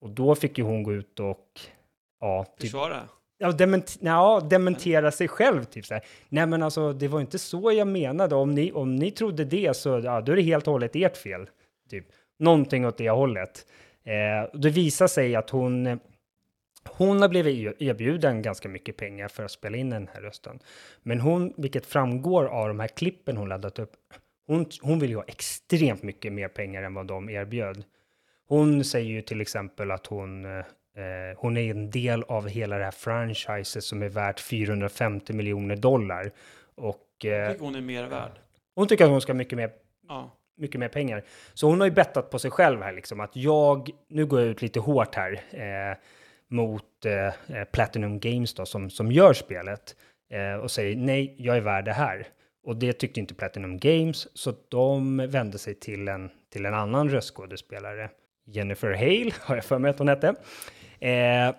Och 0.00 0.10
då 0.10 0.34
fick 0.34 0.58
ju 0.58 0.64
hon 0.64 0.82
gå 0.82 0.92
ut 0.92 1.20
och 1.20 1.60
ja, 2.20 2.44
typ, 2.44 2.60
Försvara 2.60 3.00
ja, 3.40 3.52
dement, 3.52 3.98
ja, 4.00 4.40
dementera 4.50 5.10
sig 5.10 5.28
själv. 5.28 5.64
Typ 5.64 5.86
så 5.86 5.94
här. 5.94 6.04
Nej, 6.28 6.46
men 6.46 6.62
alltså, 6.62 6.92
det 6.92 7.08
var 7.08 7.20
inte 7.20 7.38
så 7.38 7.72
jag 7.72 7.88
menade. 7.88 8.34
Om 8.34 8.54
ni, 8.54 8.72
om 8.72 8.96
ni 8.96 9.10
trodde 9.10 9.44
det 9.44 9.76
så 9.76 10.00
ja, 10.04 10.20
då 10.20 10.32
är 10.32 10.36
det 10.36 10.42
helt 10.42 10.66
och 10.66 10.72
hållet 10.72 10.96
ert 10.96 11.16
fel. 11.16 11.48
Typ. 11.90 12.06
Någonting 12.38 12.86
åt 12.86 12.98
det 12.98 13.10
hållet. 13.10 13.66
Eh, 14.04 14.60
det 14.60 14.70
visar 14.70 15.06
sig 15.06 15.36
att 15.36 15.50
hon, 15.50 16.00
hon 16.88 17.22
har 17.22 17.28
blivit 17.28 17.66
e-, 17.66 17.84
erbjuden 17.84 18.42
ganska 18.42 18.68
mycket 18.68 18.96
pengar 18.96 19.28
för 19.28 19.44
att 19.44 19.50
spela 19.50 19.76
in 19.76 19.90
den 19.90 20.08
här 20.14 20.20
rösten. 20.20 20.58
Men 21.02 21.20
hon, 21.20 21.54
vilket 21.56 21.86
framgår 21.86 22.44
av 22.44 22.68
de 22.68 22.80
här 22.80 22.88
klippen 22.88 23.36
hon 23.36 23.48
laddat 23.48 23.78
upp, 23.78 23.92
hon, 24.46 24.66
hon 24.82 24.98
vill 24.98 25.10
ju 25.10 25.16
ha 25.16 25.24
extremt 25.24 26.02
mycket 26.02 26.32
mer 26.32 26.48
pengar 26.48 26.82
än 26.82 26.94
vad 26.94 27.06
de 27.06 27.30
erbjöd. 27.30 27.84
Hon 28.48 28.84
säger 28.84 29.10
ju 29.10 29.22
till 29.22 29.40
exempel 29.40 29.90
att 29.90 30.06
hon, 30.06 30.44
eh, 30.44 30.64
eh, 30.96 31.38
hon 31.38 31.56
är 31.56 31.70
en 31.70 31.90
del 31.90 32.22
av 32.22 32.48
hela 32.48 32.78
det 32.78 32.84
här 32.84 32.90
franchiset 32.90 33.84
som 33.84 34.02
är 34.02 34.08
värt 34.08 34.40
450 34.40 35.32
miljoner 35.32 35.76
dollar. 35.76 36.30
Och 36.74 37.24
eh, 37.24 37.30
Jag 37.30 37.52
tycker 37.52 37.64
hon 37.64 37.74
är 37.74 37.80
mer 37.80 38.06
värd. 38.06 38.32
hon 38.74 38.86
tycker 38.88 39.04
att 39.04 39.10
hon 39.10 39.20
ska 39.20 39.32
ha 39.32 39.36
mycket 39.38 39.56
mer 39.58 39.70
Ja. 40.08 40.30
mycket 40.56 40.80
mer 40.80 40.88
pengar. 40.88 41.24
Så 41.54 41.66
hon 41.66 41.80
har 41.80 41.86
ju 41.86 41.92
bettat 41.94 42.30
på 42.30 42.38
sig 42.38 42.50
själv 42.50 42.82
här 42.82 42.92
liksom 42.92 43.20
att 43.20 43.36
jag, 43.36 43.90
nu 44.08 44.26
går 44.26 44.40
jag 44.40 44.48
ut 44.48 44.62
lite 44.62 44.80
hårt 44.80 45.14
här 45.14 45.32
eh, 45.50 45.96
mot 46.48 47.04
eh, 47.06 47.56
eh, 47.56 47.64
Platinum 47.72 48.20
Games 48.20 48.54
då 48.54 48.66
som, 48.66 48.90
som 48.90 49.12
gör 49.12 49.32
spelet 49.32 49.96
eh, 50.32 50.60
och 50.62 50.70
säger 50.70 50.96
nej, 50.96 51.34
jag 51.38 51.56
är 51.56 51.60
värd 51.60 51.84
det 51.84 51.92
här. 51.92 52.26
Och 52.66 52.76
det 52.76 52.92
tyckte 52.92 53.20
inte 53.20 53.34
Platinum 53.34 53.78
Games 53.78 54.36
så 54.38 54.52
de 54.68 55.16
vände 55.16 55.58
sig 55.58 55.74
till 55.74 56.08
en, 56.08 56.30
till 56.52 56.66
en 56.66 56.74
annan 56.74 57.08
röstskådespelare, 57.10 58.10
Jennifer 58.46 58.92
Hale 58.92 59.30
har 59.40 59.54
jag 59.54 59.64
för 59.64 59.78
mig 59.78 59.90
att 59.90 59.98
hon 59.98 60.08
hette. 60.08 60.34
Eh, 61.00 61.54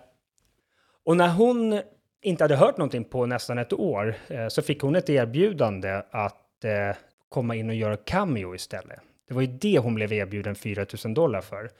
och 1.04 1.16
när 1.16 1.28
hon 1.28 1.80
inte 2.22 2.44
hade 2.44 2.56
hört 2.56 2.76
någonting 2.76 3.04
på 3.04 3.26
nästan 3.26 3.58
ett 3.58 3.72
år 3.72 4.14
eh, 4.28 4.48
så 4.48 4.62
fick 4.62 4.80
hon 4.82 4.96
ett 4.96 5.10
erbjudande 5.10 6.02
att 6.10 6.64
eh, 6.64 6.96
komma 7.28 7.54
in 7.54 7.68
och 7.68 7.74
göra 7.74 7.96
cameo 7.96 8.54
istället. 8.54 9.00
Det 9.28 9.34
var 9.34 9.42
ju 9.42 9.48
det 9.48 9.78
hon 9.78 9.94
blev 9.94 10.12
erbjuden 10.12 10.54
4 10.54 10.86
000 11.04 11.14
dollar 11.14 11.40
för. 11.40 11.70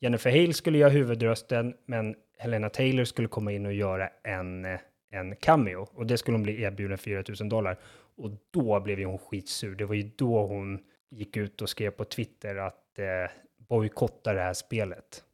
Jennifer 0.00 0.30
Hale 0.30 0.52
skulle 0.52 0.78
göra 0.78 0.90
huvudrösten, 0.90 1.74
men 1.86 2.14
Helena 2.38 2.68
Taylor 2.68 3.04
skulle 3.04 3.28
komma 3.28 3.52
in 3.52 3.66
och 3.66 3.72
göra 3.72 4.08
en, 4.22 4.64
eh, 4.64 4.80
en 5.10 5.36
cameo. 5.36 5.88
Och 5.92 6.06
det 6.06 6.18
skulle 6.18 6.34
hon 6.34 6.42
bli 6.42 6.62
erbjuden 6.62 6.98
4 6.98 7.24
000 7.40 7.48
dollar. 7.48 7.78
Och 8.16 8.30
då 8.50 8.80
blev 8.80 8.98
ju 8.98 9.04
hon 9.04 9.18
skitsur. 9.18 9.74
Det 9.74 9.84
var 9.84 9.94
ju 9.94 10.10
då 10.16 10.46
hon 10.46 10.78
gick 11.10 11.36
ut 11.36 11.62
och 11.62 11.68
skrev 11.68 11.90
på 11.90 12.04
Twitter 12.04 12.56
att 12.56 12.98
eh, 12.98 13.30
bojkotta 13.68 14.32
det 14.32 14.40
här 14.40 14.54
spelet. 14.54 15.24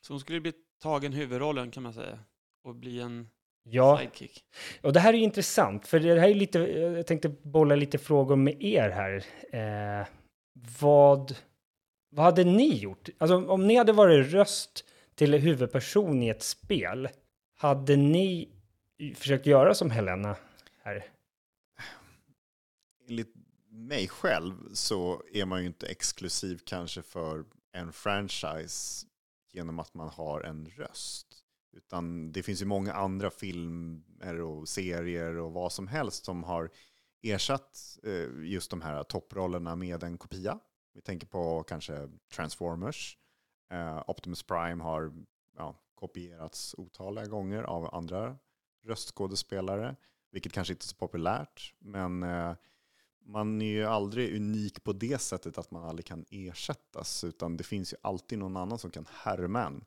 Så 0.00 0.12
hon 0.12 0.20
skulle 0.20 0.40
bli 0.40 0.52
tagen 0.82 1.12
huvudrollen 1.12 1.70
kan 1.70 1.82
man 1.82 1.92
säga. 1.92 2.18
Och 2.64 2.74
bli 2.74 3.00
en 3.00 3.28
Ja, 3.62 3.98
sidekick. 3.98 4.44
och 4.82 4.92
det 4.92 5.00
här 5.00 5.12
är 5.12 5.18
ju 5.18 5.24
intressant, 5.24 5.86
för 5.86 6.00
det 6.00 6.20
här 6.20 6.28
är 6.28 6.34
lite, 6.34 6.58
jag 6.58 7.06
tänkte 7.06 7.28
bolla 7.28 7.76
lite 7.76 7.98
frågor 7.98 8.36
med 8.36 8.62
er 8.62 8.90
här. 8.90 9.24
Eh, 10.00 10.06
vad, 10.80 11.36
vad 12.10 12.24
hade 12.24 12.44
ni 12.44 12.78
gjort? 12.78 13.08
Alltså 13.18 13.46
om 13.46 13.66
ni 13.66 13.76
hade 13.76 13.92
varit 13.92 14.32
röst 14.32 14.84
till 15.14 15.34
huvudperson 15.34 16.22
i 16.22 16.28
ett 16.28 16.42
spel, 16.42 17.08
hade 17.56 17.96
ni 17.96 18.48
försökt 19.14 19.46
göra 19.46 19.74
som 19.74 19.90
Helena 19.90 20.36
här? 20.82 21.04
Enligt 23.08 23.34
mig 23.70 24.08
själv 24.08 24.54
så 24.72 25.22
är 25.32 25.44
man 25.44 25.60
ju 25.60 25.66
inte 25.66 25.86
exklusiv 25.86 26.60
kanske 26.64 27.02
för 27.02 27.44
en 27.72 27.92
franchise 27.92 29.06
genom 29.52 29.78
att 29.78 29.94
man 29.94 30.08
har 30.08 30.40
en 30.40 30.66
röst. 30.66 31.44
Utan 31.72 32.32
det 32.32 32.42
finns 32.42 32.62
ju 32.62 32.66
många 32.66 32.92
andra 32.92 33.30
filmer 33.30 34.40
och 34.40 34.68
serier 34.68 35.36
och 35.36 35.52
vad 35.52 35.72
som 35.72 35.88
helst 35.88 36.24
som 36.24 36.44
har 36.44 36.70
ersatt 37.22 37.98
eh, 38.02 38.44
just 38.44 38.70
de 38.70 38.80
här 38.80 39.02
topprollerna 39.02 39.76
med 39.76 40.02
en 40.02 40.18
kopia. 40.18 40.58
Vi 40.94 41.00
tänker 41.00 41.26
på 41.26 41.62
kanske 41.62 42.08
Transformers. 42.34 43.18
Eh, 43.70 44.02
Optimus 44.06 44.42
Prime 44.42 44.82
har 44.82 45.12
ja, 45.56 45.74
kopierats 45.94 46.74
otaliga 46.78 47.26
gånger 47.26 47.62
av 47.62 47.94
andra 47.94 48.36
röstskådespelare, 48.84 49.96
vilket 50.30 50.52
kanske 50.52 50.72
inte 50.72 50.84
är 50.84 50.86
så 50.86 50.96
populärt. 50.96 51.74
Men 51.78 52.22
eh, 52.22 52.54
man 53.30 53.62
är 53.62 53.66
ju 53.66 53.84
aldrig 53.84 54.36
unik 54.36 54.84
på 54.84 54.92
det 54.92 55.20
sättet 55.20 55.58
att 55.58 55.70
man 55.70 55.84
aldrig 55.84 56.06
kan 56.06 56.24
ersättas, 56.30 57.24
utan 57.24 57.56
det 57.56 57.64
finns 57.64 57.92
ju 57.92 57.96
alltid 58.02 58.38
någon 58.38 58.56
annan 58.56 58.78
som 58.78 58.90
kan 58.90 59.06
härma 59.12 59.64
en. 59.64 59.84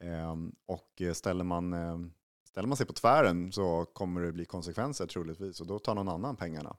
Ehm, 0.00 0.54
och 0.66 1.02
eh, 1.02 1.12
ställer 1.12 1.44
man, 1.44 1.72
eh, 1.72 1.98
ställer 2.44 2.68
man 2.68 2.76
sig 2.76 2.86
på 2.86 2.92
tvären 2.92 3.52
så 3.52 3.84
kommer 3.84 4.20
det 4.20 4.32
bli 4.32 4.44
konsekvenser 4.44 5.06
troligtvis 5.06 5.60
och 5.60 5.66
då 5.66 5.78
tar 5.78 5.94
någon 5.94 6.08
annan 6.08 6.36
pengarna. 6.36 6.76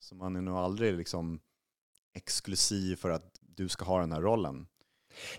Så 0.00 0.14
man 0.14 0.36
är 0.36 0.40
nog 0.40 0.56
aldrig 0.56 0.94
liksom 0.94 1.40
exklusiv 2.14 2.96
för 2.96 3.10
att 3.10 3.38
du 3.40 3.68
ska 3.68 3.84
ha 3.84 4.00
den 4.00 4.12
här 4.12 4.20
rollen. 4.20 4.66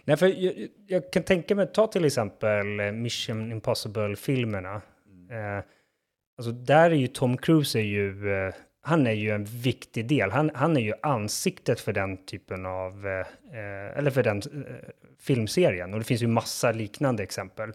Nej, 0.04 0.18
för 0.18 0.28
jag, 0.28 0.70
jag 0.88 1.14
kan 1.14 1.24
tänka 1.24 1.56
mig, 1.56 1.68
ta 1.74 1.88
till 1.88 2.06
exempel 2.06 2.80
eh, 2.80 2.92
Mission 2.92 3.52
Impossible-filmerna. 3.52 4.76
Eh, 5.30 5.66
alltså 6.38 6.52
där 6.52 6.92
är 6.92 6.96
ju 6.96 7.08
Tom 7.08 7.38
Cruise 7.38 7.80
är 7.80 7.84
ju, 7.84 8.34
eh, 8.34 8.54
han 8.86 9.08
är 9.08 9.12
ju 9.12 9.30
en 9.30 9.44
viktig 9.44 10.08
del. 10.08 10.32
Han, 10.32 10.52
han 10.54 10.78
är 10.78 10.82
ju 10.82 10.94
ansiktet 11.02 11.80
för 11.80 11.94
den 11.94 12.18
typen 12.26 12.66
av, 12.66 13.08
eh, 13.08 13.20
eh, 13.60 13.98
eller 13.98 14.12
för 14.12 14.24
den 14.24 14.38
eh, 14.38 14.76
filmserien. 15.20 15.94
Och 15.94 16.00
det 16.00 16.06
finns 16.06 16.24
ju 16.24 16.28
massa 16.28 16.72
liknande 16.72 17.24
exempel. 17.24 17.74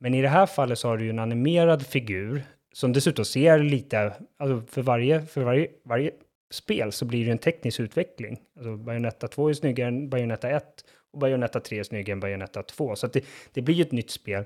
Men 0.00 0.14
i 0.14 0.22
det 0.22 0.28
här 0.28 0.46
fallet 0.46 0.78
så 0.78 0.88
har 0.88 0.96
du 0.96 1.04
ju 1.04 1.10
en 1.10 1.18
animerad 1.18 1.86
figur 1.86 2.42
som 2.72 2.92
dessutom 2.92 3.24
ser 3.24 3.58
lite, 3.58 4.12
alltså 4.38 4.62
för 4.72 4.82
varje, 4.82 5.26
för 5.26 5.42
varje, 5.42 5.68
varje 5.84 6.10
spel 6.50 6.92
så 6.92 7.04
blir 7.04 7.24
det 7.24 7.30
en 7.30 7.38
teknisk 7.38 7.80
utveckling. 7.80 8.40
Alltså 8.56 8.76
Bayonetta 8.76 9.28
2 9.28 9.48
är 9.48 9.52
snyggare 9.52 9.88
än 9.88 10.10
Bayonetta 10.10 10.50
1 10.50 10.64
och 11.12 11.18
Bayonetta 11.18 11.60
3 11.60 11.78
är 11.78 11.82
snyggare 11.82 12.12
än 12.12 12.20
Bayonetta 12.20 12.62
2. 12.62 12.96
Så 12.96 13.06
att 13.06 13.12
det, 13.12 13.24
det 13.52 13.62
blir 13.62 13.74
ju 13.74 13.82
ett 13.82 13.92
nytt 13.92 14.10
spel. 14.10 14.44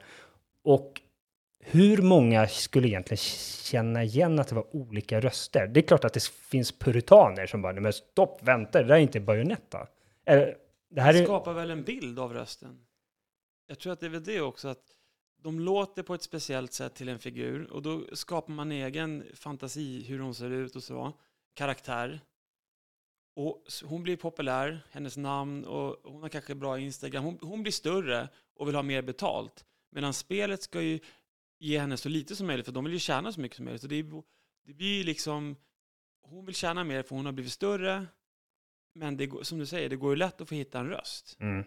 Och 0.65 1.01
hur 1.61 2.03
många 2.03 2.49
skulle 2.49 2.89
egentligen 2.89 3.19
känna 3.63 4.05
igen 4.05 4.39
att 4.39 4.49
det 4.49 4.55
var 4.55 4.77
olika 4.77 5.21
röster? 5.21 5.67
Det 5.67 5.81
är 5.81 5.87
klart 5.87 6.05
att 6.05 6.13
det 6.13 6.25
finns 6.25 6.79
puritaner 6.79 7.47
som 7.47 7.63
bara, 7.63 7.81
men 7.81 7.93
stopp, 7.93 8.43
vänta, 8.43 8.83
det 8.83 8.89
där 8.89 8.95
är 8.95 8.99
inte 8.99 9.21
bajonetta. 9.21 9.89
Eller, 10.25 10.57
det 10.91 11.01
här 11.01 11.15
är... 11.15 11.25
skapar 11.25 11.53
väl 11.53 11.71
en 11.71 11.83
bild 11.83 12.19
av 12.19 12.33
rösten. 12.33 12.87
Jag 13.67 13.79
tror 13.79 13.93
att 13.93 14.01
det 14.01 14.07
är 14.07 14.11
väl 14.11 14.25
det 14.25 14.41
också, 14.41 14.69
att 14.69 14.85
de 15.43 15.61
låter 15.61 16.03
på 16.03 16.15
ett 16.15 16.23
speciellt 16.23 16.73
sätt 16.73 16.95
till 16.95 17.09
en 17.09 17.19
figur 17.19 17.73
och 17.73 17.83
då 17.83 18.05
skapar 18.13 18.53
man 18.53 18.73
egen 18.73 19.25
fantasi 19.35 20.03
hur 20.03 20.19
hon 20.19 20.35
ser 20.35 20.51
ut 20.51 20.77
och 20.77 20.83
så, 20.83 21.13
karaktär. 21.55 22.21
Och 23.35 23.63
hon 23.85 24.03
blir 24.03 24.17
populär, 24.17 24.87
hennes 24.91 25.17
namn 25.17 25.65
och 25.65 25.97
hon 26.05 26.23
har 26.23 26.29
kanske 26.29 26.55
bra 26.55 26.79
Instagram. 26.79 27.25
Hon, 27.25 27.39
hon 27.43 27.63
blir 27.63 27.73
större 27.73 28.29
och 28.55 28.69
vill 28.69 28.75
ha 28.75 28.83
mer 28.83 29.03
betalt. 29.03 29.65
Medan 29.91 30.13
spelet 30.15 30.63
ska 30.63 30.81
ju 30.81 31.01
ge 31.59 31.79
henne 31.79 31.97
så 31.97 32.09
lite 32.09 32.37
som 32.37 32.47
möjligt, 32.47 32.67
för 32.67 32.73
de 32.73 32.85
vill 32.85 32.93
ju 32.93 32.99
tjäna 32.99 33.33
så 33.33 33.41
mycket 33.41 33.57
som 33.57 33.65
möjligt. 33.65 33.83
Så 33.83 33.89
det, 33.89 34.03
det 34.65 34.75
blir 34.75 35.05
liksom, 35.05 35.57
hon 36.23 36.47
vill 36.47 36.55
tjäna 36.55 36.85
mer 36.85 37.03
för 37.03 37.17
hon 37.17 37.27
har 37.27 37.33
blivit 37.33 37.53
större. 37.53 38.07
Men 38.93 39.17
det, 39.17 39.31
som 39.43 39.59
du 39.59 39.67
säger, 39.67 39.89
det 39.89 39.97
går 39.97 40.11
ju 40.11 40.17
lätt 40.17 40.41
att 40.41 40.49
få 40.49 40.55
hitta 40.55 40.79
en 40.81 40.89
röst 40.89 41.37
Mm. 41.41 41.65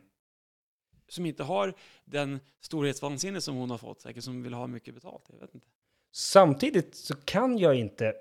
som 1.07 1.26
inte 1.26 1.43
har 1.43 1.73
den 2.05 2.39
storhetsvansinne 2.59 3.41
som 3.41 3.55
hon 3.55 3.69
har 3.69 3.77
fått, 3.77 4.01
säkert 4.01 4.23
som 4.23 4.43
vill 4.43 4.53
ha 4.53 4.68
mycket 4.68 4.93
betalt. 4.93 5.26
Jag 5.30 5.39
vet 5.39 5.55
inte. 5.55 5.68
Samtidigt 6.11 6.95
så 6.95 7.15
kan 7.15 7.57
jag 7.57 7.76
inte 7.76 8.13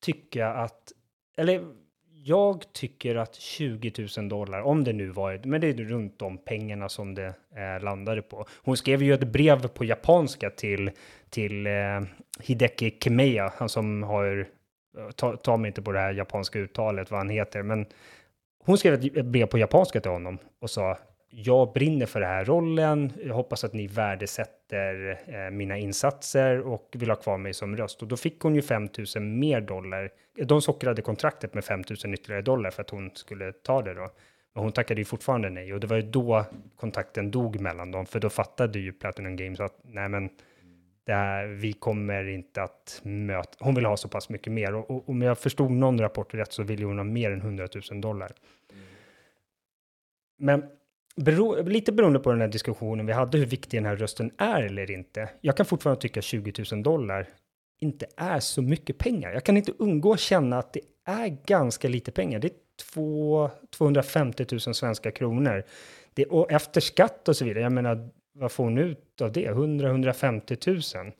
tycka 0.00 0.48
att, 0.48 0.92
eller 1.36 1.74
jag 2.26 2.72
tycker 2.72 3.16
att 3.16 3.34
20 3.34 4.08
000 4.16 4.28
dollar, 4.28 4.62
om 4.62 4.84
det 4.84 4.92
nu 4.92 5.08
var, 5.08 5.40
men 5.44 5.60
det 5.60 5.66
är 5.66 5.74
runt 5.74 6.18
de 6.18 6.38
pengarna 6.38 6.88
som 6.88 7.14
det 7.14 7.34
eh, 7.56 7.82
landade 7.82 8.22
på. 8.22 8.46
Hon 8.62 8.76
skrev 8.76 9.02
ju 9.02 9.14
ett 9.14 9.28
brev 9.28 9.68
på 9.68 9.84
japanska 9.84 10.50
till, 10.50 10.90
till 11.30 11.66
eh, 11.66 12.00
Hideki 12.40 12.96
Kemeya, 13.00 13.52
han 13.56 13.68
som 13.68 14.02
har, 14.02 14.46
eh, 14.98 15.10
ta, 15.10 15.36
ta 15.36 15.56
mig 15.56 15.68
inte 15.68 15.82
på 15.82 15.92
det 15.92 15.98
här 15.98 16.12
japanska 16.12 16.58
uttalet 16.58 17.10
vad 17.10 17.20
han 17.20 17.28
heter, 17.28 17.62
men 17.62 17.86
hon 18.64 18.78
skrev 18.78 18.94
ett 18.94 19.24
brev 19.24 19.46
på 19.46 19.58
japanska 19.58 20.00
till 20.00 20.10
honom 20.10 20.38
och 20.60 20.70
sa 20.70 20.98
jag 21.36 21.72
brinner 21.72 22.06
för 22.06 22.20
den 22.20 22.28
här 22.28 22.44
rollen. 22.44 23.12
Jag 23.24 23.34
hoppas 23.34 23.64
att 23.64 23.72
ni 23.72 23.86
värdesätter 23.86 25.20
eh, 25.26 25.50
mina 25.50 25.78
insatser 25.78 26.60
och 26.60 26.88
vill 26.92 27.10
ha 27.10 27.16
kvar 27.16 27.38
mig 27.38 27.54
som 27.54 27.76
röst. 27.76 28.02
Och 28.02 28.08
då 28.08 28.16
fick 28.16 28.40
hon 28.40 28.54
ju 28.54 28.62
5 28.62 28.88
000 29.16 29.24
mer 29.24 29.60
dollar. 29.60 30.10
De 30.44 30.62
sockrade 30.62 31.02
kontraktet 31.02 31.54
med 31.54 31.64
5 31.64 31.82
000 32.04 32.14
ytterligare 32.14 32.42
dollar 32.42 32.70
för 32.70 32.82
att 32.82 32.90
hon 32.90 33.10
skulle 33.14 33.52
ta 33.52 33.82
det 33.82 33.94
då. 33.94 34.08
Men 34.54 34.62
hon 34.62 34.72
tackade 34.72 35.00
ju 35.00 35.04
fortfarande 35.04 35.50
nej 35.50 35.74
och 35.74 35.80
det 35.80 35.86
var 35.86 35.96
ju 35.96 36.02
då 36.02 36.44
kontakten 36.76 37.30
dog 37.30 37.60
mellan 37.60 37.90
dem. 37.90 38.06
För 38.06 38.20
då 38.20 38.30
fattade 38.30 38.78
ju 38.78 38.92
Platinum 38.92 39.36
Games 39.36 39.60
att 39.60 39.80
nej 39.82 40.08
men 40.08 40.30
det 41.04 41.12
här, 41.12 41.46
vi 41.46 41.72
kommer 41.72 42.28
inte 42.28 42.62
att 42.62 43.00
möta, 43.02 43.64
hon 43.64 43.74
vill 43.74 43.84
ha 43.84 43.96
så 43.96 44.08
pass 44.08 44.28
mycket 44.28 44.52
mer. 44.52 44.74
Och, 44.74 44.90
och 44.90 45.08
om 45.08 45.22
jag 45.22 45.38
förstod 45.38 45.70
någon 45.70 46.00
rapport 46.00 46.34
rätt 46.34 46.52
så 46.52 46.62
vill 46.62 46.80
ju 46.80 46.86
hon 46.86 46.98
ha 46.98 47.04
mer 47.04 47.30
än 47.30 47.40
100 47.40 47.68
000 47.90 48.00
dollar. 48.00 48.32
Men 50.36 50.64
bero, 51.16 51.62
lite 51.62 51.92
beroende 51.92 52.18
på 52.18 52.30
den 52.30 52.40
här 52.40 52.48
diskussionen 52.48 53.06
vi 53.06 53.12
hade, 53.12 53.38
hur 53.38 53.46
viktig 53.46 53.80
den 53.80 53.86
här 53.86 53.96
rösten 53.96 54.30
är 54.38 54.62
eller 54.62 54.90
inte. 54.90 55.30
Jag 55.40 55.56
kan 55.56 55.66
fortfarande 55.66 56.00
tycka 56.00 56.22
20 56.22 56.64
000 56.72 56.82
dollar 56.82 57.28
inte 57.80 58.06
är 58.16 58.40
så 58.40 58.62
mycket 58.62 58.98
pengar. 58.98 59.32
Jag 59.32 59.44
kan 59.44 59.56
inte 59.56 59.72
undgå 59.78 60.12
att 60.12 60.20
känna 60.20 60.58
att 60.58 60.72
det 60.72 60.80
är 61.04 61.28
ganska 61.46 61.88
lite 61.88 62.12
pengar. 62.12 62.38
Det 62.38 62.48
är 62.48 62.54
två, 62.92 63.50
250 63.76 64.46
000 64.52 64.60
svenska 64.60 65.10
kronor. 65.10 65.64
Det, 66.14 66.24
och 66.24 66.52
efter 66.52 66.80
skatt 66.80 67.28
och 67.28 67.36
så 67.36 67.44
vidare, 67.44 67.62
jag 67.62 67.72
menar, 67.72 68.08
vad 68.34 68.52
får 68.52 68.64
hon 68.64 68.78
ut 68.78 69.20
av 69.20 69.32
det? 69.32 69.50
100-150 69.50 71.02
000. 71.02 71.12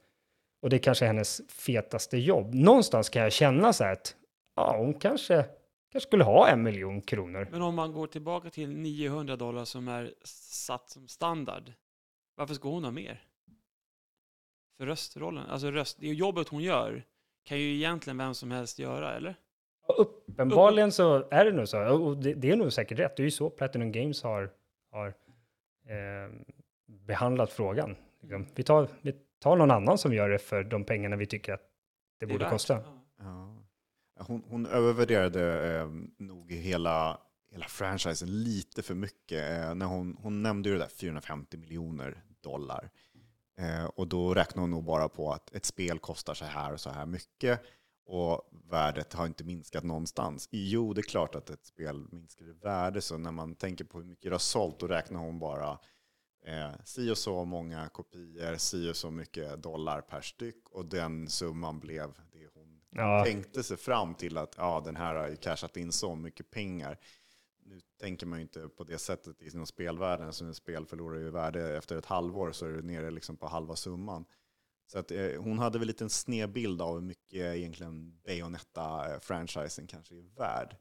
Och 0.62 0.71
det 0.71 0.77
är 0.77 0.79
kanske 0.79 1.07
hennes 1.07 1.41
fetaste 1.49 2.19
jobb. 2.19 2.55
Någonstans 2.55 3.09
kan 3.09 3.23
jag 3.23 3.33
känna 3.33 3.73
så 3.73 3.85
här 3.85 3.93
att 3.93 4.15
ja, 4.57 4.77
hon 4.79 4.95
kanske, 4.95 5.45
kanske 5.95 6.09
skulle 6.09 6.25
ha 6.25 6.49
en 6.49 6.62
miljon 6.62 7.01
kronor. 7.03 7.49
Men 7.51 7.62
om 7.62 7.75
man 7.75 7.93
går 7.93 8.07
tillbaka 8.07 8.51
till 8.51 8.71
900 8.71 9.37
dollar 9.37 9.65
som 9.65 9.89
är 9.89 10.15
satt 10.25 10.89
som 10.89 11.09
standard, 11.09 11.73
varför 12.37 12.55
ska 12.55 12.69
hon 12.69 12.85
ha 12.85 12.91
mer? 12.91 13.23
För 14.79 14.87
röstrollen, 14.87 15.47
alltså 15.47 15.71
röst, 15.71 15.97
det 16.01 16.07
jobbet 16.07 16.49
hon 16.49 16.62
gör, 16.62 17.05
kan 17.45 17.59
ju 17.59 17.75
egentligen 17.75 18.19
vem 18.19 18.35
som 18.35 18.51
helst 18.51 18.79
göra, 18.79 19.16
eller? 19.16 19.35
Uppenbarligen 19.99 20.93
så 20.93 21.29
är 21.31 21.45
det 21.45 21.53
nog 21.53 21.69
så. 21.69 21.89
Och 21.89 22.16
det, 22.16 22.35
det 22.35 22.51
är 22.51 22.57
nog 22.57 22.73
säkert 22.73 22.99
rätt. 22.99 23.16
Det 23.16 23.23
är 23.23 23.25
ju 23.25 23.31
så 23.31 23.51
Platinum 23.51 23.93
Games 23.93 24.23
har, 24.23 24.51
har 24.91 25.09
eh, 25.09 26.33
behandlat 26.87 27.53
frågan. 27.53 27.97
Liksom. 28.21 28.47
Vi, 28.55 28.62
tar, 28.62 28.89
vi 29.03 29.12
tar 29.39 29.57
någon 29.57 29.71
annan 29.71 29.99
som 29.99 30.12
gör 30.12 30.29
det 30.29 30.39
för 30.39 30.65
de 30.65 30.85
pengarna 30.85 31.16
vi 31.16 31.27
tycker 31.27 31.53
att 31.53 31.62
det, 32.19 32.27
är 32.27 32.29
borde 32.29 32.45
värt. 32.45 32.53
kosta. 32.53 32.81
Ja. 33.19 33.53
Hon, 34.16 34.45
hon 34.49 34.66
övervärderade 34.66 35.74
eh, 35.74 35.89
nog 36.19 36.53
hela, 36.53 37.20
hela 37.51 37.66
franchisen 37.66 38.43
lite 38.43 38.82
för 38.82 38.95
mycket. 38.95 39.53
Eh, 39.53 39.74
när 39.74 39.86
hon, 39.86 40.16
hon 40.23 40.43
nämnde 40.43 40.69
ju 40.69 40.74
det 40.74 40.81
där 40.81 40.89
450 40.89 41.57
miljoner 41.57 42.24
dollar. 42.41 42.91
Eh, 43.59 43.85
och 43.85 44.09
då 44.09 44.35
räknar 44.35 44.61
hon 44.61 44.70
nog 44.70 44.85
bara 44.85 45.09
på 45.09 45.32
att 45.32 45.55
ett 45.55 45.65
spel 45.65 45.99
kostar 45.99 46.35
så 46.35 46.45
här 46.45 46.73
och 46.73 46.81
så 46.81 46.91
här 46.91 47.07
mycket. 47.07 47.61
Och 48.07 48.51
värdet 48.70 49.12
har 49.12 49.27
inte 49.27 49.45
minskat 49.45 49.85
någonstans. 49.85 50.49
Jo, 50.53 50.93
det 50.93 51.01
är 51.01 51.03
klart 51.03 51.35
att 51.35 51.51
ett 51.51 51.66
spel 51.66 52.07
minskar 52.12 52.49
i 52.49 52.53
värde. 52.53 53.01
Så 53.01 53.19
när 53.19 53.32
man 53.32 53.55
tänker 53.55 53.85
på 53.85 53.99
hur 53.99 54.05
mycket 54.05 54.24
det 54.24 54.35
har 54.35 54.39
sålt, 54.39 54.81
då 54.81 54.86
räknar 54.86 55.20
hon 55.20 55.39
bara 55.39 55.78
eh, 56.47 56.70
si 56.85 57.11
och 57.11 57.19
så 57.19 57.45
många 57.45 57.89
kopior, 57.89 58.57
si 58.57 58.91
och 58.91 58.97
så 58.97 59.11
mycket 59.11 59.62
dollar 59.62 60.01
per 60.01 60.20
styck. 60.20 60.69
Och 60.70 60.86
den 60.86 61.28
summan 61.28 61.81
blev 61.81 62.15
Ja, 62.95 63.25
tänkte 63.25 63.62
sig 63.62 63.77
fram 63.77 64.15
till 64.15 64.39
att 64.39 64.55
ja, 64.59 64.83
den 64.85 64.97
här 64.97 65.15
har 65.15 65.29
ju 65.29 65.37
cashat 65.37 65.77
in 65.77 65.93
så 65.93 66.15
mycket 66.15 66.51
pengar. 66.51 66.99
Nu 67.66 67.81
tänker 68.01 68.27
man 68.27 68.39
ju 68.39 68.43
inte 68.43 68.69
på 68.69 68.85
det 68.85 68.99
sättet 68.99 69.43
inom 69.43 69.66
spelvärlden, 69.66 70.33
så 70.33 70.49
ett 70.49 70.57
spel 70.57 70.87
förlorar 70.87 71.19
ju 71.19 71.31
värde 71.31 71.77
efter 71.77 71.97
ett 71.97 72.07
halvår 72.07 72.53
så 72.53 72.66
är 72.66 72.71
det 72.71 72.83
nere 72.83 73.11
liksom 73.11 73.37
på 73.37 73.47
halva 73.47 73.77
summan. 73.77 74.25
Så 74.87 74.99
att, 74.99 75.11
eh, 75.11 75.31
hon 75.39 75.59
hade 75.59 75.79
väl 75.79 75.89
lite 75.89 76.05
en 76.05 76.11
sned 76.11 76.53
bild 76.53 76.83
av 76.83 76.95
hur 76.95 77.01
mycket 77.01 77.57
egentligen 77.57 78.21
Bayonetta-franchisen 78.25 79.87
kanske 79.87 80.15
är 80.15 80.37
värd. 80.37 80.77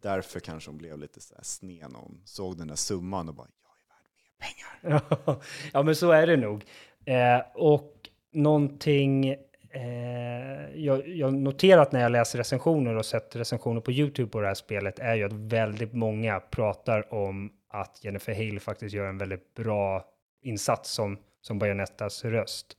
Därför 0.00 0.40
kanske 0.40 0.70
hon 0.70 0.78
blev 0.78 0.98
lite 0.98 1.20
så 1.20 1.34
här 1.34 1.42
sned 1.42 1.90
när 1.92 1.98
hon 1.98 2.22
såg 2.24 2.58
den 2.58 2.68
där 2.68 2.74
summan 2.74 3.28
och 3.28 3.34
bara 3.34 3.48
jag 3.62 3.70
är 3.70 3.88
värd 3.88 4.06
mer 4.16 5.00
pengar. 5.00 5.40
ja, 5.72 5.82
men 5.82 5.96
så 5.96 6.10
är 6.10 6.26
det 6.26 6.36
nog. 6.36 6.64
Eh, 7.04 7.40
och 7.54 8.10
någonting 8.32 9.36
eh, 9.76 10.80
jag, 10.84 11.08
jag 11.08 11.34
noterat 11.34 11.92
när 11.92 12.00
jag 12.00 12.12
läser 12.12 12.38
recensioner 12.38 12.96
och 12.96 13.06
sett 13.06 13.36
recensioner 13.36 13.80
på 13.80 13.92
YouTube 13.92 14.30
på 14.30 14.40
det 14.40 14.46
här 14.46 14.54
spelet 14.54 14.98
är 14.98 15.14
ju 15.14 15.24
att 15.24 15.32
väldigt 15.32 15.92
många 15.92 16.40
pratar 16.40 17.14
om 17.14 17.50
att 17.68 18.04
Jennifer 18.04 18.34
Hale 18.34 18.60
faktiskt 18.60 18.94
gör 18.94 19.06
en 19.08 19.18
väldigt 19.18 19.54
bra 19.54 20.04
insats 20.42 20.90
som, 20.90 21.18
som 21.40 21.58
Bayonettas 21.58 22.24
röst. 22.24 22.76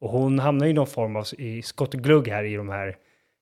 Och 0.00 0.10
hon 0.10 0.38
hamnar 0.38 0.66
i 0.66 0.72
någon 0.72 0.86
form 0.86 1.16
av 1.16 1.26
i 1.38 1.62
skottglugg 1.62 2.28
här 2.28 2.44
i 2.44 2.54
de 2.54 2.68
här 2.68 2.88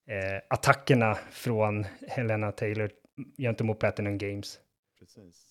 eh, 0.09 0.41
attackerna 0.49 1.19
från 1.31 1.87
Helena 2.09 2.53
Taylor 2.53 2.91
gentemot 3.39 3.79
Platinum 3.79 4.19
Games. 4.19 4.59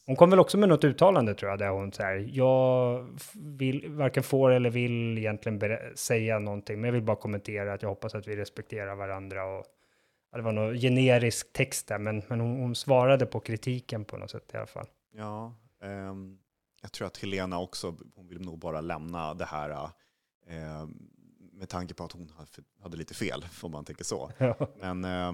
Hon 0.05 0.15
kom 0.15 0.29
väl 0.29 0.39
också 0.39 0.57
med 0.57 0.69
något 0.69 0.83
uttalande 0.83 1.35
tror 1.35 1.51
jag, 1.51 1.59
där 1.59 1.69
hon 1.69 1.91
säger 1.91 2.29
jag 2.33 3.07
vill, 3.33 3.89
varken 3.89 4.23
får 4.23 4.51
eller 4.51 4.69
vill 4.69 5.17
egentligen 5.17 5.79
säga 5.95 6.39
någonting, 6.39 6.81
men 6.81 6.87
jag 6.87 6.93
vill 6.93 7.03
bara 7.03 7.17
kommentera 7.17 7.73
att 7.73 7.81
jag 7.81 7.89
hoppas 7.89 8.15
att 8.15 8.27
vi 8.27 8.35
respekterar 8.35 8.95
varandra 8.95 9.45
och 9.45 9.65
ja, 10.31 10.37
det 10.37 10.43
var 10.43 10.51
någon 10.51 10.75
generisk 10.75 11.53
text 11.53 11.87
där, 11.87 11.99
men, 11.99 12.23
men 12.27 12.39
hon, 12.39 12.57
hon 12.59 12.75
svarade 12.75 13.25
på 13.25 13.39
kritiken 13.39 14.05
på 14.05 14.17
något 14.17 14.31
sätt 14.31 14.51
i 14.53 14.57
alla 14.57 14.67
fall. 14.67 14.87
Ja, 15.15 15.55
ehm, 15.83 16.37
jag 16.81 16.91
tror 16.91 17.07
att 17.07 17.17
Helena 17.17 17.59
också, 17.59 17.95
hon 18.15 18.27
vill 18.27 18.41
nog 18.41 18.59
bara 18.59 18.81
lämna 18.81 19.33
det 19.33 19.45
här 19.45 19.89
ehm, 20.47 21.09
med 21.53 21.69
tanke 21.69 21.93
på 21.93 22.03
att 22.03 22.11
hon 22.11 22.31
hade, 22.81 22.97
lite 22.97 23.13
fel, 23.13 23.45
om 23.61 23.71
man 23.71 23.85
tänker 23.85 24.03
så. 24.03 24.31
Ja. 24.37 24.67
Men 24.79 25.03
ja, 25.03 25.33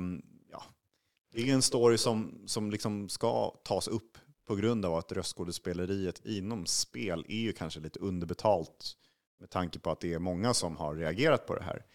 det 1.31 1.49
är 1.49 1.53
en 1.53 1.61
story 1.61 1.97
som, 1.97 2.43
som 2.45 2.71
liksom 2.71 3.09
ska 3.09 3.49
tas 3.63 3.87
upp 3.87 4.17
på 4.47 4.55
grund 4.55 4.85
av 4.85 4.95
att 4.95 5.11
röstskådespeleriet 5.11 6.25
inom 6.25 6.65
spel 6.65 7.25
är 7.29 7.39
ju 7.39 7.51
kanske 7.51 7.79
lite 7.79 7.99
underbetalt 7.99 8.95
med 9.39 9.49
tanke 9.49 9.79
på 9.79 9.91
att 9.91 9.99
det 9.99 10.13
är 10.13 10.19
många 10.19 10.53
som 10.53 10.77
har 10.77 10.95
reagerat 10.95 11.45
på 11.45 11.55
det 11.55 11.63
här. 11.63 11.85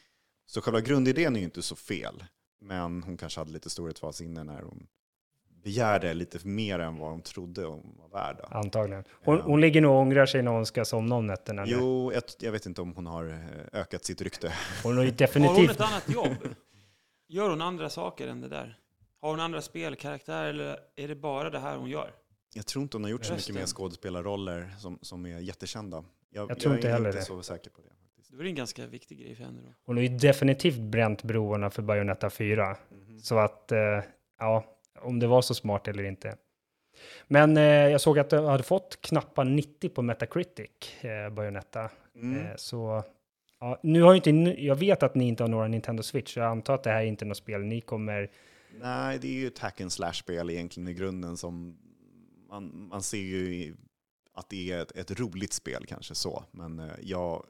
Så 0.46 0.60
själva 0.60 0.80
grundidén 0.80 1.36
är 1.36 1.40
ju 1.40 1.44
inte 1.44 1.62
så 1.62 1.76
fel, 1.76 2.24
men 2.60 3.02
hon 3.02 3.16
kanske 3.16 3.40
hade 3.40 3.52
lite 3.52 3.70
storhetsvansinne 3.70 4.44
när 4.44 4.62
hon 4.62 4.86
begärde 5.64 6.14
lite 6.14 6.48
mer 6.48 6.78
än 6.78 6.98
vad 6.98 7.10
hon 7.10 7.22
trodde 7.22 7.64
hon 7.64 7.98
var 7.98 8.08
värd. 8.08 8.36
då. 8.38 8.56
Antagligen. 8.56 9.04
Hon, 9.24 9.40
hon 9.40 9.60
ligger 9.60 9.80
nog 9.80 9.92
och 9.92 10.00
ångrar 10.00 10.26
sig 10.26 10.42
när 10.42 10.50
hon 10.50 10.66
ska 10.66 10.84
somna 10.84 11.14
om 11.14 11.26
nätterna. 11.26 11.64
nu. 11.64 11.70
Jo, 11.70 12.12
jag, 12.12 12.22
jag 12.38 12.52
vet 12.52 12.66
inte 12.66 12.82
om 12.82 12.92
hon 12.92 13.06
har 13.06 13.28
eh, 13.28 13.80
ökat 13.80 14.04
sitt 14.04 14.20
rykte. 14.20 14.52
Hon 14.82 14.96
har 14.96 15.04
ju 15.04 15.10
Har 15.10 15.10
hon 15.10 15.16
definitivt... 15.16 15.70
ett 15.70 15.80
annat 15.80 16.08
jobb? 16.08 16.54
Gör 17.28 17.50
hon 17.50 17.62
andra 17.62 17.90
saker 17.90 18.28
än 18.28 18.40
det 18.40 18.48
där? 18.48 18.78
Har 19.24 19.30
hon 19.30 19.40
andra 19.40 19.60
spelkaraktärer 19.62 20.48
eller 20.48 20.78
är 20.96 21.08
det 21.08 21.14
bara 21.14 21.50
det 21.50 21.58
här 21.58 21.76
hon 21.76 21.90
gör? 21.90 22.10
Jag 22.54 22.66
tror 22.66 22.82
inte 22.82 22.96
hon 22.96 23.04
har 23.04 23.10
gjort 23.10 23.24
så 23.24 23.32
mycket 23.32 23.48
Rösten. 23.48 23.54
mer 23.54 23.66
skådespelarroller 23.66 24.74
som, 24.78 24.98
som 25.02 25.26
är 25.26 25.38
jättekända. 25.38 26.04
Jag, 26.30 26.50
Jag 26.50 26.60
tror 26.60 26.74
inte 26.74 26.88
är 26.88 26.92
heller 26.92 27.08
inte 27.08 27.18
det. 27.18 27.24
så 27.24 27.42
säker 27.42 27.70
på 27.70 27.80
det. 27.80 27.88
Faktiskt. 28.04 28.30
Det 28.30 28.36
var 28.36 28.44
en 28.44 28.54
ganska 28.54 28.86
viktig 28.86 29.18
grej 29.18 29.34
för 29.34 29.44
henne 29.44 29.60
då. 29.66 29.72
Hon 29.84 29.96
har 29.96 30.02
ju 30.02 30.08
definitivt 30.08 30.78
bränt 30.78 31.22
broarna 31.22 31.70
för 31.70 31.82
Bayonetta 31.82 32.30
4. 32.30 32.76
Mhm. 32.90 33.18
Så 33.18 33.38
att, 33.38 33.72
eh, 33.72 33.78
ja, 34.38 34.64
om 35.00 35.18
det 35.20 35.26
var 35.26 35.42
så 35.42 35.54
smart 35.54 35.88
eller 35.88 36.04
inte. 36.04 36.36
Men 37.26 37.56
eh, 37.56 37.62
jag 37.64 38.00
såg 38.00 38.18
att 38.18 38.30
det 38.30 38.40
hade 38.40 38.62
fått 38.62 38.98
knappa 39.00 39.44
90 39.44 39.88
på 39.88 40.02
Metacritic, 40.02 41.04
eh, 41.04 41.30
Bayonetta. 41.30 41.90
Mm. 42.14 42.40
Eh, 42.46 42.56
så, 42.56 43.02
ja, 43.60 43.80
nu 43.82 44.02
har 44.02 44.12
ju 44.12 44.16
inte, 44.16 44.30
jag 44.64 44.76
vet 44.76 45.02
att 45.02 45.14
ni 45.14 45.28
inte 45.28 45.42
har 45.42 45.48
några 45.48 45.68
Nintendo 45.68 46.02
Switch, 46.02 46.34
så 46.34 46.40
jag 46.40 46.46
antar 46.50 46.74
att 46.74 46.82
det 46.82 46.90
här 46.90 47.00
är 47.02 47.06
inte 47.06 47.24
något 47.24 47.36
spel 47.36 47.60
ni 47.60 47.80
kommer 47.80 48.30
Nej, 48.80 49.18
det 49.18 49.28
är 49.28 49.32
ju 49.32 49.46
ett 49.46 49.58
hack 49.58 49.80
and 49.80 49.92
slash-spel 49.92 50.50
egentligen 50.50 50.88
i 50.88 50.94
grunden 50.94 51.36
som 51.36 51.78
man, 52.48 52.88
man 52.88 53.02
ser 53.02 53.18
ju 53.18 53.76
att 54.32 54.48
det 54.48 54.72
är 54.72 54.82
ett, 54.82 54.90
ett 54.90 55.20
roligt 55.20 55.52
spel 55.52 55.86
kanske 55.86 56.14
så, 56.14 56.44
men 56.50 56.78
eh, 56.78 56.94
jag, 57.02 57.46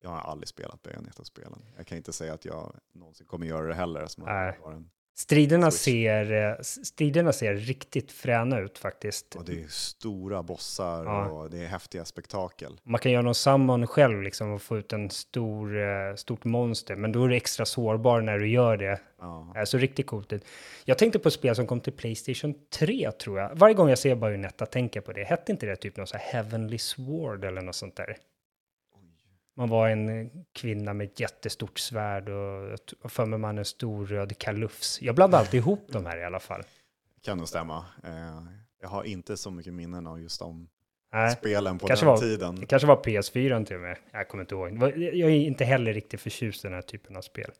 jag 0.00 0.10
har 0.10 0.20
aldrig 0.20 0.48
spelat 0.48 0.82
Bayonetta-spelen. 0.82 1.64
Jag 1.76 1.86
kan 1.86 1.98
inte 1.98 2.12
säga 2.12 2.34
att 2.34 2.44
jag 2.44 2.76
någonsin 2.92 3.26
kommer 3.26 3.46
göra 3.46 3.66
det 3.66 3.74
heller. 3.74 4.06
Som 4.06 4.24
Nej. 4.24 4.58
har 4.62 4.72
en, 4.72 4.90
Striderna 5.16 5.70
Switch. 5.70 5.84
ser, 5.84 6.32
eh, 6.32 6.60
striderna 6.62 7.32
ser 7.32 7.54
riktigt 7.54 8.12
fräna 8.12 8.60
ut 8.60 8.78
faktiskt. 8.78 9.34
och 9.36 9.44
det 9.44 9.62
är 9.62 9.68
stora 9.68 10.42
bossar 10.42 11.04
Ja. 11.04 11.26
och 11.26 11.50
det 11.50 11.58
är 11.64 11.66
häftiga 11.66 12.04
spektakel. 12.04 12.80
Man 12.82 13.00
kan 13.00 13.12
göra 13.12 13.22
någon 13.22 13.34
summon 13.34 13.86
själv 13.86 14.22
liksom 14.22 14.52
och 14.52 14.62
få 14.62 14.78
ut 14.78 14.92
en 14.92 15.10
stor, 15.10 15.78
eh, 15.82 16.14
stort 16.16 16.44
monster, 16.44 16.96
men 16.96 17.12
då 17.12 17.24
är 17.24 17.28
du 17.28 17.36
extra 17.36 17.66
sårbar 17.66 18.20
när 18.20 18.38
du 18.38 18.48
gör 18.48 18.76
det. 18.76 19.00
Ja. 19.20 19.66
Så 19.66 19.78
riktigt 19.78 20.06
coolt 20.06 20.32
ut. 20.32 20.44
Jag 20.84 20.98
tänkte 20.98 21.18
på 21.18 21.28
ett 21.28 21.34
spel 21.34 21.56
som 21.56 21.66
kom 21.66 21.80
till 21.80 21.92
Playstation 21.92 22.54
3 22.78 23.10
tror 23.12 23.38
jag. 23.38 23.50
Varje 23.54 23.74
gång 23.74 23.88
jag 23.88 23.98
ser 23.98 24.14
Bayonetta 24.14 24.66
tänker 24.66 25.00
jag 25.00 25.04
på 25.04 25.12
det. 25.12 25.24
Hette 25.24 25.52
inte 25.52 25.66
det 25.66 25.76
typ 25.76 25.96
något 25.96 26.08
så 26.08 26.16
här 26.16 26.24
Heavenly 26.32 26.78
Sword 26.78 27.44
eller 27.44 27.62
något 27.62 27.74
sånt 27.74 27.96
där? 27.96 28.16
Man 29.56 29.68
var 29.68 29.88
en 29.88 30.30
kvinna 30.52 30.94
med 30.94 31.04
ett 31.04 31.20
jättestort 31.20 31.78
svärd 31.78 32.28
och 32.28 32.78
och 33.02 33.12
för 33.12 33.26
mig 33.26 33.38
man 33.38 33.58
en 33.58 33.64
stor 33.64 34.06
röd 34.06 34.38
kalufs. 34.38 35.02
Jag 35.02 35.14
blandar 35.14 35.38
alltid 35.38 35.58
ihop 35.58 35.86
de 35.92 36.06
här 36.06 36.16
i 36.16 36.24
alla 36.24 36.40
fall. 36.40 36.62
Kan 37.22 37.38
nog 37.38 37.48
stämma. 37.48 37.84
Eh, 38.04 38.42
jag 38.80 38.88
har 38.88 39.04
inte 39.04 39.36
så 39.36 39.50
mycket 39.50 39.74
minnen 39.74 40.06
av 40.06 40.20
just 40.20 40.38
de 40.40 40.68
Nej, 41.12 41.30
spelen 41.30 41.78
på 41.78 41.86
den 41.88 42.06
var- 42.06 42.16
tiden. 42.18 42.56
det 42.56 42.66
kanske 42.66 42.86
var 42.88 42.96
PS4 42.96 43.64
till 43.64 43.76
och 43.76 43.82
med. 43.82 43.96
Jag 44.12 44.28
kommer 44.28 44.42
inte 44.44 44.54
ihåg. 44.54 44.76
Jag 44.98 45.30
är 45.30 45.34
inte 45.34 45.64
heller 45.64 45.92
riktigt 45.92 46.20
förtjust 46.20 46.64
i 46.64 46.68
den 46.68 46.74
här 46.74 46.82
typen 46.82 47.16
av 47.16 47.20
spel. 47.22 47.50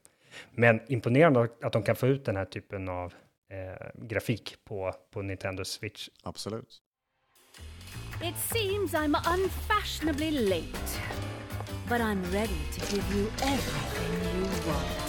Men 0.51 0.81
imponerande 0.93 1.49
att 1.63 1.73
de 1.73 1.83
kan 1.83 1.97
få 1.97 2.07
ut 2.07 2.25
den 2.25 2.37
här 2.37 2.45
typen 2.45 2.89
av 2.89 3.15
eh, 3.51 3.87
grafik 3.95 4.57
på, 4.65 4.95
på 5.11 5.23
Nintendo 5.23 5.65
Switch. 5.65 6.09
Absolut. 6.23 6.81
It 8.23 8.35
seems 8.53 8.95
I'm 8.95 9.17
unfashionably 9.35 10.31
late, 10.31 10.79
but 11.89 12.01
I'm 12.01 12.23
ready 12.33 12.61
to 12.73 12.81
give 12.81 13.15
you 13.15 13.31
everything 13.43 14.41
you 14.41 14.47
want. 14.67 15.05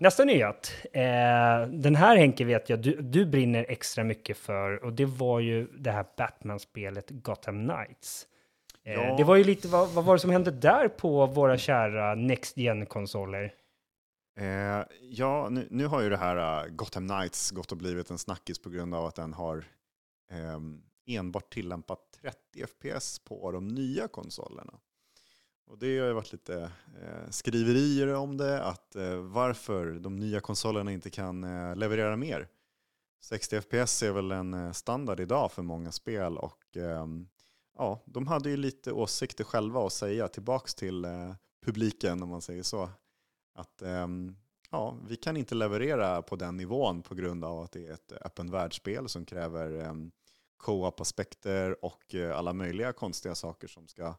Nästa 0.00 0.24
nyhet. 0.24 0.72
Eh, 0.92 1.02
den 1.68 1.94
här 1.94 2.16
Henke 2.16 2.44
vet 2.44 2.70
jag 2.70 2.78
du, 2.78 3.02
du 3.02 3.26
brinner 3.26 3.66
extra 3.68 4.04
mycket 4.04 4.36
för 4.36 4.84
och 4.84 4.92
det 4.92 5.04
var 5.04 5.40
ju 5.40 5.66
det 5.66 5.90
här 5.90 6.04
Batman-spelet 6.16 7.06
Gotham 7.10 7.68
Knights. 7.68 8.26
Eh, 8.88 8.94
Ja. 8.94 9.16
Det 9.16 9.24
var 9.24 9.36
ju 9.36 9.44
lite, 9.44 9.68
vad, 9.68 9.88
vad 9.88 10.04
var 10.04 10.14
det 10.14 10.20
som 10.20 10.30
hände 10.30 10.50
där 10.50 10.88
på 10.88 11.26
våra 11.26 11.58
kära 11.58 12.14
Next 12.14 12.56
Gen-konsoler? 12.56 13.54
Eh, 14.38 14.82
ja, 15.00 15.48
nu, 15.50 15.68
nu 15.70 15.86
har 15.86 16.00
ju 16.00 16.10
det 16.10 16.16
här 16.16 16.64
uh, 16.66 16.70
Gotham 16.74 17.08
Knights 17.08 17.50
gått 17.50 17.72
och 17.72 17.78
blivit 17.78 18.10
en 18.10 18.18
snackis 18.18 18.58
på 18.58 18.70
grund 18.70 18.94
av 18.94 19.06
att 19.06 19.14
den 19.14 19.32
har 19.32 19.64
ehm, 20.30 20.82
enbart 21.06 21.52
tillämpat 21.52 21.98
30 22.22 22.66
FPS 22.66 23.18
på 23.18 23.52
de 23.52 23.68
nya 23.68 24.08
konsolerna. 24.08 24.74
Och 25.66 25.78
det 25.78 25.98
har 25.98 26.06
ju 26.06 26.12
varit 26.12 26.32
lite 26.32 26.62
eh, 27.02 27.30
skriverier 27.30 28.14
om 28.14 28.36
det, 28.36 28.62
att 28.62 28.96
eh, 28.96 29.14
varför 29.16 29.86
de 29.86 30.16
nya 30.16 30.40
konsolerna 30.40 30.92
inte 30.92 31.10
kan 31.10 31.44
eh, 31.44 31.76
leverera 31.76 32.16
mer. 32.16 32.48
60 33.20 33.60
FPS 33.60 34.02
är 34.02 34.12
väl 34.12 34.30
en 34.30 34.54
eh, 34.54 34.72
standard 34.72 35.20
idag 35.20 35.52
för 35.52 35.62
många 35.62 35.92
spel 35.92 36.38
och 36.38 36.76
ehm, 36.76 37.28
ja, 37.78 38.02
de 38.04 38.26
hade 38.26 38.50
ju 38.50 38.56
lite 38.56 38.92
åsikter 38.92 39.44
själva 39.44 39.86
att 39.86 39.92
säga 39.92 40.28
tillbaks 40.28 40.74
till 40.74 41.04
eh, 41.04 41.34
publiken 41.64 42.22
om 42.22 42.28
man 42.28 42.42
säger 42.42 42.62
så 42.62 42.90
att 43.54 43.82
eh, 43.82 44.08
ja, 44.70 44.96
vi 45.08 45.16
kan 45.16 45.36
inte 45.36 45.54
leverera 45.54 46.22
på 46.22 46.36
den 46.36 46.56
nivån 46.56 47.02
på 47.02 47.14
grund 47.14 47.44
av 47.44 47.60
att 47.60 47.72
det 47.72 47.86
är 47.86 47.92
ett 47.92 48.12
öppen 48.12 48.50
världsspel 48.50 49.08
som 49.08 49.24
kräver 49.24 49.80
eh, 49.80 49.94
co-op-aspekter 50.56 51.84
och 51.84 52.14
eh, 52.14 52.38
alla 52.38 52.52
möjliga 52.52 52.92
konstiga 52.92 53.34
saker 53.34 53.68
som 53.68 53.88
ska 53.88 54.14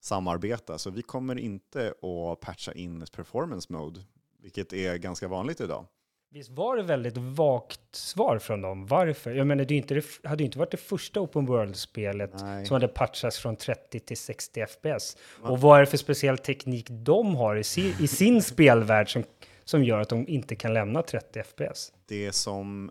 samarbeta. 0.00 0.78
Så 0.78 0.90
vi 0.90 1.02
kommer 1.02 1.38
inte 1.38 1.88
att 1.88 2.40
patcha 2.40 2.72
in 2.72 3.02
ett 3.02 3.12
performance 3.12 3.72
mode, 3.72 4.00
vilket 4.38 4.72
är 4.72 4.96
ganska 4.96 5.28
vanligt 5.28 5.60
idag. 5.60 5.86
Visst 6.32 6.50
var 6.50 6.76
det 6.76 6.82
väldigt 6.82 7.16
vagt 7.16 7.94
svar 7.94 8.38
från 8.38 8.62
dem? 8.62 8.86
Varför? 8.86 9.30
Jag 9.30 9.46
menar, 9.46 9.64
det 9.64 9.74
inte 9.74 9.94
det, 9.94 10.04
hade 10.24 10.42
ju 10.42 10.44
inte 10.44 10.58
varit 10.58 10.70
det 10.70 10.76
första 10.76 11.20
Open 11.20 11.46
World-spelet 11.46 12.30
som 12.66 12.74
hade 12.74 12.88
patchats 12.88 13.38
från 13.38 13.56
30 13.56 14.00
till 14.00 14.16
60 14.16 14.66
FPS. 14.66 15.16
Och 15.42 15.60
vad 15.60 15.76
är 15.76 15.80
det 15.80 15.86
för 15.86 15.96
speciell 15.96 16.38
teknik 16.38 16.86
de 16.90 17.34
har 17.36 17.56
i, 17.56 17.64
si, 17.64 17.94
i 18.00 18.08
sin 18.08 18.42
spelvärld 18.52 19.12
som, 19.12 19.24
som 19.64 19.84
gör 19.84 20.00
att 20.00 20.08
de 20.08 20.28
inte 20.28 20.56
kan 20.56 20.74
lämna 20.74 21.02
30 21.02 21.42
FPS? 21.42 21.92
Det 22.06 22.32
som 22.32 22.90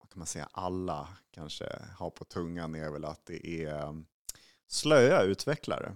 vad 0.00 0.10
kan 0.10 0.18
man 0.18 0.26
säga, 0.26 0.48
alla 0.52 1.08
kanske 1.34 1.64
har 1.98 2.10
på 2.10 2.24
tungan 2.24 2.74
är 2.74 2.90
väl 2.90 3.04
att 3.04 3.26
det 3.26 3.46
är 3.46 3.88
um, 3.88 4.06
slöa 4.68 5.22
utvecklare. 5.22 5.92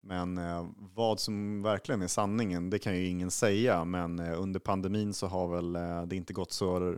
Men 0.00 0.38
eh, 0.38 0.66
vad 0.78 1.20
som 1.20 1.62
verkligen 1.62 2.02
är 2.02 2.08
sanningen, 2.08 2.70
det 2.70 2.78
kan 2.78 2.96
ju 2.96 3.06
ingen 3.06 3.30
säga. 3.30 3.84
Men 3.84 4.18
eh, 4.18 4.42
under 4.42 4.60
pandemin 4.60 5.14
så 5.14 5.26
har 5.26 5.48
väl 5.48 5.76
eh, 5.76 6.02
det 6.02 6.16
inte 6.16 6.32
gått 6.32 6.52
så 6.52 6.96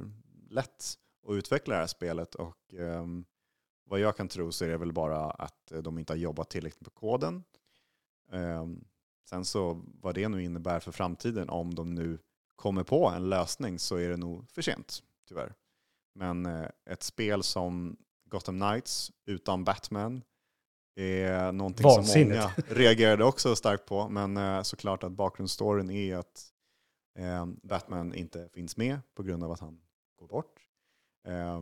lätt 0.49 0.85
att 1.29 1.35
utveckla 1.35 1.75
det 1.75 1.81
här 1.81 1.87
spelet. 1.87 2.35
Och 2.35 2.75
ehm, 2.75 3.25
vad 3.85 4.01
jag 4.01 4.17
kan 4.17 4.29
tro 4.29 4.53
så 4.53 4.65
är 4.65 4.69
det 4.69 4.77
väl 4.77 4.93
bara 4.93 5.31
att 5.31 5.73
eh, 5.73 5.79
de 5.79 5.99
inte 5.99 6.13
har 6.13 6.19
jobbat 6.19 6.51
tillräckligt 6.51 6.85
på 6.85 6.91
koden. 6.91 7.45
Ehm, 8.33 8.85
sen 9.29 9.45
så 9.45 9.83
vad 9.85 10.15
det 10.15 10.29
nu 10.29 10.43
innebär 10.43 10.81
för 10.81 10.93
framtiden, 10.93 11.51
om 11.51 11.75
de 11.75 11.95
nu 11.95 12.19
kommer 12.57 12.83
på 12.83 13.09
en 13.09 13.29
lösning 13.29 13.79
så 13.79 13.97
är 13.97 14.09
det 14.09 14.17
nog 14.17 14.51
för 14.51 14.63
sent, 14.63 15.03
tyvärr. 15.29 15.55
Men 16.15 16.47
eh, 16.47 16.69
ett 16.87 17.03
spel 17.03 17.43
som 17.43 17.97
Gotham 18.25 18.61
Knights 18.61 19.13
utan 19.27 19.65
Batman 19.65 20.23
är 21.01 21.53
någonting 21.53 21.83
som 21.83 21.91
Vansinnigt. 21.97 22.41
många 22.41 22.53
reagerade 22.69 23.25
också 23.25 23.57
starkt 23.57 23.87
på. 23.87 24.09
Men 24.09 24.37
eh, 24.37 24.63
såklart 24.63 25.03
att 25.03 25.13
bakgrundsstoryn 25.13 25.91
är 25.91 26.17
att 26.17 26.47
eh, 27.19 27.47
Batman 27.63 28.15
inte 28.15 28.49
finns 28.53 28.77
med 28.77 29.01
på 29.15 29.23
grund 29.23 29.45
av 29.45 29.53
att 29.53 29.61
han 29.61 29.81
går 30.19 30.27
bort. 30.29 30.61
Eh, 31.29 31.61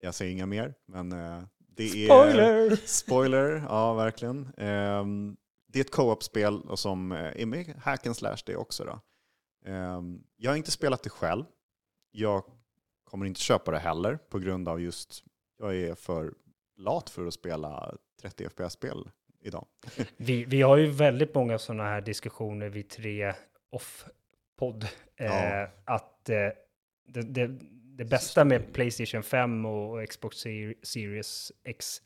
jag 0.00 0.14
säger 0.14 0.32
inga 0.32 0.46
mer, 0.46 0.74
men 0.86 1.12
eh, 1.12 1.42
det 1.58 1.84
är... 1.84 2.06
Spoiler! 2.06 2.76
Spoiler, 2.86 3.64
ja 3.68 3.94
verkligen. 3.94 4.52
Ehm, 4.56 5.36
det 5.68 5.78
är 5.78 5.84
ett 5.84 5.90
co-op-spel 5.90 6.60
och 6.60 6.78
som 6.78 7.12
är 7.12 7.46
med 7.46 7.74
hack 7.82 8.06
and 8.06 8.16
slash 8.16 8.36
det 8.46 8.56
också. 8.56 8.84
Då. 8.84 9.00
Ehm, 9.70 10.22
jag 10.36 10.50
har 10.50 10.56
inte 10.56 10.70
spelat 10.70 11.02
det 11.02 11.10
själv. 11.10 11.44
Jag 12.10 12.44
kommer 13.04 13.26
inte 13.26 13.40
köpa 13.40 13.70
det 13.70 13.78
heller 13.78 14.16
på 14.16 14.38
grund 14.38 14.68
av 14.68 14.80
just 14.80 15.24
jag 15.58 15.76
är 15.76 15.94
för 15.94 16.34
lat 16.76 17.10
för 17.10 17.26
att 17.26 17.34
spela 17.34 17.94
30 18.22 18.48
FPS-spel 18.48 19.10
idag. 19.40 19.66
Vi, 20.16 20.44
vi 20.44 20.62
har 20.62 20.76
ju 20.76 20.86
väldigt 20.86 21.34
många 21.34 21.58
sådana 21.58 21.84
här 21.84 22.00
diskussioner 22.00 22.68
vid 22.68 22.88
tre 22.88 23.34
off-podd. 23.70 24.84
Eh, 25.16 25.26
Ja. 25.26 25.68
Att 25.84 26.28
eh, 26.28 26.36
det, 27.08 27.22
det, 27.22 27.46
det 27.96 28.04
bästa 28.04 28.44
med 28.44 28.72
Playstation 28.72 29.22
5 29.22 29.66
och, 29.66 30.08
Xbox 30.08 30.36
Ser- 30.36 30.74
Series 30.82 31.52
X 31.64 32.02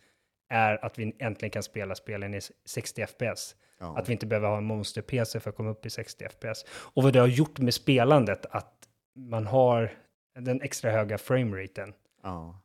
är 0.49 0.85
att 0.85 0.99
vi 0.99 1.17
äntligen 1.19 1.51
kan 1.51 1.63
spela 1.63 1.95
spelen 1.95 2.35
i 2.35 2.41
60 2.65 3.07
FPS. 3.07 3.57
Ja. 3.79 3.99
Att 3.99 4.09
vi 4.09 4.13
inte 4.13 4.27
behöver 4.27 4.49
ha 4.49 4.57
en 4.59 4.65
monster-PC 4.65 5.41
för 5.41 5.51
att 5.51 5.57
komma 5.57 5.71
upp 5.71 5.87
i 5.87 5.91
60 5.91 6.29
FPS. 6.29 6.65
Och 6.69 7.03
vad 7.03 7.13
det 7.13 7.19
har 7.19 7.27
gjort 7.27 7.59
med 7.59 7.75
spelandet, 7.75 8.47
att 8.51 8.89
man 9.17 9.47
har 9.47 9.91
den 10.39 10.63
extra 10.63 10.91
höga 10.91 11.19
frameraten. 11.19 11.95
Ja. 12.23 12.61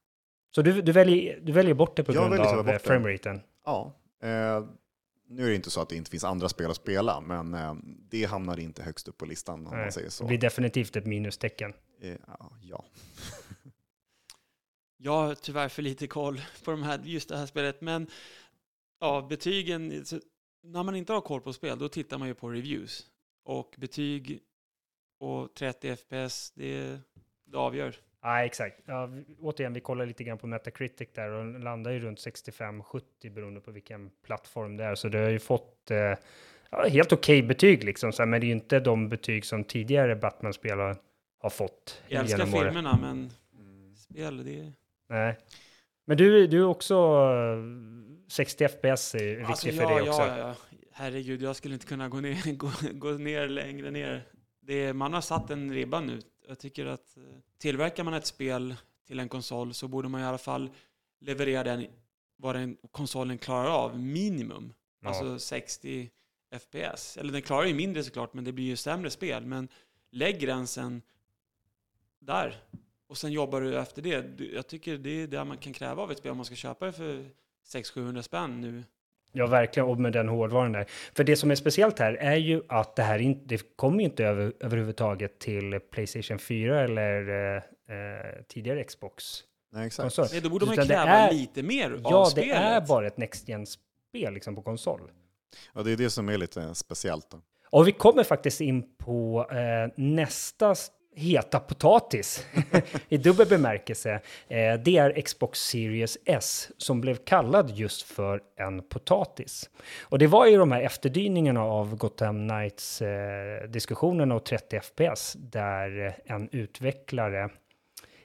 Så 0.55 0.61
du, 0.61 0.81
du, 0.81 0.91
väljer, 0.91 1.39
du 1.41 1.51
väljer 1.51 1.73
bort 1.73 1.95
det 1.95 2.03
på 2.03 2.13
Jag 2.13 2.29
grund 2.29 2.41
av 2.41 2.69
eh, 2.69 2.77
frameraten? 2.77 3.41
ja. 3.65 3.97
Eh, 4.21 4.65
nu 5.27 5.45
är 5.45 5.49
det 5.49 5.55
inte 5.55 5.69
så 5.69 5.81
att 5.81 5.89
det 5.89 5.95
inte 5.95 6.11
finns 6.11 6.23
andra 6.23 6.49
spel 6.49 6.69
att 6.69 6.75
spela, 6.75 7.21
men 7.21 7.53
eh, 7.53 7.75
det 8.09 8.25
hamnar 8.25 8.59
inte 8.59 8.83
högst 8.83 9.07
upp 9.07 9.17
på 9.17 9.25
listan 9.25 9.67
om 9.67 9.73
Nej, 9.73 9.81
man 9.81 9.91
säger 9.91 10.09
så. 10.09 10.23
Det 10.23 10.27
blir 10.27 10.37
definitivt 10.37 10.95
ett 10.95 11.05
minustecken. 11.05 11.73
Eh, 12.01 12.15
ja, 12.27 12.51
ja. 12.61 12.85
Jag 14.97 15.11
har 15.11 15.35
tyvärr 15.35 15.69
för 15.69 15.81
lite 15.81 16.07
koll 16.07 16.41
på 16.63 16.71
de 16.71 16.83
här, 16.83 17.01
just 17.03 17.29
det 17.29 17.37
här 17.37 17.45
spelet, 17.45 17.81
men 17.81 18.07
ja, 18.99 19.27
betygen, 19.29 20.05
så, 20.05 20.19
när 20.63 20.83
man 20.83 20.95
inte 20.95 21.13
har 21.13 21.21
koll 21.21 21.41
på 21.41 21.53
spel, 21.53 21.79
då 21.79 21.89
tittar 21.89 22.17
man 22.17 22.27
ju 22.27 22.33
på 22.33 22.49
reviews. 22.49 23.05
Och 23.43 23.75
betyg 23.77 24.39
och 25.19 25.53
30 25.53 25.95
FPS, 25.95 26.51
det, 26.51 26.99
det 27.45 27.57
avgör. 27.57 27.95
Ja, 28.21 28.45
exakt. 28.45 28.81
Ja, 28.85 29.09
återigen, 29.41 29.73
vi 29.73 29.79
kollar 29.79 30.05
lite 30.05 30.23
grann 30.23 30.37
på 30.37 30.47
Metacritic 30.47 31.09
där 31.13 31.31
och 31.31 31.59
landar 31.59 31.91
ju 31.91 31.99
runt 31.99 32.19
65-70 32.19 33.01
beroende 33.33 33.61
på 33.61 33.71
vilken 33.71 34.11
plattform 34.25 34.77
det 34.77 34.83
är. 34.83 34.95
Så 34.95 35.09
det 35.09 35.17
har 35.17 35.29
ju 35.29 35.39
fått 35.39 35.91
eh, 35.91 36.13
ja, 36.69 36.87
helt 36.87 37.13
okej 37.13 37.43
betyg 37.43 37.83
liksom, 37.83 38.11
så 38.11 38.21
här, 38.21 38.27
men 38.27 38.41
det 38.41 38.45
är 38.45 38.47
ju 38.47 38.53
inte 38.53 38.79
de 38.79 39.09
betyg 39.09 39.45
som 39.45 39.63
tidigare 39.63 40.15
Batman-spel 40.15 40.79
har, 40.79 40.97
har 41.39 41.49
fått 41.49 42.01
Jag 42.07 42.21
älskar 42.21 42.45
filmerna, 42.45 42.97
men 43.01 43.31
spel, 44.11 44.43
det 44.43 44.59
är... 44.59 44.73
Nej. 45.09 45.37
Men 46.05 46.17
du, 46.17 46.47
du 46.47 46.59
är 46.59 46.65
också 46.65 46.95
eh, 46.95 48.31
60 48.31 48.67
FPS 48.67 49.15
är 49.15 49.35
viktigt 49.35 49.49
Alltså, 49.49 49.67
för 49.67 49.81
ja, 49.81 49.89
dig 49.89 50.09
också. 50.09 50.21
ja, 50.21 50.37
ja. 50.37 50.55
Herregud, 50.91 51.41
jag 51.41 51.55
skulle 51.55 51.73
inte 51.73 51.87
kunna 51.87 52.09
gå 52.09 52.19
ner, 52.19 52.53
gå, 52.55 52.71
gå 52.93 53.09
ner 53.09 53.47
längre 53.47 53.91
ner. 53.91 54.23
Det, 54.59 54.93
man 54.93 55.13
har 55.13 55.21
satt 55.21 55.49
en 55.49 55.73
ribba 55.73 55.99
nu. 55.99 56.19
Jag 56.51 56.59
tycker 56.59 56.85
att 56.85 57.17
eh, 57.17 57.23
tillverkar 57.57 58.03
man 58.03 58.13
ett 58.13 58.25
spel 58.25 58.75
till 59.07 59.19
en 59.19 59.29
konsol 59.29 59.73
så 59.73 59.87
borde 59.87 60.09
man 60.09 60.21
i 60.21 60.23
alla 60.23 60.37
fall 60.37 60.69
leverera 61.19 61.63
den 61.63 61.87
vad 62.35 62.55
den 62.55 62.77
konsolen 62.91 63.37
klarar 63.37 63.69
av, 63.69 63.99
minimum. 63.99 64.73
Ja. 64.99 65.09
Alltså 65.09 65.39
60 65.39 66.09
FPS. 66.59 67.17
Eller 67.17 67.33
den 67.33 67.41
klarar 67.41 67.65
ju 67.65 67.73
mindre 67.73 68.03
såklart, 68.03 68.33
men 68.33 68.43
det 68.43 68.51
blir 68.51 68.65
ju 68.65 68.75
sämre 68.75 69.09
spel. 69.09 69.45
Men 69.45 69.67
lägg 70.09 70.39
gränsen 70.39 71.01
där. 72.19 72.63
Och 73.07 73.17
sen 73.17 73.31
jobbar 73.31 73.61
du 73.61 73.79
efter 73.79 74.01
det. 74.01 74.41
Jag 74.53 74.67
tycker 74.67 74.97
det 74.97 75.09
är 75.09 75.27
det 75.27 75.45
man 75.45 75.57
kan 75.57 75.73
kräva 75.73 76.03
av 76.03 76.11
ett 76.11 76.17
spel 76.17 76.31
om 76.31 76.37
man 76.37 76.45
ska 76.45 76.55
köpa 76.55 76.85
det 76.85 76.93
för 76.93 77.29
600-700 77.65 78.21
spänn 78.21 78.61
nu. 78.61 78.83
Ja, 79.31 79.47
verkligen. 79.47 79.89
Och 79.89 79.99
med 79.99 80.13
den 80.13 80.29
hårdvaran 80.29 80.71
där. 80.71 80.85
För 81.15 81.23
det 81.23 81.35
som 81.35 81.51
är 81.51 81.55
speciellt 81.55 81.99
här 81.99 82.13
är 82.13 82.35
ju 82.35 82.61
att 82.69 82.95
det 82.95 83.03
här 83.03 83.19
inte, 83.19 83.41
det 83.45 83.61
kommer 83.75 83.97
ju 83.99 84.03
inte 84.05 84.25
över, 84.25 84.53
överhuvudtaget 84.59 85.39
till 85.39 85.79
Playstation 85.91 86.39
4 86.39 86.81
eller 86.81 87.29
eh, 87.29 87.55
eh, 87.57 88.41
tidigare 88.47 88.83
Xbox. 88.83 89.23
Nej, 89.73 89.87
exakt. 89.87 90.01
konsol. 90.03 90.25
Nej, 90.31 90.41
då 90.41 90.49
borde 90.49 90.65
man 90.65 90.75
ju 90.75 90.81
Utan 90.81 90.87
det 90.87 90.93
kräva 91.03 91.17
är- 91.17 91.33
lite 91.33 91.63
mer 91.63 91.91
av 91.91 91.99
Ja, 92.03 92.25
spelet. 92.25 92.49
det 92.49 92.55
är 92.55 92.81
bara 92.87 93.07
ett 93.07 93.17
Next 93.17 93.47
Gen-spel 93.49 94.33
liksom 94.33 94.55
på 94.55 94.61
konsol. 94.61 95.01
Ja, 95.75 95.83
det 95.83 95.91
är 95.91 95.97
det 95.97 96.09
som 96.09 96.29
är 96.29 96.37
lite 96.37 96.75
speciellt. 96.75 97.31
Då. 97.31 97.41
Och 97.69 97.87
vi 97.87 97.91
kommer 97.91 98.23
faktiskt 98.23 98.61
in 98.61 98.95
på 98.97 99.47
eh, 99.51 99.93
nästa 99.97 100.75
heta 101.15 101.59
potatis 101.59 102.45
i 103.09 103.17
dubbel 103.17 103.47
bemärkelse. 103.47 104.11
Eh, 104.47 104.73
det 104.73 104.97
är 104.97 105.21
Xbox 105.21 105.59
Series 105.59 106.17
S 106.25 106.71
som 106.77 107.01
blev 107.01 107.15
kallad 107.15 107.71
just 107.71 108.01
för 108.01 108.41
en 108.55 108.81
potatis. 108.83 109.69
Och 110.01 110.19
det 110.19 110.27
var 110.27 110.45
ju 110.45 110.57
de 110.57 110.71
här 110.71 110.81
efterdyningarna 110.81 111.63
av 111.63 111.95
Gotham 111.95 112.49
Knights 112.49 113.01
eh, 113.01 113.69
diskussionerna 113.69 114.35
och 114.35 114.43
30 114.45 114.79
FPS 114.79 115.33
där 115.39 116.15
en 116.25 116.49
utvecklare, 116.51 117.49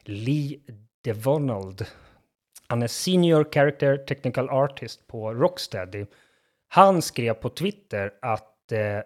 Lee 0.04 0.58
DeVonald, 1.04 1.86
han 2.68 2.82
är 2.82 2.86
Senior 2.86 3.48
Character 3.52 3.96
Technical 3.96 4.50
Artist 4.50 5.06
på 5.06 5.34
Rocksteady. 5.34 6.06
Han 6.68 7.02
skrev 7.02 7.34
på 7.34 7.48
Twitter 7.48 8.12
att 8.22 8.72
eh, 8.72 9.00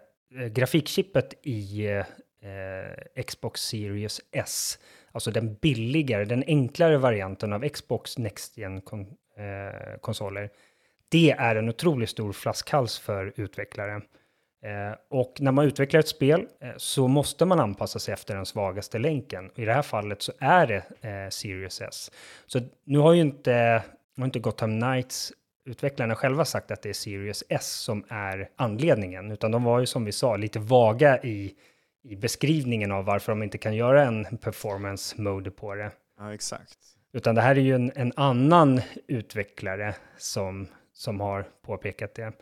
grafikchippet 0.47 1.33
i 1.43 1.87
eh, 1.87 2.05
eh, 2.41 3.23
Xbox 3.23 3.61
Series 3.61 4.21
S, 4.31 4.79
alltså 5.11 5.31
den 5.31 5.53
billigare, 5.53 6.25
den 6.25 6.43
enklare 6.47 6.97
varianten 6.97 7.53
av 7.53 7.69
Xbox 7.69 8.17
Next 8.17 8.57
gen. 8.57 8.81
Kon 8.81 9.01
eh, 9.37 9.99
konsoler. 10.01 10.49
det 11.09 11.31
är 11.31 11.55
en 11.55 11.69
otroligt 11.69 12.09
stor 12.09 12.33
flaskhals 12.33 12.99
för 12.99 13.33
utvecklare. 13.35 14.01
Eh, 14.63 14.97
och 15.09 15.37
när 15.39 15.51
man 15.51 15.65
utvecklar 15.65 15.99
ett 15.99 16.07
spel 16.07 16.47
eh, 16.59 16.69
så 16.77 17.07
måste 17.07 17.45
man 17.45 17.59
anpassa 17.59 17.99
sig 17.99 18.13
efter 18.13 18.35
den 18.35 18.45
svagaste 18.45 18.99
länken. 18.99 19.51
I 19.55 19.65
det 19.65 19.73
här 19.73 19.81
fallet 19.81 20.21
så 20.21 20.31
är 20.39 20.67
det 20.67 21.09
eh, 21.09 21.29
Series 21.29 21.81
S. 21.81 22.11
Så 22.45 22.59
nu 22.83 22.97
har 22.97 23.13
ju 23.13 23.21
inte, 23.21 23.83
har 24.17 24.25
inte 24.25 24.39
Gotham 24.39 24.81
Knights 24.81 25.33
utvecklarna 25.65 26.15
själva 26.15 26.45
sagt 26.45 26.71
att 26.71 26.81
det 26.81 26.89
är 26.89 26.93
Series 26.93 27.43
S 27.49 27.71
som 27.71 28.03
är 28.09 28.49
anledningen, 28.55 29.31
utan 29.31 29.51
de 29.51 29.63
var 29.63 29.79
ju 29.79 29.85
som 29.85 30.05
vi 30.05 30.11
sa 30.11 30.35
lite 30.35 30.59
vaga 30.59 31.23
i, 31.23 31.55
i 32.03 32.15
beskrivningen 32.15 32.91
av 32.91 33.05
varför 33.05 33.31
de 33.31 33.43
inte 33.43 33.57
kan 33.57 33.75
göra 33.75 34.03
en 34.03 34.37
performance 34.37 35.21
mode 35.21 35.51
på 35.51 35.75
det. 35.75 35.91
Ja, 36.17 36.33
exakt. 36.33 36.77
Utan 37.13 37.35
det 37.35 37.41
här 37.41 37.55
är 37.55 37.61
ju 37.61 37.75
en, 37.75 37.91
en 37.95 38.13
annan 38.15 38.81
utvecklare 39.07 39.95
som, 40.17 40.67
som 40.93 41.19
har 41.19 41.45
påpekat 41.61 42.15
det. 42.15 42.33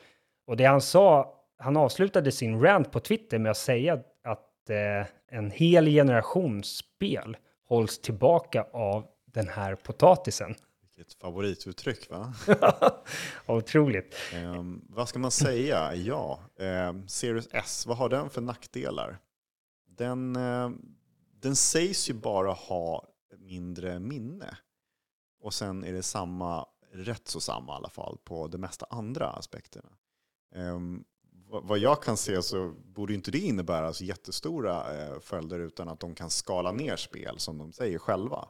Och 0.48 0.58
det 0.58 0.66
han 0.66 0.82
sa, 0.82 1.36
han 1.58 1.78
avslutade 1.78 2.32
sin 2.32 2.62
rant 2.62 2.92
på 2.92 3.00
Twitter 3.00 3.40
med 3.40 3.52
att 3.52 3.58
säga 3.58 3.94
att 4.24 4.70
eh, 4.70 5.08
en 5.32 5.52
hel 5.52 5.86
generation 5.86 6.64
spel 6.64 7.38
hålls 7.68 8.00
tillbaka 8.02 8.66
av 8.74 9.06
den 9.26 9.48
här 9.48 9.76
potatisen. 9.76 10.56
Vilket 10.96 11.14
favorituttryck, 11.14 12.10
va? 12.10 12.34
Otroligt. 13.46 14.16
Ehm, 14.34 14.82
vad 14.90 15.10
ska 15.10 15.20
man 15.20 15.32
säga? 15.32 15.96
Ja, 15.96 16.40
ehm, 16.60 17.08
Series 17.08 17.48
S, 17.52 17.86
vad 17.88 17.98
har 17.98 18.10
den 18.10 18.30
för 18.30 18.42
nackdelar? 18.42 19.20
Den, 20.00 20.36
eh, 20.36 20.70
den 21.42 21.56
sägs 21.56 22.10
ju 22.10 22.14
bara 22.14 22.52
ha 22.52 23.08
mindre 23.38 24.00
minne. 24.00 24.58
Och 25.42 25.54
sen 25.54 25.84
är 25.84 25.94
det 25.94 26.04
samma, 26.04 26.66
rätt 26.92 27.28
så 27.28 27.40
samma 27.40 27.74
i 27.74 27.76
alla 27.76 27.90
fall, 27.90 28.18
på 28.24 28.48
de 28.48 28.58
mesta 28.58 28.86
andra 28.90 29.30
aspekterna. 29.30 29.90
Ehm, 30.56 31.04
vad- 31.64 31.80
jag 31.80 32.04
kan 32.04 32.18
se 32.18 32.42
så 32.42 32.74
borde 32.86 33.14
inte 33.14 33.32
det 33.32 33.38
innebära 33.40 33.94
så 33.94 34.04
jättestora 34.04 34.98
eh, 35.08 35.20
följder 35.20 35.60
utan 35.60 35.90
att 35.90 36.00
de 36.00 36.16
kan 36.16 36.30
skala 36.30 36.72
ner 36.72 36.96
spel 36.96 37.40
som 37.40 37.58
de 37.58 37.72
säger 37.74 38.00
själva. 38.00 38.48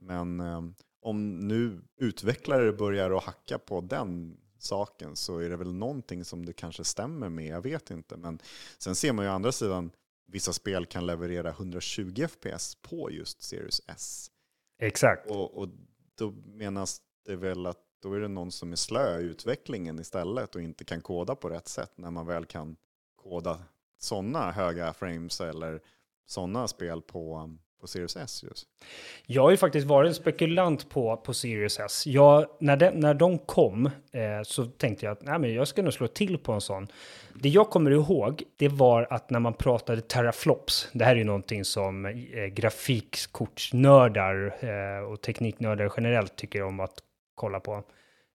Men 0.00 0.40
ehm, 0.40 0.74
om 1.02 1.48
nu 1.48 1.82
utvecklare 1.96 2.72
börjar 2.72 3.10
att 3.10 3.24
hacka 3.24 3.58
på 3.58 3.80
den 3.80 4.36
saken 4.58 5.16
så 5.16 5.38
är 5.38 5.50
det 5.50 5.56
väl 5.56 5.72
någonting 5.74 6.24
som 6.24 6.44
det 6.46 6.52
kanske 6.52 6.84
stämmer 6.84 7.28
med, 7.28 7.46
jag 7.46 7.62
vet 7.62 7.90
inte. 7.90 8.16
Men 8.16 8.38
sen 8.78 8.94
ser 8.94 9.12
man 9.12 9.24
ju 9.24 9.30
å 9.30 9.34
andra 9.34 9.52
sidan, 9.52 9.90
vissa 10.26 10.52
spel 10.52 10.86
kan 10.86 11.06
leverera 11.06 11.50
120 11.50 12.26
FPS 12.28 12.74
på 12.74 13.10
just 13.10 13.42
Series 13.42 13.80
S. 13.86 14.30
Exakt. 14.78 15.30
Och, 15.30 15.58
och 15.58 15.68
då 16.18 16.30
menas 16.30 17.00
det 17.24 17.36
väl 17.36 17.66
att 17.66 17.80
då 18.02 18.12
är 18.12 18.20
det 18.20 18.28
någon 18.28 18.52
som 18.52 18.72
är 18.72 18.76
slö 18.76 19.20
i 19.20 19.22
utvecklingen 19.22 19.98
istället 19.98 20.54
och 20.54 20.62
inte 20.62 20.84
kan 20.84 21.00
koda 21.00 21.34
på 21.34 21.48
rätt 21.48 21.68
sätt 21.68 21.92
när 21.96 22.10
man 22.10 22.26
väl 22.26 22.44
kan 22.44 22.76
koda 23.16 23.62
sådana 23.98 24.52
höga 24.52 24.92
frames 24.92 25.40
eller 25.40 25.80
sådana 26.26 26.68
spel 26.68 27.02
på, 27.02 27.56
på 27.84 27.88
Series 27.88 28.16
S 28.16 28.42
just. 28.42 28.66
Jag 29.26 29.42
har 29.42 29.50
ju 29.50 29.56
faktiskt 29.56 29.86
varit 29.86 30.08
en 30.08 30.14
spekulant 30.14 30.88
på, 30.88 31.16
på 31.16 31.34
Sirius 31.34 31.80
S. 31.80 32.06
Jag, 32.06 32.46
när, 32.60 32.76
de, 32.76 32.90
när 32.90 33.14
de 33.14 33.38
kom 33.38 33.86
eh, 33.86 33.92
så 34.42 34.66
tänkte 34.66 35.06
jag 35.06 35.12
att 35.12 35.22
nej, 35.22 35.38
men 35.38 35.54
jag 35.54 35.68
ska 35.68 35.82
nog 35.82 35.92
slå 35.92 36.06
till 36.06 36.38
på 36.38 36.52
en 36.52 36.60
sån. 36.60 36.86
Det 37.34 37.48
jag 37.48 37.70
kommer 37.70 37.90
ihåg, 37.90 38.42
det 38.56 38.68
var 38.68 39.06
att 39.10 39.30
när 39.30 39.40
man 39.40 39.54
pratade 39.54 40.00
teraflops, 40.00 40.88
det 40.92 41.04
här 41.04 41.12
är 41.12 41.16
ju 41.16 41.24
någonting 41.24 41.64
som 41.64 42.06
eh, 42.06 42.12
grafikkortsnördar 42.46 44.56
eh, 44.60 44.98
och 45.04 45.20
tekniknördar 45.20 45.92
generellt 45.96 46.36
tycker 46.36 46.62
om 46.62 46.80
att 46.80 46.98
kolla 47.34 47.60
på, 47.60 47.74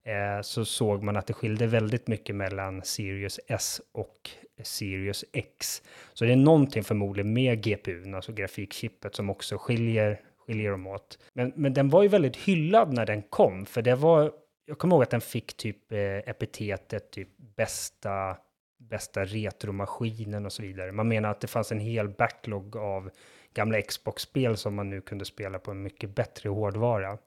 eh, 0.05 0.41
så 0.41 0.65
såg 0.65 1.03
man 1.03 1.17
att 1.17 1.27
det 1.27 1.33
skilde 1.33 1.67
väldigt 1.67 2.07
mycket 2.07 2.35
mellan 2.35 2.81
Sirius 2.83 3.39
S 3.47 3.81
och 3.91 4.29
Sirius 4.63 5.25
X. 5.33 5.81
Så 6.13 6.25
det 6.25 6.31
är 6.31 6.35
någonting 6.35 6.83
förmodligen 6.83 7.33
med 7.33 7.63
GPUn, 7.63 8.15
alltså 8.15 8.33
grafikchippet, 8.33 9.15
som 9.15 9.29
också 9.29 9.57
skiljer, 9.57 10.21
skiljer 10.37 10.71
dem 10.71 10.87
åt. 10.87 11.19
Men, 11.33 11.53
men 11.55 11.73
den 11.73 11.89
var 11.89 12.03
ju 12.03 12.07
väldigt 12.07 12.35
hyllad 12.35 12.93
när 12.93 13.05
den 13.05 13.21
kom, 13.21 13.65
för 13.65 13.81
det 13.81 13.95
var, 13.95 14.31
jag 14.65 14.77
kommer 14.77 14.95
ihåg 14.95 15.03
att 15.03 15.09
den 15.09 15.21
fick 15.21 15.57
typ 15.57 15.91
eh, 15.91 15.99
epitetet 15.99 17.11
typ 17.11 17.29
bästa, 17.37 18.37
bästa 18.79 19.25
retromaskinen 19.25 20.45
och 20.45 20.53
så 20.53 20.61
vidare. 20.61 20.91
Man 20.91 21.07
menar 21.07 21.29
att 21.29 21.41
det 21.41 21.47
fanns 21.47 21.71
en 21.71 21.79
hel 21.79 22.09
backlog 22.09 22.75
av 22.75 23.09
gamla 23.53 23.81
Xbox-spel 23.81 24.57
som 24.57 24.75
man 24.75 24.89
nu 24.89 25.01
kunde 25.01 25.25
spela 25.25 25.59
på 25.59 25.71
en 25.71 25.81
mycket 25.81 26.15
bättre 26.15 26.49
hårdvara. 26.49 27.17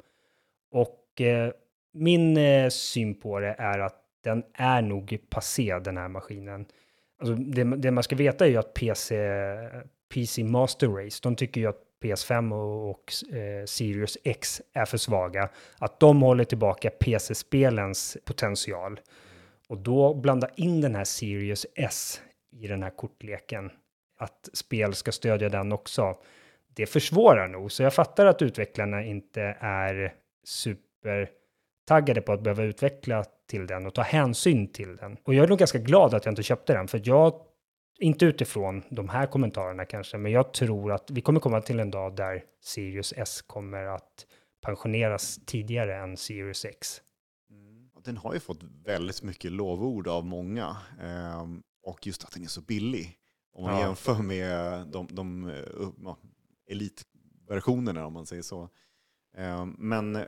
Och 0.70 1.20
eh, 1.20 1.52
min 1.92 2.36
eh, 2.36 2.68
syn 2.68 3.20
på 3.20 3.40
det 3.40 3.54
är 3.58 3.78
att 3.78 3.98
den 4.20 4.44
är 4.54 4.82
nog 4.82 5.18
passé, 5.30 5.78
den 5.78 5.96
här 5.96 6.08
maskinen. 6.08 6.66
Alltså 7.22 7.34
det, 7.34 7.64
det 7.64 7.90
man 7.90 8.04
ska 8.04 8.16
veta 8.16 8.46
är 8.46 8.50
ju 8.50 8.56
att 8.56 8.74
PC, 8.74 9.16
PC 10.14 10.44
Master 10.44 10.88
Race, 10.88 11.20
de 11.22 11.36
tycker 11.36 11.60
ju 11.60 11.66
att 11.66 11.80
PS5 12.02 12.52
och, 12.52 12.90
och 12.90 13.34
eh, 13.36 13.64
Sirius 13.64 14.18
X 14.24 14.62
är 14.72 14.84
för 14.84 14.98
svaga. 14.98 15.48
Att 15.78 16.00
de 16.00 16.22
håller 16.22 16.44
tillbaka 16.44 16.90
PC-spelens 16.90 18.16
potential. 18.24 19.00
Och 19.68 19.78
då 19.78 20.14
blanda 20.14 20.48
in 20.56 20.80
den 20.80 20.94
här 20.94 21.04
Sirius 21.04 21.66
S 21.74 22.20
i 22.52 22.66
den 22.66 22.82
här 22.82 22.90
kortleken. 22.90 23.70
Att 24.18 24.48
spel 24.52 24.94
ska 24.94 25.12
stödja 25.12 25.48
den 25.48 25.72
också. 25.72 26.14
Det 26.74 26.86
försvårar 26.86 27.48
nog, 27.48 27.72
så 27.72 27.82
jag 27.82 27.94
fattar 27.94 28.26
att 28.26 28.42
utvecklarna 28.42 29.04
inte 29.04 29.56
är 29.60 30.14
supertaggade 30.44 32.20
på 32.20 32.32
att 32.32 32.42
behöva 32.42 32.62
utveckla 32.62 33.24
till 33.52 33.66
den 33.66 33.86
och 33.86 33.94
ta 33.94 34.02
hänsyn 34.02 34.72
till 34.72 34.96
den. 34.96 35.16
Och 35.24 35.34
jag 35.34 35.44
är 35.44 35.48
nog 35.48 35.58
ganska 35.58 35.78
glad 35.78 36.14
att 36.14 36.24
jag 36.24 36.32
inte 36.32 36.42
köpte 36.42 36.72
den, 36.72 36.88
för 36.88 37.00
jag, 37.04 37.32
inte 38.00 38.24
utifrån 38.24 38.82
de 38.90 39.08
här 39.08 39.26
kommentarerna 39.26 39.84
kanske, 39.84 40.18
men 40.18 40.32
jag 40.32 40.52
tror 40.54 40.92
att 40.92 41.10
vi 41.10 41.20
kommer 41.20 41.40
komma 41.40 41.60
till 41.60 41.80
en 41.80 41.90
dag 41.90 42.16
där 42.16 42.42
Sirius 42.60 43.12
S 43.16 43.42
kommer 43.42 43.84
att 43.84 44.26
pensioneras 44.66 45.38
tidigare 45.46 45.96
än 46.02 46.16
Sirius 46.16 46.64
X. 46.64 47.00
Den 48.04 48.16
har 48.16 48.34
ju 48.34 48.40
fått 48.40 48.62
väldigt 48.84 49.22
mycket 49.22 49.52
lovord 49.52 50.08
av 50.08 50.24
många. 50.24 50.76
ehm, 51.00 51.62
och 51.82 52.06
just 52.06 52.24
att 52.24 52.32
den 52.32 52.42
är 52.42 52.48
så 52.48 52.60
billig. 52.60 53.16
Om 53.54 53.64
man 53.64 53.74
Ja. 53.80 53.86
jämför 53.86 54.22
med 54.22 54.86
de, 54.92 55.08
de 55.10 55.48
eh, 55.50 55.88
ja, 56.02 56.18
elitversionerna 56.70 58.06
om 58.06 58.12
man 58.12 58.26
säger 58.26 58.42
så. 58.42 58.68
Ehm, 59.36 59.76
men 59.78 60.24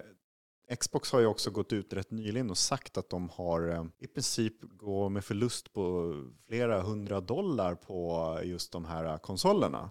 Xbox 0.81 1.12
har 1.12 1.20
ju 1.20 1.27
också 1.27 1.51
gått 1.51 1.73
ut 1.73 1.93
rätt 1.93 2.11
nyligen 2.11 2.51
och 2.51 2.59
sagt 2.59 2.99
att 2.99 3.11
de 3.11 3.28
har 3.28 3.69
eh, 3.69 3.85
i 3.99 4.07
princip 4.07 4.55
gå 4.62 5.09
med 5.09 5.24
förlust 5.24 5.73
på 5.73 6.15
flera 6.47 6.82
hundra 6.82 7.20
dollar 7.20 7.74
på 7.74 8.41
just 8.45 8.73
de 8.73 8.85
här 8.85 9.19
konsolerna. 9.19 9.91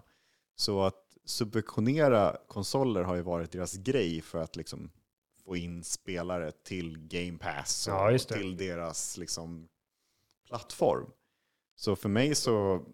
Så 0.56 0.82
att 0.82 1.04
subventionera 1.24 2.36
konsoler 2.48 3.02
har 3.02 3.14
ju 3.14 3.22
varit 3.22 3.52
deras 3.52 3.76
grej 3.76 4.20
för 4.20 4.38
att 4.38 4.56
liksom 4.56 4.90
få 5.44 5.56
in 5.56 5.84
spelare 5.84 6.52
till 6.52 6.98
Game 6.98 7.38
Pass 7.38 7.88
och 7.88 7.94
Ja, 7.94 8.18
till 8.18 8.56
deras 8.56 9.16
liksom, 9.16 9.68
plattform. 10.46 11.10
Så 11.76 11.96
för 11.96 12.08
mig 12.08 12.34
så, 12.34 12.84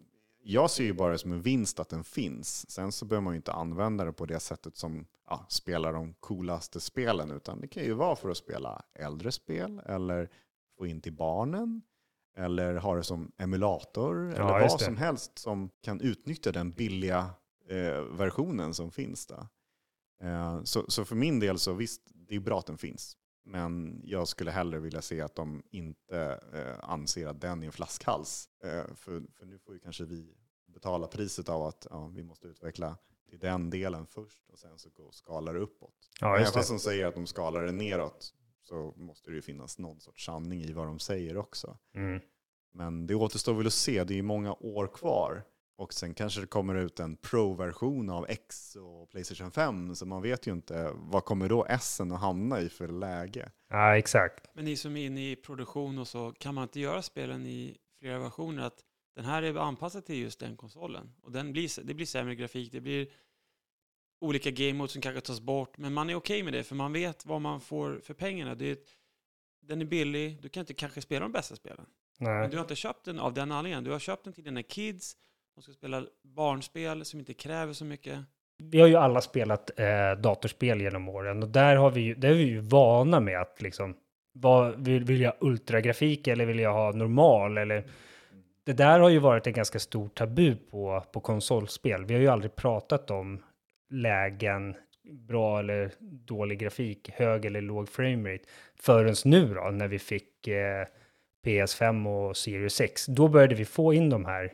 jag 0.42 0.70
ser 0.70 0.84
ju 0.84 0.92
bara 0.92 1.12
det 1.12 1.18
som 1.18 1.32
en 1.32 1.42
vinst 1.42 1.80
att 1.80 1.88
den 1.88 2.04
finns. 2.04 2.70
Sen 2.70 2.92
så 2.92 3.04
behöver 3.04 3.24
man 3.24 3.32
ju 3.32 3.36
inte 3.36 3.52
använda 3.52 4.04
det 4.04 4.12
på 4.12 4.26
det 4.26 4.40
sättet 4.40 4.76
som 4.76 5.06
ja, 5.26 5.46
spelar 5.48 5.92
de 5.92 6.14
coolaste 6.14 6.80
spelen, 6.80 7.30
utan 7.30 7.60
det 7.60 7.68
kan 7.68 7.82
ju 7.82 7.92
vara 7.92 8.16
för 8.16 8.30
att 8.30 8.36
spela 8.36 8.82
äldre 8.94 9.32
spel 9.32 9.82
eller 9.86 10.30
få 10.78 10.86
in 10.86 11.00
till 11.00 11.12
barnen 11.12 11.82
eller 12.36 12.74
ha 12.74 12.94
det 12.94 13.04
som 13.04 13.32
emulator 13.38 14.34
eller 14.34 14.60
just 14.60 14.72
vad 14.72 14.80
som 14.80 14.96
helst 14.96 15.38
som 15.38 15.70
kan 15.82 16.00
utnyttja 16.00 16.52
den 16.52 16.70
billiga 16.70 17.30
eh, 17.68 18.02
versionen 18.02 18.74
som 18.74 18.90
finns 18.90 19.26
där. 19.26 19.46
Eh, 20.22 20.62
så, 20.62 20.84
så 20.88 21.04
för 21.04 21.16
min 21.16 21.40
del 21.40 21.58
så 21.58 21.72
visst, 21.72 22.02
det 22.14 22.34
är 22.34 22.40
bra 22.40 22.58
att 22.58 22.66
den 22.66 22.78
finns. 22.78 23.16
Men 23.50 24.00
jag 24.04 24.28
skulle 24.28 24.50
hellre 24.50 24.78
vilja 24.80 25.02
se 25.02 25.20
att 25.20 25.34
de 25.34 25.62
inte 25.70 26.40
eh, 26.52 26.90
anser 26.90 27.26
att 27.26 27.40
den 27.40 27.62
är 27.62 27.66
en 27.66 27.72
flaskhals. 27.72 28.48
Eh, 28.64 28.94
för, 28.94 29.22
för 29.38 29.46
nu 29.46 29.58
får 29.58 29.74
ju 29.74 29.80
kanske 29.80 30.04
vi 30.04 30.34
betala 30.66 31.06
priset 31.06 31.48
av 31.48 31.62
att 31.62 31.86
ja, 31.90 32.06
vi 32.06 32.22
måste 32.22 32.48
utveckla 32.48 32.96
till 33.28 33.38
den 33.38 33.70
delen 33.70 34.06
först 34.06 34.48
och 34.48 34.58
sen 34.58 34.78
så 34.78 34.90
gå 34.90 35.02
och 35.02 35.14
skala 35.14 35.52
det 35.52 35.58
uppåt. 35.58 35.94
Ja, 36.20 36.36
Även 36.36 36.52
fast 36.52 36.68
de 36.68 36.78
säger 36.78 37.06
att 37.06 37.14
de 37.14 37.26
skalar 37.26 37.62
det 37.62 37.72
neråt 37.72 38.34
så 38.62 38.94
måste 38.96 39.30
det 39.30 39.34
ju 39.34 39.42
finnas 39.42 39.78
någon 39.78 40.00
sorts 40.00 40.24
sanning 40.24 40.62
i 40.62 40.72
vad 40.72 40.86
de 40.86 40.98
säger 40.98 41.36
också. 41.36 41.78
Mm. 41.94 42.20
Men 42.72 43.06
det 43.06 43.14
återstår 43.14 43.54
väl 43.54 43.66
att 43.66 43.72
se, 43.72 44.04
det 44.04 44.14
är 44.14 44.16
ju 44.16 44.22
många 44.22 44.52
år 44.52 44.86
kvar. 44.86 45.44
Och 45.80 45.94
sen 45.94 46.14
kanske 46.14 46.40
det 46.40 46.46
kommer 46.46 46.74
ut 46.74 47.00
en 47.00 47.16
Pro-version 47.16 48.10
av 48.10 48.26
X 48.28 48.76
och 48.76 49.10
Playstation 49.10 49.50
5, 49.50 49.94
så 49.94 50.06
man 50.06 50.22
vet 50.22 50.46
ju 50.46 50.52
inte 50.52 50.92
vad 50.94 51.24
kommer 51.24 51.48
då 51.48 51.66
S 51.68 52.00
att 52.00 52.20
hamna 52.20 52.60
i 52.60 52.68
för 52.68 52.88
läge. 52.88 53.50
Ja, 53.68 53.96
exakt. 53.96 54.46
Men 54.54 54.64
ni 54.64 54.76
som 54.76 54.96
är 54.96 55.06
inne 55.06 55.30
i 55.30 55.36
produktion 55.36 55.98
och 55.98 56.08
så, 56.08 56.32
kan 56.32 56.54
man 56.54 56.62
inte 56.62 56.80
göra 56.80 57.02
spelen 57.02 57.46
i 57.46 57.76
flera 57.98 58.18
versioner? 58.18 58.62
Att 58.62 58.84
den 59.14 59.24
här 59.24 59.42
är 59.42 59.56
anpassad 59.56 60.04
till 60.04 60.16
just 60.16 60.40
den 60.40 60.56
konsolen. 60.56 61.12
Och 61.22 61.32
den 61.32 61.52
blir, 61.52 61.84
det 61.84 61.94
blir 61.94 62.06
sämre 62.06 62.34
grafik, 62.34 62.72
det 62.72 62.80
blir 62.80 63.08
olika 64.20 64.50
game 64.50 64.72
modes 64.72 64.92
som 64.92 65.02
kanske 65.02 65.20
tas 65.20 65.40
bort. 65.40 65.78
Men 65.78 65.94
man 65.94 66.10
är 66.10 66.14
okej 66.14 66.42
med 66.42 66.52
det, 66.52 66.64
för 66.64 66.74
man 66.74 66.92
vet 66.92 67.26
vad 67.26 67.40
man 67.40 67.60
får 67.60 68.00
för 68.02 68.14
pengarna. 68.14 68.54
Det 68.54 68.70
är, 68.70 68.78
den 69.62 69.80
är 69.80 69.84
billig, 69.84 70.42
du 70.42 70.48
kan 70.48 70.60
inte 70.60 70.74
kanske 70.74 71.00
spela 71.00 71.20
de 71.20 71.32
bästa 71.32 71.56
spelen. 71.56 71.86
Men 72.18 72.40
Nej. 72.40 72.48
du 72.48 72.56
har 72.56 72.64
inte 72.64 72.76
köpt 72.76 73.04
den 73.04 73.18
av 73.18 73.34
den 73.34 73.52
anledningen. 73.52 73.84
Du 73.84 73.90
har 73.90 73.98
köpt 73.98 74.24
den 74.24 74.32
till 74.32 74.44
dina 74.44 74.62
kids, 74.62 75.16
de 75.54 75.62
ska 75.62 75.72
spela 75.72 76.04
barnspel 76.22 77.04
som 77.04 77.20
inte 77.20 77.34
kräver 77.34 77.72
så 77.72 77.84
mycket. 77.84 78.18
Vi 78.58 78.80
har 78.80 78.88
ju 78.88 78.96
alla 78.96 79.20
spelat 79.20 79.80
eh, 79.80 80.12
datorspel 80.12 80.80
genom 80.80 81.08
åren 81.08 81.42
och 81.42 81.48
där, 81.48 81.76
har 81.76 81.90
vi 81.90 82.00
ju, 82.00 82.14
där 82.14 82.28
är 82.28 82.34
vi 82.34 82.44
ju 82.44 82.60
vana 82.60 83.20
med 83.20 83.40
att 83.40 83.62
liksom, 83.62 83.96
vad, 84.32 84.84
vill, 84.84 85.04
vill 85.04 85.20
jag 85.20 85.34
ultragrafik 85.40 86.26
eller 86.26 86.46
vill 86.46 86.58
jag 86.58 86.72
ha 86.72 86.92
normal 86.92 87.58
eller 87.58 87.84
det 88.64 88.72
där 88.72 89.00
har 89.00 89.08
ju 89.08 89.18
varit 89.18 89.46
en 89.46 89.52
ganska 89.52 89.78
stor 89.78 90.08
tabu 90.08 90.56
på, 90.56 91.04
på 91.12 91.20
konsolspel. 91.20 92.04
Vi 92.04 92.14
har 92.14 92.20
ju 92.20 92.28
aldrig 92.28 92.56
pratat 92.56 93.10
om 93.10 93.42
lägen, 93.90 94.74
bra 95.10 95.58
eller 95.58 95.92
dålig 96.00 96.58
grafik, 96.58 97.10
hög 97.10 97.44
eller 97.44 97.60
låg 97.60 97.88
framerate 97.88 98.44
förrän 98.80 99.14
nu 99.24 99.54
då 99.54 99.70
när 99.70 99.88
vi 99.88 99.98
fick 99.98 100.48
eh, 100.48 100.86
PS5 101.46 102.28
och 102.28 102.36
Series 102.36 102.74
6. 102.74 103.06
Då 103.06 103.28
började 103.28 103.54
vi 103.54 103.64
få 103.64 103.94
in 103.94 104.10
de 104.10 104.24
här 104.24 104.52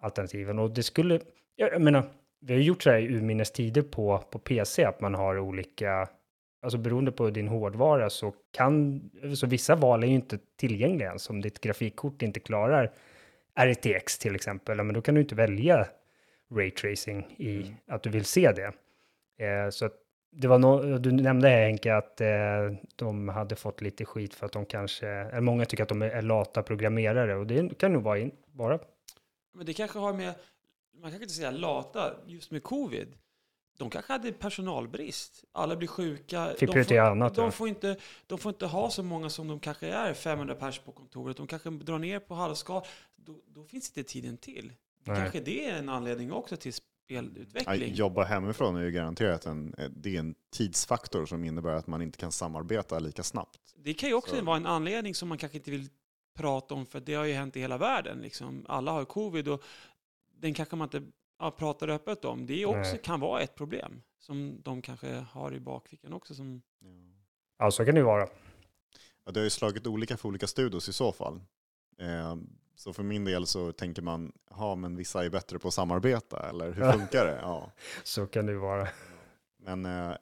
alternativen. 0.00 0.58
Och 0.58 0.70
det 0.70 0.82
skulle, 0.82 1.20
jag 1.56 1.82
menar, 1.82 2.04
vi 2.40 2.54
har 2.54 2.60
gjort 2.60 2.82
så 2.82 2.90
här 2.90 2.98
i 2.98 3.06
urminnes 3.06 3.52
tider 3.52 3.82
på, 3.82 4.18
på 4.30 4.38
PC, 4.38 4.84
att 4.84 5.00
man 5.00 5.14
har 5.14 5.38
olika, 5.38 6.08
alltså 6.62 6.78
beroende 6.78 7.12
på 7.12 7.30
din 7.30 7.48
hårdvara 7.48 8.10
så 8.10 8.34
kan, 8.50 9.00
så 9.34 9.46
vissa 9.46 9.74
val 9.74 10.02
är 10.02 10.06
ju 10.06 10.14
inte 10.14 10.38
tillgängliga 10.56 11.08
ens 11.08 11.30
om 11.30 11.40
ditt 11.40 11.60
grafikkort 11.60 12.22
inte 12.22 12.40
klarar 12.40 12.92
RTX 13.54 14.18
till 14.18 14.34
exempel, 14.34 14.76
men 14.76 14.94
då 14.94 15.02
kan 15.02 15.14
du 15.14 15.20
inte 15.20 15.34
välja 15.34 15.86
raytracing 16.54 17.34
i 17.38 17.74
att 17.86 18.02
du 18.02 18.10
vill 18.10 18.24
se 18.24 18.52
det. 18.52 18.72
Eh, 19.44 19.70
så 19.70 19.86
att 19.86 19.94
det 20.32 20.48
var 20.48 20.58
no, 20.58 20.98
du 20.98 21.12
nämnde 21.12 21.48
Henke 21.48 21.94
att 21.94 22.20
eh, 22.20 22.28
de 22.96 23.28
hade 23.28 23.56
fått 23.56 23.80
lite 23.80 24.04
skit 24.04 24.34
för 24.34 24.46
att 24.46 24.52
de 24.52 24.66
kanske, 24.66 25.08
eller 25.08 25.40
många 25.40 25.64
tycker 25.64 25.82
att 25.82 25.88
de 25.88 26.02
är 26.02 26.22
lata 26.22 26.62
programmerare 26.62 27.36
och 27.36 27.46
det 27.46 27.78
kan 27.78 27.92
nog 27.92 28.02
vara 28.02 28.18
in, 28.18 28.30
bara 28.52 28.78
Men 29.52 29.66
det 29.66 29.74
kanske 29.74 29.98
har 29.98 30.12
med, 30.12 30.34
man 31.00 31.10
kan 31.10 31.22
inte 31.22 31.34
säga 31.34 31.50
lata, 31.50 32.14
just 32.26 32.50
med 32.50 32.62
covid. 32.62 33.14
De 33.78 33.90
kanske 33.90 34.12
hade 34.12 34.32
personalbrist. 34.32 35.44
Alla 35.52 35.76
blir 35.76 35.88
sjuka. 35.88 36.54
Fick 36.58 36.72
de, 36.72 36.84
får, 36.84 36.98
annat, 36.98 37.36
ja. 37.36 37.42
de, 37.42 37.52
får 37.52 37.68
inte, 37.68 37.96
de 38.26 38.38
får 38.38 38.50
inte 38.50 38.66
ha 38.66 38.90
så 38.90 39.02
många 39.02 39.30
som 39.30 39.48
de 39.48 39.60
kanske 39.60 39.86
är, 39.86 40.14
500 40.14 40.54
pers 40.54 40.78
på 40.78 40.92
kontoret. 40.92 41.36
De 41.36 41.46
kanske 41.46 41.70
drar 41.70 41.98
ner 41.98 42.18
på 42.18 42.34
halvskal. 42.34 42.82
Då, 43.16 43.40
då 43.46 43.64
finns 43.64 43.88
inte 43.88 44.10
tiden 44.10 44.36
till. 44.36 44.72
Nej. 45.04 45.16
Kanske 45.16 45.40
det 45.40 45.64
är 45.64 45.78
en 45.78 45.88
anledning 45.88 46.32
också 46.32 46.56
till 46.56 46.72
spelutveckling. 46.72 47.94
jobba 47.94 48.24
hemifrån 48.24 48.76
är 48.76 48.80
ju 48.80 48.90
garanterat 48.90 49.46
en, 49.46 49.74
det 49.96 50.16
är 50.16 50.20
en 50.20 50.34
tidsfaktor 50.52 51.26
som 51.26 51.44
innebär 51.44 51.74
att 51.74 51.86
man 51.86 52.02
inte 52.02 52.18
kan 52.18 52.32
samarbeta 52.32 52.98
lika 52.98 53.22
snabbt. 53.22 53.58
Det 53.76 53.94
kan 53.94 54.08
ju 54.08 54.14
också 54.14 54.36
Så- 54.36 54.44
vara 54.44 54.56
en 54.56 54.66
anledning 54.66 55.14
som 55.14 55.28
man 55.28 55.38
kanske 55.38 55.58
inte 55.58 55.70
vill 55.70 55.88
prata 56.40 56.74
om, 56.74 56.86
för 56.86 57.00
det 57.00 57.14
har 57.14 57.24
ju 57.24 57.32
hänt 57.32 57.56
i 57.56 57.60
hela 57.60 57.78
världen. 57.78 58.18
Liksom. 58.18 58.64
Alla 58.68 58.92
har 58.92 59.04
covid 59.04 59.48
och 59.48 59.62
den 60.36 60.54
kanske 60.54 60.76
man 60.76 60.86
inte 60.86 61.02
ja, 61.38 61.50
pratar 61.50 61.88
öppet 61.88 62.24
om. 62.24 62.46
Det 62.46 62.62
är 62.62 62.66
också, 62.66 62.92
Nej. 62.92 63.00
kan 63.04 63.20
vara 63.20 63.40
ett 63.40 63.54
problem 63.54 64.02
som 64.18 64.62
de 64.62 64.82
kanske 64.82 65.26
har 65.32 65.54
i 65.54 65.60
bakfickan 65.60 66.12
också. 66.12 66.34
Som, 66.34 66.62
Ja, 67.58 67.70
så 67.70 67.84
kan 67.84 67.94
det 67.94 68.02
vara. 68.02 68.28
Ja, 69.24 69.32
det 69.32 69.40
har 69.40 69.44
ju 69.44 69.50
slagit 69.50 69.86
olika 69.86 70.16
för 70.16 70.28
olika 70.28 70.46
studios 70.46 70.88
i 70.88 70.92
så 70.92 71.12
fall. 71.12 71.40
Eh, 71.98 72.36
så 72.74 72.92
för 72.92 73.02
min 73.02 73.24
del 73.24 73.46
så 73.46 73.72
tänker 73.72 74.02
man, 74.02 74.32
ja 74.50 74.74
men 74.74 74.96
vissa 74.96 75.24
är 75.24 75.30
bättre 75.30 75.58
på 75.58 75.68
att 75.68 75.74
samarbeta, 75.74 76.48
eller 76.48 76.72
hur 76.72 76.92
funkar 76.92 77.26
det? 77.26 77.38
Ja. 77.42 77.70
Så 78.04 78.26
kan 78.26 78.46
det 78.46 78.52
ju 78.52 78.58
vara. 78.58 78.88
Men 79.56 79.86
eh, 79.86 80.12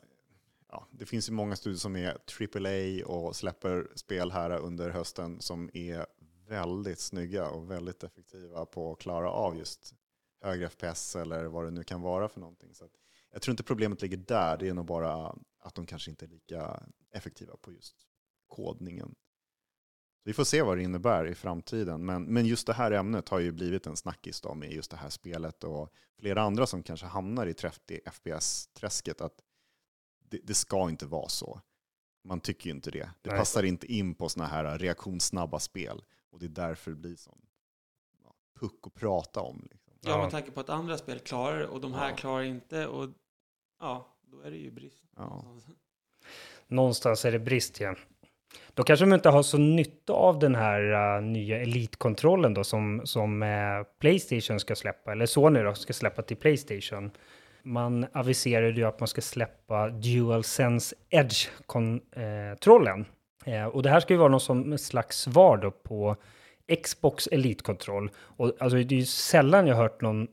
ja, 0.69 0.89
det 0.91 1.07
finns 1.07 1.29
ju 1.29 1.33
många 1.33 1.57
studier 1.57 1.79
som 1.79 1.97
är 1.97 2.11
AAA 2.11 3.07
och 3.07 3.37
släpper 3.37 3.89
spel 3.95 4.31
här 4.31 4.51
under 4.51 4.91
hösten 4.91 5.41
som 5.41 5.71
är 5.73 6.07
väldigt 6.49 7.01
snygga 7.01 7.51
och 7.51 7.71
väldigt 7.71 8.05
effektiva 8.05 8.67
på 8.67 8.93
att 8.93 8.99
klara 8.99 9.31
av 9.31 9.57
just 9.57 9.95
högre 10.43 10.69
FPS 10.69 11.17
eller 11.17 11.45
vad 11.45 11.65
det 11.65 11.71
nu 11.71 11.85
kan 11.85 12.03
vara 12.03 12.29
för 12.29 12.41
någonting. 12.41 12.75
Så 12.75 12.85
att 12.85 12.93
jag 13.33 13.43
tror 13.43 13.53
inte 13.53 13.63
problemet 13.63 14.03
ligger 14.03 14.17
där, 14.17 14.57
det 14.57 14.69
är 14.69 14.75
nog 14.75 14.87
bara 14.87 15.37
att 15.61 15.75
de 15.75 15.87
kanske 15.87 16.11
inte 16.11 16.25
är 16.25 16.29
lika 16.29 16.83
effektiva 17.13 17.57
på 17.57 17.73
just 17.73 17.97
kodningen. 18.49 19.15
Vi 20.25 20.33
får 20.33 20.45
se 20.45 20.63
vad 20.63 20.77
det 20.77 20.83
innebär 20.83 21.27
i 21.27 21.35
framtiden. 21.35 22.07
Men, 22.07 22.25
men 22.25 22.47
just 22.47 22.67
det 22.67 22.73
här 22.73 22.91
ämnet 22.91 23.29
har 23.29 23.39
ju 23.39 23.53
blivit 23.53 23.87
en 23.87 23.97
snackis 23.97 24.41
då 24.41 24.55
med 24.55 24.73
just 24.73 24.91
det 24.91 24.97
här 24.97 25.09
spelet 25.09 25.65
och 25.65 25.93
flera 26.19 26.43
andra 26.43 26.67
som 26.67 26.83
kanske 26.83 27.07
hamnar 27.07 27.47
i 27.47 27.55
30 27.55 28.01
FPS-träsket. 28.05 29.21
Att 29.21 29.41
det, 30.31 30.39
det 30.45 30.55
ska 30.55 30.89
inte 30.91 31.07
vara 31.07 31.29
så. 31.29 31.61
Man 32.25 32.41
tycker 32.41 32.67
ju 32.67 32.71
inte 32.77 32.91
det. 32.91 33.11
Det 33.23 33.31
Nej. 33.31 33.39
passar 33.39 33.63
inte 33.63 33.93
in 33.93 34.15
på 34.15 34.29
sådana 34.29 34.51
här 34.51 34.79
reaktionssnabba 34.79 35.59
spel. 35.59 36.03
Och 36.31 36.39
det 36.39 36.47
är 36.47 36.49
därför 36.49 36.91
det 36.91 36.97
blir 36.97 37.17
sån 37.17 37.41
ja, 38.25 38.35
puck 38.61 38.87
att 38.87 38.95
prata 38.95 39.41
om. 39.41 39.69
Liksom. 39.71 39.93
ja, 40.01 40.11
Ja. 40.11 40.23
med 40.23 40.31
tanke 40.31 40.51
på 40.51 40.61
att 40.61 40.69
andra 40.71 40.99
spel 40.99 41.19
klarar 41.19 41.63
och 41.63 41.81
de 41.81 41.95
här 41.95 42.11
Ja. 42.11 42.17
klarar 42.17 42.43
inte. 42.43 42.87
Och 42.87 43.09
ja, 43.81 44.17
då 44.23 44.41
är 44.41 44.51
det 44.51 44.57
ju 44.57 44.71
brist. 44.71 45.03
Ja. 45.17 45.45
Någonstans 46.67 47.25
är 47.25 47.33
det 47.33 47.39
brist 47.39 47.81
igen. 47.81 47.97
Då 48.75 48.83
kanske 48.83 49.05
de 49.07 49.15
inte 49.15 49.29
har 49.29 49.43
så 49.43 49.59
nytta 49.59 50.13
av 50.13 50.39
den 50.39 50.55
här 50.55 51.17
uh, 51.17 51.23
nya 51.23 51.61
Elite-kontrollen 51.63 52.55
då 52.55 52.65
som, 52.65 53.01
som 53.05 53.43
eh, 53.43 53.83
Playstation 53.99 54.61
ska 54.61 54.77
släppa, 54.77 55.13
eller 55.13 55.27
Sony 55.27 55.63
då 55.63 55.75
ska 55.75 55.93
släppa 55.93 56.23
till 56.23 56.37
Playstation. 56.37 57.11
Man 57.69 58.07
aviserade 58.13 58.81
ju 58.81 58.85
att 58.85 59.01
man 59.01 59.09
ska 59.09 59.21
släppa 59.21 59.89
DualSense 59.89 60.97
Edge-kontrollen. 61.11 63.05
Eh, 63.45 63.65
och 63.67 63.83
det 63.83 63.91
här 63.91 64.01
ska 64.01 64.15
ju 64.15 64.19
vara 64.19 64.29
någon 64.29 64.41
som 64.41 64.79
slags 64.79 65.19
svar 65.19 65.57
då 65.57 65.71
på 65.71 66.17
Xbox 66.83 67.27
Elite-kontroll. 67.27 68.11
Och 68.17 68.53
alltså, 68.59 68.77
det 68.77 68.95
är 68.95 68.99
ju 68.99 69.05
sällan 69.05 69.67
jag 69.67 69.77
hört 69.77 70.01
någon 70.01 70.29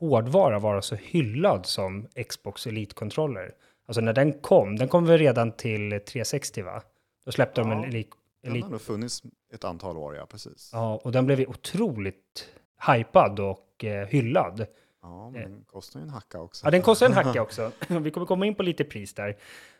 hårdvara 0.00 0.58
vara 0.58 0.82
så 0.82 0.94
hyllad 0.94 1.66
som 1.66 2.08
Xbox 2.28 2.66
Elite-kontroller. 2.66 3.52
Alltså 3.86 4.00
när 4.00 4.12
den 4.12 4.32
kom, 4.32 4.76
den 4.76 4.88
kom 4.88 5.06
väl 5.06 5.18
redan 5.18 5.52
till 5.52 5.90
360 5.90 6.62
va? 6.62 6.82
Då 7.24 7.32
släppte 7.32 7.60
de 7.60 7.70
en 7.70 7.78
Ja, 7.78 7.86
Elite. 7.86 8.16
Den 8.42 8.62
har 8.62 8.70
nog 8.70 8.80
funnits 8.80 9.22
ett 9.54 9.64
antal 9.64 9.96
år, 9.96 10.16
ja 10.16 10.26
precis. 10.26 10.70
ja, 10.72 11.00
och 11.04 11.12
den 11.12 11.26
blev 11.26 11.40
ju 11.40 11.46
otroligt 11.46 12.48
hypad 12.86 13.40
och 13.40 13.84
eh, 13.84 14.06
hyllad. 14.06 14.66
Ja, 15.02 15.30
men 15.30 15.42
den 15.42 15.64
kostar 15.66 16.00
ju 16.00 16.04
en 16.04 16.10
hacka 16.10 16.40
också. 16.40 16.66
Ja, 16.66 16.70
den 16.70 16.82
kostar 16.82 17.06
en 17.06 17.12
hacka 17.12 17.42
också. 17.46 17.72
Vi 17.88 18.10
kommer 18.10 18.26
komma 18.26 18.46
in 18.46 18.54
på 18.54 18.62
lite 18.62 18.84
pris 18.84 19.14
där. 19.14 19.36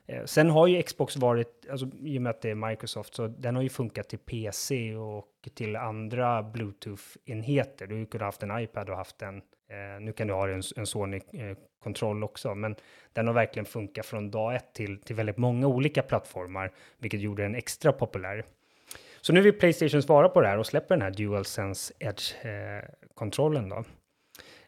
Eh, 0.06 0.24
sen 0.24 0.50
har 0.50 0.66
ju 0.66 0.82
Xbox 0.82 1.16
varit, 1.16 1.66
alltså, 1.70 1.88
i 2.02 2.18
och 2.18 2.22
med 2.22 2.30
att 2.30 2.42
det 2.42 2.50
är 2.50 2.54
Microsoft, 2.54 3.14
så 3.14 3.26
den 3.26 3.56
har 3.56 3.62
ju 3.62 3.68
funkat 3.68 4.08
till 4.08 4.18
PC 4.18 4.96
och 4.96 5.48
till 5.54 5.76
andra 5.76 6.42
Bluetooth-enheter. 6.42 7.86
Du 7.86 8.06
kunde 8.06 8.24
haft 8.24 8.42
en 8.42 8.58
iPad 8.60 8.90
och 8.90 8.96
haft 8.96 9.22
en, 9.22 9.36
eh, 9.36 10.00
nu 10.00 10.12
kan 10.12 10.26
du 10.26 10.34
ha 10.34 10.48
en, 10.48 10.62
en 10.76 10.86
Sony-kontroll 10.86 12.24
också, 12.24 12.54
men 12.54 12.76
den 13.12 13.26
har 13.26 13.34
verkligen 13.34 13.66
funkat 13.66 14.06
från 14.06 14.30
dag 14.30 14.54
ett 14.54 14.74
till, 14.74 15.00
till 15.00 15.16
väldigt 15.16 15.36
många 15.36 15.66
olika 15.66 16.02
plattformar, 16.02 16.72
vilket 16.98 17.20
gjorde 17.20 17.42
den 17.42 17.54
extra 17.54 17.92
populär. 17.92 18.44
Så 19.20 19.32
nu 19.32 19.40
vill 19.40 19.58
Playstation 19.58 20.02
svara 20.02 20.28
på 20.28 20.40
det 20.40 20.48
här 20.48 20.58
och 20.58 20.66
släpper 20.66 20.96
den 20.96 21.02
här 21.02 21.10
DualSense 21.10 21.94
Edge-kontrollen 21.98 23.68
då. 23.68 23.84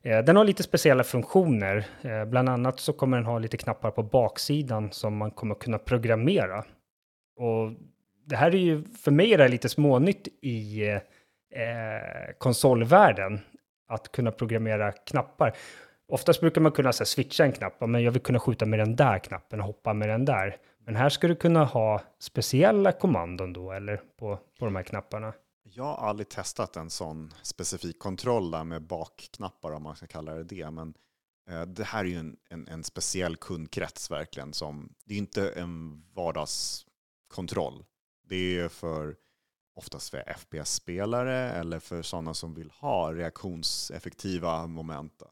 Eh, 0.02 0.24
den 0.24 0.36
har 0.36 0.44
lite 0.44 0.62
speciella 0.62 1.04
funktioner. 1.04 1.86
Eh, 2.02 2.24
bland 2.24 2.48
annat 2.48 2.80
så 2.80 2.92
kommer 2.92 3.16
den 3.16 3.26
ha 3.26 3.38
lite 3.38 3.56
knappar 3.56 3.90
på 3.90 4.02
baksidan 4.02 4.92
som 4.92 5.16
man 5.16 5.30
kommer 5.30 5.54
kunna 5.54 5.78
programmera. 5.78 6.64
Och 7.36 7.72
det 8.24 8.36
här 8.36 8.54
är 8.54 8.58
ju, 8.58 8.84
för 8.84 9.10
mig 9.10 9.34
är 9.34 9.38
det 9.38 9.48
lite 9.48 9.68
smånytt 9.68 10.28
i 10.42 10.88
eh, 10.90 12.34
konsolvärlden. 12.38 13.40
Att 13.88 14.12
kunna 14.12 14.30
programmera 14.32 14.92
knappar. 14.92 15.56
Oftast 16.08 16.40
brukar 16.40 16.60
man 16.60 16.72
kunna 16.72 16.92
så 16.92 17.00
här, 17.00 17.06
switcha 17.06 17.44
en 17.44 17.52
knapp, 17.52 17.80
men 17.80 18.02
jag 18.02 18.12
vill 18.12 18.22
kunna 18.22 18.38
skjuta 18.38 18.66
med 18.66 18.78
den 18.78 18.96
där 18.96 19.18
knappen 19.18 19.60
och 19.60 19.66
hoppa 19.66 19.92
med 19.92 20.08
den 20.08 20.24
där. 20.24 20.56
Men 20.84 20.96
här 20.96 21.08
ska 21.08 21.28
du 21.28 21.34
kunna 21.34 21.64
ha 21.64 22.02
speciella 22.18 22.92
kommandon 22.92 23.52
då, 23.52 23.72
eller 23.72 24.00
på, 24.18 24.38
på 24.58 24.64
de 24.64 24.76
här 24.76 24.82
knapparna. 24.82 25.32
Jag 25.62 25.84
har 25.84 26.08
aldrig 26.08 26.28
testat 26.28 26.76
en 26.76 26.90
sån 26.90 27.34
specifik 27.42 27.98
kontroll 27.98 28.50
där 28.50 28.64
med 28.64 28.82
bakknappar 28.82 29.72
om 29.72 29.82
man 29.82 29.96
ska 29.96 30.06
kalla 30.06 30.34
det 30.34 30.44
det. 30.44 30.70
Men 30.70 30.94
eh, 31.48 31.62
det 31.62 31.84
här 31.84 32.04
är 32.04 32.08
ju 32.08 32.16
en, 32.16 32.36
en, 32.48 32.68
en, 32.68 32.84
speciell 32.84 33.36
kundkrets 33.36 34.10
verkligen. 34.10 34.52
Som, 34.52 34.94
det 35.04 35.14
är 35.14 35.18
inte 35.18 35.50
en 35.50 36.04
vardagskontroll. 36.14 37.84
Det 38.28 38.58
är 38.58 38.68
för 38.68 39.16
oftast 39.74 40.10
för 40.10 40.34
FPS-spelare 40.38 41.50
eller 41.52 41.78
för 41.78 42.02
sådana 42.02 42.34
som 42.34 42.54
vill 42.54 42.70
ha 42.70 43.12
reaktionseffektiva 43.12 44.66
moment. 44.66 45.22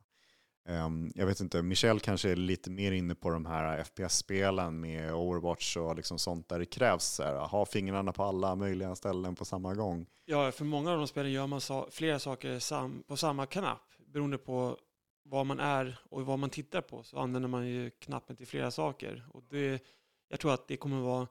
Um, 0.69 1.13
jag 1.15 1.27
vet 1.27 1.41
inte, 1.41 1.63
Michel 1.63 2.01
kanske 2.01 2.31
är 2.31 2.37
lite 2.37 2.71
mer 2.71 2.93
inne 2.93 3.15
på 3.15 3.31
de 3.31 3.47
här 3.47 3.85
FPS-spelen 3.85 4.81
med 4.81 5.15
Overwatch 5.15 5.77
och 5.77 5.97
liksom 5.97 6.19
sånt 6.19 6.49
där 6.49 6.59
det 6.59 6.67
krävs 6.67 7.21
att 7.21 7.51
ha 7.51 7.67
fingrarna 7.67 8.13
på 8.13 8.25
alla 8.25 8.55
möjliga 8.55 8.95
ställen 8.95 9.35
på 9.35 9.45
samma 9.45 9.75
gång. 9.75 10.07
Ja, 10.25 10.53
för 10.53 10.65
många 10.65 10.93
av 10.93 10.99
de 10.99 11.07
spelen 11.07 11.33
gör 11.33 11.47
man 11.47 11.61
så, 11.61 11.89
flera 11.91 12.19
saker 12.19 12.59
sam, 12.59 13.03
på 13.07 13.17
samma 13.17 13.47
knapp 13.47 13.83
beroende 14.07 14.39
på 14.39 14.79
vad 15.23 15.47
man 15.47 15.61
är 15.61 16.01
och 16.11 16.27
vad 16.27 16.39
man 16.39 16.51
tittar 16.51 16.81
på 16.81 17.03
så 17.03 17.19
använder 17.19 17.49
man 17.49 17.69
ju 17.69 17.91
knappen 17.91 18.37
till 18.37 18.47
flera 18.47 18.71
saker. 18.71 19.27
Och 19.31 19.43
det, 19.51 19.85
jag 20.29 20.41
tror 20.41 20.55
att 20.55 20.69
det 20.69 20.77
kommer 20.77 21.01
vara 21.01 21.29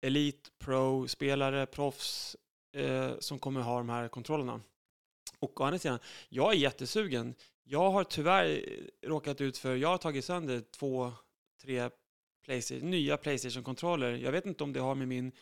elit, 0.00 0.52
Pro-spelare, 0.58 1.66
proffs 1.66 2.36
eh, 2.72 3.10
som 3.18 3.38
kommer 3.38 3.60
ha 3.60 3.78
de 3.78 3.88
här 3.88 4.08
kontrollerna. 4.08 4.60
Och 5.38 5.60
å 5.60 5.64
andra 5.64 5.78
sidan, 5.78 5.98
jag 6.28 6.52
är 6.52 6.56
jättesugen. 6.56 7.34
Jag 7.64 7.90
har 7.90 8.04
tyvärr 8.04 8.64
råkat 9.06 9.40
ut 9.40 9.58
för, 9.58 9.76
jag 9.76 9.88
har 9.88 9.98
tagit 9.98 10.24
sönder 10.24 10.62
två, 10.78 11.12
tre 11.62 11.90
PlayStation, 12.44 12.90
nya 12.90 13.16
Playstation-kontroller. 13.16 14.12
Jag 14.12 14.32
vet 14.32 14.46
inte 14.46 14.64
om 14.64 14.72
det 14.72 14.80
har 14.80 14.94
med 14.94 15.08
min 15.08 15.32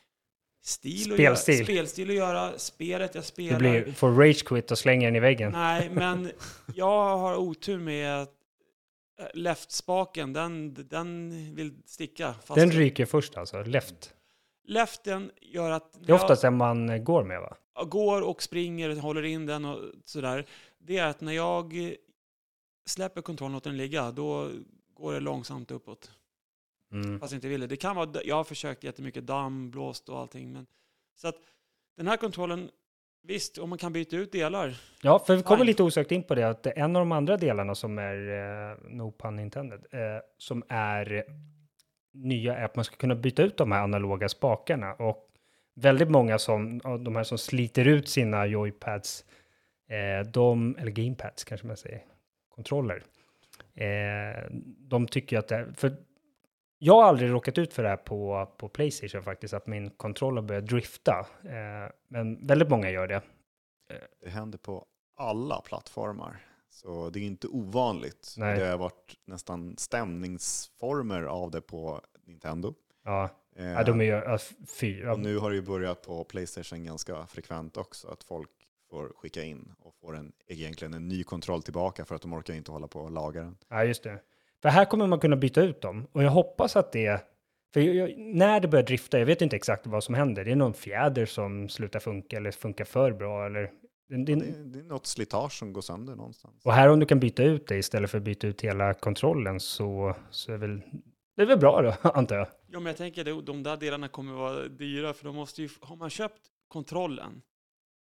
stil 0.62 1.04
spelstil. 1.04 1.12
Att 1.12 1.18
göra, 1.20 1.64
spelstil 1.64 2.10
att 2.10 2.16
göra, 2.16 2.58
spelet 2.58 3.14
jag 3.14 3.24
spelar. 3.24 3.58
Du 3.58 3.70
blir, 3.82 3.92
får 3.92 4.10
rage 4.12 4.44
quit 4.44 4.70
och 4.70 4.78
slänger 4.78 5.06
den 5.06 5.16
i 5.16 5.20
väggen. 5.20 5.52
Nej, 5.52 5.90
men 5.92 6.30
jag 6.74 7.18
har 7.18 7.36
otur 7.36 7.78
med 7.78 8.22
att 8.22 8.34
eh, 9.20 9.26
left-spaken, 9.34 10.32
den, 10.32 10.74
den 10.74 11.30
vill 11.54 11.72
sticka. 11.86 12.34
den 12.54 12.70
ryker 12.70 13.06
först 13.06 13.36
alltså, 13.36 13.62
left? 13.62 14.14
Leften 14.64 15.30
gör 15.40 15.70
att... 15.70 16.06
Det 16.06 16.12
är 16.12 16.16
oftast 16.16 16.42
den 16.42 16.56
man 16.56 17.04
går 17.04 17.24
med 17.24 17.40
va? 17.40 17.56
Går 17.84 18.22
och 18.22 18.42
springer, 18.42 18.96
håller 18.96 19.22
in 19.22 19.46
den 19.46 19.64
och 19.64 19.78
sådär. 20.04 20.46
Det 20.78 20.98
är 20.98 21.06
att 21.06 21.20
när 21.20 21.32
jag 21.32 21.94
släpper 22.86 23.22
kontrollen 23.22 23.54
och 23.54 23.56
låter 23.56 23.70
den 23.70 23.76
ligga, 23.76 24.10
då 24.10 24.50
går 24.94 25.12
det 25.12 25.20
långsamt 25.20 25.70
uppåt. 25.70 26.10
Mm. 26.92 27.20
Fast 27.20 27.32
jag 27.32 27.36
inte 27.36 27.48
vill 27.48 27.60
det. 27.60 27.66
det 27.66 27.76
kan 27.76 27.96
vara, 27.96 28.22
jag 28.24 28.36
har 28.36 28.44
försökt 28.44 28.84
jättemycket 28.84 29.26
damm, 29.26 29.70
blåst 29.70 30.08
och 30.08 30.18
allting. 30.18 30.52
Men, 30.52 30.66
så 31.16 31.28
att 31.28 31.36
den 31.96 32.08
här 32.08 32.16
kontrollen, 32.16 32.70
visst, 33.22 33.58
om 33.58 33.68
man 33.68 33.78
kan 33.78 33.92
byta 33.92 34.16
ut 34.16 34.32
delar. 34.32 34.76
Ja, 35.02 35.18
för 35.18 35.36
vi 35.36 35.42
kommer 35.42 35.64
lite 35.64 35.82
osökt 35.82 36.12
in 36.12 36.22
på 36.22 36.34
det, 36.34 36.48
att 36.48 36.66
en 36.66 36.96
av 36.96 37.00
de 37.00 37.12
andra 37.12 37.36
delarna 37.36 37.74
som 37.74 37.98
är, 37.98 38.14
eh, 38.70 38.76
no 38.90 39.12
pun 39.12 39.38
intended, 39.38 39.86
eh, 39.90 40.00
som 40.38 40.62
är 40.68 41.24
nya 42.12 42.56
är 42.56 42.64
att 42.64 42.76
man 42.76 42.84
ska 42.84 42.96
kunna 42.96 43.14
byta 43.14 43.42
ut 43.42 43.56
de 43.56 43.72
här 43.72 43.82
analoga 43.82 44.28
spakarna. 44.28 44.94
Och 44.94 45.30
väldigt 45.74 46.10
många 46.10 46.38
som, 46.38 46.78
de 46.78 47.16
här 47.16 47.24
som 47.24 47.38
sliter 47.38 47.88
ut 47.88 48.08
sina 48.08 48.46
joypads, 48.46 49.24
eh, 49.88 50.26
de, 50.26 50.76
eller 50.78 50.90
gamepads 50.90 51.44
kanske 51.44 51.66
man 51.66 51.76
säger, 51.76 52.04
kontroller. 52.60 53.02
Eh, 53.74 54.50
de 54.78 55.06
tycker 55.06 55.38
att 55.38 55.48
det, 55.48 55.74
för 55.76 55.96
jag 56.78 56.94
har 56.94 57.04
aldrig 57.04 57.30
råkat 57.30 57.58
ut 57.58 57.74
för 57.74 57.82
det 57.82 57.88
här 57.88 57.96
på, 57.96 58.48
på 58.56 58.68
Playstation 58.68 59.22
faktiskt, 59.22 59.54
att 59.54 59.66
min 59.66 59.90
kontroll 59.90 60.36
har 60.36 60.42
börjat 60.42 60.66
drifta. 60.66 61.26
Eh, 61.44 61.92
men 62.08 62.46
väldigt 62.46 62.68
många 62.68 62.90
gör 62.90 63.08
det. 63.08 63.22
Det 64.22 64.30
händer 64.30 64.58
på 64.58 64.86
alla 65.16 65.60
plattformar. 65.60 66.46
Så 66.70 67.10
det 67.10 67.20
är 67.20 67.22
inte 67.22 67.48
ovanligt. 67.48 68.34
Nej. 68.38 68.58
Det 68.58 68.66
har 68.66 68.78
varit 68.78 69.16
nästan 69.24 69.76
stämningsformer 69.76 71.22
av 71.22 71.50
det 71.50 71.60
på 71.60 72.00
Nintendo. 72.24 72.74
Ja, 73.04 73.28
eh, 73.56 73.66
ja 73.66 73.82
de 73.84 74.00
är 74.00 74.04
ju 74.04 74.38
fyra. 74.66 75.12
Och 75.12 75.20
nu 75.20 75.38
har 75.38 75.50
det 75.50 75.56
ju 75.56 75.62
börjat 75.62 76.02
på 76.02 76.24
Playstation 76.24 76.84
ganska 76.84 77.26
frekvent 77.26 77.76
också, 77.76 78.08
att 78.08 78.24
folk 78.24 78.50
får 78.90 79.12
skicka 79.16 79.44
in 79.44 79.72
och 79.78 79.94
får 79.94 80.16
en, 80.16 80.32
egentligen 80.48 80.94
en 80.94 81.08
ny 81.08 81.24
kontroll 81.24 81.62
tillbaka 81.62 82.04
för 82.04 82.14
att 82.14 82.22
de 82.22 82.32
orkar 82.32 82.54
inte 82.54 82.72
hålla 82.72 82.88
på 82.88 83.00
och 83.00 83.10
laga 83.10 83.42
den. 83.42 83.56
Ja, 83.68 83.84
just 83.84 84.02
det. 84.02 84.20
För 84.62 84.68
här 84.68 84.84
kommer 84.84 85.06
man 85.06 85.20
kunna 85.20 85.36
byta 85.36 85.62
ut 85.62 85.80
dem 85.80 86.06
och 86.12 86.22
jag 86.22 86.30
hoppas 86.30 86.76
att 86.76 86.92
det 86.92 87.26
för 87.72 87.80
jag, 87.80 88.18
när 88.18 88.60
det 88.60 88.68
börjar 88.68 88.86
drifta, 88.86 89.18
jag 89.18 89.26
vet 89.26 89.42
inte 89.42 89.56
exakt 89.56 89.86
vad 89.86 90.04
som 90.04 90.14
händer. 90.14 90.44
Det 90.44 90.50
är 90.50 90.56
någon 90.56 90.74
fjäder 90.74 91.26
som 91.26 91.68
slutar 91.68 92.00
funka 92.00 92.36
eller 92.36 92.50
funkar 92.50 92.84
för 92.84 93.12
bra 93.12 93.46
eller 93.46 93.70
det, 94.08 94.16
det, 94.16 94.34
det, 94.34 94.64
det, 94.64 94.78
är 94.78 94.82
något 94.82 95.06
slitage 95.06 95.52
som 95.52 95.72
går 95.72 95.80
sönder 95.80 96.14
någonstans. 96.14 96.64
Och 96.64 96.72
här 96.72 96.88
om 96.88 97.00
du 97.00 97.06
kan 97.06 97.20
byta 97.20 97.42
ut 97.42 97.66
det 97.66 97.76
istället 97.76 98.10
för 98.10 98.18
att 98.18 98.24
byta 98.24 98.46
ut 98.46 98.60
hela 98.60 98.94
kontrollen 98.94 99.60
så, 99.60 100.16
så 100.30 100.52
är 100.52 100.56
väl, 100.56 100.82
det 101.36 101.42
är 101.42 101.46
väl 101.46 101.58
bra 101.58 101.82
då, 101.82 102.08
antar 102.10 102.36
jag. 102.36 102.46
Ja, 102.66 102.80
men 102.80 102.86
jag 102.86 102.96
tänker 102.96 103.38
att 103.38 103.46
de 103.46 103.62
där 103.62 103.76
delarna 103.76 104.08
kommer 104.08 104.32
vara 104.32 104.68
dyra, 104.68 105.12
för 105.12 105.24
de 105.24 105.36
måste 105.36 105.62
ju, 105.62 105.68
har 105.80 105.96
man 105.96 106.10
köpt 106.10 106.40
kontrollen, 106.68 107.42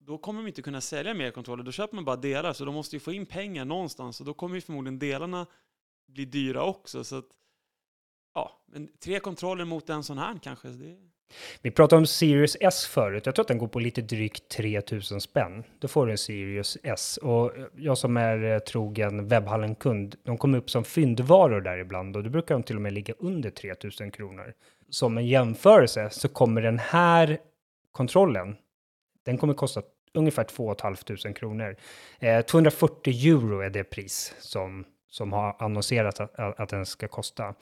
då 0.01 0.19
kommer 0.19 0.43
de 0.43 0.49
inte 0.49 0.63
kunna 0.63 0.81
sälja 0.81 1.15
mer 1.15 1.31
kontroller. 1.31 1.65
Då 1.65 1.73
köper 1.73 1.95
man 1.95 2.05
bara 2.05 2.17
delar, 2.17 2.53
så 2.53 2.65
de 2.65 2.75
måste 2.75 2.97
ju 2.97 3.01
få 3.01 3.13
in 3.13 3.27
pengar 3.27 3.65
någonstans, 3.65 4.21
och 4.21 4.27
då 4.27 4.35
kommer 4.35 4.55
ju 4.55 4.61
förmodligen 4.61 4.99
delarna 4.99 5.47
bli 6.07 6.25
dyra 6.25 6.63
också. 6.65 7.05
Så 7.05 7.17
att, 7.17 7.27
ja, 8.35 8.63
men 8.67 8.89
tre 9.05 9.21
kontroller 9.21 9.65
mot 9.65 9.91
en 9.91 10.05
sån 10.05 10.19
här 10.19 10.39
kanske. 10.43 10.69
Det... 10.69 10.97
Vi 11.63 11.71
pratade 11.71 12.01
om 12.01 12.07
Sirius 12.07 12.57
S 12.61 12.87
förut. 12.87 13.27
Jag 13.27 13.35
tror 13.35 13.43
att 13.43 13.49
den 13.49 13.59
går 13.59 13.69
på 13.69 13.79
lite 13.79 14.03
drygt 14.03 14.49
3000 14.49 15.21
spänn. 15.21 15.65
Då 15.79 15.89
får 15.89 16.07
du 16.07 16.13
en 16.13 16.19
Sirius 16.19 16.79
S. 16.83 17.17
Och 17.23 17.53
jag 17.77 17.99
som 17.99 18.17
är 18.17 18.45
eh, 18.45 18.59
trogen 18.59 19.29
webbhallen-kund, 19.29 20.17
de 20.23 20.39
kommer 20.39 20.59
upp 20.59 20.71
som 20.71 20.85
fyndvaror 20.85 21.61
där 21.61 21.79
ibland 21.79 22.17
och 22.17 22.23
då 22.23 22.31
brukar 22.31 22.55
de 22.55 22.63
till 22.63 22.77
och 22.77 22.83
med 22.83 22.93
ligga 22.93 23.15
under 23.19 23.51
3000 23.51 24.11
kronor. 24.11 24.55
Som 24.89 25.19
en 25.19 25.27
jämförelse 25.27 26.09
så 26.11 26.29
kommer 26.29 26.63
den 26.63 26.79
här 26.79 27.39
kontrollen, 27.93 28.57
den 29.25 29.39
kommer 29.39 29.55
kosta 29.55 29.83
ungefär 30.13 30.45
2 30.45 30.75
500 30.83 31.33
kronor. 31.33 31.77
Eh, 32.19 32.41
240 32.41 33.27
euro 33.27 33.61
är 33.61 33.71
det 33.71 33.85
pris 33.85 34.35
som, 34.39 34.85
som 35.09 35.33
har 35.33 35.57
annonserat 35.59 36.21
att, 36.21 36.61
att 36.61 36.69
den 36.69 36.87
ska 36.87 37.09
kosta. 37.09 37.55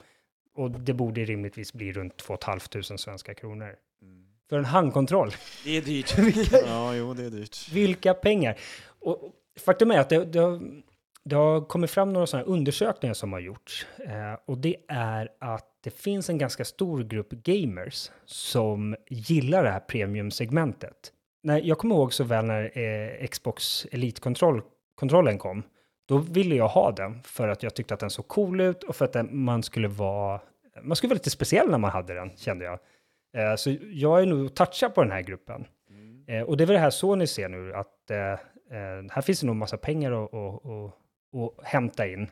Och 0.55 0.71
det 0.71 0.93
borde 0.93 1.25
rimligtvis 1.25 1.73
bli 1.73 1.93
runt 1.93 2.17
2 2.17 2.37
500 2.45 2.97
svenska 2.97 3.33
kronor. 3.33 3.75
Mm. 4.01 4.25
För 4.49 4.57
en 4.57 4.65
handkontroll. 4.65 5.31
Det 5.63 5.77
är 5.77 5.81
dyrt. 5.81 6.15
ja, 6.65 6.95
jo, 6.95 7.13
det 7.13 7.23
är 7.23 7.29
dyrt. 7.29 7.71
Vilka 7.71 8.13
pengar. 8.13 8.59
Och 8.99 9.33
faktum 9.59 9.91
är 9.91 9.99
att 9.99 10.09
det, 10.09 10.25
det, 10.25 10.39
har, 10.39 10.61
det 11.23 11.35
har 11.35 11.65
kommit 11.65 11.91
fram 11.91 12.13
några 12.13 12.27
sådana 12.27 12.47
undersökningar 12.47 13.13
som 13.13 13.33
har 13.33 13.39
gjorts. 13.39 13.87
Eh, 14.05 14.39
och 14.45 14.57
det 14.57 14.75
är 14.87 15.29
att 15.39 15.65
det 15.81 15.91
finns 15.91 16.29
en 16.29 16.37
ganska 16.37 16.65
stor 16.65 17.03
grupp 17.03 17.31
gamers 17.31 18.11
som 18.25 18.95
gillar 19.09 19.63
det 19.63 19.69
här 19.69 19.79
premiumsegmentet. 19.79 21.13
När, 21.43 21.61
jag 21.61 21.77
kommer 21.77 21.95
ihåg 21.95 22.13
så 22.13 22.23
väl 22.23 22.45
när 22.45 22.77
eh, 22.77 23.27
Xbox 23.27 23.85
Elite-kontrollen 23.91 25.37
kom. 25.37 25.63
Då 26.07 26.17
ville 26.17 26.55
jag 26.55 26.67
ha 26.67 26.91
den 26.91 27.23
för 27.23 27.47
att 27.47 27.63
jag 27.63 27.75
tyckte 27.75 27.93
att 27.93 27.99
den 27.99 28.09
såg 28.09 28.27
cool 28.27 28.61
ut 28.61 28.83
och 28.83 28.95
för 28.95 29.05
att 29.05 29.13
den, 29.13 29.43
man 29.43 29.63
skulle 29.63 29.87
vara 29.87 30.41
man 30.81 30.95
skulle 30.95 31.09
vara 31.09 31.17
lite 31.17 31.29
speciell 31.29 31.69
när 31.69 31.77
man 31.77 31.91
hade 31.91 32.13
den, 32.13 32.37
kände 32.37 32.65
jag. 32.65 32.79
Eh, 33.33 33.55
så 33.55 33.75
jag 33.91 34.21
är 34.21 34.25
nog 34.25 34.55
touchad 34.55 34.95
på 34.95 35.03
den 35.03 35.11
här 35.11 35.21
gruppen. 35.21 35.65
Mm. 35.89 36.23
Eh, 36.27 36.43
och 36.43 36.57
det 36.57 36.63
är 36.63 36.65
väl 36.65 36.73
det 36.73 36.79
här 36.79 36.89
så 36.89 37.15
ni 37.15 37.27
ser 37.27 37.49
nu, 37.49 37.73
att 37.73 38.11
eh, 38.11 38.17
eh, 38.17 38.37
här 39.11 39.21
finns 39.21 39.39
det 39.39 39.47
nog 39.47 39.55
massa 39.55 39.77
pengar 39.77 40.11
att, 40.11 40.33
att, 40.33 40.65
att, 40.65 41.59
att 41.59 41.65
hämta 41.65 42.07
in. 42.07 42.27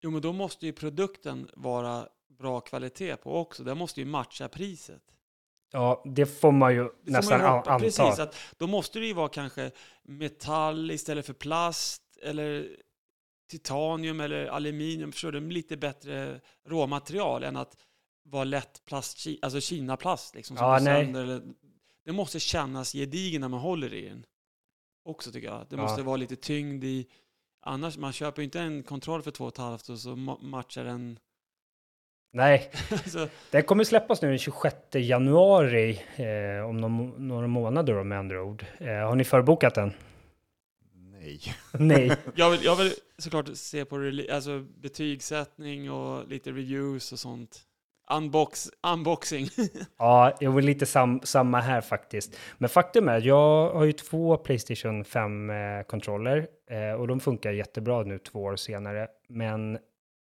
Jo, 0.00 0.10
men 0.10 0.20
då 0.22 0.32
måste 0.32 0.66
ju 0.66 0.72
produkten 0.72 1.50
vara 1.54 2.08
bra 2.38 2.60
kvalitet 2.60 3.16
på 3.16 3.36
också. 3.36 3.64
Det 3.64 3.74
måste 3.74 4.00
ju 4.00 4.06
matcha 4.06 4.48
priset. 4.48 5.02
Ja, 5.72 6.02
det 6.04 6.26
får 6.26 6.52
man 6.52 6.74
ju 6.74 6.82
Det 7.04 7.10
nästan 7.10 7.40
man 7.40 7.50
ju 7.50 7.56
anta. 7.56 7.78
Precis, 7.78 8.18
att 8.18 8.36
då 8.56 8.66
måste 8.66 8.98
det 8.98 9.06
ju 9.06 9.12
vara 9.12 9.28
kanske 9.28 9.70
metall 10.02 10.90
istället 10.90 11.26
för 11.26 11.32
plast 11.32 12.02
eller 12.22 12.76
titanium 13.50 14.20
eller 14.20 14.46
aluminium. 14.46 15.12
Förstår 15.12 15.32
du? 15.32 15.40
Lite 15.40 15.76
bättre 15.76 16.40
råmaterial 16.68 17.42
än 17.44 17.56
att 17.56 17.76
vara 18.24 18.44
lätt 18.44 18.82
plast, 18.84 19.26
alltså 19.42 19.60
kinaplast 19.60 20.34
liksom. 20.34 20.56
Som 20.56 20.66
Ja, 20.66 20.78
nej. 20.82 21.04
sönder 21.04 21.22
eller, 21.22 21.42
det 22.04 22.12
måste 22.12 22.40
kännas 22.40 22.92
gedigen 22.92 23.40
när 23.40 23.48
man 23.48 23.60
håller 23.60 23.94
i 23.94 24.08
den. 24.08 24.26
Också 25.04 25.32
tycker 25.32 25.48
jag. 25.48 25.66
Det 25.70 25.76
Ja. 25.76 25.82
måste 25.82 26.02
vara 26.02 26.16
lite 26.16 26.36
tyngd 26.36 26.84
i. 26.84 27.06
Annars, 27.60 27.96
man 27.98 28.12
köper 28.12 28.42
ju 28.42 28.44
inte 28.44 28.60
en 28.60 28.82
kontroll 28.82 29.22
för 29.22 29.30
två 29.30 29.44
och 29.44 29.52
ett 29.52 29.58
halvt 29.58 29.88
och 29.88 29.98
så 29.98 30.10
ma- 30.10 30.42
matchar 30.42 30.84
den. 30.84 31.18
Nej, 32.30 32.70
den 33.50 33.62
kommer 33.62 33.84
släppas 33.84 34.22
nu 34.22 34.28
den 34.28 34.38
26 34.38 34.76
januari 34.92 36.00
eh, 36.16 36.68
om 36.68 36.76
någon, 36.76 37.28
några 37.28 37.46
månader 37.46 37.94
då, 37.94 38.04
med 38.04 38.18
andra 38.18 38.42
ord. 38.42 38.64
Eh, 38.78 38.88
har 38.88 39.14
ni 39.14 39.24
förbokat 39.24 39.74
den? 39.74 39.92
Nej. 40.94 41.40
Nej. 41.72 42.16
jag, 42.34 42.50
vill, 42.50 42.64
jag 42.64 42.76
vill 42.76 42.92
såklart 43.18 43.48
se 43.54 43.84
på 43.84 44.12
alltså, 44.32 44.64
betygssättning 44.82 45.90
och 45.90 46.28
lite 46.28 46.50
reviews 46.50 47.12
och 47.12 47.18
sånt. 47.18 47.64
Unbox, 48.10 48.70
unboxing. 48.92 49.48
Ja, 49.98 50.36
jag 50.40 50.52
vill 50.52 50.64
lite 50.64 50.86
sam, 50.86 51.20
samma 51.24 51.60
här 51.60 51.80
faktiskt. 51.80 52.36
Men 52.58 52.68
faktum 52.68 53.08
är 53.08 53.16
att 53.16 53.24
jag 53.24 53.70
har 53.70 53.84
ju 53.84 53.92
två 53.92 54.36
Playstation 54.36 55.04
5-kontroller 55.04 56.46
eh, 56.70 57.00
och 57.00 57.08
de 57.08 57.20
funkar 57.20 57.52
jättebra 57.52 58.02
nu 58.02 58.18
två 58.18 58.42
år 58.42 58.56
senare. 58.56 59.08
Men 59.28 59.78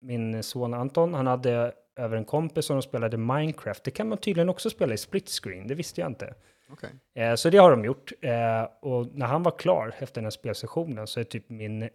min 0.02 0.44
son 0.44 0.74
Anton, 0.74 1.14
han 1.14 1.28
hade 1.28 1.74
över 1.96 2.18
en 2.18 2.26
kompis 2.26 2.66
som 2.66 2.76
de 2.76 2.82
spelade 2.82 3.18
Minecraft. 3.18 3.84
Det 3.84 3.92
kan 3.92 4.10
man 4.10 4.18
tydligen 4.18 4.50
också 4.50 4.70
spela 4.70 4.94
i 4.94 4.98
split 4.98 5.30
screen, 5.30 5.68
det 5.68 5.76
visste 5.76 6.02
jag 6.02 6.10
inte. 6.10 6.34
Okej. 6.70 6.90
Eh, 7.16 7.36
så 7.36 7.50
det 7.50 7.58
har 7.58 7.72
de 7.72 7.86
gjort. 7.86 8.12
Eh, 8.22 8.64
och 8.82 9.08
när 9.16 9.26
han 9.26 9.44
var 9.44 9.52
klar 9.60 9.96
efter 10.00 10.16
den 10.16 10.24
här 10.26 10.32
spelsessionen 10.32 11.08
så 11.08 11.20
är 11.20 11.24
typ 11.24 11.50
min 11.50 11.84
eh, 11.84 11.90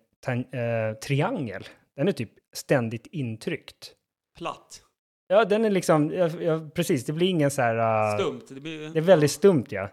triangel, 1.03 1.65
den 1.97 2.09
är 2.09 2.13
typ 2.13 2.31
ständigt 2.53 3.07
intryckt. 3.07 3.95
Platt. 4.39 4.83
Ja, 5.27 5.45
den 5.45 5.65
är 5.65 5.71
liksom, 5.71 6.11
ja, 6.13 6.29
ja, 6.29 6.71
precis, 6.75 7.05
det 7.07 7.13
blir 7.13 7.29
ingen 7.29 7.51
så 7.51 7.63
här... 7.63 8.11
uh, 8.15 8.19
Stumt. 8.21 8.41
Det 8.49 8.61
blir, 8.61 8.89
Det 8.91 8.99
är 8.99 9.03
väldigt 9.03 9.31
stumt, 9.31 9.65
ja. 9.69 9.89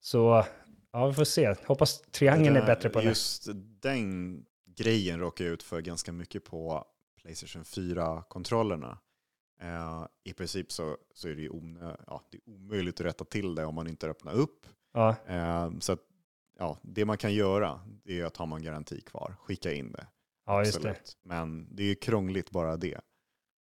Så, 0.00 0.44
ja, 0.92 1.06
vi 1.06 1.14
får 1.14 1.24
se. 1.24 1.54
Hoppas 1.66 2.00
triangeln 2.02 2.54
Det 2.54 2.60
är 2.60 2.66
där- 2.66 2.74
bättre 2.74 2.88
på 2.88 3.00
det. 3.00 3.04
Just 3.06 3.48
den 3.82 4.38
grejen 4.76 5.20
råkar 5.20 5.44
jag 5.44 5.52
ut 5.54 5.62
för 5.62 5.80
ganska 5.80 6.12
mycket 6.12 6.44
på 6.44 6.84
Playstation 7.22 7.62
4-kontrollerna. 7.62 8.98
Eh, 9.60 10.06
I 10.24 10.32
princip 10.32 10.72
så, 10.72 10.96
så 11.14 11.28
är 11.28 11.34
det 11.34 11.42
ju 11.42 11.48
omö- 11.50 11.96
ja, 12.06 12.22
det 12.30 12.36
är 12.36 12.48
omöjligt 12.54 13.00
att 13.00 13.06
rätta 13.06 13.24
till 13.24 13.54
det 13.54 13.64
om 13.64 13.74
man 13.74 13.86
inte 13.88 14.08
öppnar 14.08 14.32
upp. 14.32 14.66
Ja, 14.92 15.16
Eh, 15.26 15.70
så 15.80 15.92
att, 15.92 16.00
ja, 16.58 16.78
det 16.82 17.04
man 17.04 17.18
kan 17.18 17.34
göra 17.34 17.80
det 18.04 18.20
är 18.20 18.24
att 18.24 18.36
har 18.36 18.46
man 18.46 18.62
garanti 18.62 19.00
kvar, 19.00 19.36
skicka 19.40 19.72
in 19.72 19.92
det. 19.92 20.06
ja 20.46 20.58
just 20.58 20.82
det. 20.82 20.88
Men 21.22 21.76
det 21.76 21.82
är 21.82 21.86
ju 21.86 21.94
krångligt 21.94 22.50
bara 22.50 22.76
det. 22.76 23.00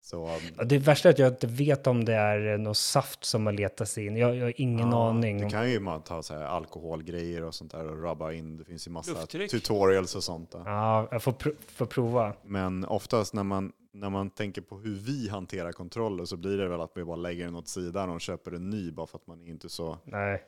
Så, 0.04 0.26
um, 0.28 0.40
Ja, 0.58 0.64
det 0.64 0.78
värsta 0.78 1.10
är 1.10 1.14
att 1.14 1.20
jag 1.20 1.28
inte 1.28 1.48
vet 1.48 1.88
om 1.88 2.06
det 2.06 2.14
är 2.14 2.58
någon 2.58 2.76
saft 2.76 3.24
som 3.26 3.46
har 3.46 3.54
letat 3.54 3.90
sig 3.90 4.06
in. 4.06 4.16
Jag, 4.18 4.36
jag 4.36 4.46
har 4.46 4.54
ingen 4.62 4.90
ja, 4.90 5.10
aning. 5.10 5.42
Det 5.42 5.50
kan 5.50 5.72
ju 5.72 5.80
man 5.80 6.02
ta 6.02 6.24
så 6.24 6.34
här 6.34 6.42
alkoholgrejer 6.44 7.44
och 7.44 7.56
sånt 7.56 7.72
där 7.72 7.88
och 7.88 8.02
rubba 8.04 8.32
in. 8.32 8.58
Det 8.58 8.66
finns 8.66 8.88
ju 8.88 8.92
massa 8.92 9.12
Lufttryck. 9.12 9.52
tutorials 9.52 10.16
och 10.16 10.24
sånt. 10.24 10.52
Där. 10.52 10.64
Ja, 10.66 11.08
jag 11.12 11.24
får, 11.24 11.32
pr- 11.32 11.56
får 11.68 11.86
prova. 11.86 12.34
Men 12.44 12.86
oftast 12.86 13.34
när 13.34 13.44
man, 13.44 13.72
när 13.94 14.10
man 14.10 14.30
tänker 14.30 14.62
på 14.62 14.78
hur 14.78 14.96
vi 14.96 15.30
hanterar 15.30 15.72
kontroller 15.72 16.26
så 16.26 16.38
blir 16.38 16.58
det 16.58 16.68
väl 16.68 16.82
att 16.82 16.92
vi 16.96 17.04
bara 17.04 17.16
lägger 17.16 17.46
den 17.46 17.56
åt 17.56 17.68
sidan 17.68 18.10
och 18.10 18.22
köper 18.22 18.52
en 18.52 18.70
ny 18.70 18.92
bara 18.92 19.08
för 19.08 19.18
att 19.18 19.28
man 19.28 19.42
är 19.42 19.48
inte 19.50 19.70
så, 19.70 19.98
Nej. 20.04 20.44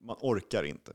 man 0.00 0.16
orkar 0.20 0.64
inte. 0.64 0.92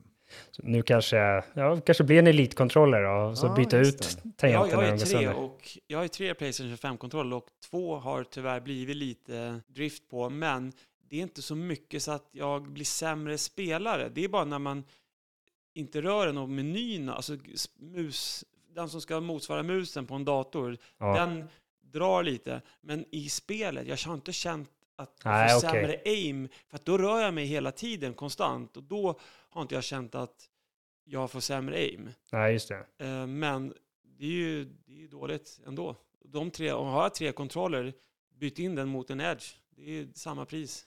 Så 0.51 0.61
nu 0.65 0.81
kanske, 0.81 1.17
ja, 1.53 1.81
kanske 1.85 2.03
blir 2.03 2.19
en 2.19 2.27
elitkontroller 2.27 3.03
då, 3.03 3.29
och 3.29 3.37
så 3.37 3.45
Ja, 3.45 3.55
byta 3.55 3.77
ut 3.77 4.17
Ja, 4.23 4.31
tangenterna 4.37 4.83
jag 4.83 4.91
när 4.91 4.91
har 4.91 5.05
tre 5.05 5.27
och 5.27 5.77
jag 5.87 5.97
har 5.97 6.03
ju 6.03 6.09
tre 6.09 6.33
Playstation 6.33 6.75
5-kontroller 6.75 7.35
och 7.35 7.47
två 7.69 7.95
har 7.95 8.23
tyvärr 8.23 8.59
blivit 8.59 8.95
lite 8.95 9.61
drift 9.67 10.09
på, 10.09 10.29
men 10.29 10.73
det 11.09 11.17
är 11.17 11.21
inte 11.21 11.41
så 11.41 11.55
mycket 11.55 12.03
så 12.03 12.11
att 12.11 12.29
jag 12.31 12.71
blir 12.71 12.85
sämre 12.85 13.37
spelare. 13.37 14.09
Det 14.09 14.23
är 14.23 14.27
bara 14.27 14.45
när 14.45 14.59
man 14.59 14.83
inte 15.73 16.01
rör 16.01 16.25
den 16.27 16.37
och 16.37 16.49
menyerna, 16.49 17.15
alltså 17.15 17.37
mus, 17.79 18.45
den 18.75 18.89
som 18.89 19.01
ska 19.01 19.19
motsvara 19.19 19.63
musen 19.63 20.05
på 20.05 20.15
en 20.15 20.25
dator, 20.25 20.77
Ja. 20.97 21.19
den 21.19 21.47
drar 21.81 22.23
lite. 22.23 22.61
Men 22.81 23.05
i 23.11 23.29
spelet, 23.29 23.87
jag 23.87 23.97
har 23.97 24.13
inte 24.15 24.33
känt 24.33 24.69
att 24.95 25.11
jag 25.23 25.31
Nej, 25.31 25.49
får 25.49 25.57
okej. 25.69 25.81
sämre 25.81 26.01
aim, 26.05 26.47
för 26.69 26.75
att 26.75 26.85
då 26.85 26.97
rör 26.97 27.21
jag 27.21 27.33
mig 27.33 27.45
hela 27.45 27.71
tiden 27.71 28.13
konstant 28.13 28.77
och 28.77 28.83
då 28.83 29.19
har 29.55 29.61
inte 29.61 29.75
jag 29.75 29.83
känt 29.83 30.15
att 30.15 30.35
jag 31.03 31.31
får 31.31 31.39
sämre 31.39 31.75
aim. 31.75 32.09
Nej, 32.31 32.53
just 32.53 32.69
det. 32.69 33.05
Eh, 33.05 33.27
Men 33.27 33.73
det 34.17 34.25
är 34.25 34.29
ju 34.29 34.65
det 34.65 35.03
är 35.03 35.07
dåligt 35.07 35.59
ändå. 35.67 35.95
De 36.25 36.51
tre, 36.51 36.71
om 36.71 36.87
har 36.87 37.03
jag 37.03 37.15
tre 37.15 37.31
kontroller, 37.31 37.93
byt 38.39 38.59
in 38.59 38.75
den 38.75 38.87
mot 38.89 39.09
en 39.09 39.21
edge. 39.21 39.43
Det 39.69 39.99
är 39.99 40.07
samma 40.13 40.45
pris. 40.45 40.85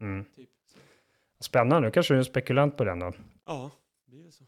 Mm. 0.00 0.24
Typ. 0.36 0.48
Spännande, 1.40 1.88
nu 1.88 1.92
kanske 1.92 2.14
du 2.14 2.18
är 2.20 2.24
spekulant 2.24 2.76
på 2.76 2.84
den 2.84 2.98
då. 2.98 3.12
Ja, 3.46 3.70
det 4.06 4.26
är 4.26 4.30
så. 4.30 4.44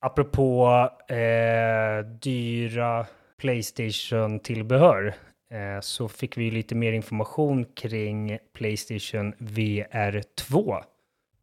Apropå 0.00 0.68
eh, 1.08 2.06
dyra 2.20 3.06
Playstation-tillbehör 3.36 5.14
eh, 5.50 5.80
så 5.80 6.08
fick 6.08 6.36
vi 6.36 6.50
lite 6.50 6.74
mer 6.74 6.92
information 6.92 7.64
kring 7.64 8.38
Playstation 8.52 9.34
VR 9.38 10.22
2. 10.22 10.82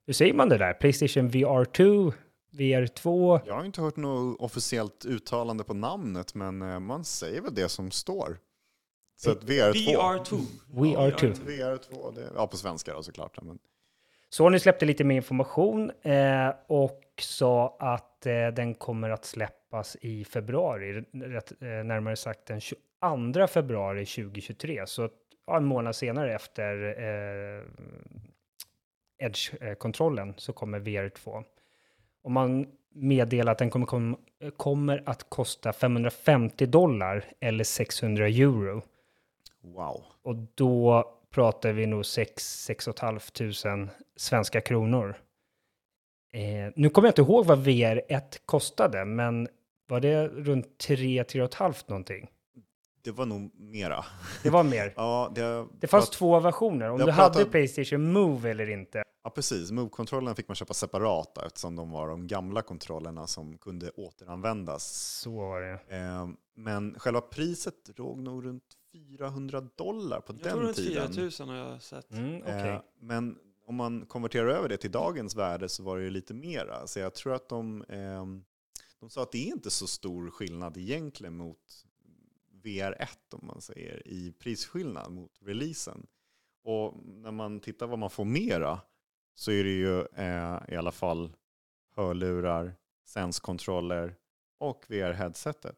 Hur 0.06 0.14
säger 0.14 0.34
man 0.34 0.50
det 0.50 0.58
där? 0.58 0.74
Playstation 0.74 1.30
VR 1.30 1.66
2, 1.66 2.14
VR 2.52 2.88
2? 2.88 3.40
Jag 3.46 3.54
har 3.54 3.66
inte 3.66 3.82
hört 3.82 3.96
något 3.96 4.42
officiellt 4.42 5.06
uttalande 5.06 5.64
på 5.64 5.74
namnet 5.74 6.36
men 6.36 6.62
eh, 6.62 6.80
man 6.80 7.06
säger 7.06 7.42
väl 7.42 7.56
det 7.56 7.70
som 7.70 7.92
står. 7.92 8.38
Så 9.16 9.32
att 9.32 9.44
VR2. 9.44 9.74
VR2. 9.74 10.46
VR2. 10.74 11.34
VR2, 11.34 12.16
det, 12.16 12.32
ja 12.36 12.48
på 12.48 12.58
svenska 12.58 12.94
då 12.94 13.04
såklart. 13.04 13.42
Men, 13.42 13.60
Sony 14.30 14.60
släppte 14.60 14.86
lite 14.86 15.04
mer 15.04 15.16
information 15.16 15.92
eh, 16.02 16.50
och 16.68 17.02
sa 17.20 17.78
att 17.80 18.26
eh, 18.26 18.48
den 18.48 18.74
kommer 18.76 19.10
att 19.10 19.26
släppas 19.26 19.98
i 20.02 20.26
februari, 20.26 21.04
rätt, 21.14 21.52
eh, 21.62 21.68
närmare 21.68 22.16
sagt 22.16 22.46
den 22.46 22.62
22 22.62 23.48
februari 23.48 24.06
2023. 24.06 24.88
Så 24.88 25.10
ja, 25.48 25.58
en 25.58 25.66
månad 25.66 25.96
senare 25.96 26.36
efter 26.36 26.84
eh, 26.84 27.64
Edge-kontrollen 29.22 30.34
så 30.38 30.54
kommer 30.54 30.80
VR2. 30.80 31.44
Och 32.24 32.32
man 32.32 32.68
meddelar 32.94 33.52
att 33.52 33.58
den 33.58 33.70
kommer, 33.70 33.86
kom, 33.86 34.18
kommer 34.58 35.04
att 35.06 35.30
kosta 35.30 35.74
550 35.74 36.66
dollar 36.66 37.26
eller 37.40 37.64
600 37.64 38.28
euro. 38.28 38.82
wow. 39.62 40.04
Och 40.24 40.36
då 40.56 41.06
pratar 41.32 41.72
vi 41.74 41.86
nog 41.86 42.06
6 42.06 42.44
6 42.44 42.86
500 43.00 43.90
svenska 44.16 44.62
kronor. 44.62 45.16
Eh, 46.34 46.74
nu 46.76 46.90
kommer 46.90 47.08
jag 47.08 47.12
inte 47.12 47.22
ihåg 47.22 47.46
vad 47.46 47.68
VR1 47.68 48.40
kostade, 48.46 49.06
men 49.06 49.48
var 49.88 50.00
det 50.00 50.28
runt 50.28 50.78
3 50.78 51.24
3 51.24 51.48
halvt 51.54 51.90
någonting? 51.90 52.30
Det 53.04 53.12
var 53.12 53.26
nog 53.26 53.52
mera. 53.60 54.06
Det 54.44 54.50
var 54.50 54.64
mer. 54.64 54.94
Ja, 54.98 55.32
det, 55.36 55.68
Det 55.80 55.88
fanns 55.88 56.10
prat- 56.10 56.14
två 56.18 56.40
versioner, 56.40 56.90
om 56.90 57.00
jag 57.00 57.08
du 57.08 57.12
hade 57.12 57.34
pratar- 57.34 57.52
Playstation 57.52 58.12
Move 58.14 58.50
eller 58.50 58.70
inte. 58.70 59.04
Ja, 59.24 59.30
precis. 59.30 59.72
Move-kontrollerna 59.72 60.36
fick 60.36 60.48
man 60.48 60.56
köpa 60.56 60.74
separata 60.74 61.46
eftersom 61.46 61.76
de 61.76 61.92
var 61.92 62.08
de 62.08 62.28
gamla 62.28 62.62
kontrollerna 62.62 63.28
som 63.28 63.58
kunde 63.58 63.90
återanvändas. 63.90 64.84
Så 65.22 65.32
var 65.32 65.62
det. 65.62 65.96
Eh, 65.98 66.30
men 66.56 67.00
själva 67.00 67.22
priset 67.22 67.76
låg 67.98 68.20
nog 68.20 68.46
runt 68.46 68.64
400 68.94 69.62
dollar 69.62 70.20
på 70.22 70.34
Jag 70.34 70.44
tror 70.44 70.52
den 70.54 70.62
runt 70.62 70.76
tiden. 70.78 71.08
4000 71.14 71.50
har 71.50 71.56
jag 71.56 71.82
sett. 71.82 72.12
Mm, 72.12 72.42
okej. 72.42 72.70
Eh, 72.70 72.82
men 73.02 73.38
om 73.66 73.76
man 73.76 74.06
konverterar 74.06 74.48
över 74.48 74.70
det 74.70 74.78
till 74.78 74.92
dagens 74.92 75.36
värde 75.36 75.70
så 75.70 75.84
var 75.84 75.98
det 75.98 76.04
ju 76.04 76.10
lite 76.10 76.34
mera. 76.34 76.88
Så 76.88 77.00
jag 77.00 77.14
tror 77.14 77.34
att 77.34 77.50
de, 77.50 77.86
ehm, 77.90 78.44
de 79.00 79.10
sa 79.10 79.22
att 79.24 79.32
det 79.32 79.38
är 79.50 79.54
inte 79.54 79.70
så 79.70 79.88
stor 79.88 80.30
skillnad 80.30 80.78
egentligen 80.78 81.38
mot 81.38 81.58
VR1 82.64 83.18
om 83.32 83.48
man 83.48 83.62
säger 83.62 84.08
i 84.08 84.32
prisskillnad 84.32 85.12
mot 85.12 85.32
releasen. 85.42 86.08
Och 86.64 86.94
när 87.06 87.32
man 87.32 87.60
tittar 87.60 87.88
vad 87.88 88.00
man 88.00 88.10
får 88.10 88.26
mera 88.26 88.82
så 89.36 89.52
är 89.52 89.64
det 89.64 89.70
ju 89.70 90.00
eh, 90.02 90.60
i 90.68 90.76
alla 90.76 90.92
fall 90.92 91.32
hörlurar, 91.96 92.76
senskontroller 93.06 94.16
och 94.58 94.86
VR-headsetet. 94.88 95.78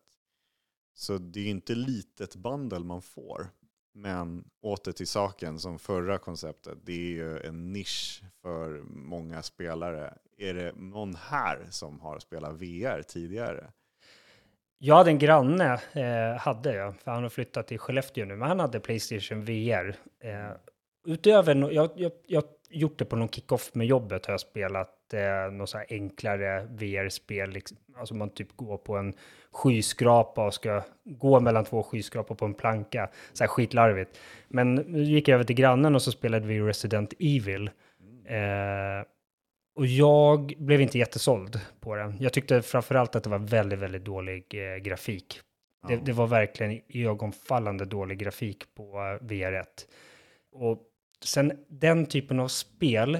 Så 0.93 1.17
det 1.17 1.39
är 1.39 1.43
ju 1.43 1.49
inte 1.49 1.75
litet 1.75 2.35
bundle 2.35 2.79
man 2.79 3.01
får. 3.01 3.49
Men 3.93 4.49
åter 4.61 4.91
till 4.91 5.07
saken 5.07 5.59
som 5.59 5.79
förra 5.79 6.17
konceptet, 6.17 6.77
det 6.83 6.93
är 6.93 7.11
ju 7.11 7.39
en 7.39 7.73
nisch 7.73 8.23
för 8.41 8.81
många 8.83 9.43
spelare. 9.43 10.17
Är 10.37 10.53
det 10.53 10.73
någon 10.75 11.15
här 11.15 11.67
som 11.69 11.99
har 11.99 12.19
spelat 12.19 12.53
VR 12.53 13.01
tidigare? 13.01 13.71
Jag 14.85 14.95
hade 14.95 15.09
en 15.09 15.19
granne, 15.19 15.79
eh, 15.93 16.39
hade 16.39 16.75
jag, 16.75 16.95
för 16.99 17.11
han 17.11 17.23
har 17.23 17.29
flyttat 17.29 17.67
till 17.67 17.79
Skellefteå 17.79 18.25
nu, 18.25 18.35
men 18.35 18.47
han 18.47 18.59
hade 18.59 18.79
Playstation 18.79 19.45
VR. 19.45 19.95
Eh, 20.23 20.51
utöver, 21.07 21.55
no- 21.55 21.71
jag, 21.71 21.89
jag, 21.95 22.11
jag 22.27 22.41
har 22.41 22.49
gjort 22.69 22.99
det 22.99 23.05
på 23.05 23.15
någon 23.15 23.29
kick-off 23.29 23.75
med 23.75 23.87
jobbet, 23.87 24.25
har 24.25 24.33
jag 24.33 24.39
spelat 24.39 25.13
eh, 25.13 25.51
något 25.51 25.69
så 25.69 25.77
här 25.77 25.87
enklare 25.89 26.67
VR-spel, 26.69 27.49
liksom, 27.49 27.77
alltså 27.97 28.15
man 28.15 28.29
typ 28.29 28.55
går 28.55 28.77
på 28.77 28.97
en 28.97 29.13
skyskrapa 29.51 30.45
och 30.45 30.53
ska 30.53 30.83
gå 31.05 31.39
mellan 31.39 31.65
två 31.65 31.83
skyskrapor 31.83 32.35
på 32.35 32.45
en 32.45 32.53
planka, 32.53 33.09
så 33.33 33.43
här 33.43 33.49
skitlarvigt. 33.49 34.19
Men 34.47 34.75
nu 34.75 35.03
gick 35.03 35.27
jag 35.27 35.35
över 35.35 35.43
till 35.43 35.55
grannen 35.55 35.95
och 35.95 36.01
så 36.01 36.11
spelade 36.11 36.47
vi 36.47 36.59
Resident 36.61 37.13
Evil. 37.19 37.69
Eh, 38.25 39.05
och 39.75 39.85
jag 39.85 40.53
blev 40.57 40.81
inte 40.81 40.97
jättesåld 40.97 41.59
på 41.79 41.95
den. 41.95 42.15
Jag 42.19 42.33
tyckte 42.33 42.61
framförallt 42.61 43.15
att 43.15 43.23
det 43.23 43.29
var 43.29 43.39
väldigt, 43.39 43.79
väldigt 43.79 44.05
dålig 44.05 44.45
eh, 44.53 44.77
grafik. 44.77 45.39
Det, 45.87 45.95
det 45.95 46.13
var 46.13 46.27
verkligen 46.27 46.81
ögonfallande 46.89 47.85
dålig 47.85 48.19
grafik 48.19 48.75
på 48.75 48.83
eh, 48.83 49.25
VR1. 49.25 49.63
Och 50.51 50.79
sen 51.23 51.65
den 51.67 52.05
typen 52.05 52.39
av 52.39 52.47
spel 52.47 53.17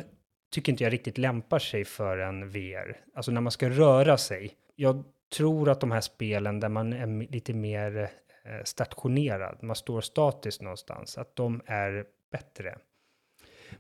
tycker 0.51 0.71
inte 0.71 0.83
jag 0.83 0.93
riktigt 0.93 1.17
lämpar 1.17 1.59
sig 1.59 1.85
för 1.85 2.17
en 2.17 2.49
VR. 2.49 2.97
Alltså 3.15 3.31
när 3.31 3.41
man 3.41 3.51
ska 3.51 3.69
röra 3.69 4.17
sig. 4.17 4.53
Jag 4.75 5.03
tror 5.35 5.69
att 5.69 5.81
de 5.81 5.91
här 5.91 6.01
spelen 6.01 6.59
där 6.59 6.69
man 6.69 6.93
är 6.93 7.31
lite 7.31 7.53
mer 7.53 8.09
eh, 8.45 8.63
stationerad, 8.63 9.63
man 9.63 9.75
står 9.75 10.01
statiskt 10.01 10.61
någonstans, 10.61 11.17
att 11.17 11.35
de 11.35 11.61
är 11.65 12.05
bättre. 12.31 12.77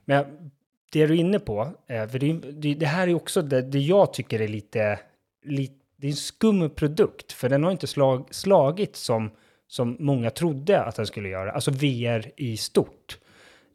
Men 0.05 0.51
det 0.93 1.07
du 1.07 1.13
är 1.13 1.19
inne 1.19 1.39
på, 1.39 1.71
eh, 1.87 2.07
för 2.07 2.19
det, 2.19 2.33
det, 2.73 2.85
här 2.85 3.07
är 3.07 3.13
också 3.13 3.41
det, 3.41 3.61
det 3.61 3.79
jag 3.79 4.13
tycker 4.13 4.41
är 4.41 4.47
lite, 4.47 4.99
lite, 5.45 5.73
det 5.97 6.07
är 6.07 6.11
en 6.11 6.15
skum 6.17 6.69
produkt, 6.69 7.31
för 7.31 7.49
den 7.49 7.63
har 7.63 7.71
inte 7.71 7.87
slag, 7.87 8.27
slagit 8.31 8.95
som, 8.95 9.31
som 9.67 9.97
många 9.99 10.29
trodde 10.29 10.83
att 10.83 10.95
den 10.95 11.07
skulle 11.07 11.29
göra, 11.29 11.51
alltså 11.51 11.71
VR 11.71 12.31
i 12.37 12.57
stort. 12.57 13.17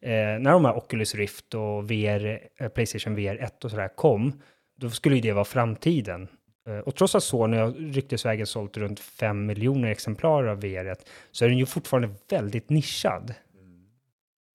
Eh, 0.03 0.11
när 0.11 0.51
de 0.53 0.65
här 0.65 0.77
Oculus 0.77 1.15
Rift 1.15 1.55
och 1.55 1.91
VR, 1.91 2.49
eh, 2.61 2.69
Playstation 2.69 3.15
VR 3.15 3.43
1 3.43 3.65
och 3.65 3.71
sådär 3.71 3.89
kom, 3.97 4.41
då 4.77 4.91
skulle 4.91 5.15
ju 5.17 5.21
det 5.21 5.33
vara 5.33 5.45
framtiden. 5.45 6.29
Eh, 6.69 6.79
och 6.79 6.95
trots 6.95 7.15
att 7.15 7.23
Sony 7.25 7.57
har 7.57 7.93
ryktesvägen 7.93 8.47
sålt 8.47 8.77
runt 8.77 9.01
5 9.01 9.47
miljoner 9.47 9.89
exemplar 9.91 10.45
av 10.47 10.61
VR 10.61 10.85
1 10.87 11.09
så 11.31 11.45
är 11.45 11.49
den 11.49 11.59
ju 11.59 11.67
fortfarande 11.67 12.11
väldigt 12.31 12.71
nischad. 12.71 13.35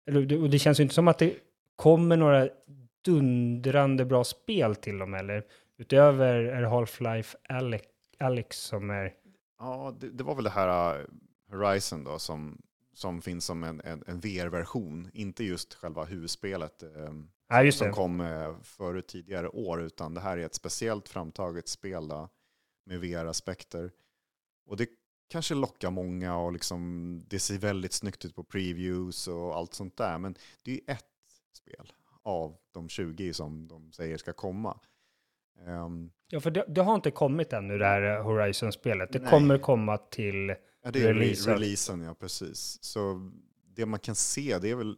Det- 0.06 0.38
och 0.38 0.50
det 0.50 0.60
känns 0.60 0.80
ju 0.80 0.84
inte 0.84 0.96
som 0.96 1.08
att 1.08 1.18
det 1.20 1.34
kommer 1.76 2.18
några 2.18 2.50
dundrande 3.06 4.06
bra 4.06 4.24
spel 4.24 4.76
till 4.76 4.98
dem 4.98 5.14
eller 5.14 5.46
utöver 5.78 6.36
är 6.36 6.64
Half-Life 6.64 7.36
Alex, 7.50 7.86
Alex 8.20 8.58
som 8.58 8.90
är 8.90 9.14
Ja, 9.60 9.96
det, 10.00 10.10
det 10.10 10.24
var 10.24 10.36
väl 10.36 10.44
det 10.44 10.50
här 10.50 11.00
uh, 11.00 11.06
Horizon 11.52 12.04
då 12.04 12.20
som, 12.20 12.62
som 12.94 13.22
finns 13.22 13.46
som 13.46 13.64
en, 13.64 13.82
en, 13.82 14.04
en 14.08 14.20
VR-version. 14.20 15.10
Inte 15.14 15.44
just 15.44 15.74
själva 15.74 16.04
huvudspelet 16.04 16.84
um, 16.84 17.30
Ja, 17.50 17.64
just 17.64 17.78
som 17.78 17.88
det. 17.88 17.94
kom 17.94 18.20
uh, 18.22 18.56
förut 18.62 19.08
tidigare 19.08 19.50
år, 19.50 19.82
utan 19.82 20.14
det 20.14 20.22
här 20.22 20.38
är 20.38 20.46
ett 20.46 20.56
speciellt 20.56 21.10
framtaget 21.10 21.68
spel 21.68 22.08
då, 22.08 22.30
med 22.86 23.00
VR-aspekter. 23.00 23.92
Och 24.66 24.78
det 24.78 24.90
kanske 25.30 25.56
lockar 25.56 25.92
många 25.92 26.38
och 26.38 26.54
liksom, 26.54 27.22
det 27.28 27.40
ser 27.40 27.58
väldigt 27.58 27.94
snyggt 27.94 28.26
ut 28.26 28.36
på 28.36 28.44
previews 28.44 29.28
och 29.28 29.56
allt 29.56 29.74
sånt 29.74 29.98
där. 29.98 30.18
Men 30.18 30.36
det 30.64 30.72
är 30.72 30.94
ett 30.94 31.06
spel 31.56 31.94
av 32.24 32.56
de 32.72 32.90
20 32.90 33.34
som 33.34 33.68
de 33.68 33.92
säger 33.92 34.18
ska 34.18 34.34
komma. 34.34 34.80
Ehm, 35.68 36.12
Ja, 36.28 36.40
för 36.40 36.52
det, 36.52 36.66
det 36.68 36.82
har 36.82 36.96
inte 36.96 37.12
kommit 37.12 37.54
ännu 37.54 37.78
det 37.78 37.86
här 37.86 38.22
Horizon-spelet. 38.22 39.12
Det 39.12 39.20
Nej. 39.20 39.30
kommer 39.30 39.58
komma 39.58 39.98
till... 39.98 40.56
Ja, 40.84 40.92
det 40.92 41.00
är 41.00 41.08
Release. 41.08 41.14
releasen. 41.14 41.54
releasen, 41.54 42.02
ja 42.02 42.14
precis. 42.14 42.84
Så 42.84 43.32
det 43.68 43.86
man 43.86 44.00
kan 44.00 44.16
se 44.16 44.60
det 44.62 44.70
är 44.70 44.76
väl, 44.76 44.96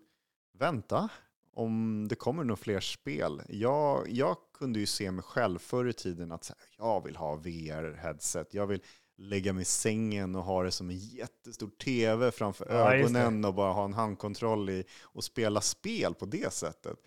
vänta, 0.57 1.10
om 1.53 2.07
det 2.10 2.15
kommer 2.15 2.44
några 2.44 2.56
fler 2.56 2.80
spel. 2.80 3.41
Jag, 3.49 4.10
jag 4.10 4.38
kunde 4.53 4.80
ju 4.80 4.86
se 4.86 5.11
mig 5.11 5.23
själv 5.23 5.60
förr 5.60 5.88
i 5.88 5.94
tiden 5.94 6.32
att 6.32 6.48
här, 6.49 6.57
jag 6.77 7.03
vill 7.03 7.15
ha 7.15 7.36
VR-headset. 7.36 8.45
Jag 8.52 8.68
vill 8.68 8.82
lägga 9.17 9.53
mig 9.53 9.61
i 9.61 9.65
sängen 9.65 10.35
och 10.35 10.43
ha 10.43 10.63
det 10.63 10.71
som 10.71 10.89
en 10.89 10.97
jättestor 10.97 11.69
tv 11.69 12.31
framför 12.31 12.67
Ja, 12.69 12.93
ögonen 12.93 13.45
och 13.45 13.53
bara 13.53 13.73
ha 13.73 13.85
en 13.85 13.93
handkontroll 13.93 14.69
i 14.69 14.83
och 15.01 15.23
spela 15.23 15.61
spel 15.61 16.13
på 16.13 16.25
det 16.25 16.53
sättet. 16.53 16.97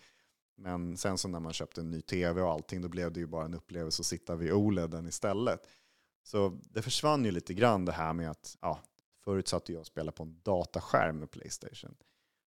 Men 0.57 0.97
sen 0.97 1.17
så 1.17 1.27
när 1.27 1.39
man 1.39 1.53
köpte 1.53 1.81
en 1.81 1.91
ny 1.91 2.01
tv 2.01 2.41
och 2.41 2.51
allting, 2.51 2.81
då 2.81 2.87
blev 2.87 3.11
det 3.11 3.19
ju 3.19 3.27
bara 3.27 3.45
en 3.45 3.53
upplevelse 3.53 4.01
att 4.01 4.05
sitta 4.05 4.35
vid 4.35 4.53
OLEDen 4.53 5.07
istället. 5.07 5.67
Så 6.23 6.59
det 6.63 6.81
försvann 6.81 7.25
ju 7.25 7.31
lite 7.31 7.53
grann 7.53 7.85
det 7.85 7.91
här 7.91 8.13
med 8.13 8.31
att, 8.31 8.57
ja, 8.61 8.79
förut 9.23 9.47
satt 9.47 9.69
jag 9.69 9.79
och 9.79 9.87
spelade 9.87 10.17
på 10.17 10.23
en 10.23 10.41
dataskärm 10.43 11.19
med 11.19 11.31
Playstation. 11.31 11.95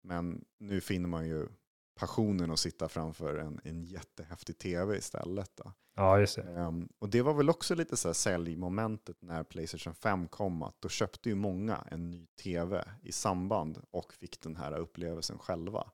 Men 0.03 0.45
nu 0.59 0.81
finner 0.81 1.09
man 1.09 1.29
ju 1.29 1.49
passionen 1.97 2.51
att 2.51 2.59
sitta 2.59 2.89
framför 2.89 3.37
en, 3.37 3.61
en 3.65 3.85
jättehäftig 3.85 4.59
tv 4.59 4.97
istället. 4.97 5.51
Då. 5.57 5.73
Ja, 5.95 6.19
just 6.19 6.37
det. 6.37 6.43
Ehm, 6.43 6.89
och 6.99 7.09
det 7.09 7.23
var 7.23 7.35
väl 7.35 7.51
också 7.51 7.75
lite 7.75 7.97
så 7.97 8.09
här 8.09 8.13
säljmomentet 8.13 9.23
när 9.23 9.45
Playstation 9.45 9.95
5 9.95 10.29
kom, 10.29 10.63
att 10.63 10.81
då 10.81 10.89
köpte 10.89 11.29
ju 11.29 11.35
många 11.35 11.85
en 11.91 12.11
ny 12.11 12.27
tv 12.27 12.85
i 13.03 13.13
samband 13.13 13.83
och 13.91 14.13
fick 14.13 14.41
den 14.41 14.57
här 14.57 14.79
upplevelsen 14.79 15.39
själva. 15.39 15.91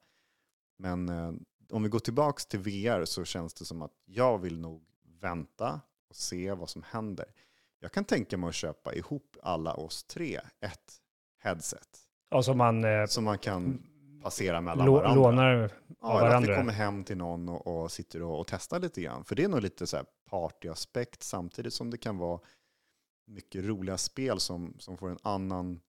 Men 0.79 1.09
eh, 1.09 1.33
om 1.71 1.83
vi 1.83 1.89
går 1.89 1.99
tillbaka 1.99 2.43
till 2.49 2.61
VR 2.61 3.05
så 3.05 3.25
känns 3.25 3.55
det 3.55 3.65
som 3.65 3.83
att 3.83 3.93
jag 4.05 4.39
vill 4.39 4.59
nog 4.61 4.85
vänta 5.21 5.81
och 6.09 6.17
se 6.17 6.53
vad 6.53 6.71
som 6.71 6.83
händer. 6.83 7.27
Jag 7.79 7.93
kan 7.93 8.05
tänka 8.05 8.37
mig 8.37 8.49
att 8.49 8.55
köpa 8.55 8.95
ihop 8.95 9.37
alla 9.43 9.75
oss 9.75 10.05
tre 10.05 10.41
ett 10.61 11.01
headset 11.43 11.99
Och 12.31 12.45
som 12.45 12.59
man 12.59 12.85
eh, 12.85 13.07
som 13.07 13.25
man 13.25 13.39
kan 13.39 13.83
passera 14.23 14.61
mellan 14.61 14.87
lå, 14.87 14.93
varandra. 14.95 15.15
lånar 15.15 15.71
Ja, 16.01 16.19
eller 16.19 16.21
att 16.21 16.25
vi 16.25 16.29
varandra. 16.29 16.57
kommer 16.57 16.73
hem 16.73 17.05
till 17.05 17.17
någon 17.17 17.49
och, 17.49 17.67
och 17.83 17.93
sitter 17.93 18.23
och, 18.23 18.41
och 18.41 18.47
testar 18.47 18.81
lite 18.81 19.03
grann. 19.03 19.25
För 19.25 19.35
det 19.35 19.45
är 19.45 19.49
nog 19.49 19.61
lite 19.63 19.87
så 19.87 19.97
här 19.97 20.07
partyaspekt 20.31 21.23
samtidigt 21.23 21.75
som 21.75 21.91
det 21.91 21.97
kan 21.99 22.19
vara 22.19 22.41
mycket 23.27 23.65
roliga 23.65 23.99
spel 23.99 24.41
som, 24.41 24.75
som 24.79 24.97
får 24.97 25.11
en 25.11 25.19
annan 25.23 25.81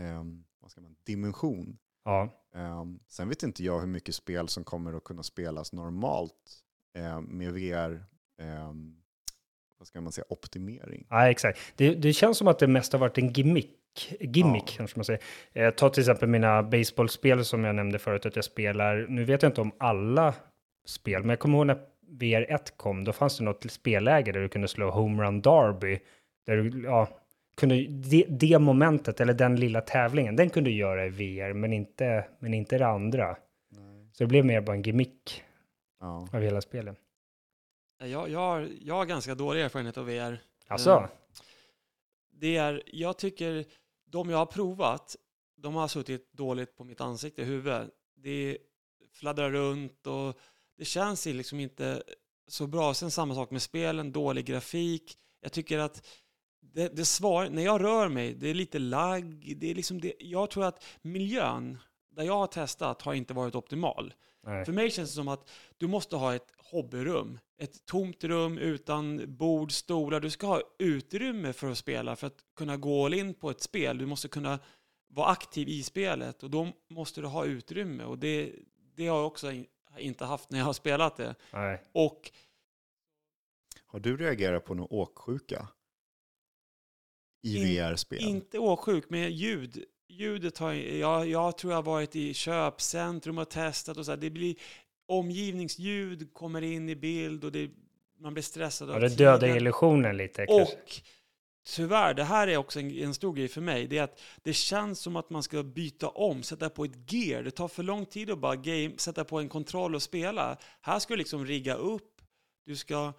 ehm, 0.00 0.44
vad 0.60 0.70
ska 0.70 0.80
man, 0.80 0.96
dimension. 1.04 1.78
Ja. 2.04 2.28
Ehm, 2.54 3.00
sen 3.08 3.28
vet 3.28 3.42
inte 3.42 3.64
jag 3.64 3.80
hur 3.80 3.86
mycket 3.86 4.14
spel 4.14 4.48
som 4.48 4.64
kommer 4.64 4.92
att 4.92 5.04
kunna 5.04 5.22
spelas 5.22 5.72
normalt 5.72 6.62
ehm, 6.94 7.24
med 7.24 7.52
VR, 7.52 8.04
ehm, 8.42 8.96
vad 9.78 9.88
ska 9.88 10.00
man 10.00 10.12
säga, 10.12 10.24
optimering. 10.28 11.06
Ja, 11.10 11.30
exakt. 11.30 11.58
Det, 11.76 11.94
det 11.94 12.12
känns 12.12 12.38
som 12.38 12.48
att 12.48 12.58
det 12.58 12.66
mest 12.66 12.92
har 12.92 13.00
varit 13.00 13.18
en 13.18 13.32
gimmick. 13.32 13.74
Gimmick 14.20 14.62
Ja. 14.66 14.74
kanske 14.76 14.98
man 14.98 15.04
säger. 15.04 15.22
Eh, 15.52 15.70
ta 15.70 15.88
till 15.90 16.00
exempel 16.00 16.28
mina 16.28 16.62
baseballspel 16.62 17.44
som 17.44 17.64
jag 17.64 17.74
nämnde 17.74 17.98
förut 17.98 18.26
att 18.26 18.36
jag 18.36 18.44
spelar. 18.44 19.06
Nu 19.08 19.24
vet 19.24 19.42
jag 19.42 19.50
inte 19.50 19.60
om 19.60 19.72
alla 19.78 20.34
spel, 20.86 21.20
men 21.20 21.28
jag 21.30 21.38
kommer 21.38 21.58
ihåg 21.58 21.66
när 21.66 21.78
VR1 22.10 22.72
kom, 22.76 23.04
då 23.04 23.12
fanns 23.12 23.38
det 23.38 23.44
något 23.44 23.70
spelläge 23.70 24.32
där 24.32 24.40
du 24.40 24.48
kunde 24.48 24.68
slå 24.68 24.90
Home 24.90 25.22
Run 25.22 25.40
Derby. 25.40 25.98
Där 26.46 26.56
du, 26.56 26.82
ja, 26.84 27.08
kunde, 27.56 27.86
det, 27.88 28.24
det 28.28 28.58
momentet, 28.58 29.20
eller 29.20 29.34
den 29.34 29.56
lilla 29.56 29.80
tävlingen, 29.80 30.36
den 30.36 30.50
kunde 30.50 30.70
du 30.70 30.76
göra 30.76 31.06
i 31.06 31.08
VR, 31.08 31.52
men 31.52 31.72
inte, 31.72 32.24
men 32.38 32.54
inte 32.54 32.78
det 32.78 32.86
andra. 32.86 33.36
Så 34.12 34.24
det 34.24 34.26
blev 34.28 34.44
mer 34.44 34.60
bara 34.60 34.76
en 34.76 34.82
gimmick 34.82 35.42
Ja. 36.00 36.28
av 36.32 36.40
hela 36.42 36.60
spelet. 36.60 36.96
Jag, 38.04 38.28
jag, 38.30 38.38
har, 38.38 38.68
jag 38.82 38.94
har 38.94 39.04
ganska 39.04 39.34
dålig 39.34 39.62
erfarenhet 39.62 39.98
av 39.98 40.06
VR. 40.06 40.38
Alltså, 40.68 40.90
Eh, 40.90 41.06
Det 42.40 42.56
är, 42.56 42.82
jag 42.86 43.18
tycker, 43.18 43.64
de 44.10 44.30
jag 44.30 44.38
har 44.38 44.46
provat, 44.46 45.16
de 45.56 45.74
har 45.74 45.88
suttit 45.88 46.32
dåligt 46.32 46.76
på 46.76 46.84
mitt 46.84 47.00
ansikte, 47.00 47.44
huvud. 47.44 47.90
Det 48.16 48.58
fladdrar 49.12 49.50
runt 49.50 50.06
och 50.06 50.38
det 50.76 50.84
känns 50.84 51.26
liksom 51.26 51.60
inte 51.60 52.02
så 52.46 52.66
bra. 52.66 52.94
Sen 52.94 53.10
samma 53.10 53.34
sak 53.34 53.50
med 53.50 53.62
spelen, 53.62 54.12
dålig 54.12 54.44
grafik. 54.44 55.18
Jag 55.40 55.52
tycker 55.52 55.78
att 55.78 56.06
det, 56.60 56.96
det 56.96 57.04
svar, 57.04 57.48
när 57.48 57.62
jag 57.62 57.84
rör 57.84 58.08
mig, 58.08 58.34
det 58.34 58.48
är 58.48 58.54
lite 58.54 58.78
lagg. 58.78 59.54
Det 59.56 59.70
är 59.70 59.74
liksom 59.74 60.00
det, 60.00 60.14
jag 60.18 60.50
tror 60.50 60.64
att 60.64 60.84
miljön 61.02 61.78
där 62.10 62.22
jag 62.22 62.38
har 62.38 62.46
testat 62.46 63.02
har 63.02 63.14
inte 63.14 63.34
varit 63.34 63.54
optimal 63.54 64.14
nej. 64.42 64.64
För 64.64 64.72
mig 64.72 64.90
känns 64.90 65.10
det 65.10 65.14
som 65.14 65.28
att 65.28 65.50
du 65.76 65.86
måste 65.86 66.16
ha 66.16 66.34
ett 66.34 66.52
hobbyrum. 66.58 67.38
Ett 67.58 67.86
tomt 67.86 68.24
rum 68.24 68.58
utan 68.58 69.36
bord, 69.36 69.72
stolar. 69.72 70.20
Du 70.20 70.30
ska 70.30 70.46
ha 70.46 70.62
utrymme 70.78 71.52
för 71.52 71.70
att 71.70 71.78
spela, 71.78 72.16
för 72.16 72.26
att 72.26 72.44
kunna 72.56 72.76
gå 72.76 73.04
all 73.06 73.14
in 73.14 73.34
på 73.34 73.50
ett 73.50 73.60
spel. 73.62 73.98
Du 73.98 74.06
måste 74.06 74.28
kunna 74.28 74.58
vara 75.08 75.26
aktiv 75.28 75.68
i 75.68 75.82
spelet 75.82 76.42
och 76.42 76.50
då 76.50 76.72
måste 76.90 77.20
du 77.20 77.26
ha 77.26 77.44
utrymme. 77.44 78.04
Och 78.04 78.18
det, 78.18 78.52
det 78.94 79.06
har 79.06 79.16
jag 79.16 79.26
också 79.26 79.52
in- 79.52 79.66
inte 79.98 80.24
haft 80.24 80.50
när 80.50 80.58
jag 80.58 80.66
har 80.66 80.72
spelat 80.72 81.16
det. 81.16 81.34
nej. 81.52 81.82
Och 81.92 82.30
Har 83.86 84.00
du 84.00 84.16
reagerat 84.16 84.64
på 84.64 84.74
någon 84.74 84.86
åksjuka? 84.90 85.68
I 87.42 87.56
In- 87.56 87.64
VR-spel? 87.64 88.18
inte 88.20 88.58
åksjuk, 88.58 89.10
men 89.10 89.32
ljud. 89.32 89.84
Ljudet 90.08 90.58
har 90.58 90.72
jag, 90.72 91.28
jag 91.28 91.58
tror 91.58 91.72
jag 91.72 91.78
har 91.78 91.82
varit 91.82 92.16
i 92.16 92.34
köpcentrum 92.34 93.38
och 93.38 93.50
testat 93.50 93.96
och 93.96 94.04
så 94.04 94.12
här. 94.12 94.18
Det 94.18 94.30
blir 94.30 94.56
omgivningsljud 95.08 96.34
kommer 96.34 96.62
in 96.62 96.88
i 96.88 96.96
bild 96.96 97.44
och 97.44 97.52
det, 97.52 97.70
man 98.20 98.32
blir 98.34 98.42
stressad 98.42 98.90
Ja, 98.90 98.98
det 98.98 99.08
dödar 99.08 99.40
tiden. 99.40 99.56
illusionen 99.56 100.16
lite. 100.16 100.46
kanske. 100.46 100.74
Och 100.76 101.00
tyvärr, 101.66 102.14
det 102.14 102.24
här 102.24 102.48
är 102.48 102.56
också 102.56 102.80
en, 102.80 102.90
en 102.90 103.14
stor 103.14 103.34
grej 103.34 103.48
för 103.48 103.60
mig, 103.60 103.86
det 103.86 103.98
är 103.98 104.02
att 104.02 104.20
det 104.42 104.52
känns 104.52 105.00
som 105.00 105.16
att 105.16 105.30
man 105.30 105.42
ska 105.42 105.62
byta 105.62 106.08
om, 106.08 106.42
sätta 106.42 106.70
på 106.70 106.84
ett 106.84 107.12
gear. 107.12 107.42
Det 107.42 107.50
tar 107.50 107.68
för 107.68 107.82
lång 107.82 108.06
tid 108.06 108.30
att 108.30 108.38
bara 108.38 108.56
game, 108.56 108.92
sätta 108.96 109.24
på 109.24 109.38
en 109.38 109.48
kontroll 109.48 109.94
och 109.94 110.02
spela. 110.02 110.56
Här 110.80 110.98
ska 110.98 111.14
du 111.14 111.18
liksom 111.18 111.46
rigga 111.46 111.74
upp, 111.74 112.22
du 112.66 112.76
ska... 112.76 113.12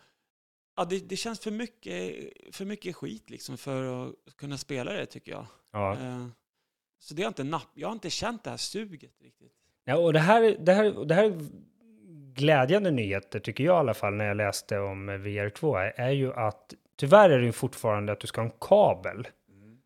Ja, 0.76 0.86
det, 0.86 1.10
det 1.10 1.16
känns 1.16 1.40
för 1.40 1.52
mycket, 1.52 2.16
för 2.52 2.66
mycket 2.66 2.96
skit 2.96 3.30
liksom 3.30 3.58
för 3.58 4.08
att 4.08 4.16
kunna 4.38 4.58
spela 4.58 4.94
det 4.94 5.06
tycker 5.06 5.32
jag. 5.32 5.46
Ja. 5.72 5.94
Eh, 5.94 6.28
Så 7.00 7.14
det 7.14 7.24
har 7.24 7.28
inte 7.28 7.44
napp, 7.44 7.70
jag 7.74 7.88
har 7.88 7.94
inte 7.94 8.10
känt 8.10 8.44
det 8.44 8.50
här 8.50 8.58
suget 8.58 9.12
riktigt. 9.22 9.52
Ja, 9.86 9.96
och 9.96 10.14
det 10.14 10.20
här, 10.20 10.58
det, 10.60 10.74
här, 10.74 11.06
det 11.06 11.16
här 11.16 11.24
är 11.24 11.50
glädjande 12.34 12.92
nyheter, 12.92 13.40
tycker 13.40 13.64
jag 13.64 13.76
i 13.76 13.80
alla 13.80 13.94
fall, 13.94 14.14
när 14.14 14.26
jag 14.26 14.38
läste 14.38 14.80
om 14.80 15.10
VR2, 15.10 15.92
är 15.96 16.12
ju 16.12 16.34
att 16.34 16.74
tyvärr 16.98 17.30
är 17.30 17.40
det 17.40 17.46
ju 17.46 17.52
fortfarande 17.52 18.12
att 18.12 18.20
du 18.20 18.28
ska 18.28 18.42
ha 18.42 18.46
en 18.46 18.54
kabel. 18.60 19.28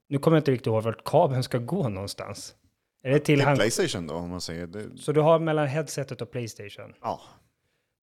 Nu 0.07 0.19
kommer 0.19 0.38
jag 0.38 0.41
inte 0.41 0.52
riktigt 0.52 0.68
ihåg 0.68 0.84
vart 0.84 1.03
kabeln 1.03 1.44
ska 1.44 1.57
gå 1.57 1.90
någonstans. 1.90 2.56
Är 3.03 3.10
det 3.10 3.19
till 3.19 3.26
Till 3.26 3.45
hand... 3.45 3.57
Playstation 3.60 4.07
då, 4.07 4.15
om 4.15 4.30
man 4.30 4.41
säger 4.41 4.68
det. 4.68 4.98
Så 4.98 5.11
du 5.11 5.22
har 5.22 5.40
mellan 5.40 5.68
headsetet 5.68 6.22
och 6.22 6.31
Playstation. 6.31 6.94
Ja, 7.02 7.22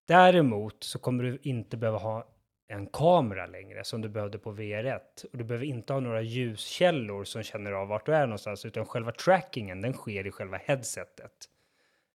Däremot 0.09 0.83
så 0.83 0.99
kommer 0.99 1.23
du 1.23 1.39
inte 1.41 1.77
behöva 1.77 1.97
ha 1.97 2.27
en 2.71 2.87
kamera 2.87 3.45
längre 3.45 3.83
som 3.83 4.01
du 4.01 4.09
behövde 4.09 4.39
på 4.39 4.51
VR1. 4.51 5.25
Och 5.31 5.37
du 5.37 5.43
behöver 5.43 5.65
inte 5.65 5.93
ha 5.93 5.99
några 5.99 6.21
ljuskällor 6.21 7.23
som 7.23 7.43
känner 7.43 7.71
av 7.71 7.87
vart 7.87 8.05
du 8.05 8.15
är 8.15 8.25
någonstans, 8.25 8.65
utan 8.65 8.85
själva 8.85 9.11
trackingen, 9.11 9.81
den 9.81 9.93
sker 9.93 10.27
i 10.27 10.31
själva 10.31 10.57
headsetet. 10.57 11.31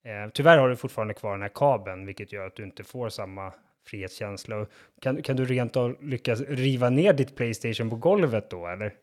Eh, 0.05 0.31
tyvärr 0.35 0.59
har 0.59 0.69
du 0.69 0.77
fortfarande 0.77 1.15
kvar 1.15 1.33
den 1.33 1.43
här 1.43 1.51
kabeln, 1.55 2.07
vilket 2.07 2.33
gör 2.33 2.47
att 2.47 2.57
du 2.57 2.63
inte 2.63 2.85
får 2.85 3.09
samma 3.09 3.53
frihetskänsla. 3.87 4.57
Och 4.57 4.69
kan, 5.01 5.23
kan 5.23 5.37
du 5.37 5.45
rent 5.45 5.77
av 5.77 6.03
lyckas 6.03 6.41
riva 6.41 6.91
ner 6.91 7.13
ditt 7.13 7.37
Playstation 7.37 7.91
på 7.91 7.97
golvet 7.97 8.51
då, 8.51 8.67
eller? 8.67 8.95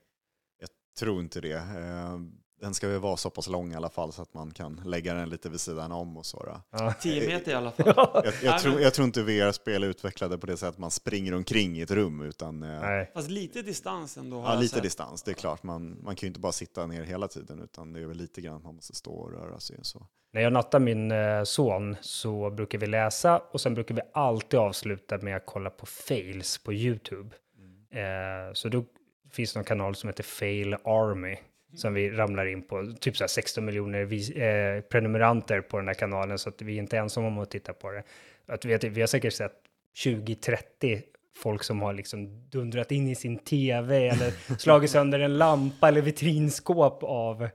Jag 0.60 0.69
tror 0.99 1.22
inte 1.22 1.41
det. 1.41 1.53
Eh, 1.53 2.19
den 2.62 2.74
ska 2.74 2.88
väl 2.88 3.00
vara 3.00 3.18
så 3.18 3.30
pass 3.30 3.48
lång 3.48 3.74
i 3.74 3.76
alla 3.76 3.90
fall 3.90 4.14
så 4.14 4.22
att 4.22 4.34
man 4.34 4.52
kan 4.52 4.82
lägga 4.86 5.14
den 5.14 5.30
lite 5.30 5.50
vid 5.50 5.60
sidan 5.60 5.92
om 5.92 6.18
och 6.18 6.26
så. 6.26 6.60
Ja. 6.72 6.94
10 7.02 7.28
meter 7.28 7.52
i 7.52 7.54
alla 7.54 7.72
fall. 7.72 7.86
Jag, 8.24 8.34
jag, 8.44 8.60
tror, 8.60 8.82
jag 8.82 8.94
tror 8.94 9.06
inte 9.06 9.22
VR-spel 9.22 9.84
är 9.84 9.88
utvecklade 9.88 10.38
på 10.38 10.48
det 10.48 10.58
sättet 10.58 10.74
att 10.74 10.78
man 10.78 10.92
springer 10.92 11.34
omkring 11.34 11.78
i 11.78 11.82
ett 11.82 11.92
rum, 11.92 12.22
utan 12.22 12.64
eh, 12.64 12.82
Nej. 12.82 13.12
Fast 13.14 13.30
lite 13.30 13.62
distans 13.62 14.18
ändå. 14.18 14.42
har 14.42 14.54
ja, 14.54 14.60
lite 14.60 14.74
sett. 14.76 14.84
distans. 14.84 15.24
Det 15.24 15.32
är 15.32 15.36
klart, 15.36 15.64
man, 15.64 16.04
man 16.04 16.16
kan 16.16 16.22
ju 16.22 16.28
inte 16.28 16.40
bara 16.40 16.52
sitta 16.52 16.88
ner 16.88 17.04
hela 17.04 17.28
tiden, 17.28 17.62
utan 17.64 17.94
det 17.94 18.02
är 18.02 18.06
väl 18.06 18.18
lite 18.18 18.42
grann 18.42 18.56
att 18.56 18.64
man 18.64 18.76
måste 18.76 18.96
stå 18.96 19.12
och 19.12 19.32
röra 19.32 19.60
sig 19.60 19.78
och 19.78 19.86
så. 19.86 20.08
När 20.34 20.42
jag 20.42 20.54
nattar 20.54 20.80
min 20.80 21.12
eh, 21.12 21.44
son 21.44 21.96
så 22.02 22.50
brukar 22.50 22.80
vi 22.80 22.88
läsa 22.88 23.42
och 23.52 23.62
sen 23.62 23.74
brukar 23.74 23.96
vi 23.96 24.02
alltid 24.14 24.60
avsluta 24.60 25.18
med 25.18 25.36
att 25.36 25.46
kolla 25.46 25.70
på 25.70 25.86
fails 25.86 26.58
på 26.58 26.74
YouTube. 26.74 27.36
Eh, 27.92 28.54
så 28.54 28.70
då 28.70 28.86
finns 29.32 29.54
det 29.54 29.60
någon 29.60 29.66
kanal 29.66 29.96
som 29.96 30.10
heter 30.10 30.24
Fail 30.24 30.74
Army 30.74 31.38
som 31.73 31.93
vi 31.93 32.10
ramlar 32.10 32.45
in 32.45 32.61
på. 32.61 32.93
Typ 32.99 33.18
så 33.18 33.23
här 33.23 33.27
16 33.27 33.65
miljoner 33.65 34.06
vis- 34.06 34.30
eh, 34.35 34.81
prenumeranter 34.81 35.61
på 35.61 35.77
den 35.77 35.88
här 35.88 35.93
kanalen 35.95 36.38
så 36.39 36.49
att 36.49 36.61
vi 36.61 36.73
är 36.76 36.80
inte 36.80 36.98
ensamma 36.98 37.27
om 37.27 37.38
att 37.38 37.52
titta 37.52 37.73
på 37.73 37.91
det. 37.91 38.03
Att 38.45 38.65
vi, 38.65 38.72
har- 38.73 38.89
vi 38.89 39.02
har 39.02 39.07
säkert 39.07 39.34
sett 39.34 39.53
20-30 40.26 41.02
folk 41.38 41.64
som 41.64 41.81
har 41.81 41.93
liksom 41.93 42.49
dundrat 42.49 42.91
in 42.91 43.07
i 43.07 43.15
sin 43.15 43.38
tv 43.38 44.07
eller 44.07 44.31
slagit 44.60 44.91
sönder 44.91 45.19
en 45.19 45.38
lampa 45.38 45.88
eller 45.88 46.02
vitrinskåp 46.02 47.03
av, 47.03 47.43
eh, 47.43 47.49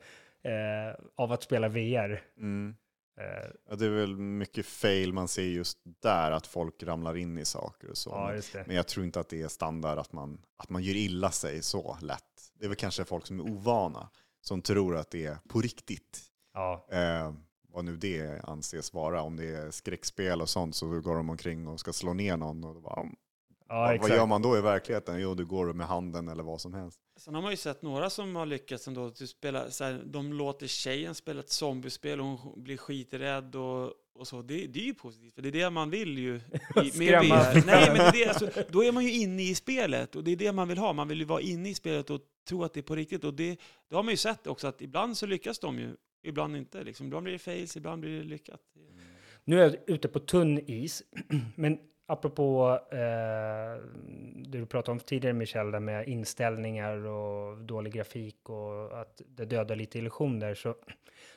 av 1.16 1.32
att 1.32 1.43
spela 1.43 1.68
VR. 1.68 2.22
Mm. 2.38 2.74
Eh, 3.20 3.51
Ja, 3.70 3.76
det 3.76 3.86
är 3.86 3.90
väl 3.90 4.16
mycket 4.16 4.66
fail 4.66 5.12
man 5.12 5.28
ser 5.28 5.43
just 5.43 5.78
där, 6.02 6.30
att 6.30 6.47
folk 6.47 6.82
ramlar 6.82 7.16
in 7.16 7.38
i 7.38 7.44
saker 7.44 7.90
och 7.90 7.97
så. 7.98 8.10
ja. 8.10 8.62
Men 8.66 8.76
jag 8.76 8.86
tror 8.86 9.05
inte 9.06 9.20
att 9.20 9.28
det 9.28 9.43
är 9.43 9.48
standard 9.48 9.98
att 9.98 10.12
man, 10.12 10.38
att 10.56 10.70
man 10.70 10.82
gör 10.82 10.94
illa 10.94 11.30
sig 11.30 11.62
så 11.62 11.98
lätt. 12.02 12.22
Det 12.59 12.65
är 12.65 12.69
väl 12.69 12.77
kanske 12.77 13.05
folk 13.05 13.27
som 13.27 13.41
är 13.41 13.45
ovana, 13.45 14.11
som 14.41 14.62
tror 14.62 14.97
att 14.97 15.11
det 15.11 15.27
är 15.27 15.39
på 15.49 15.61
riktigt. 15.61 16.23
Ja, 16.55 16.87
Eh, 16.91 17.35
vad 17.69 17.85
nu 17.85 17.97
det 17.97 18.45
anses 18.45 18.95
vara. 18.95 19.23
Om 19.23 19.37
det 19.37 19.45
är 19.45 19.70
skräckspel 19.70 20.41
och 20.41 20.49
sånt 20.49 20.77
så 20.77 21.01
går 21.01 21.16
de 21.16 21.31
omkring 21.31 21.66
och 21.66 21.81
ska 21.81 21.93
slå 21.93 22.12
ner 22.12 22.37
någon. 22.37 22.65
Och 22.65 22.83
bara, 22.83 23.07
ja 23.68 23.80
vad, 23.80 24.01
vad 24.01 24.10
gör 24.10 24.26
man 24.26 24.43
då 24.43 24.59
i 24.59 24.60
verkligheten? 24.60 25.20
Jo, 25.20 25.34
du 25.34 25.47
går 25.47 25.72
med 25.72 25.86
handen 25.86 26.28
eller 26.28 26.43
vad 26.43 26.60
som 26.60 26.74
helst. 26.74 27.01
Sen 27.16 27.34
har 27.34 27.43
man 27.43 27.51
ju 27.51 27.56
sett 27.56 27.82
några 27.82 28.10
som 28.10 28.36
har 28.36 28.47
lyckats 28.47 28.88
ändå. 28.88 29.06
Att 29.06 29.28
spela, 29.28 29.70
så 29.70 29.84
här, 29.84 30.02
de 30.05 30.32
låter 30.32 30.66
tjejen 30.66 31.14
spela 31.14 31.40
ett 31.40 31.51
zombiespel 31.51 32.20
och 32.20 32.26
hon 32.26 32.62
blir 32.62 32.76
skiträdd 32.76 33.56
och, 33.56 33.93
och 34.14 34.28
så. 34.28 34.43
Det, 34.43 34.66
det 34.66 34.80
är 34.80 34.84
ju 34.84 34.94
positivt, 34.94 35.34
för 35.34 35.43
det 35.43 35.48
är 35.48 35.52
det 35.52 35.70
man 35.70 35.90
vill 35.90 36.18
ju. 36.18 36.40
I, 36.84 36.90
Skrämma. 36.90 37.22
VR. 37.22 37.66
Nej, 37.66 37.93
men 37.97 38.12
det 38.12 38.24
är 38.24 38.28
alltså, 38.28 38.51
då 38.68 38.84
är 38.84 38.93
man 38.93 39.05
ju 39.05 39.12
inne 39.12 39.43
i 39.43 39.55
spelet 39.55 40.16
och 40.16 40.24
det 40.24 40.30
är 40.30 40.36
det 40.36 40.52
man 40.52 40.68
vill 40.68 40.78
ha. 40.78 40.93
Man 40.93 41.09
vill 41.09 41.18
ju 41.18 41.24
vara 41.24 41.40
inne 41.40 41.68
i 41.68 41.74
spelet 41.74 42.10
och 42.10 42.20
tro 42.48 42.64
att 42.64 42.74
det 42.74 42.80
är 42.80 42.82
på 42.82 42.97
riktigt. 42.97 43.24
Och 43.24 43.34
det, 43.34 43.56
det 43.88 43.97
har 43.97 44.02
man 44.02 44.12
ju 44.12 44.16
sett 44.16 44.47
också 44.47 44.66
att 44.66 44.82
ibland 44.82 45.16
så 45.16 45.26
lyckas 45.26 45.59
de 45.59 45.78
ju, 45.78 45.97
ibland 46.22 46.56
inte. 46.56 46.84
Liksom. 46.84 47.06
Ibland 47.06 47.24
blir 47.24 47.32
det 47.32 47.38
fails, 47.38 47.76
ibland 47.76 48.01
blir 48.01 48.18
det 48.18 48.24
lyckat. 48.24 48.60
Nu 49.44 49.60
är 49.60 49.64
jag 49.64 49.76
ute 49.86 50.09
på 50.09 50.18
tunn 50.18 50.59
is, 50.66 51.02
men 51.56 51.78
apropå 52.07 52.78
eh, 52.91 52.99
det 54.37 54.59
du 54.59 54.66
pratade 54.66 54.93
om 54.93 55.01
tidigare 55.01 55.35
Michel, 55.35 55.70
där 55.70 55.81
med 55.81 56.09
inställningar 56.09 57.07
och 57.07 57.59
dålig 57.59 57.93
grafik 57.93 58.51
och 58.51 59.01
att 59.01 59.23
det 59.27 59.45
dödar 59.45 59.77
lite 59.77 59.99
illusioner, 59.99 60.55
så, 60.55 60.74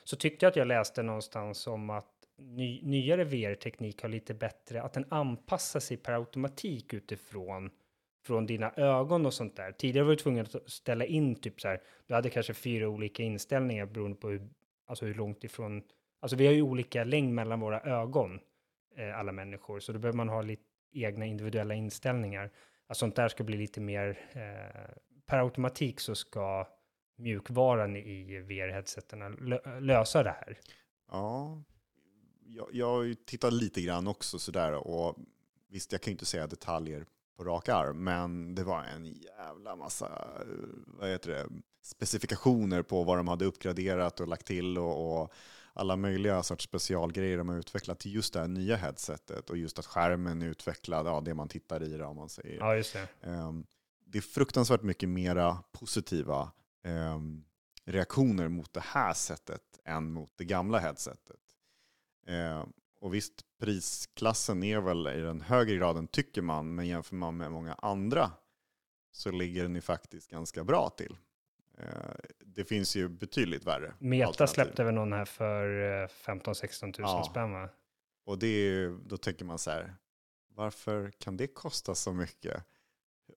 så 0.04 0.16
tyckte 0.16 0.46
jag 0.46 0.50
att 0.50 0.56
jag 0.56 0.68
läste 0.68 1.02
någonstans 1.02 1.66
om 1.66 1.90
att 1.90 2.06
ny, 2.36 2.80
nyare 2.82 3.24
VR-teknik 3.24 4.02
har 4.02 4.08
lite 4.08 4.34
bättre, 4.34 4.82
att 4.82 4.92
den 4.92 5.04
anpassar 5.08 5.80
sig 5.80 5.96
per 5.96 6.12
automatik 6.12 6.94
utifrån 6.94 7.70
från 8.26 8.46
dina 8.46 8.72
ögon 8.76 9.26
och 9.26 9.34
sånt 9.34 9.56
där. 9.56 9.72
Tidigare 9.72 10.04
var 10.04 10.10
du 10.10 10.16
tvungen 10.16 10.46
att 10.46 10.70
ställa 10.70 11.04
in 11.04 11.34
typ 11.34 11.60
så 11.60 11.68
här, 11.68 11.80
du 12.06 12.14
hade 12.14 12.30
kanske 12.30 12.54
fyra 12.54 12.88
olika 12.88 13.22
inställningar 13.22 13.86
beroende 13.86 14.16
på 14.16 14.28
hur, 14.28 14.48
alltså 14.86 15.06
hur 15.06 15.14
långt 15.14 15.44
ifrån 15.44 15.82
Alltså 16.20 16.36
vi 16.36 16.46
har 16.46 16.52
ju 16.52 16.62
olika 16.62 17.04
längd 17.04 17.34
mellan 17.34 17.60
våra 17.60 17.80
ögon, 17.80 18.40
eh, 18.96 19.18
alla 19.18 19.32
människor, 19.32 19.80
så 19.80 19.92
då 19.92 19.98
behöver 19.98 20.16
man 20.16 20.28
ha 20.28 20.42
lite 20.42 20.62
egna 20.92 21.26
individuella 21.26 21.74
inställningar. 21.74 22.50
Att 22.86 22.96
sånt 22.96 23.16
där 23.16 23.28
ska 23.28 23.44
bli 23.44 23.56
lite 23.56 23.80
mer, 23.80 24.18
eh, 24.32 24.94
per 25.26 25.38
automatik 25.38 26.00
så 26.00 26.14
ska 26.14 26.66
mjukvaran 27.16 27.96
i 27.96 28.38
VR-headseten 28.40 29.36
lö- 29.36 29.80
lösa 29.80 30.22
det 30.22 30.30
här. 30.30 30.58
Ja, 31.10 31.62
jag, 32.46 32.68
jag 32.72 32.86
har 32.86 33.02
ju 33.02 33.14
tittat 33.14 33.52
lite 33.52 33.80
grann 33.82 34.06
också 34.06 34.38
sådär 34.38 34.72
och 34.72 35.16
visst, 35.68 35.92
jag 35.92 36.00
kan 36.00 36.10
ju 36.10 36.12
inte 36.12 36.26
säga 36.26 36.46
detaljer 36.46 37.06
på 37.36 37.44
rak 37.44 37.68
arm, 37.68 38.04
men 38.04 38.54
det 38.54 38.64
var 38.64 38.84
en 38.84 39.06
jävla 39.06 39.76
massa 39.76 40.06
eh, 40.40 40.46
vad 40.86 41.08
heter 41.08 41.30
det, 41.30 41.46
specifikationer 41.82 42.82
på 42.82 43.04
vad 43.04 43.18
de 43.18 43.28
hade 43.28 43.44
uppgraderat 43.44 44.20
och 44.20 44.28
lagt 44.28 44.46
till 44.46 44.78
och, 44.78 45.22
och 45.22 45.32
alla 45.72 45.96
möjliga 45.96 46.42
sorts 46.42 46.64
specialgrejer 46.64 47.38
de 47.38 47.48
har 47.48 47.56
utvecklat 47.56 47.98
till 47.98 48.14
just 48.14 48.32
det 48.32 48.40
här 48.40 48.48
nya 48.48 48.76
headsetet 48.76 49.50
och 49.50 49.56
just 49.56 49.78
att 49.78 49.86
skärmen 49.86 50.42
är 50.42 50.46
utvecklad, 50.46 51.06
ja, 51.06 51.20
det 51.20 51.34
man 51.34 51.48
tittar 51.48 51.82
i 51.82 51.96
det 51.96 52.04
om 52.04 52.16
man 52.16 52.28
säger. 52.28 52.58
Ja, 52.58 52.76
just 52.76 52.92
det. 52.92 53.08
Ehm, 53.20 53.66
det 54.04 54.18
är 54.18 54.22
fruktansvärt 54.22 54.82
mycket 54.82 55.08
mera 55.08 55.58
positiva 55.72 56.52
ehm, 56.84 57.44
reaktioner 57.84 58.48
mot 58.48 58.72
det 58.72 58.84
här 58.84 59.14
sättet 59.14 59.62
än 59.84 60.12
mot 60.12 60.32
det 60.36 60.44
gamla 60.44 60.78
headsetet. 60.78 61.40
Ehm, 62.26 62.72
och 63.00 63.14
visst, 63.14 63.44
prisklassen 63.58 64.62
är 64.62 64.80
väl 64.80 65.06
i 65.06 65.20
den 65.20 65.40
högre 65.40 65.76
graden 65.76 66.08
tycker 66.08 66.42
man, 66.42 66.74
men 66.74 66.86
jämför 66.86 67.16
man 67.16 67.36
med 67.36 67.52
många 67.52 67.74
andra 67.74 68.30
så 69.12 69.30
ligger 69.30 69.62
den 69.62 69.74
ju 69.74 69.80
faktiskt 69.80 70.30
ganska 70.30 70.64
bra 70.64 70.90
till. 70.90 71.16
Det 72.54 72.64
finns 72.64 72.96
ju 72.96 73.08
betydligt 73.08 73.66
värre. 73.66 73.94
Meta 73.98 74.26
alternativ. 74.28 74.54
släppte 74.54 74.84
väl 74.84 74.94
någon 74.94 75.12
här 75.12 75.24
för 75.24 75.80
eh, 76.02 76.06
15-16 76.08 76.84
000 76.84 76.94
Ja. 76.98 77.24
spänn 77.30 77.52
va? 77.52 77.68
Och 78.24 78.38
det 78.38 78.46
är, 78.46 78.70
ju- 78.70 78.98
då 79.06 79.16
tänker 79.16 79.44
man 79.44 79.58
så 79.58 79.70
här, 79.70 79.94
varför 80.54 81.10
kan 81.10 81.36
det 81.36 81.46
kosta 81.46 81.94
så 81.94 82.12
mycket? 82.12 82.64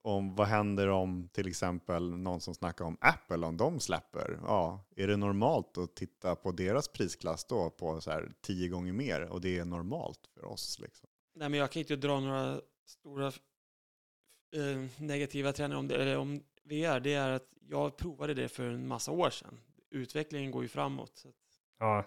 Om, 0.02 0.36
vad 0.36 0.48
händer 0.48 0.88
om 0.88 1.28
till 1.34 1.48
exempel 1.48 2.18
någon 2.18 2.42
som 2.42 2.56
snackar 2.56 2.86
om 2.86 2.98
Apple, 3.02 3.46
om 3.46 3.58
de 3.58 3.80
släpper? 3.80 4.40
Ja, 4.44 4.86
är 4.96 5.08
det 5.08 5.18
normalt 5.18 5.78
att 5.78 5.96
titta 5.96 6.36
på 6.36 6.52
deras 6.52 6.88
prisklass 6.88 7.46
då 7.46 7.70
på 7.70 8.02
så 8.02 8.12
här 8.12 8.32
tio 8.42 8.68
gånger 8.70 8.94
mer? 8.94 9.22
Och 9.22 9.42
det 9.42 9.58
är 9.60 9.66
normalt 9.66 10.20
för 10.34 10.46
oss 10.46 10.80
liksom. 10.80 11.10
Nej, 11.36 11.50
men 11.50 11.60
jag 11.60 11.72
kan 11.72 11.80
inte 11.80 11.96
dra 11.96 12.20
några 12.20 12.62
stora 12.86 13.28
eh, 13.28 14.86
negativa 14.98 15.54
trender 15.54 15.78
om, 15.78 15.88
det, 15.88 15.96
eller 15.96 16.18
om 16.18 16.44
VR. 16.64 17.00
Det 17.00 17.14
är 17.14 17.30
att 17.30 17.46
jag 17.70 17.98
provade 17.98 18.34
det 18.34 18.48
för 18.50 18.64
en 18.64 18.88
massa 18.88 19.12
år 19.12 19.30
sedan. 19.30 19.60
Utvecklingen 19.92 20.52
går 20.52 20.62
ju 20.64 20.68
framåt. 20.70 21.12
Så 21.16 21.28
att, 21.28 21.34
Ja. 21.80 22.06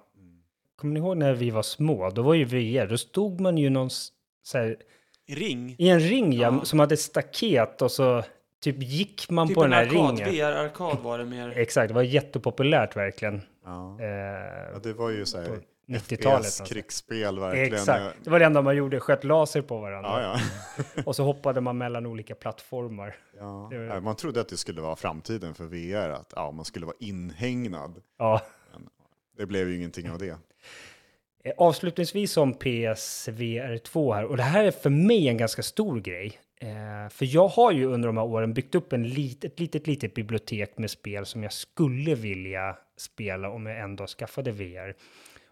Kommer 0.76 0.94
ni 0.94 1.00
ihåg 1.00 1.16
när 1.16 1.34
vi 1.34 1.50
var 1.50 1.62
små? 1.62 2.10
Då 2.10 2.22
var 2.22 2.34
ju 2.34 2.44
VR, 2.44 2.86
då 2.86 2.98
stod 2.98 3.40
man 3.40 3.58
ju 3.58 3.70
någon 3.70 3.90
så 4.42 4.58
här, 4.58 4.76
ring. 5.28 5.76
i 5.78 5.88
en 5.88 6.00
ring 6.00 6.32
ja, 6.32 6.40
Ja. 6.58 6.64
som 6.64 6.78
hade 6.78 6.94
ett 6.94 7.00
staket 7.00 7.82
och 7.82 7.90
så 7.90 8.22
typ 8.60 8.82
gick 8.82 9.30
man 9.30 9.48
Typ 9.48 9.54
på 9.54 9.64
en 9.64 9.70
den 9.70 9.78
här 9.78 9.86
arkad, 9.86 10.18
ringen. 10.18 10.32
VR-arkad 10.34 10.98
var 11.02 11.18
det 11.18 11.24
mer. 11.24 11.48
Exakt, 11.58 11.88
det 11.88 11.94
var 11.94 12.02
jättepopulärt 12.02 12.96
verkligen. 12.96 13.40
Ja. 13.64 13.96
Eh, 14.00 14.06
ja, 14.72 14.78
det 14.82 14.92
var 14.92 15.10
ju 15.10 15.26
så 15.26 15.38
här, 15.40 15.58
90-talet. 15.86 16.46
FPS, 16.46 16.60
alltså. 16.60 16.64
krigsspel 16.64 17.38
verkligen. 17.38 17.74
Exakt, 17.74 18.16
det 18.24 18.30
var 18.30 18.38
det 18.38 18.44
enda 18.44 18.62
man 18.62 18.76
gjorde, 18.76 19.00
sköt 19.00 19.24
laser 19.24 19.62
på 19.62 19.78
varandra. 19.78 20.22
Ja, 20.22 20.40
ja. 20.96 21.02
Och 21.06 21.16
så 21.16 21.24
hoppade 21.24 21.60
man 21.60 21.78
mellan 21.78 22.06
olika 22.06 22.34
plattformar. 22.34 23.16
ja. 23.38 23.62
Var- 23.72 24.00
Man 24.00 24.16
trodde 24.16 24.40
att 24.40 24.48
det 24.48 24.56
skulle 24.56 24.80
vara 24.80 24.96
framtiden 24.96 25.54
för 25.54 25.64
VR, 25.64 26.10
att 26.10 26.32
ja, 26.36 26.50
man 26.50 26.64
skulle 26.64 26.86
vara 26.86 26.96
inhägnad. 27.00 28.02
Ja. 28.18 28.42
Det 29.38 29.46
blev 29.46 29.68
ju 29.68 29.76
ingenting 29.76 30.10
av 30.10 30.18
det. 30.18 30.28
Eh, 31.44 31.52
Avslutningsvis 31.58 32.36
om 32.36 32.54
PSVR 32.54 33.78
2 33.78 34.12
här, 34.12 34.24
och 34.24 34.36
det 34.36 34.42
här 34.42 34.64
är 34.64 34.70
för 34.70 34.90
mig 34.90 35.28
en 35.28 35.36
ganska 35.36 35.62
stor 35.62 36.00
grej. 36.00 36.38
Eh, 36.60 37.08
för 37.10 37.34
jag 37.34 37.48
har 37.48 37.72
ju 37.72 37.84
under 37.86 38.06
de 38.06 38.16
här 38.16 38.24
åren 38.24 38.54
byggt 38.54 38.74
upp 38.74 38.92
en 38.92 39.08
lit, 39.08 39.44
ett 39.44 39.60
litet, 39.60 39.86
litet 39.86 40.14
bibliotek 40.14 40.78
med 40.78 40.90
spel 40.90 41.26
som 41.26 41.42
jag 41.42 41.52
skulle 41.52 42.14
vilja 42.14 42.76
spela 42.96 43.50
om 43.50 43.66
jag 43.66 43.80
ändå 43.80 44.06
skaffade 44.06 44.52
VR. 44.52 44.94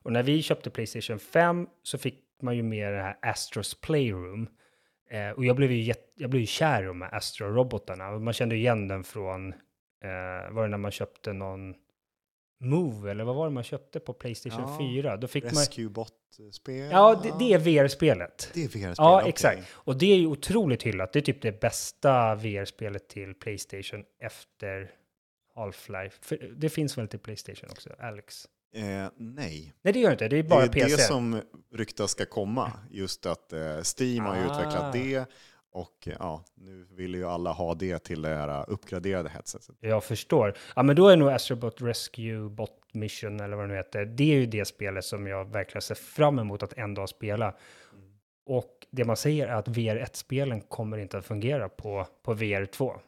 Och 0.04 0.12
när 0.12 0.22
vi 0.22 0.42
köpte 0.42 0.70
Playstation 0.70 1.18
5 1.18 1.66
så 1.82 1.98
fick 1.98 2.20
man 2.42 2.56
ju 2.56 2.62
med 2.62 2.92
det 2.92 3.02
här 3.02 3.18
Astros 3.22 3.80
Playroom. 3.80 4.48
Eh, 5.10 5.30
och 5.30 5.44
jag 5.44 5.56
blev 5.56 5.72
ju, 5.72 5.82
jätt, 5.82 6.12
jag 6.14 6.30
blev 6.30 6.40
ju 6.40 6.46
kär 6.46 6.82
i 6.82 6.86
de 6.86 7.02
här 7.02 7.10
Astro-robotarna. 7.14 8.18
Man 8.18 8.34
kände 8.34 8.56
igen 8.56 8.88
den 8.88 9.04
från, 9.04 9.52
eh, 9.52 10.50
var 10.50 10.62
det 10.62 10.68
när 10.68 10.78
man 10.78 10.90
köpte 10.90 11.32
någon 11.32 11.74
Move, 12.60 13.10
eller 13.10 13.24
vad 13.24 13.34
var 13.34 13.46
det 13.46 13.54
man 13.54 13.62
köpte 13.62 14.00
på 14.00 14.12
Playstation 14.12 14.60
Ja, 14.60 14.78
4? 14.78 15.16
Då 15.16 15.26
fick 15.26 15.44
man... 15.44 15.50
Rescue 15.50 15.88
Bot-spel. 15.88 16.90
Ja, 16.90 17.20
det, 17.22 17.32
det 17.38 17.52
är 17.54 17.58
VR-spelet. 17.58 18.50
Det 18.54 18.64
är 18.64 18.68
VR-spel, 18.68 18.94
Ja, 18.98 19.18
okej. 19.18 19.28
exakt. 19.28 19.62
Och 19.72 19.98
det 19.98 20.06
är 20.12 20.16
ju 20.16 20.26
otroligt 20.26 20.82
hyllat. 20.82 21.12
Det 21.12 21.18
är 21.18 21.20
typ 21.20 21.42
det 21.42 21.60
bästa 21.60 22.34
VR-spelet 22.34 23.08
till 23.08 23.34
Playstation 23.34 24.04
efter 24.20 24.90
Half-Life. 25.54 26.50
Det 26.56 26.68
finns 26.68 26.98
väl 26.98 27.08
till 27.08 27.18
Playstation 27.18 27.70
också, 27.70 27.90
Alex? 27.98 28.48
Eh, 28.74 29.10
nej. 29.16 29.74
Nej, 29.82 29.92
det 29.92 29.98
gör 30.00 30.08
det 30.08 30.12
inte. 30.12 30.28
Det 30.28 30.36
är 30.38 30.42
Det 30.42 30.48
bara 30.48 30.62
är 30.64 30.68
PC. 30.68 30.96
det 30.96 31.02
som 31.02 31.40
ryktas 31.74 32.10
ska 32.10 32.26
komma. 32.26 32.72
Just 32.90 33.26
att 33.26 33.52
eh, 33.52 33.58
Steam 33.98 34.24
har 34.24 34.36
ju 34.36 34.42
Ah. 34.42 34.52
utvecklat 34.60 34.92
det. 34.92 35.24
Och 35.72 36.08
eh, 36.08 36.14
ja, 36.18 36.44
nu 36.54 36.86
vill 36.90 37.14
ju 37.14 37.24
alla 37.24 37.52
ha 37.52 37.74
det 37.74 37.98
till 37.98 38.22
det 38.22 38.28
här 38.28 38.48
eh, 38.48 38.64
uppgraderade 38.68 39.28
headsetet. 39.28 39.76
Jag 39.80 40.04
förstår. 40.04 40.54
Ja, 40.76 40.82
men 40.82 40.96
då 40.96 41.08
är 41.08 41.16
nog 41.16 41.28
Astrobot 41.30 41.82
Rescue 41.82 42.48
Bot 42.48 42.70
Mission, 42.92 43.40
eller 43.40 43.56
vad 43.56 43.64
det 43.64 43.68
nu 43.68 43.76
heter, 43.76 44.04
det 44.04 44.24
är 44.32 44.36
ju 44.36 44.46
det 44.46 44.64
spelet 44.64 45.04
som 45.04 45.26
jag 45.26 45.44
verkligen 45.52 45.82
ser 45.82 45.94
fram 45.94 46.38
emot 46.38 46.62
att 46.62 46.72
en 46.72 46.94
dag 46.94 47.08
spela. 47.08 47.54
Och 48.46 48.86
det 48.90 49.04
man 49.04 49.16
säger 49.16 49.46
är 49.48 49.52
att 49.54 49.68
VR1-spelen 49.68 50.60
kommer 50.60 50.98
inte 50.98 51.18
att 51.18 51.26
fungera 51.26 51.68
på, 51.68 52.06
på 52.22 52.34
VR2. 52.34 52.98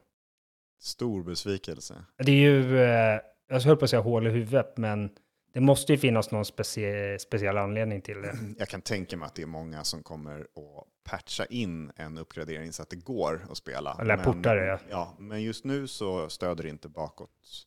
Stor 0.80 1.22
besvikelse. 1.22 1.94
Det 2.18 2.32
är 2.32 2.36
ju, 2.36 2.78
eh, 2.84 3.20
jag 3.48 3.60
höll 3.60 3.76
på 3.76 3.84
att 3.84 3.90
säga 3.90 4.02
hål 4.02 4.26
i 4.26 4.30
huvudet, 4.30 4.76
men 4.76 5.10
det 5.56 5.62
måste 5.62 5.92
ju 5.92 5.98
finnas 5.98 6.30
någon 6.30 6.44
specie, 6.44 7.18
speciell 7.18 7.56
anledning 7.56 8.00
till 8.00 8.22
det. 8.22 8.38
Jag 8.58 8.68
kan 8.68 8.82
tänka 8.82 9.16
mig 9.16 9.26
att 9.26 9.34
det 9.34 9.42
är 9.42 9.46
många 9.46 9.84
som 9.84 10.02
kommer 10.02 10.40
att 10.40 11.10
patcha 11.10 11.44
in 11.44 11.92
en 11.96 12.18
uppgradering 12.18 12.72
så 12.72 12.82
att 12.82 12.90
det 12.90 12.96
går 12.96 13.46
att 13.50 13.56
spela. 13.56 13.96
Eller 14.00 14.16
porta 14.16 14.54
det, 14.54 14.66
ja. 14.66 14.78
Ja, 14.90 15.16
men 15.18 15.42
just 15.42 15.64
nu 15.64 15.86
så 15.88 16.28
stöder 16.28 16.64
det 16.64 16.70
inte 16.70 16.88
bakåt. 16.88 17.66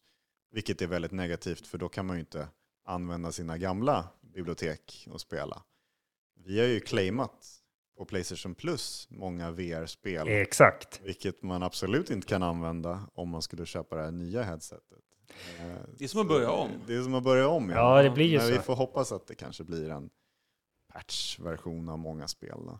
Vilket 0.51 0.81
är 0.81 0.87
väldigt 0.87 1.11
negativt 1.11 1.67
för 1.67 1.77
då 1.77 1.89
kan 1.89 2.05
man 2.05 2.15
ju 2.15 2.19
inte 2.19 2.47
använda 2.85 3.31
sina 3.31 3.57
gamla 3.57 4.07
bibliotek 4.21 5.07
och 5.11 5.21
spela. 5.21 5.63
Vi 6.45 6.59
har 6.59 6.67
ju 6.67 6.79
claimat 6.79 7.45
på 7.97 8.05
Playstation 8.05 8.55
Plus 8.55 9.07
många 9.09 9.51
VR-spel. 9.51 10.27
Exakt. 10.27 11.01
Vilket 11.03 11.43
man 11.43 11.63
absolut 11.63 12.09
inte 12.09 12.27
kan 12.27 12.43
använda 12.43 13.07
om 13.13 13.29
man 13.29 13.41
skulle 13.41 13.65
köpa 13.65 13.95
det 13.95 14.01
här 14.01 14.11
nya 14.11 14.43
headsetet. 14.43 15.08
Det 15.97 16.03
är 16.03 16.07
som 16.07 16.21
att 16.21 16.27
börja 16.27 16.51
om. 16.51 16.69
Det 16.87 16.95
är 16.95 17.01
som 17.01 17.13
att 17.15 17.23
börja 17.23 17.47
om, 17.47 17.69
Ja, 17.69 18.01
det 18.03 18.09
blir 18.09 18.25
ju 18.25 18.37
Men 18.37 18.47
vi 18.47 18.55
så. 18.55 18.61
får 18.61 18.75
hoppas 18.75 19.11
att 19.11 19.27
det 19.27 19.35
kanske 19.35 19.63
blir 19.63 19.89
en 19.89 20.09
patch-version 20.93 21.89
av 21.89 21.99
många 21.99 22.27
spel. 22.27 22.57
Då. 22.65 22.79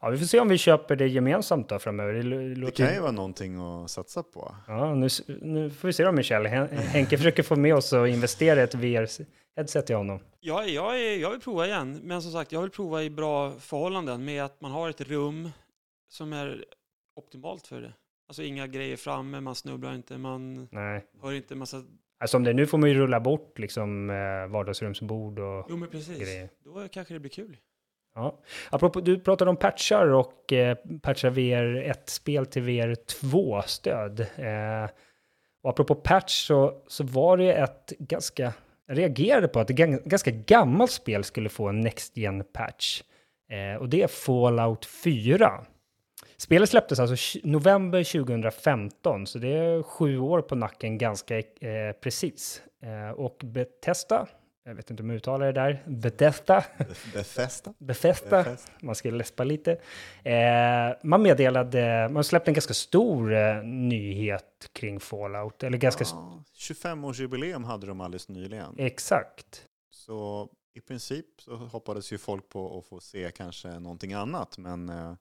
Ja, 0.00 0.08
vi 0.10 0.18
får 0.18 0.26
se 0.26 0.40
om 0.40 0.48
vi 0.48 0.58
köper 0.58 0.96
det 0.96 1.06
gemensamt 1.08 1.68
då 1.68 1.78
framöver. 1.78 2.12
Det, 2.14 2.22
lå- 2.22 2.48
Det 2.48 2.54
låter... 2.54 2.86
kan 2.86 2.94
ju 2.94 3.00
vara 3.00 3.12
någonting 3.12 3.58
att 3.60 3.90
satsa 3.90 4.22
på. 4.22 4.54
Ja, 4.66 4.94
nu, 4.94 5.08
nu 5.40 5.70
får 5.70 5.88
vi 5.88 5.92
se 5.92 6.04
då, 6.04 6.12
Michel. 6.12 6.46
Hen- 6.46 6.68
Henke 6.76 7.16
försöker 7.16 7.42
få 7.42 7.56
med 7.56 7.74
oss 7.74 7.92
att 7.92 8.08
investera 8.08 8.60
i 8.60 8.62
ett 8.62 8.74
VR-headset 8.74 9.82
till 9.86 9.96
honom. 9.96 10.20
Jag, 10.40 10.68
jag, 10.68 11.00
är, 11.00 11.16
jag 11.18 11.30
vill 11.30 11.40
prova 11.40 11.66
igen, 11.66 12.00
men 12.02 12.22
som 12.22 12.32
sagt, 12.32 12.52
jag 12.52 12.60
vill 12.62 12.70
prova 12.70 13.02
i 13.02 13.10
bra 13.10 13.50
förhållanden 13.52 14.24
med 14.24 14.44
att 14.44 14.60
man 14.60 14.70
har 14.70 14.90
ett 14.90 15.00
rum 15.00 15.50
som 16.08 16.32
är 16.32 16.64
optimalt 17.16 17.66
för 17.66 17.80
det. 17.80 17.92
Alltså 18.28 18.42
inga 18.42 18.66
grejer 18.66 18.96
framme, 18.96 19.40
man 19.40 19.54
snubblar 19.54 19.94
inte, 19.94 20.18
man 20.18 20.68
Nej. 20.72 21.04
hör 21.22 21.32
inte 21.32 21.54
massa... 21.54 21.82
Alltså 22.20 22.36
om 22.36 22.44
det 22.44 22.52
nu 22.52 22.66
får 22.66 22.78
man 22.78 22.88
ju 22.90 22.94
rulla 22.98 23.20
bort 23.20 23.58
liksom 23.58 24.10
eh, 24.10 24.46
vardagsrumsbord 24.52 25.38
och 25.38 25.66
Jo, 25.70 25.76
men 25.76 25.88
precis. 25.88 26.18
grejer. 26.18 26.48
Då 26.64 26.88
kanske 26.92 27.14
det 27.14 27.20
blir 27.20 27.30
kul. 27.30 27.56
Ja. 28.14 28.38
Apropå, 28.70 29.00
du 29.00 29.20
pratade 29.20 29.50
om 29.50 29.56
patchar 29.56 30.06
och 30.06 30.52
eh, 30.52 30.76
patcha 31.02 31.30
VR1-spel 31.30 32.46
till 32.46 32.62
VR2-stöd. 32.62 34.20
Eh, 34.20 34.90
och 35.62 35.70
apropå 35.70 35.94
patch 35.94 36.46
så, 36.46 36.82
så 36.86 37.04
var 37.04 37.36
det 37.36 37.52
ett 37.52 37.92
ganska... 37.98 38.52
Jag 38.86 38.98
reagerade 38.98 39.48
på 39.48 39.60
att 39.60 39.70
ett 39.70 39.76
gan- 39.78 40.08
ganska 40.08 40.30
gammalt 40.30 40.90
spel 40.90 41.24
skulle 41.24 41.48
få 41.48 41.68
en 41.68 41.80
Next 41.80 42.16
Gen-patch. 42.16 43.02
Eh, 43.50 43.80
och 43.80 43.88
det 43.88 44.02
är 44.02 44.08
Fallout 44.08 44.84
4. 44.86 45.64
Spelet 46.40 46.70
släpptes 46.70 46.98
alltså 47.00 47.38
november 47.44 48.04
2015, 48.04 49.26
så 49.26 49.38
det 49.38 49.48
är 49.48 49.82
sju 49.82 50.18
år 50.18 50.42
på 50.42 50.54
nacken 50.54 50.98
ganska 50.98 51.38
eh, 51.38 51.92
precis. 52.00 52.62
Eh, 52.82 53.10
och 53.10 53.40
Bethesda, 53.44 54.26
jag 54.64 54.74
vet 54.74 54.90
inte 54.90 55.02
om 55.02 55.10
jag 55.10 55.16
uttalar 55.16 55.46
det 55.46 55.52
där, 55.52 55.82
Bethesda, 55.86 56.64
Bethesda? 57.12 57.74
Bethesda, 57.78 58.44
man 58.82 58.94
ska 58.94 59.10
läspa 59.10 59.44
lite. 59.44 59.72
Eh, 60.24 60.96
man 61.02 61.22
meddelade, 61.22 62.08
man 62.10 62.24
släppte 62.24 62.50
en 62.50 62.54
ganska 62.54 62.74
stor 62.74 63.34
eh, 63.34 63.62
nyhet 63.64 64.70
kring 64.72 65.00
Fallout, 65.00 65.62
eller 65.62 65.78
ganska 65.78 66.04
Ja, 66.08 66.44
25-årsjubileum 66.58 67.64
hade 67.64 67.86
de 67.86 68.00
alldeles 68.00 68.28
nyligen. 68.28 68.74
exakt. 68.78 69.64
Så 69.90 70.48
i 70.74 70.80
princip 70.80 71.26
så 71.38 71.56
hoppades 71.56 72.12
ju 72.12 72.18
folk 72.18 72.48
på 72.48 72.78
att 72.78 72.86
få 72.86 73.00
se 73.00 73.30
kanske 73.36 73.68
någonting 73.68 74.12
annat. 74.12 74.58
Men 74.58 74.88
eh, 74.88 75.12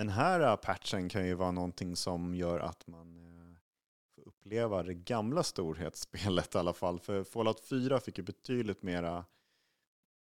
den 0.00 0.08
här 0.08 0.56
patchen 0.56 1.08
kan 1.08 1.26
ju 1.26 1.34
vara 1.34 1.50
någonting 1.50 1.96
som 1.96 2.34
gör 2.34 2.60
att 2.60 2.86
man 2.86 3.16
eh, 3.16 3.56
får 4.14 4.28
uppleva 4.28 4.82
det 4.82 4.94
gamla 4.94 5.42
storhetsspelet 5.42 6.54
i 6.54 6.58
alla 6.58 6.72
fall. 6.72 7.00
För 7.00 7.24
Fallout 7.24 7.60
4 7.60 8.00
fick 8.00 8.18
ju 8.18 8.24
betydligt 8.24 8.82
mera 8.82 9.24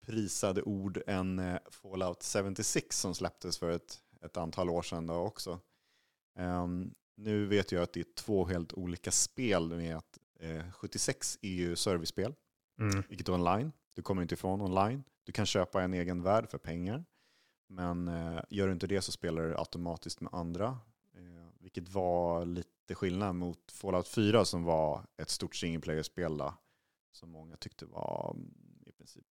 prisade 0.06 0.62
ord 0.62 1.02
än 1.06 1.38
eh, 1.38 1.58
Fallout 1.70 2.24
76 2.24 3.00
som 3.00 3.14
släpptes 3.14 3.58
för 3.58 3.70
ett, 3.70 4.00
ett 4.24 4.36
antal 4.36 4.70
år 4.70 4.82
sedan 4.82 5.06
då 5.06 5.14
också. 5.14 5.60
Ehm, 6.38 6.94
nu 7.16 7.46
vet 7.46 7.72
jag 7.72 7.82
att 7.82 7.92
det 7.92 8.00
är 8.00 8.14
två 8.14 8.44
helt 8.44 8.72
olika 8.72 9.10
spel 9.10 9.68
med 9.68 9.96
att 9.96 10.18
eh, 10.40 10.70
76 10.72 11.38
är 11.42 11.48
ju 11.48 11.76
servicespel 11.76 12.34
Mm. 12.80 13.02
vilket 13.08 13.28
är 13.28 13.32
online. 13.32 13.72
Du 13.94 14.02
kommer 14.02 14.22
inte 14.22 14.34
ifrån 14.34 14.60
online. 14.60 15.04
Du 15.24 15.32
kan 15.32 15.46
köpa 15.46 15.82
en 15.82 15.94
egen 15.94 16.22
värld 16.22 16.48
för 16.48 16.58
pengar. 16.58 17.04
Men 17.68 18.08
eh, 18.08 18.40
gör 18.50 18.66
du 18.66 18.72
inte 18.72 18.86
det 18.86 19.02
så 19.02 19.12
spelar 19.12 19.42
du 19.42 19.56
automatiskt 19.56 20.20
med 20.20 20.34
andra. 20.34 20.66
Eh, 21.14 21.48
vilket 21.58 21.88
var 21.88 22.44
lite 22.44 22.94
skillnad 22.94 23.34
mot 23.34 23.72
Fallout 23.72 24.08
4 24.08 24.44
som 24.44 24.64
var 24.64 25.06
ett 25.16 25.30
stort 25.30 25.56
single 25.56 25.80
player-spel 25.80 26.42
Som 27.12 27.30
många 27.30 27.56
tyckte 27.56 27.86
var 27.86 28.32
mm, 28.34 28.54
i 28.86 28.92
princip 28.92 29.26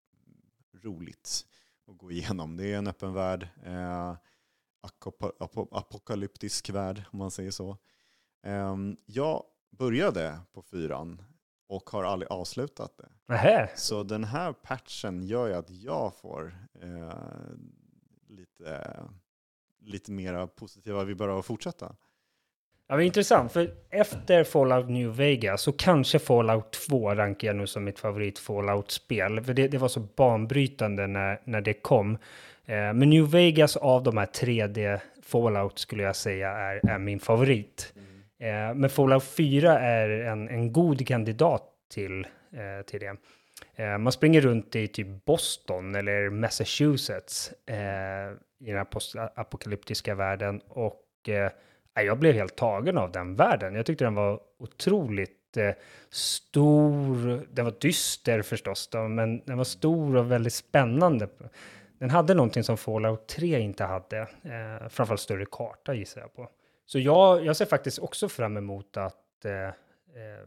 roligt 0.72 1.46
att 1.86 1.98
gå 1.98 2.10
igenom. 2.10 2.56
Det 2.56 2.72
är 2.72 2.78
en 2.78 2.86
öppen 2.86 3.12
värld. 3.12 3.48
Eh, 3.64 4.16
apokalyptisk 5.70 6.70
värld 6.70 7.02
om 7.10 7.18
man 7.18 7.30
säger 7.30 7.50
så. 7.50 7.76
Ehm, 8.42 8.96
jag 9.06 9.44
började 9.70 10.40
på 10.52 10.62
fyran 10.62 11.22
och 11.68 11.90
har 11.90 12.04
aldrig 12.04 12.32
avslutat 12.32 12.98
det. 12.98 13.08
Nähä. 13.26 13.70
Så 13.76 14.02
den 14.02 14.24
här 14.24 14.52
patchen 14.52 15.22
gör 15.22 15.48
ju 15.48 15.54
att 15.54 15.70
jag 15.70 16.14
får 16.14 16.68
eh, 16.74 17.12
lite, 18.32 18.98
lite 19.80 20.12
mera 20.12 20.46
positiva 20.46 21.00
av 21.00 21.38
att 21.38 21.46
fortsätta. 21.46 21.96
Ja, 22.88 22.96
men 22.96 23.06
intressant, 23.06 23.52
för 23.52 23.74
efter 23.90 24.44
Fallout 24.44 24.88
New 24.88 25.16
Vegas 25.16 25.62
så 25.62 25.72
kanske 25.72 26.18
Fallout 26.18 26.72
2 26.72 27.14
rankar 27.14 27.48
jag 27.48 27.56
nu 27.56 27.66
som 27.66 27.84
mitt 27.84 27.98
favorit 27.98 28.38
Fallout-spel. 28.38 29.44
För 29.44 29.54
det, 29.54 29.68
det 29.68 29.78
var 29.78 29.88
så 29.88 30.00
banbrytande 30.00 31.06
när, 31.06 31.40
när 31.44 31.60
det 31.60 31.74
kom. 31.74 32.18
Eh, 32.64 32.92
men 32.92 33.10
New 33.10 33.30
Vegas 33.30 33.76
av 33.76 34.02
de 34.02 34.16
här 34.16 34.26
3D 34.26 35.00
Fallout 35.22 35.78
skulle 35.78 36.02
jag 36.02 36.16
säga 36.16 36.50
är, 36.50 36.90
är 36.90 36.98
min 36.98 37.20
favorit. 37.20 37.94
Eh, 38.38 38.74
men 38.74 38.90
Fallout 38.90 39.24
4 39.24 39.78
är 39.78 40.08
en, 40.08 40.48
en 40.48 40.72
god 40.72 41.06
kandidat 41.06 41.62
till, 41.90 42.26
eh, 42.52 42.86
till 42.86 43.00
det. 43.00 43.16
Eh, 43.74 43.98
man 43.98 44.12
springer 44.12 44.40
runt 44.40 44.76
i 44.76 44.88
typ 44.88 45.24
Boston 45.24 45.94
eller 45.94 46.30
Massachusetts 46.30 47.52
eh, 47.66 47.76
i 48.60 48.66
den 48.66 48.76
här 48.76 48.84
postapokalyptiska 48.84 50.14
världen 50.14 50.60
och 50.68 51.28
eh, 51.28 51.50
jag 51.94 52.18
blev 52.18 52.34
helt 52.34 52.56
tagen 52.56 52.98
av 52.98 53.12
den 53.12 53.36
världen. 53.36 53.74
Jag 53.74 53.86
tyckte 53.86 54.04
den 54.04 54.14
var 54.14 54.40
otroligt 54.58 55.56
eh, 55.56 55.70
stor, 56.10 57.46
den 57.50 57.64
var 57.64 57.74
dyster 57.80 58.42
förstås 58.42 58.88
då, 58.88 59.08
men 59.08 59.42
den 59.44 59.56
var 59.56 59.64
stor 59.64 60.16
och 60.16 60.30
väldigt 60.30 60.54
spännande. 60.54 61.28
Den 61.98 62.10
hade 62.10 62.34
någonting 62.34 62.64
som 62.64 62.76
Fallout 62.76 63.28
3 63.28 63.60
inte 63.60 63.84
hade, 63.84 64.18
eh, 64.20 64.88
framförallt 64.88 65.20
större 65.20 65.46
karta 65.50 65.94
gissar 65.94 66.20
jag 66.20 66.34
på. 66.34 66.48
Så 66.86 66.98
jag, 66.98 67.44
jag 67.44 67.56
ser 67.56 67.66
faktiskt 67.66 67.98
också 67.98 68.28
fram 68.28 68.56
emot 68.56 68.96
att 68.96 69.44
eh, 69.44 69.74
eh, 70.14 70.46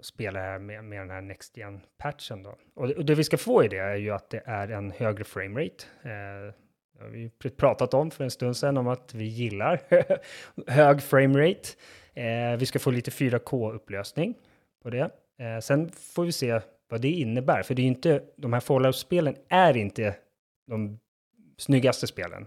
spela 0.00 0.40
här 0.40 0.58
med, 0.58 0.84
med 0.84 1.00
den 1.00 1.10
här 1.10 1.20
Next 1.20 1.56
Gen-patchen 1.56 2.42
då. 2.42 2.58
Och, 2.74 2.90
och 2.90 3.04
det 3.04 3.14
vi 3.14 3.24
ska 3.24 3.36
få 3.36 3.64
i 3.64 3.68
det 3.68 3.78
är 3.78 3.96
ju 3.96 4.10
att 4.10 4.30
det 4.30 4.42
är 4.44 4.68
en 4.68 4.90
högre 4.90 5.24
framerate. 5.24 5.84
Eh, 6.02 6.54
det 6.98 7.04
har 7.04 7.10
vi 7.10 7.30
pratat 7.50 7.94
om 7.94 8.10
för 8.10 8.24
en 8.24 8.30
stund 8.30 8.56
sedan 8.56 8.76
om 8.76 8.88
att 8.88 9.14
vi 9.14 9.24
gillar 9.24 9.80
hög 10.66 11.02
framerate. 11.02 11.68
Eh, 12.14 12.56
vi 12.58 12.66
ska 12.66 12.78
få 12.78 12.90
lite 12.90 13.10
4K-upplösning 13.10 14.34
på 14.82 14.90
det. 14.90 15.10
Eh, 15.38 15.58
sen 15.60 15.90
får 15.90 16.24
vi 16.24 16.32
se 16.32 16.60
vad 16.88 17.00
det 17.00 17.10
innebär, 17.10 17.62
för 17.62 17.74
det 17.74 17.82
är 17.82 17.84
ju 17.84 17.88
inte, 17.88 18.22
de 18.36 18.52
här 18.52 18.60
Fallout-spelen 18.60 19.36
är 19.48 19.76
inte 19.76 20.16
de 20.66 20.98
snyggaste 21.56 22.06
spelen. 22.06 22.46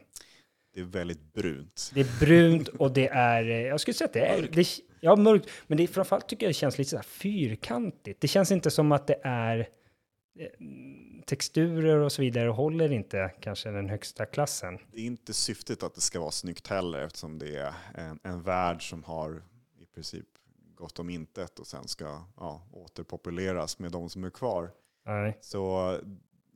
Det 0.74 0.80
är 0.80 0.84
väldigt 0.84 1.34
brunt. 1.34 1.92
Det 1.94 2.02
är 2.02 2.20
brunt 2.20 2.68
och 2.68 2.92
det 2.92 3.08
är, 3.08 3.44
eh, 3.50 3.58
jag 3.58 3.80
skulle 3.80 3.94
säga 3.94 4.06
att 4.06 4.14
det 4.14 4.26
är, 4.26 4.42
det, 4.42 4.68
ja 5.00 5.16
mörkt, 5.16 5.50
men 5.68 5.78
det 5.78 5.84
är 5.84 5.88
framförallt 5.88 6.30
tycker 6.30 6.46
jag 6.46 6.50
det 6.50 6.54
känns 6.54 6.78
lite 6.78 6.90
så 6.90 6.96
här 6.96 7.04
fyrkantigt. 7.04 8.22
Det 8.22 8.28
känns 8.28 8.52
inte 8.52 8.72
som 8.72 8.92
att 8.92 9.08
det 9.08 9.20
är 9.24 9.60
eh, 10.40 10.48
texturer 11.26 12.00
och 12.00 12.12
så 12.12 12.22
vidare 12.22 12.50
håller 12.50 12.92
inte 12.92 13.32
kanske 13.40 13.70
den 13.70 13.90
högsta 13.90 14.26
klassen. 14.26 14.80
Det 14.92 15.02
är 15.02 15.06
inte 15.06 15.34
syftet 15.34 15.84
att 15.84 15.96
det 15.96 16.02
ska 16.02 16.20
vara 16.20 16.32
snyggt 16.32 16.68
heller 16.68 17.00
eftersom 17.00 17.40
det 17.40 17.56
är 17.56 17.74
en, 17.96 18.20
en 18.24 18.42
värld 18.42 18.90
som 18.90 19.04
har 19.04 19.44
i 19.82 19.86
princip 19.86 20.26
gått 20.76 21.00
om 21.00 21.10
intet 21.10 21.60
och 21.60 21.68
sen 21.68 21.88
ska 21.88 22.24
ja, 22.38 22.68
återpopuleras 22.72 23.80
med 23.80 23.92
de 23.92 24.10
som 24.10 24.24
är 24.24 24.30
kvar. 24.30 24.72
Nej. 25.06 25.38
Så 25.42 25.98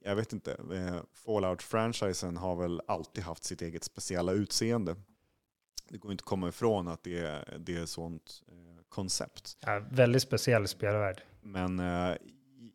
jag 0.03 0.15
vet 0.15 0.33
inte, 0.33 0.51
eh, 0.51 1.01
Fallout-franchisen 1.25 2.37
har 2.37 2.55
väl 2.55 2.81
alltid 2.87 3.23
haft 3.23 3.43
sitt 3.43 3.61
eget 3.61 3.83
speciella 3.83 4.31
utseende. 4.31 4.95
Det 5.89 5.97
går 5.97 6.11
inte 6.11 6.21
att 6.21 6.25
komma 6.25 6.47
ifrån 6.49 6.87
att 6.87 7.03
det 7.03 7.19
är, 7.19 7.57
det 7.59 7.75
är 7.77 7.85
sånt 7.85 8.43
eh, 8.47 8.83
koncept. 8.89 9.57
Ja, 9.59 9.81
väldigt 9.91 10.21
speciell 10.21 10.67
spelvärld. 10.67 11.21
Men 11.41 11.79
eh, 11.79 12.15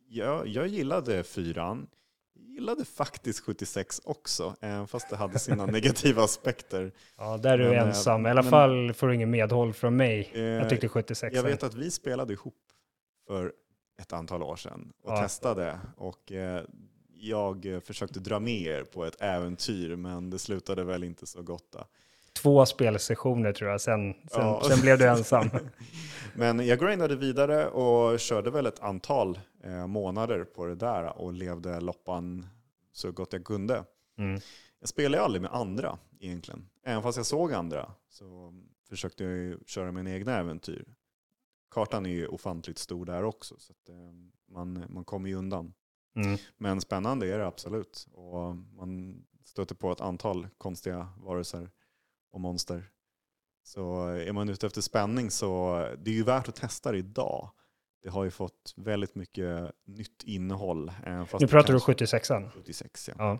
jag, 0.07 0.47
jag 0.47 0.67
gillade 0.67 1.23
fyran. 1.23 1.87
Gillade 2.35 2.85
faktiskt 2.85 3.39
76 3.39 4.01
också, 4.03 4.55
fast 4.87 5.09
det 5.09 5.15
hade 5.15 5.39
sina 5.39 5.65
negativa 5.65 6.23
aspekter. 6.23 6.91
Ja, 7.17 7.37
där 7.37 7.53
är 7.53 7.57
du 7.57 7.63
Men, 7.63 7.73
eh, 7.73 7.87
ensam. 7.87 8.25
I 8.25 8.29
alla 8.29 8.41
men- 8.41 8.51
fall 8.51 8.93
får 8.93 9.07
du 9.07 9.15
ingen 9.15 9.29
medhåll 9.29 9.73
från 9.73 9.95
mig. 9.95 10.31
Eh, 10.33 10.41
Jag 10.41 10.69
tyckte 10.69 10.87
76. 10.89 11.35
Jag 11.35 11.43
vet 11.43 11.63
att 11.63 11.73
vi 11.73 11.91
spelade 11.91 12.33
ihop 12.33 12.55
för 13.27 13.53
ett 14.01 14.13
antal 14.13 14.43
år 14.43 14.55
sedan 14.55 14.93
och 15.03 15.11
Ja. 15.11 15.21
testade. 15.21 15.79
Och 15.97 16.31
eh, 16.31 16.63
jag 17.19 17.65
eh, 17.65 17.79
försökte 17.79 18.19
dra 18.19 18.39
med 18.39 18.61
er 18.61 18.83
på 18.83 19.05
ett 19.05 19.21
äventyr, 19.21 19.95
men 19.95 20.29
det 20.29 20.39
slutade 20.39 20.83
väl 20.83 21.03
inte 21.03 21.25
så 21.25 21.41
gott. 21.41 21.71
Då. 21.71 21.85
Två 22.33 22.65
spelsessioner 22.65 23.53
tror 23.53 23.69
jag, 23.71 23.81
sen, 23.81 24.13
sen, 24.13 24.21
Ja. 24.31 24.61
sen 24.67 24.81
blev 24.81 24.97
du 24.97 25.07
ensam. 25.07 25.49
Men 26.35 26.67
jag 26.67 26.79
grindade 26.79 27.15
vidare 27.15 27.67
och 27.67 28.19
körde 28.19 28.51
väl 28.51 28.65
ett 28.65 28.79
antal 28.79 29.39
eh, 29.63 29.87
månader 29.87 30.43
på 30.43 30.65
det 30.65 30.75
där 30.75 31.17
och 31.21 31.33
levde 31.33 31.79
loppan 31.81 32.47
så 32.91 33.11
gott 33.11 33.33
jag 33.33 33.45
kunde. 33.45 33.83
Mm. 34.17 34.41
Jag 34.79 34.89
spelade 34.89 35.23
aldrig 35.23 35.41
med 35.41 35.51
andra 35.53 35.97
egentligen. 36.19 36.69
Även 36.83 37.03
fast 37.03 37.17
jag 37.17 37.25
såg 37.25 37.53
andra 37.53 37.91
så 38.09 38.53
försökte 38.89 39.23
jag 39.23 39.33
ju 39.33 39.57
köra 39.65 39.91
mina 39.91 40.11
egna 40.11 40.37
äventyr. 40.37 40.85
Kartan 41.71 42.05
är 42.05 42.09
ju 42.09 42.27
ofantligt 42.27 42.77
stor 42.77 43.05
där 43.05 43.23
också 43.23 43.55
så 43.57 43.73
att, 43.73 43.89
eh, 43.89 43.95
man, 44.51 44.85
man 44.89 45.03
kommer 45.03 45.29
ju 45.29 45.35
undan. 45.35 45.73
Mm. 46.15 46.37
Men 46.57 46.81
spännande 46.81 47.33
är 47.33 47.37
det 47.39 47.47
absolut. 47.47 48.07
Och 48.11 48.55
man 48.55 49.21
stöter 49.45 49.75
på 49.75 49.91
ett 49.91 50.01
antal 50.01 50.47
konstiga 50.57 51.09
varelser 51.17 51.69
och 52.31 52.41
monster. 52.41 52.89
Så 53.63 54.07
är 54.07 54.31
man 54.33 54.49
ute 54.49 54.67
efter 54.67 54.81
spänning 54.81 55.31
så 55.31 55.75
det 55.97 56.11
är 56.11 56.15
ju 56.15 56.23
värt 56.23 56.47
att 56.47 56.55
testa 56.55 56.91
det 56.91 56.97
idag. 56.97 57.51
Det 58.03 58.09
har 58.09 58.23
ju 58.23 58.31
fått 58.31 58.73
väldigt 58.77 59.15
mycket 59.15 59.71
nytt 59.85 60.23
innehåll. 60.23 60.91
Nu 61.05 61.47
pratar 61.47 61.73
du 61.73 61.79
kanske- 61.79 61.91
76an. 62.17 62.49
76 62.51 63.07
ja. 63.07 63.13
Ja. 63.17 63.39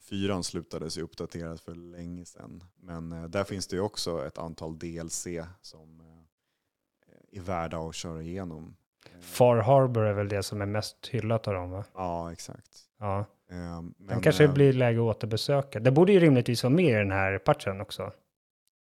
Fyran 0.00 0.44
slutades 0.44 0.98
ju 0.98 1.02
uppdateras 1.02 1.60
för 1.60 1.74
länge 1.74 2.24
sedan. 2.24 2.64
Men 2.76 3.12
eh, 3.12 3.24
där 3.24 3.44
finns 3.44 3.66
det 3.66 3.76
ju 3.76 3.82
också 3.82 4.26
ett 4.26 4.38
antal 4.38 4.78
DLC 4.78 5.26
som 5.60 6.00
eh, 6.00 7.38
är 7.38 7.40
värda 7.40 7.78
att 7.78 7.94
köra 7.94 8.22
igenom. 8.22 8.76
Far 9.20 9.56
Harbor 9.56 10.04
är 10.04 10.12
väl 10.12 10.28
det 10.28 10.42
som 10.42 10.62
är 10.62 10.66
mest 10.66 11.08
hyllat 11.08 11.48
av 11.48 11.54
dem 11.54 11.70
va? 11.70 11.84
Ja, 11.94 12.32
exakt. 12.32 12.70
Ja. 12.98 13.24
Den 13.48 13.94
men, 13.98 14.20
kanske 14.20 14.44
eh, 14.44 14.52
blir 14.52 14.72
läge 14.72 14.98
att 14.98 15.16
återbesöka. 15.16 15.80
Det 15.80 15.90
borde 15.90 16.12
ju 16.12 16.20
rimligtvis 16.20 16.62
vara 16.62 16.74
med 16.74 16.84
i 16.84 16.92
den 16.92 17.10
här 17.10 17.38
patchen 17.38 17.80
också. 17.80 18.12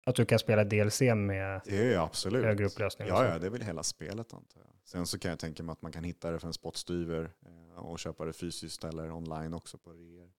Att 0.06 0.14
du 0.14 0.24
kan 0.24 0.38
spela 0.38 0.64
DLC 0.64 1.00
med 1.00 1.60
Det 1.64 1.96
absolut. 1.96 2.44
högre 2.44 2.66
upplösning. 2.66 3.08
Ja, 3.08 3.26
ja, 3.26 3.38
det 3.38 3.46
är 3.46 3.50
väl 3.50 3.62
hela 3.62 3.82
spelet 3.82 4.34
antar 4.34 4.60
jag. 4.60 4.70
Sen 4.84 5.06
så 5.06 5.18
kan 5.18 5.28
jag 5.28 5.38
tänka 5.38 5.62
mig 5.62 5.72
att 5.72 5.82
man 5.82 5.92
kan 5.92 6.04
hitta 6.04 6.30
det 6.30 6.38
för 6.38 6.46
en 6.46 6.52
spottstyver 6.52 7.30
eh, 7.46 7.84
och 7.84 7.98
köpa 7.98 8.24
det 8.24 8.32
fysiskt 8.32 8.84
eller 8.84 9.12
online 9.12 9.54
också 9.54 9.78
på 9.78 9.90
reor. 9.90 10.30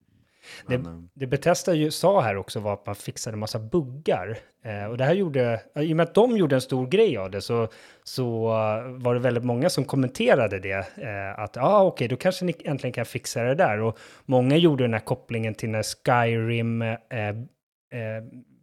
Det- 0.68 0.78
Men, 0.78 0.94
eh, 0.94 1.02
Det 1.14 1.28
Bethesda 1.28 1.74
ju 1.74 1.92
sa 1.92 2.22
här 2.22 2.38
också 2.38 2.60
var 2.60 2.74
att 2.74 2.86
man 2.86 2.96
fixade 2.96 3.36
en 3.36 3.40
massa 3.40 3.60
buggar. 3.60 4.38
Eh, 4.64 4.86
och 4.86 4.98
det 4.98 5.04
här 5.04 5.14
gjorde, 5.14 5.62
i 5.76 5.94
och 5.94 5.98
med 5.98 6.04
att 6.04 6.14
de 6.14 6.38
gjorde 6.38 6.56
en 6.56 6.62
stor 6.62 6.88
grej 6.88 7.18
av 7.18 7.32
det 7.32 7.42
så, 7.42 7.68
så 8.04 8.48
eh, 8.48 8.92
var 8.92 9.14
det 9.14 9.20
väldigt 9.20 9.44
många 9.44 9.70
som 9.70 9.86
kommenterade 9.86 10.60
det. 10.60 10.98
Eh, 10.98 11.40
att 11.40 11.56
ja, 11.56 11.62
ah, 11.62 11.84
okej, 11.84 12.08
då 12.08 12.16
kanske 12.16 12.46
ni 12.46 12.54
äntligen 12.66 12.94
kan 12.94 13.06
fixa 13.06 13.44
det 13.44 13.56
där. 13.56 13.80
Och 13.82 14.00
många 14.26 14.56
gjorde 14.58 14.84
den 14.84 14.94
här 14.94 15.00
kopplingen 15.00 15.54
till 15.56 15.70
när 15.70 15.84
Skyrim 15.84 16.82
eh, 16.82 16.90
eh, 17.20 17.36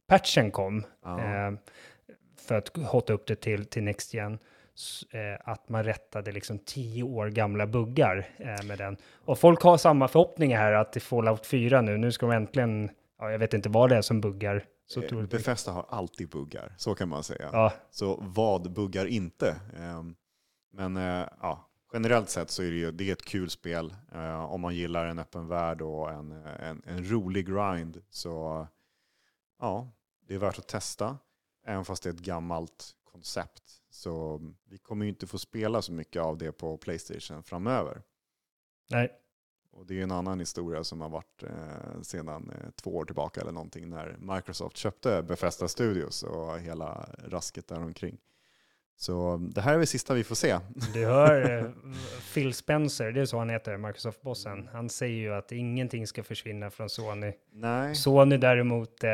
patchen 0.09 0.51
kom. 0.51 0.85
Ja. 1.05 1.53
För 2.49 2.55
att 2.55 2.77
hotta 2.77 3.13
upp 3.13 3.27
det 3.27 3.37
till, 3.37 3.65
till 3.67 3.83
Next 3.83 4.15
Gen. 4.15 4.39
Eh, 5.11 5.51
att 5.51 5.69
man 5.69 5.85
rättade 5.85 6.33
liksom 6.33 6.59
tio 6.59 7.03
år 7.03 7.29
gamla 7.29 7.67
buggar 7.67 8.29
eh, 8.37 8.67
med 8.67 8.79
den. 8.79 8.97
Och 9.25 9.39
folk 9.39 9.63
har 9.63 9.77
samma 9.77 10.09
förhoppningar 10.09 10.59
här 10.59 10.73
att 10.73 10.97
i 10.97 11.01
Fallout 11.01 11.47
4 11.47 11.81
nu, 11.81 11.97
nu 11.97 12.13
ska 12.13 12.27
de 12.27 12.33
äntligen, 12.37 12.91
ja, 13.19 13.31
jag 13.31 13.39
vet 13.39 13.55
inte 13.55 13.69
vad 13.69 13.89
det 13.89 13.97
är 13.97 14.03
som 14.03 14.21
buggar. 14.21 14.65
Så 14.87 15.03
eh. 15.03 15.23
Bethesda 15.23 15.73
har 15.73 15.87
alltid 15.89 16.29
buggar, 16.29 16.75
så 16.77 16.95
kan 16.95 17.09
man 17.09 17.23
säga. 17.23 17.49
Ja, 17.53 17.73
Så 17.91 18.19
vad 18.21 18.73
buggar 18.73 19.07
inte? 19.07 19.57
Ehm, 19.79 20.17
Men 20.73 20.97
eh, 20.97 21.29
ja, 21.41 21.69
generellt 21.93 22.31
sett 22.31 22.51
så 22.51 22.63
är 22.63 22.71
det 22.71 22.77
ju 22.77 22.91
det 22.91 23.09
är 23.09 23.13
ett 23.13 23.25
kul 23.25 23.51
spel. 23.51 23.95
Om 24.49 24.61
man 24.61 24.75
gillar 24.75 25.07
en 25.07 25.19
öppen 25.19 25.49
värld 25.49 25.83
och 25.83 26.11
en, 26.11 26.33
en, 26.33 26.83
en 26.87 27.11
rolig 27.11 27.47
grind 27.47 28.03
så 28.11 28.67
ja, 29.61 29.91
det 30.29 30.35
är 30.35 30.39
värt 30.39 30.59
att 30.59 30.69
testa. 30.69 31.19
Även 31.67 31.85
fast 31.85 32.03
det 32.03 32.09
är 32.09 32.15
ett 32.15 32.21
gammalt 32.21 32.91
koncept. 33.13 33.63
Så 33.95 34.41
vi 34.65 34.79
kommer 34.79 35.05
ju 35.05 35.09
inte 35.09 35.27
få 35.27 35.39
spela 35.39 35.83
så 35.83 35.93
mycket 35.93 36.23
av 36.23 36.39
det 36.39 36.53
på 36.53 36.77
Playstation 36.77 37.43
framöver. 37.43 38.03
nej, 38.91 39.13
Och 39.71 39.87
det 39.87 39.99
är 39.99 40.03
en 40.03 40.11
annan 40.11 40.41
historia 40.41 40.85
som 40.85 41.01
har 41.01 41.09
varit 41.09 41.43
eh, 41.43 42.01
sedan 42.03 42.51
eh, 42.51 42.71
två 42.71 42.97
år 42.97 43.05
tillbaka 43.05 43.41
eller 43.41 43.53
någonting 43.53 43.89
när 43.89 44.17
Microsoft 44.35 44.77
köpte 44.77 45.23
Bethesda 45.23 45.69
Studios 45.69 46.23
och 46.23 46.59
hela 46.59 47.09
rasket 47.19 47.69
däromkring. 47.69 48.19
Så 48.97 49.37
det 49.55 49.61
här 49.61 49.75
är 49.75 49.79
väl 49.79 49.87
sista 49.87 50.15
vi 50.15 50.25
får 50.25 50.35
se. 50.35 50.59
du 50.95 51.07
hör 51.07 51.59
eh, 51.59 51.71
Phil 52.35 52.55
Spencer, 52.55 53.13
det 53.13 53.21
är 53.21 53.25
så 53.27 53.39
han 53.39 53.51
heter, 53.51 53.77
Microsoft-bossen. 53.77 54.69
Han 54.73 54.89
säger 54.89 55.17
ju 55.17 55.35
att 55.35 55.53
ingenting 55.53 56.07
ska 56.07 56.23
försvinna 56.23 56.71
från 56.71 56.89
Sony. 56.91 57.33
Nej. 57.53 57.95
Sony 57.95 58.37
däremot, 58.37 59.05
eh, 59.05 59.11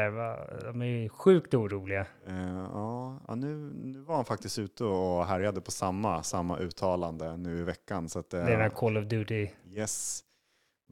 de 0.65 0.83
är 0.83 0.87
ju 0.87 1.09
sjukt 1.09 1.55
oroliga. 1.55 2.07
Eh, 2.29 2.67
ja, 2.73 3.35
nu, 3.35 3.71
nu 3.85 3.99
var 4.01 4.17
han 4.17 4.25
faktiskt 4.25 4.59
ute 4.59 4.85
och 4.85 5.27
härjade 5.27 5.61
på 5.61 5.71
samma, 5.71 6.23
samma 6.23 6.59
uttalande 6.59 7.37
nu 7.37 7.59
i 7.59 7.63
veckan. 7.63 8.09
Så 8.09 8.19
att, 8.19 8.35
eh, 8.35 8.41
Det 8.41 8.47
är 8.47 8.51
den 8.53 8.61
här 8.61 8.69
Call 8.69 8.97
of 8.97 9.05
Duty. 9.05 9.49
yes. 9.71 10.25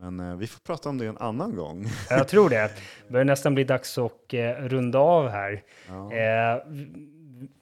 Men 0.01 0.21
eh, 0.21 0.37
vi 0.37 0.47
får 0.47 0.61
prata 0.61 0.89
om 0.89 0.99
det 0.99 1.07
en 1.07 1.19
annan 1.19 1.57
gång. 1.57 1.87
Jag 2.11 2.29
tror 2.29 2.51
det. 2.51 2.57
Det 2.57 2.73
börjar 3.13 3.25
nästan 3.25 3.55
bli 3.55 3.65
dags 3.65 3.99
att 3.99 4.13
runda 4.59 4.99
av 4.99 5.29
här. 5.29 5.63
Ja. 5.89 6.13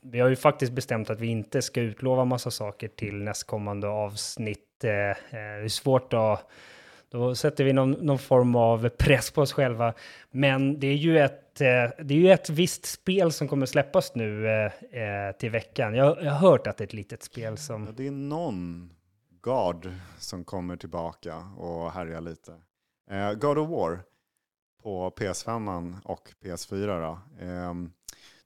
Vi- 0.01 0.21
har 0.21 0.29
ju 0.29 0.37
faktiskt 0.37 0.73
bestämt 0.73 1.11
att 1.11 1.21
vi 1.21 1.27
inte 1.27 1.63
ska 1.63 1.81
utlova 1.81 2.25
massa 2.25 2.51
saker 2.51 2.89
till 2.89 3.15
nästkommande 3.15 3.89
avsnitt. 3.89 4.85
Eh, 4.85 4.91
eh, 4.91 5.15
det 5.31 5.39
är 5.39 5.69
svårt 5.69 6.13
att... 6.13 6.51
Då 7.09 7.35
sätter 7.35 7.65
vi 7.65 7.73
någon, 7.73 7.91
någon 7.91 8.19
form 8.19 8.57
av 8.57 8.89
press 8.89 9.31
på 9.31 9.43
oss 9.43 9.53
själva. 9.53 9.95
Men 10.31 10.81
det 10.81 10.87
är 10.87 10.95
ju 10.95 11.19
ett, 11.19 11.61
eh, 11.61 12.05
det 12.05 12.15
är 12.15 12.19
ju 12.19 12.31
ett 12.31 12.51
visst 12.51 12.87
spel 12.87 13.33
som 13.33 13.49
kommer 13.49 13.67
släppas 13.67 14.15
nu 14.15 14.49
eh, 14.49 14.65
eh 14.67 15.33
till 15.33 15.51
veckan. 15.51 15.95
Jag, 15.95 16.23
jag 16.23 16.33
har 16.33 16.51
hört 16.51 16.67
att 16.67 16.77
det 16.77 16.85
är 16.85 16.87
ett 16.87 16.93
litet 16.93 17.23
spel 17.23 17.53
Ja, 17.53 17.57
som... 17.57 17.95
det 17.97 18.07
är 18.07 18.11
någon 18.11 18.91
God 19.41 19.93
som 20.19 20.45
kommer 20.45 20.77
tillbaka 20.77 21.37
och 21.57 21.93
härjar 21.93 22.21
lite. 22.21 22.53
Eh, 23.11 23.33
God 23.33 23.59
of 23.59 23.69
War 23.71 24.01
på 24.83 25.11
PS5 25.11 25.95
och 26.05 26.29
PS4. 26.45 27.01
Då. 27.01 27.45
Ehm, 27.45 27.93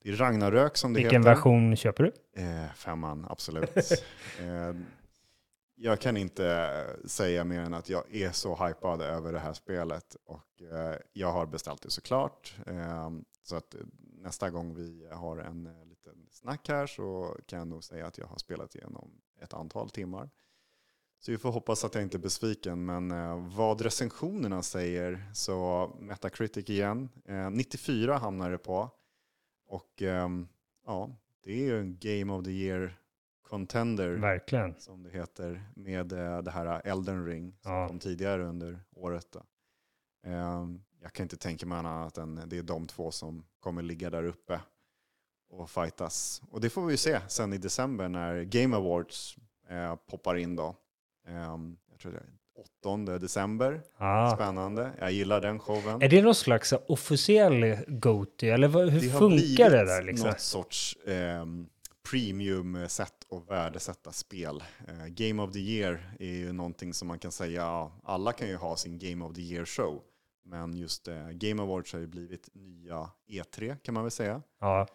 Ehm, 0.04 0.10
det 0.10 0.10
är 0.10 0.16
Ragnarök 0.16 0.76
som 0.76 0.92
det 0.92 1.00
Vilken 1.00 1.22
heter. 1.22 1.34
version 1.34 1.76
köper 1.76 2.04
du? 2.04 2.42
Eh, 2.42 2.72
femman, 2.72 3.26
absolut. 3.30 3.76
eh, 4.40 4.74
jag 5.74 6.00
kan 6.00 6.16
inte 6.16 6.86
säga 7.04 7.44
mer 7.44 7.60
än 7.60 7.74
att 7.74 7.88
jag 7.88 8.14
är 8.14 8.30
så 8.30 8.66
hypad 8.66 9.02
över 9.02 9.32
det 9.32 9.38
här 9.38 9.52
spelet. 9.52 10.16
Och 10.24 10.62
eh, 10.62 10.96
jag 11.12 11.32
har 11.32 11.46
beställt 11.46 11.82
det 11.82 11.90
såklart. 11.90 12.54
Eh, 12.66 13.10
så 13.42 13.56
att 13.56 13.74
eh, 13.74 13.80
nästa 14.22 14.50
gång 14.50 14.74
vi 14.74 15.08
har 15.12 15.38
en 15.38 15.66
eh, 15.66 15.84
liten 15.86 16.26
snack 16.30 16.68
här 16.68 16.86
så 16.86 17.36
kan 17.46 17.58
jag 17.58 17.68
nog 17.68 17.84
säga 17.84 18.06
att 18.06 18.18
jag 18.18 18.26
har 18.26 18.38
spelat 18.38 18.74
igenom 18.74 19.10
ett 19.42 19.54
antal 19.54 19.90
timmar. 19.90 20.30
Så 21.22 21.30
vi 21.30 21.38
får 21.38 21.52
hoppas 21.52 21.84
att 21.84 21.94
jag 21.94 22.02
inte 22.02 22.16
är 22.16 22.18
besviken. 22.18 22.84
Men 22.84 23.10
eh, 23.10 23.48
vad 23.56 23.80
recensionerna 23.80 24.62
säger 24.62 25.30
så 25.34 25.90
Metacritic 26.00 26.70
igen. 26.70 27.08
Eh, 27.28 27.50
94 27.50 28.18
hamnar 28.18 28.50
det 28.50 28.58
på. 28.58 28.90
Och 29.70 30.02
ehm, 30.02 30.48
ja, 30.86 31.10
det 31.44 31.52
är 31.52 31.56
ju 31.64 31.80
en 31.80 31.96
Game 32.00 32.32
of 32.32 32.44
the 32.44 32.50
Year 32.50 32.96
contender 33.42 34.08
Verkligen. 34.16 34.74
som 34.80 35.02
det 35.02 35.10
heter 35.10 35.70
med 35.74 36.12
eh, 36.12 36.42
det 36.42 36.50
här 36.50 36.82
Elden 36.84 37.26
Ring 37.26 37.56
som 37.62 37.72
Ja. 37.72 37.88
kom 37.88 37.98
tidigare 37.98 38.44
under 38.44 38.80
året. 38.90 39.36
Ehm, 40.24 40.82
jag 41.02 41.12
kan 41.12 41.24
inte 41.24 41.36
tänka 41.36 41.66
mig 41.66 41.78
annat 41.78 42.18
än 42.18 42.42
det 42.46 42.58
är 42.58 42.62
de 42.62 42.86
två 42.86 43.10
som 43.10 43.44
kommer 43.60 43.82
ligga 43.82 44.10
där 44.10 44.24
uppe 44.24 44.60
och 45.48 45.70
fightas. 45.70 46.42
Och 46.50 46.60
det 46.60 46.70
får 46.70 46.86
vi 46.86 46.92
ju 46.92 46.96
se 46.96 47.20
sen 47.28 47.52
i 47.52 47.58
december 47.58 48.08
när 48.08 48.42
Game 48.44 48.76
Awards 48.76 49.36
eh, 49.68 49.96
poppar 49.96 50.36
in 50.36 50.56
då. 50.56 50.76
Ehm, 51.26 51.76
jag 51.90 51.98
tror 51.98 52.12
det 52.12 52.18
är 52.18 52.32
8 52.60 53.18
december. 53.18 53.82
Ja. 53.98 54.32
Spännande. 54.34 54.92
Jag 54.98 55.12
gillar 55.12 55.40
den 55.40 55.58
showen. 55.58 56.02
Är 56.02 56.08
det 56.08 56.22
någon 56.22 56.34
slags 56.34 56.74
officiell 56.88 57.76
GOTY? 57.88 58.48
Eller 58.50 58.68
hur 58.68 59.00
Det 59.00 59.10
funkar 59.18 59.70
det 59.70 59.84
där 59.84 60.02
liksom? 60.02 60.28
något 60.28 60.40
sorts 60.40 60.96
ehm, 61.06 61.68
premium-sätt 62.10 63.26
att 63.30 63.50
värdesätta 63.50 64.12
spel. 64.12 64.62
Eh, 64.88 65.06
Game 65.06 65.42
of 65.42 65.52
the 65.52 65.58
year 65.58 66.14
är 66.18 66.26
ju 66.26 66.52
någonting 66.52 66.94
som 66.94 67.08
man 67.08 67.18
kan 67.18 67.32
säga, 67.32 67.60
ja, 67.62 67.92
alla 68.04 68.32
kan 68.32 68.48
ju 68.48 68.56
ha 68.56 68.76
sin 68.76 68.98
Game 68.98 69.24
of 69.24 69.34
the 69.34 69.40
year-show. 69.42 70.00
Men 70.44 70.76
just 70.76 71.08
eh, 71.08 71.28
Game 71.30 71.62
Awards 71.62 71.92
har 71.92 72.00
ju 72.00 72.06
blivit 72.06 72.48
nya 72.54 73.10
E3 73.28 73.76
kan 73.82 73.94
man 73.94 74.04
väl 74.04 74.10
säga. 74.10 74.42
Ja, 74.60 74.86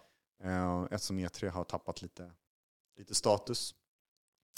Eh, 0.44 0.84
eftersom 0.90 1.18
E3 1.18 1.48
har 1.48 1.64
tappat 1.64 2.02
lite, 2.02 2.30
lite 2.98 3.14
status. 3.14 3.74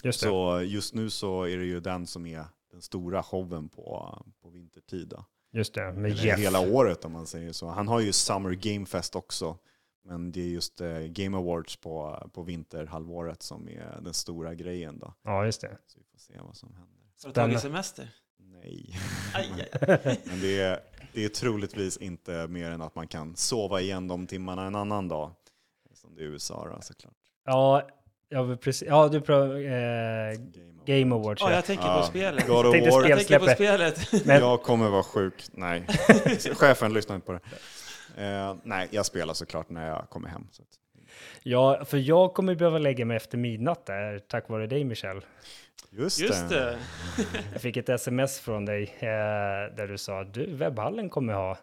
just. 0.03 0.21
Så 0.21 0.61
just 0.63 0.95
nu 0.95 1.11
så 1.11 1.43
är 1.43 1.57
det 1.57 1.65
ju 1.65 1.81
den 1.81 2.07
som 2.07 2.27
är 2.27 2.45
den 2.71 2.83
stora 2.83 3.23
showen 3.23 3.69
på, 3.69 4.19
på 4.43 4.51
vintertid. 4.51 5.09
Då. 5.09 5.25
Just 5.53 5.75
det, 5.75 5.93
med 5.93 6.11
Eller 6.11 6.25
Jeff. 6.25 6.39
hela 6.39 6.61
året 6.61 7.05
om 7.05 7.13
man 7.13 7.27
säger 7.27 7.53
så. 7.53 7.69
Han 7.69 7.89
har 7.89 8.01
ju 8.01 8.13
Summer 8.13 8.51
Game 8.51 8.87
Fest 8.87 9.17
också. 9.17 9.59
Men 10.05 10.33
det 10.33 10.41
är 10.41 10.47
just 10.49 10.81
eh, 10.81 10.99
Game 10.99 11.37
Awards 11.37 11.77
på, 11.77 12.29
på 12.33 12.43
vinterhalvåret 12.43 13.43
som 13.43 13.69
är 13.69 13.99
den 14.01 14.15
stora 14.15 14.55
grejen 14.55 14.99
då. 14.99 15.15
Ja, 15.23 15.45
just 15.45 15.61
det. 15.61 15.79
Så 15.87 15.99
vi 15.99 16.05
får 16.05 16.19
se 16.19 16.35
vad 16.41 16.57
som 16.57 16.75
händer. 16.75 16.99
Har 17.23 17.29
du 17.29 17.35
tagit 17.35 17.61
semester? 17.61 18.11
Nej. 18.39 18.97
Aj, 19.35 19.53
aj, 19.81 20.01
aj. 20.05 20.21
Men 20.27 20.41
det 20.41 20.61
är, 20.61 20.81
det 21.13 21.25
är 21.25 21.29
troligtvis 21.29 21.97
inte 21.97 22.49
mer 22.49 22.71
än 22.71 22.83
att 22.83 22.95
man 22.95 23.09
kan 23.09 23.37
sova 23.37 23.81
igen 23.81 24.09
de 24.09 24.27
timmarna 24.27 24.67
en 24.67 24.75
annan 24.75 25.09
dag. 25.09 25.31
Som 25.95 26.15
det 26.15 26.21
är 26.21 26.25
i 26.25 26.27
USA 26.27 26.69
då, 26.75 26.83
såklart. 26.83 27.17
Ja, 27.45 27.89
ja 28.29 28.57
precis. 28.61 28.89
Ja, 28.89 29.09
du 29.09 29.21
pratar 29.21 29.57
eh, 29.57 30.39
Game 30.87 31.15
Awards. 31.15 31.43
Ja, 31.43 31.51
ja. 31.51 31.55
jag 31.57 31.65
tänker 31.65 31.97
på 31.97 32.03
spelet. 32.03 32.47
God 32.47 32.67
of 32.67 32.75
War. 32.75 33.09
Jag 33.09 33.19
tänker 33.19 33.39
på 33.39 33.47
spelet. 33.47 34.27
Men- 34.27 34.41
Jag 34.41 34.63
kommer 34.63 34.89
vara 34.89 35.03
sjuk. 35.03 35.45
Nej. 35.53 35.87
Chefen 36.55 36.93
lyssnar 36.93 37.15
inte 37.15 37.27
på 37.27 37.33
det. 37.33 37.41
Eh, 38.25 38.55
nej, 38.63 38.89
jag 38.91 39.07
spelar 39.07 39.35
såklart 39.35 39.71
när 39.71 39.89
jag 39.89 40.11
kommer 40.11 40.29
hem. 40.29 40.47
Så. 40.51 40.63
Ja, 41.43 41.85
för 41.85 41.99
jag 41.99 42.35
kommer 42.35 42.55
behöva 42.55 42.79
lägga 42.79 43.05
mig 43.05 43.17
efter 43.17 43.39
midnatt 43.39 43.87
där, 43.87 44.19
tack 44.19 44.49
vare 44.49 44.67
dig 44.67 44.85
Michel. 44.85 45.21
Just, 45.91 46.21
Just 46.21 46.49
det. 46.49 46.79
Jag 47.53 47.61
fick 47.63 47.77
ett 47.77 47.89
sms 47.89 48.41
från 48.41 48.65
dig 48.65 48.83
eh, 48.99 49.07
där 49.77 49.87
du 49.89 49.99
sa 49.99 50.21
att 50.21 50.35
du, 50.35 50.55
webbhallen 50.55 51.09
kommer 51.11 51.33
ha... 51.33 51.59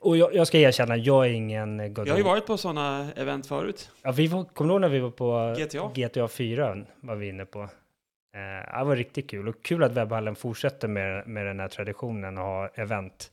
Och 0.00 0.16
jag, 0.16 0.34
jag 0.34 0.46
ska 0.46 0.58
erkänna, 0.58 0.96
jag 0.96 1.26
är 1.26 1.30
ingen 1.30 1.94
God 1.94 2.08
Jag 2.08 2.12
har 2.12 2.18
ju 2.18 2.24
varit 2.24 2.46
på 2.46 2.56
sådana 2.56 3.12
event 3.16 3.46
förut. 3.46 3.90
Ja, 4.02 4.12
vi 4.12 4.26
var, 4.26 4.44
kommer 4.44 4.68
du 4.68 4.72
ihåg 4.74 4.80
när 4.80 4.88
vi 4.88 4.98
var 4.98 5.10
på 5.10 5.54
GTA. 5.58 5.90
GTA 5.94 6.28
4? 6.28 6.84
Var 7.00 7.14
vi 7.16 7.28
inne 7.28 7.44
på. 7.44 7.60
Eh, 7.62 8.78
det 8.78 8.84
var 8.84 8.96
riktigt 8.96 9.30
kul 9.30 9.48
och 9.48 9.62
kul 9.62 9.82
att 9.82 9.92
webbhallen 9.92 10.34
fortsätter 10.36 10.88
med, 10.88 11.26
med 11.26 11.46
den 11.46 11.60
här 11.60 11.68
traditionen 11.68 12.38
och 12.38 12.44
ha 12.44 12.68
event. 12.68 13.32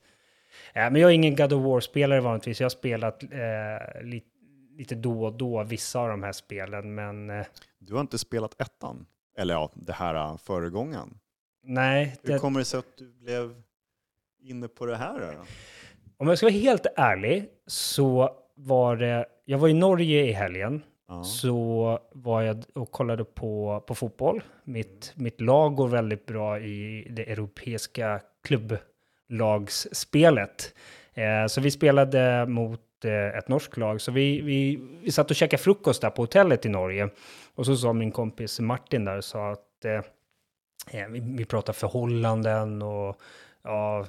Eh, 0.73 0.91
men 0.91 0.95
jag 0.95 1.09
är 1.09 1.15
ingen 1.15 1.35
God 1.35 1.53
of 1.53 1.63
War-spelare 1.63 2.21
vanligtvis. 2.21 2.59
Jag 2.59 2.65
har 2.65 2.69
spelat 2.69 3.23
eh, 3.23 4.01
li, 4.03 4.23
lite 4.77 4.95
då 4.95 5.25
och 5.25 5.33
då 5.33 5.63
vissa 5.63 5.99
av 5.99 6.09
de 6.09 6.23
här 6.23 6.31
spelen, 6.31 6.95
men 6.95 7.29
eh, 7.29 7.45
Du 7.79 7.93
har 7.93 8.01
inte 8.01 8.17
spelat 8.17 8.61
ettan? 8.61 9.05
Eller 9.37 9.53
ja, 9.53 9.71
det 9.73 9.93
här 9.93 10.15
äh, 10.15 10.37
föregångaren. 10.37 11.19
nej. 11.63 12.17
Hur 12.23 12.33
Det, 12.33 12.39
kommer 12.39 12.59
det 12.59 12.65
sig 12.65 12.77
att 12.79 12.97
du 12.97 13.11
blev 13.11 13.61
inne 14.41 14.67
på 14.67 14.85
det 14.85 14.95
här? 14.95 15.19
Då? 15.19 15.45
Om 16.19 16.27
jag 16.27 16.37
ska 16.37 16.45
vara 16.47 16.53
helt 16.53 16.85
ärlig 16.95 17.45
så 17.67 18.29
var 18.55 18.95
det, 18.95 19.25
jag 19.45 19.57
var 19.57 19.67
i 19.67 19.73
Norge 19.73 20.23
i 20.25 20.31
helgen 20.31 20.81
Ja. 21.07 21.23
så 21.23 21.99
var 22.11 22.41
jag 22.41 22.63
och 22.75 22.91
kollade 22.91 23.23
på, 23.25 23.83
på 23.87 23.95
fotboll. 23.95 24.43
Mitt, 24.63 25.13
mitt 25.15 25.41
lag 25.41 25.75
går 25.75 25.87
väldigt 25.87 26.25
bra 26.25 26.59
i 26.59 27.07
det 27.09 27.31
europeiska 27.31 28.21
klubblagsspelet. 29.29 30.73
Eh, 31.13 31.47
så 31.47 31.61
vi 31.61 31.71
spelade 31.71 32.45
mot 32.45 32.81
eh, 33.05 33.37
ett 33.37 33.47
norskt 33.47 33.77
lag. 33.77 34.01
Så 34.01 34.11
vi, 34.11 34.41
vi, 34.41 34.79
vi 35.03 35.11
satt 35.11 35.29
och 35.29 35.35
käkade 35.35 35.63
frukost 35.63 36.01
där 36.01 36.09
på 36.09 36.21
hotellet 36.21 36.65
i 36.65 36.69
Norge. 36.69 37.09
Och 37.55 37.65
så 37.65 37.75
sa 37.75 37.93
min 37.93 38.11
kompis 38.11 38.59
Martin 38.59 39.05
där, 39.05 39.21
sa 39.21 39.51
att 39.51 39.85
eh, 39.85 40.01
eh, 41.01 41.07
vi, 41.09 41.19
vi 41.37 41.45
pratar 41.45 41.73
förhållanden 41.73 42.81
och 42.81 43.15
ja, 43.69 44.05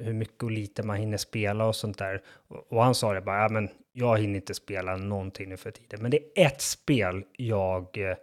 hur 0.00 0.12
mycket 0.12 0.42
och 0.42 0.50
lite 0.50 0.82
man 0.82 0.96
hinner 0.96 1.16
spela 1.16 1.66
och 1.66 1.76
sånt 1.76 1.98
där. 1.98 2.22
Och, 2.48 2.72
och 2.72 2.84
han 2.84 2.94
sa 2.94 3.12
det 3.12 3.20
bara, 3.20 3.42
ja, 3.42 3.48
men 3.48 3.68
jag 3.92 4.18
hinner 4.18 4.34
inte 4.34 4.54
spela 4.54 4.96
någonting 4.96 5.48
nu 5.48 5.56
för 5.56 5.70
tiden. 5.70 6.02
Men 6.02 6.10
det 6.10 6.16
är 6.16 6.46
ett 6.46 6.60
spel 6.60 7.24
jag, 7.36 7.98
eh, 7.98 8.16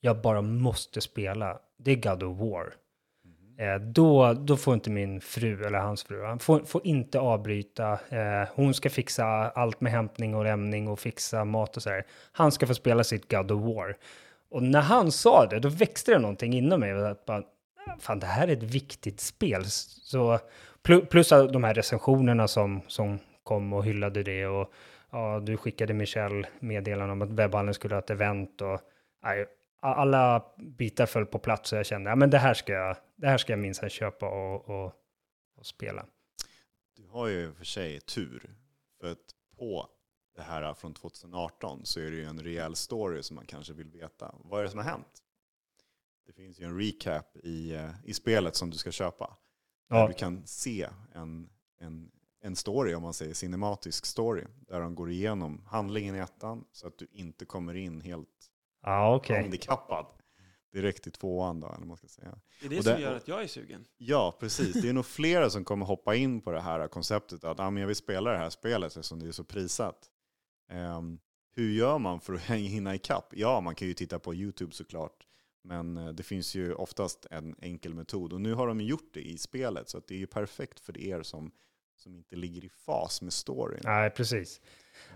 jag 0.00 0.20
bara 0.20 0.42
måste 0.42 1.00
spela. 1.00 1.58
Det 1.78 1.90
är 1.90 1.96
God 1.96 2.22
of 2.22 2.38
War. 2.38 2.74
Eh, 3.58 3.80
då, 3.80 4.32
då 4.32 4.56
får 4.56 4.74
inte 4.74 4.90
min 4.90 5.20
fru, 5.20 5.64
eller 5.64 5.78
hans 5.78 6.04
fru, 6.04 6.24
han 6.24 6.38
får, 6.38 6.60
får 6.60 6.86
inte 6.86 7.20
avbryta. 7.20 7.92
Eh, 7.92 8.48
hon 8.54 8.74
ska 8.74 8.90
fixa 8.90 9.24
allt 9.50 9.80
med 9.80 9.92
hämtning 9.92 10.34
och 10.34 10.44
lämning 10.44 10.88
och 10.88 11.00
fixa 11.00 11.44
mat 11.44 11.76
och 11.76 11.82
så 11.82 11.90
här. 11.90 12.06
Han 12.32 12.52
ska 12.52 12.66
få 12.66 12.74
spela 12.74 13.04
sitt 13.04 13.30
God 13.30 13.50
of 13.50 13.62
War. 13.62 13.96
Och 14.50 14.62
när 14.62 14.80
han 14.80 15.12
sa 15.12 15.46
det, 15.46 15.58
då 15.60 15.68
växte 15.68 16.12
det 16.12 16.18
någonting 16.18 16.52
inom 16.52 16.80
mig. 16.80 16.92
Att 16.92 17.24
bara, 17.24 17.42
fan, 17.98 18.18
det 18.18 18.26
här 18.26 18.48
är 18.48 18.52
ett 18.52 18.62
viktigt 18.62 19.20
spel. 19.20 19.64
Så, 19.64 20.38
plus 21.10 21.28
de 21.28 21.64
här 21.64 21.74
recensionerna 21.74 22.48
som, 22.48 22.82
som 22.88 23.18
kom 23.42 23.72
och 23.72 23.84
hyllade 23.84 24.22
det. 24.22 24.46
Och 24.46 24.72
ja, 25.10 25.40
du 25.40 25.56
skickade 25.56 25.94
Michel 25.94 26.46
meddelande 26.60 27.12
om 27.12 27.22
att 27.22 27.30
webbhallen 27.30 27.74
skulle 27.74 27.94
ha 27.94 28.02
ett 28.02 28.10
event. 28.10 28.60
Och, 28.60 28.80
nej, 29.22 29.46
alla 29.80 30.44
bitar 30.56 31.06
föll 31.06 31.26
på 31.26 31.38
plats 31.38 31.72
och 31.72 31.78
jag 31.78 31.86
kände 31.86 32.12
att 32.12 32.30
det 32.30 32.38
här 32.38 32.54
ska 32.54 32.72
jag, 32.72 32.96
det 33.16 33.26
här 33.26 33.38
ska 33.38 33.52
jag 33.52 33.60
minsann 33.60 33.90
köpa 33.90 34.28
och, 34.28 34.68
och, 34.68 34.92
och 35.56 35.66
spela. 35.66 36.06
Du 36.96 37.06
har 37.08 37.26
ju 37.26 37.52
för 37.52 37.64
sig 37.64 38.00
tur. 38.00 38.50
För 39.00 39.12
att 39.12 39.18
på 39.58 39.88
det 40.36 40.42
här 40.42 40.74
från 40.74 40.94
2018 40.94 41.80
så 41.84 42.00
är 42.00 42.10
det 42.10 42.16
ju 42.16 42.24
en 42.24 42.40
rejäl 42.40 42.76
story 42.76 43.22
som 43.22 43.36
man 43.36 43.46
kanske 43.46 43.72
vill 43.72 43.90
veta. 43.90 44.34
Vad 44.44 44.60
är 44.60 44.64
det 44.64 44.70
som 44.70 44.78
har 44.78 44.86
hänt? 44.86 45.23
Det 46.26 46.32
finns 46.32 46.60
ju 46.60 46.64
en 46.64 46.78
recap 46.80 47.36
i, 47.36 47.74
eh, 47.74 47.90
i 48.04 48.14
spelet 48.14 48.56
som 48.56 48.70
du 48.70 48.76
ska 48.78 48.90
köpa. 48.92 49.36
Där 49.88 49.96
Ja. 49.96 50.08
du 50.08 50.14
kan 50.14 50.46
se 50.46 50.88
en, 51.14 51.48
en, 51.80 52.10
en 52.40 52.56
story, 52.56 52.94
om 52.94 53.02
man 53.02 53.14
säger 53.14 53.34
cinematisk 53.34 54.06
story. 54.06 54.44
Där 54.68 54.80
de 54.80 54.94
går 54.94 55.10
igenom 55.10 55.64
handlingen 55.66 56.14
i 56.14 56.18
ettan 56.18 56.64
så 56.72 56.86
att 56.86 56.98
du 56.98 57.06
inte 57.12 57.44
kommer 57.44 57.74
in 57.74 58.00
helt 58.00 58.28
Ja, 58.82 59.16
okej. 59.16 59.40
handikappad 59.42 60.06
direkt 60.72 61.06
i 61.06 61.10
tvåan 61.10 61.60
då, 61.60 61.72
eller 61.72 61.86
man 61.86 61.96
ska 61.96 62.08
säga. 62.08 62.38
Det 62.60 62.66
är 62.66 62.70
det 62.70 62.78
Och 62.78 62.84
som 62.84 62.92
det- 62.92 63.00
gör 63.00 63.14
att 63.14 63.28
jag 63.28 63.42
är 63.42 63.46
sugen. 63.46 63.84
Ja, 63.96 64.36
precis. 64.40 64.82
Det 64.82 64.88
är 64.88 64.92
nog 64.92 65.06
flera 65.06 65.50
som 65.50 65.64
kommer 65.64 65.86
hoppa 65.86 66.14
in 66.14 66.40
på 66.40 66.50
det 66.52 66.60
här 66.60 66.88
konceptet 66.88 67.44
att 67.44 67.60
ah, 67.60 67.70
men 67.70 67.80
jag 67.80 67.86
vill 67.86 67.96
spela 67.96 68.30
det 68.32 68.38
här 68.38 68.50
spelet 68.50 68.86
eftersom 68.96 69.18
det 69.20 69.28
är 69.28 69.32
så 69.32 69.44
prisat. 69.44 70.10
Ehm, 70.70 71.18
hur 71.56 71.70
gör 71.72 71.98
man 71.98 72.20
för 72.20 72.32
att 72.34 72.40
hinna 72.50 72.94
ikapp? 72.94 73.28
Ja, 73.36 73.60
man 73.60 73.74
kan 73.74 73.88
ju 73.88 73.94
titta 73.94 74.18
på 74.18 74.34
YouTube 74.34 74.72
såklart. 74.72 75.23
Men 75.64 75.96
eh, 75.96 76.08
det 76.08 76.22
finns 76.22 76.54
ju 76.54 76.74
oftast 76.74 77.26
en 77.30 77.56
enkel 77.62 77.94
metod. 77.94 78.32
Och 78.32 78.40
nu 78.40 78.54
har 78.54 78.66
de 78.66 78.80
gjort 78.80 79.10
det 79.14 79.20
i 79.20 79.38
spelet. 79.38 79.88
Så 79.88 79.98
att 79.98 80.06
det 80.08 80.14
är 80.14 80.18
ju 80.18 80.26
perfekt 80.26 80.80
för 80.80 80.98
er 81.00 81.22
som, 81.22 81.50
som 81.96 82.14
inte 82.16 82.36
ligger 82.36 82.64
i 82.64 82.68
fas 82.68 83.22
med 83.22 83.32
storyn. 83.32 83.80
Nej, 83.84 84.10
precis. 84.10 84.60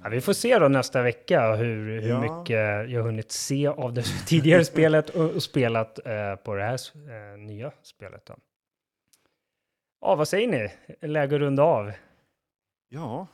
Ja, 0.03 0.09
vi 0.09 0.21
får 0.21 0.33
se 0.33 0.59
då 0.59 0.69
nästa 0.69 1.03
vecka 1.03 1.57
hur, 1.57 2.01
hur 2.01 2.09
Ja. 2.09 2.21
mycket 2.21 2.91
jag 2.91 3.03
hunnit 3.03 3.33
se 3.33 3.67
av 3.67 3.93
det 3.93 4.03
tidigare 4.27 4.65
spelet 4.65 5.11
och, 5.11 5.31
och 5.31 5.43
spelat 5.43 6.07
eh, 6.07 6.35
på 6.37 6.55
det 6.55 6.63
här 6.63 6.79
eh, 7.33 7.39
nya 7.39 7.73
spelet. 7.83 8.27
Då. 8.27 8.35
Ja, 10.01 10.15
vad 10.15 10.29
säger 10.29 10.49
ni? 10.49 10.71
Läge 11.09 11.35
att 11.37 11.41
runda 11.41 11.63
av. 11.63 11.93
Ja, 12.89 13.27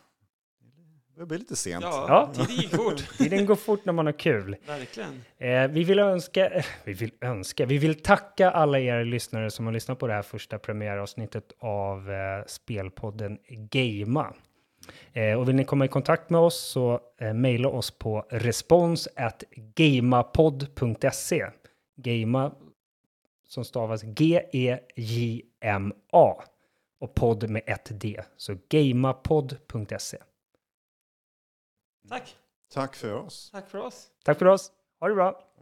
Det 1.16 1.26
blir 1.26 1.38
lite 1.38 1.56
sent. 1.56 1.82
Ja, 1.84 2.06
Ja. 2.08 2.32
tiden 2.34 2.56
gick 2.56 2.70
fort. 2.76 3.18
Tiden 3.18 3.46
går 3.46 3.54
fort 3.56 3.84
när 3.84 3.92
man 3.92 4.06
har 4.06 4.12
kul. 4.12 4.56
Verkligen. 4.66 5.24
Eh, 5.38 5.68
vi 5.68 5.84
vill 5.84 5.98
önska, 5.98 6.50
eh, 6.50 6.64
vi 6.84 6.92
vill 6.92 7.10
önska, 7.20 7.66
vi 7.66 7.78
vill 7.78 8.02
tacka 8.02 8.50
alla 8.50 8.78
er 8.78 9.04
lyssnare 9.04 9.50
som 9.50 9.66
har 9.66 9.72
lyssnat 9.72 9.98
på 9.98 10.06
det 10.06 10.12
här 10.12 10.22
första 10.22 10.58
premiäravsnittet 10.58 11.52
av 11.58 12.10
eh, 12.10 12.44
spelpodden 12.46 13.38
Gamea. 13.48 14.32
Eh, 15.12 15.38
och 15.40 15.48
vill 15.48 15.54
ni 15.56 15.64
komma 15.64 15.84
i 15.84 15.88
kontakt 15.88 16.30
med 16.30 16.40
oss 16.40 16.58
så 16.60 17.00
eh, 17.20 17.34
mejla 17.34 17.68
oss 17.68 17.90
på 17.90 18.26
respons 18.30 19.08
at 19.16 19.44
gamapod.se. 19.54 21.46
Gamea 21.96 22.52
som 23.48 23.64
stavas 23.64 24.02
G-E-J-M-A 25.04 26.34
och 27.00 27.14
podd 27.14 27.50
med 27.50 27.62
ett 27.66 28.00
D. 28.00 28.22
Så 28.36 28.56
gamapod.se. 28.68 30.18
Tack. 32.08 32.36
Tack 32.72 32.96
för 32.96 33.14
oss. 33.14 33.50
Tack 33.50 33.68
för 33.68 33.78
oss. 33.78 34.08
Tack 34.24 34.38
för 34.38 34.46
oss. 34.46 34.70
Ha 35.00 35.08
det 35.08 35.14
bra. 35.14 35.53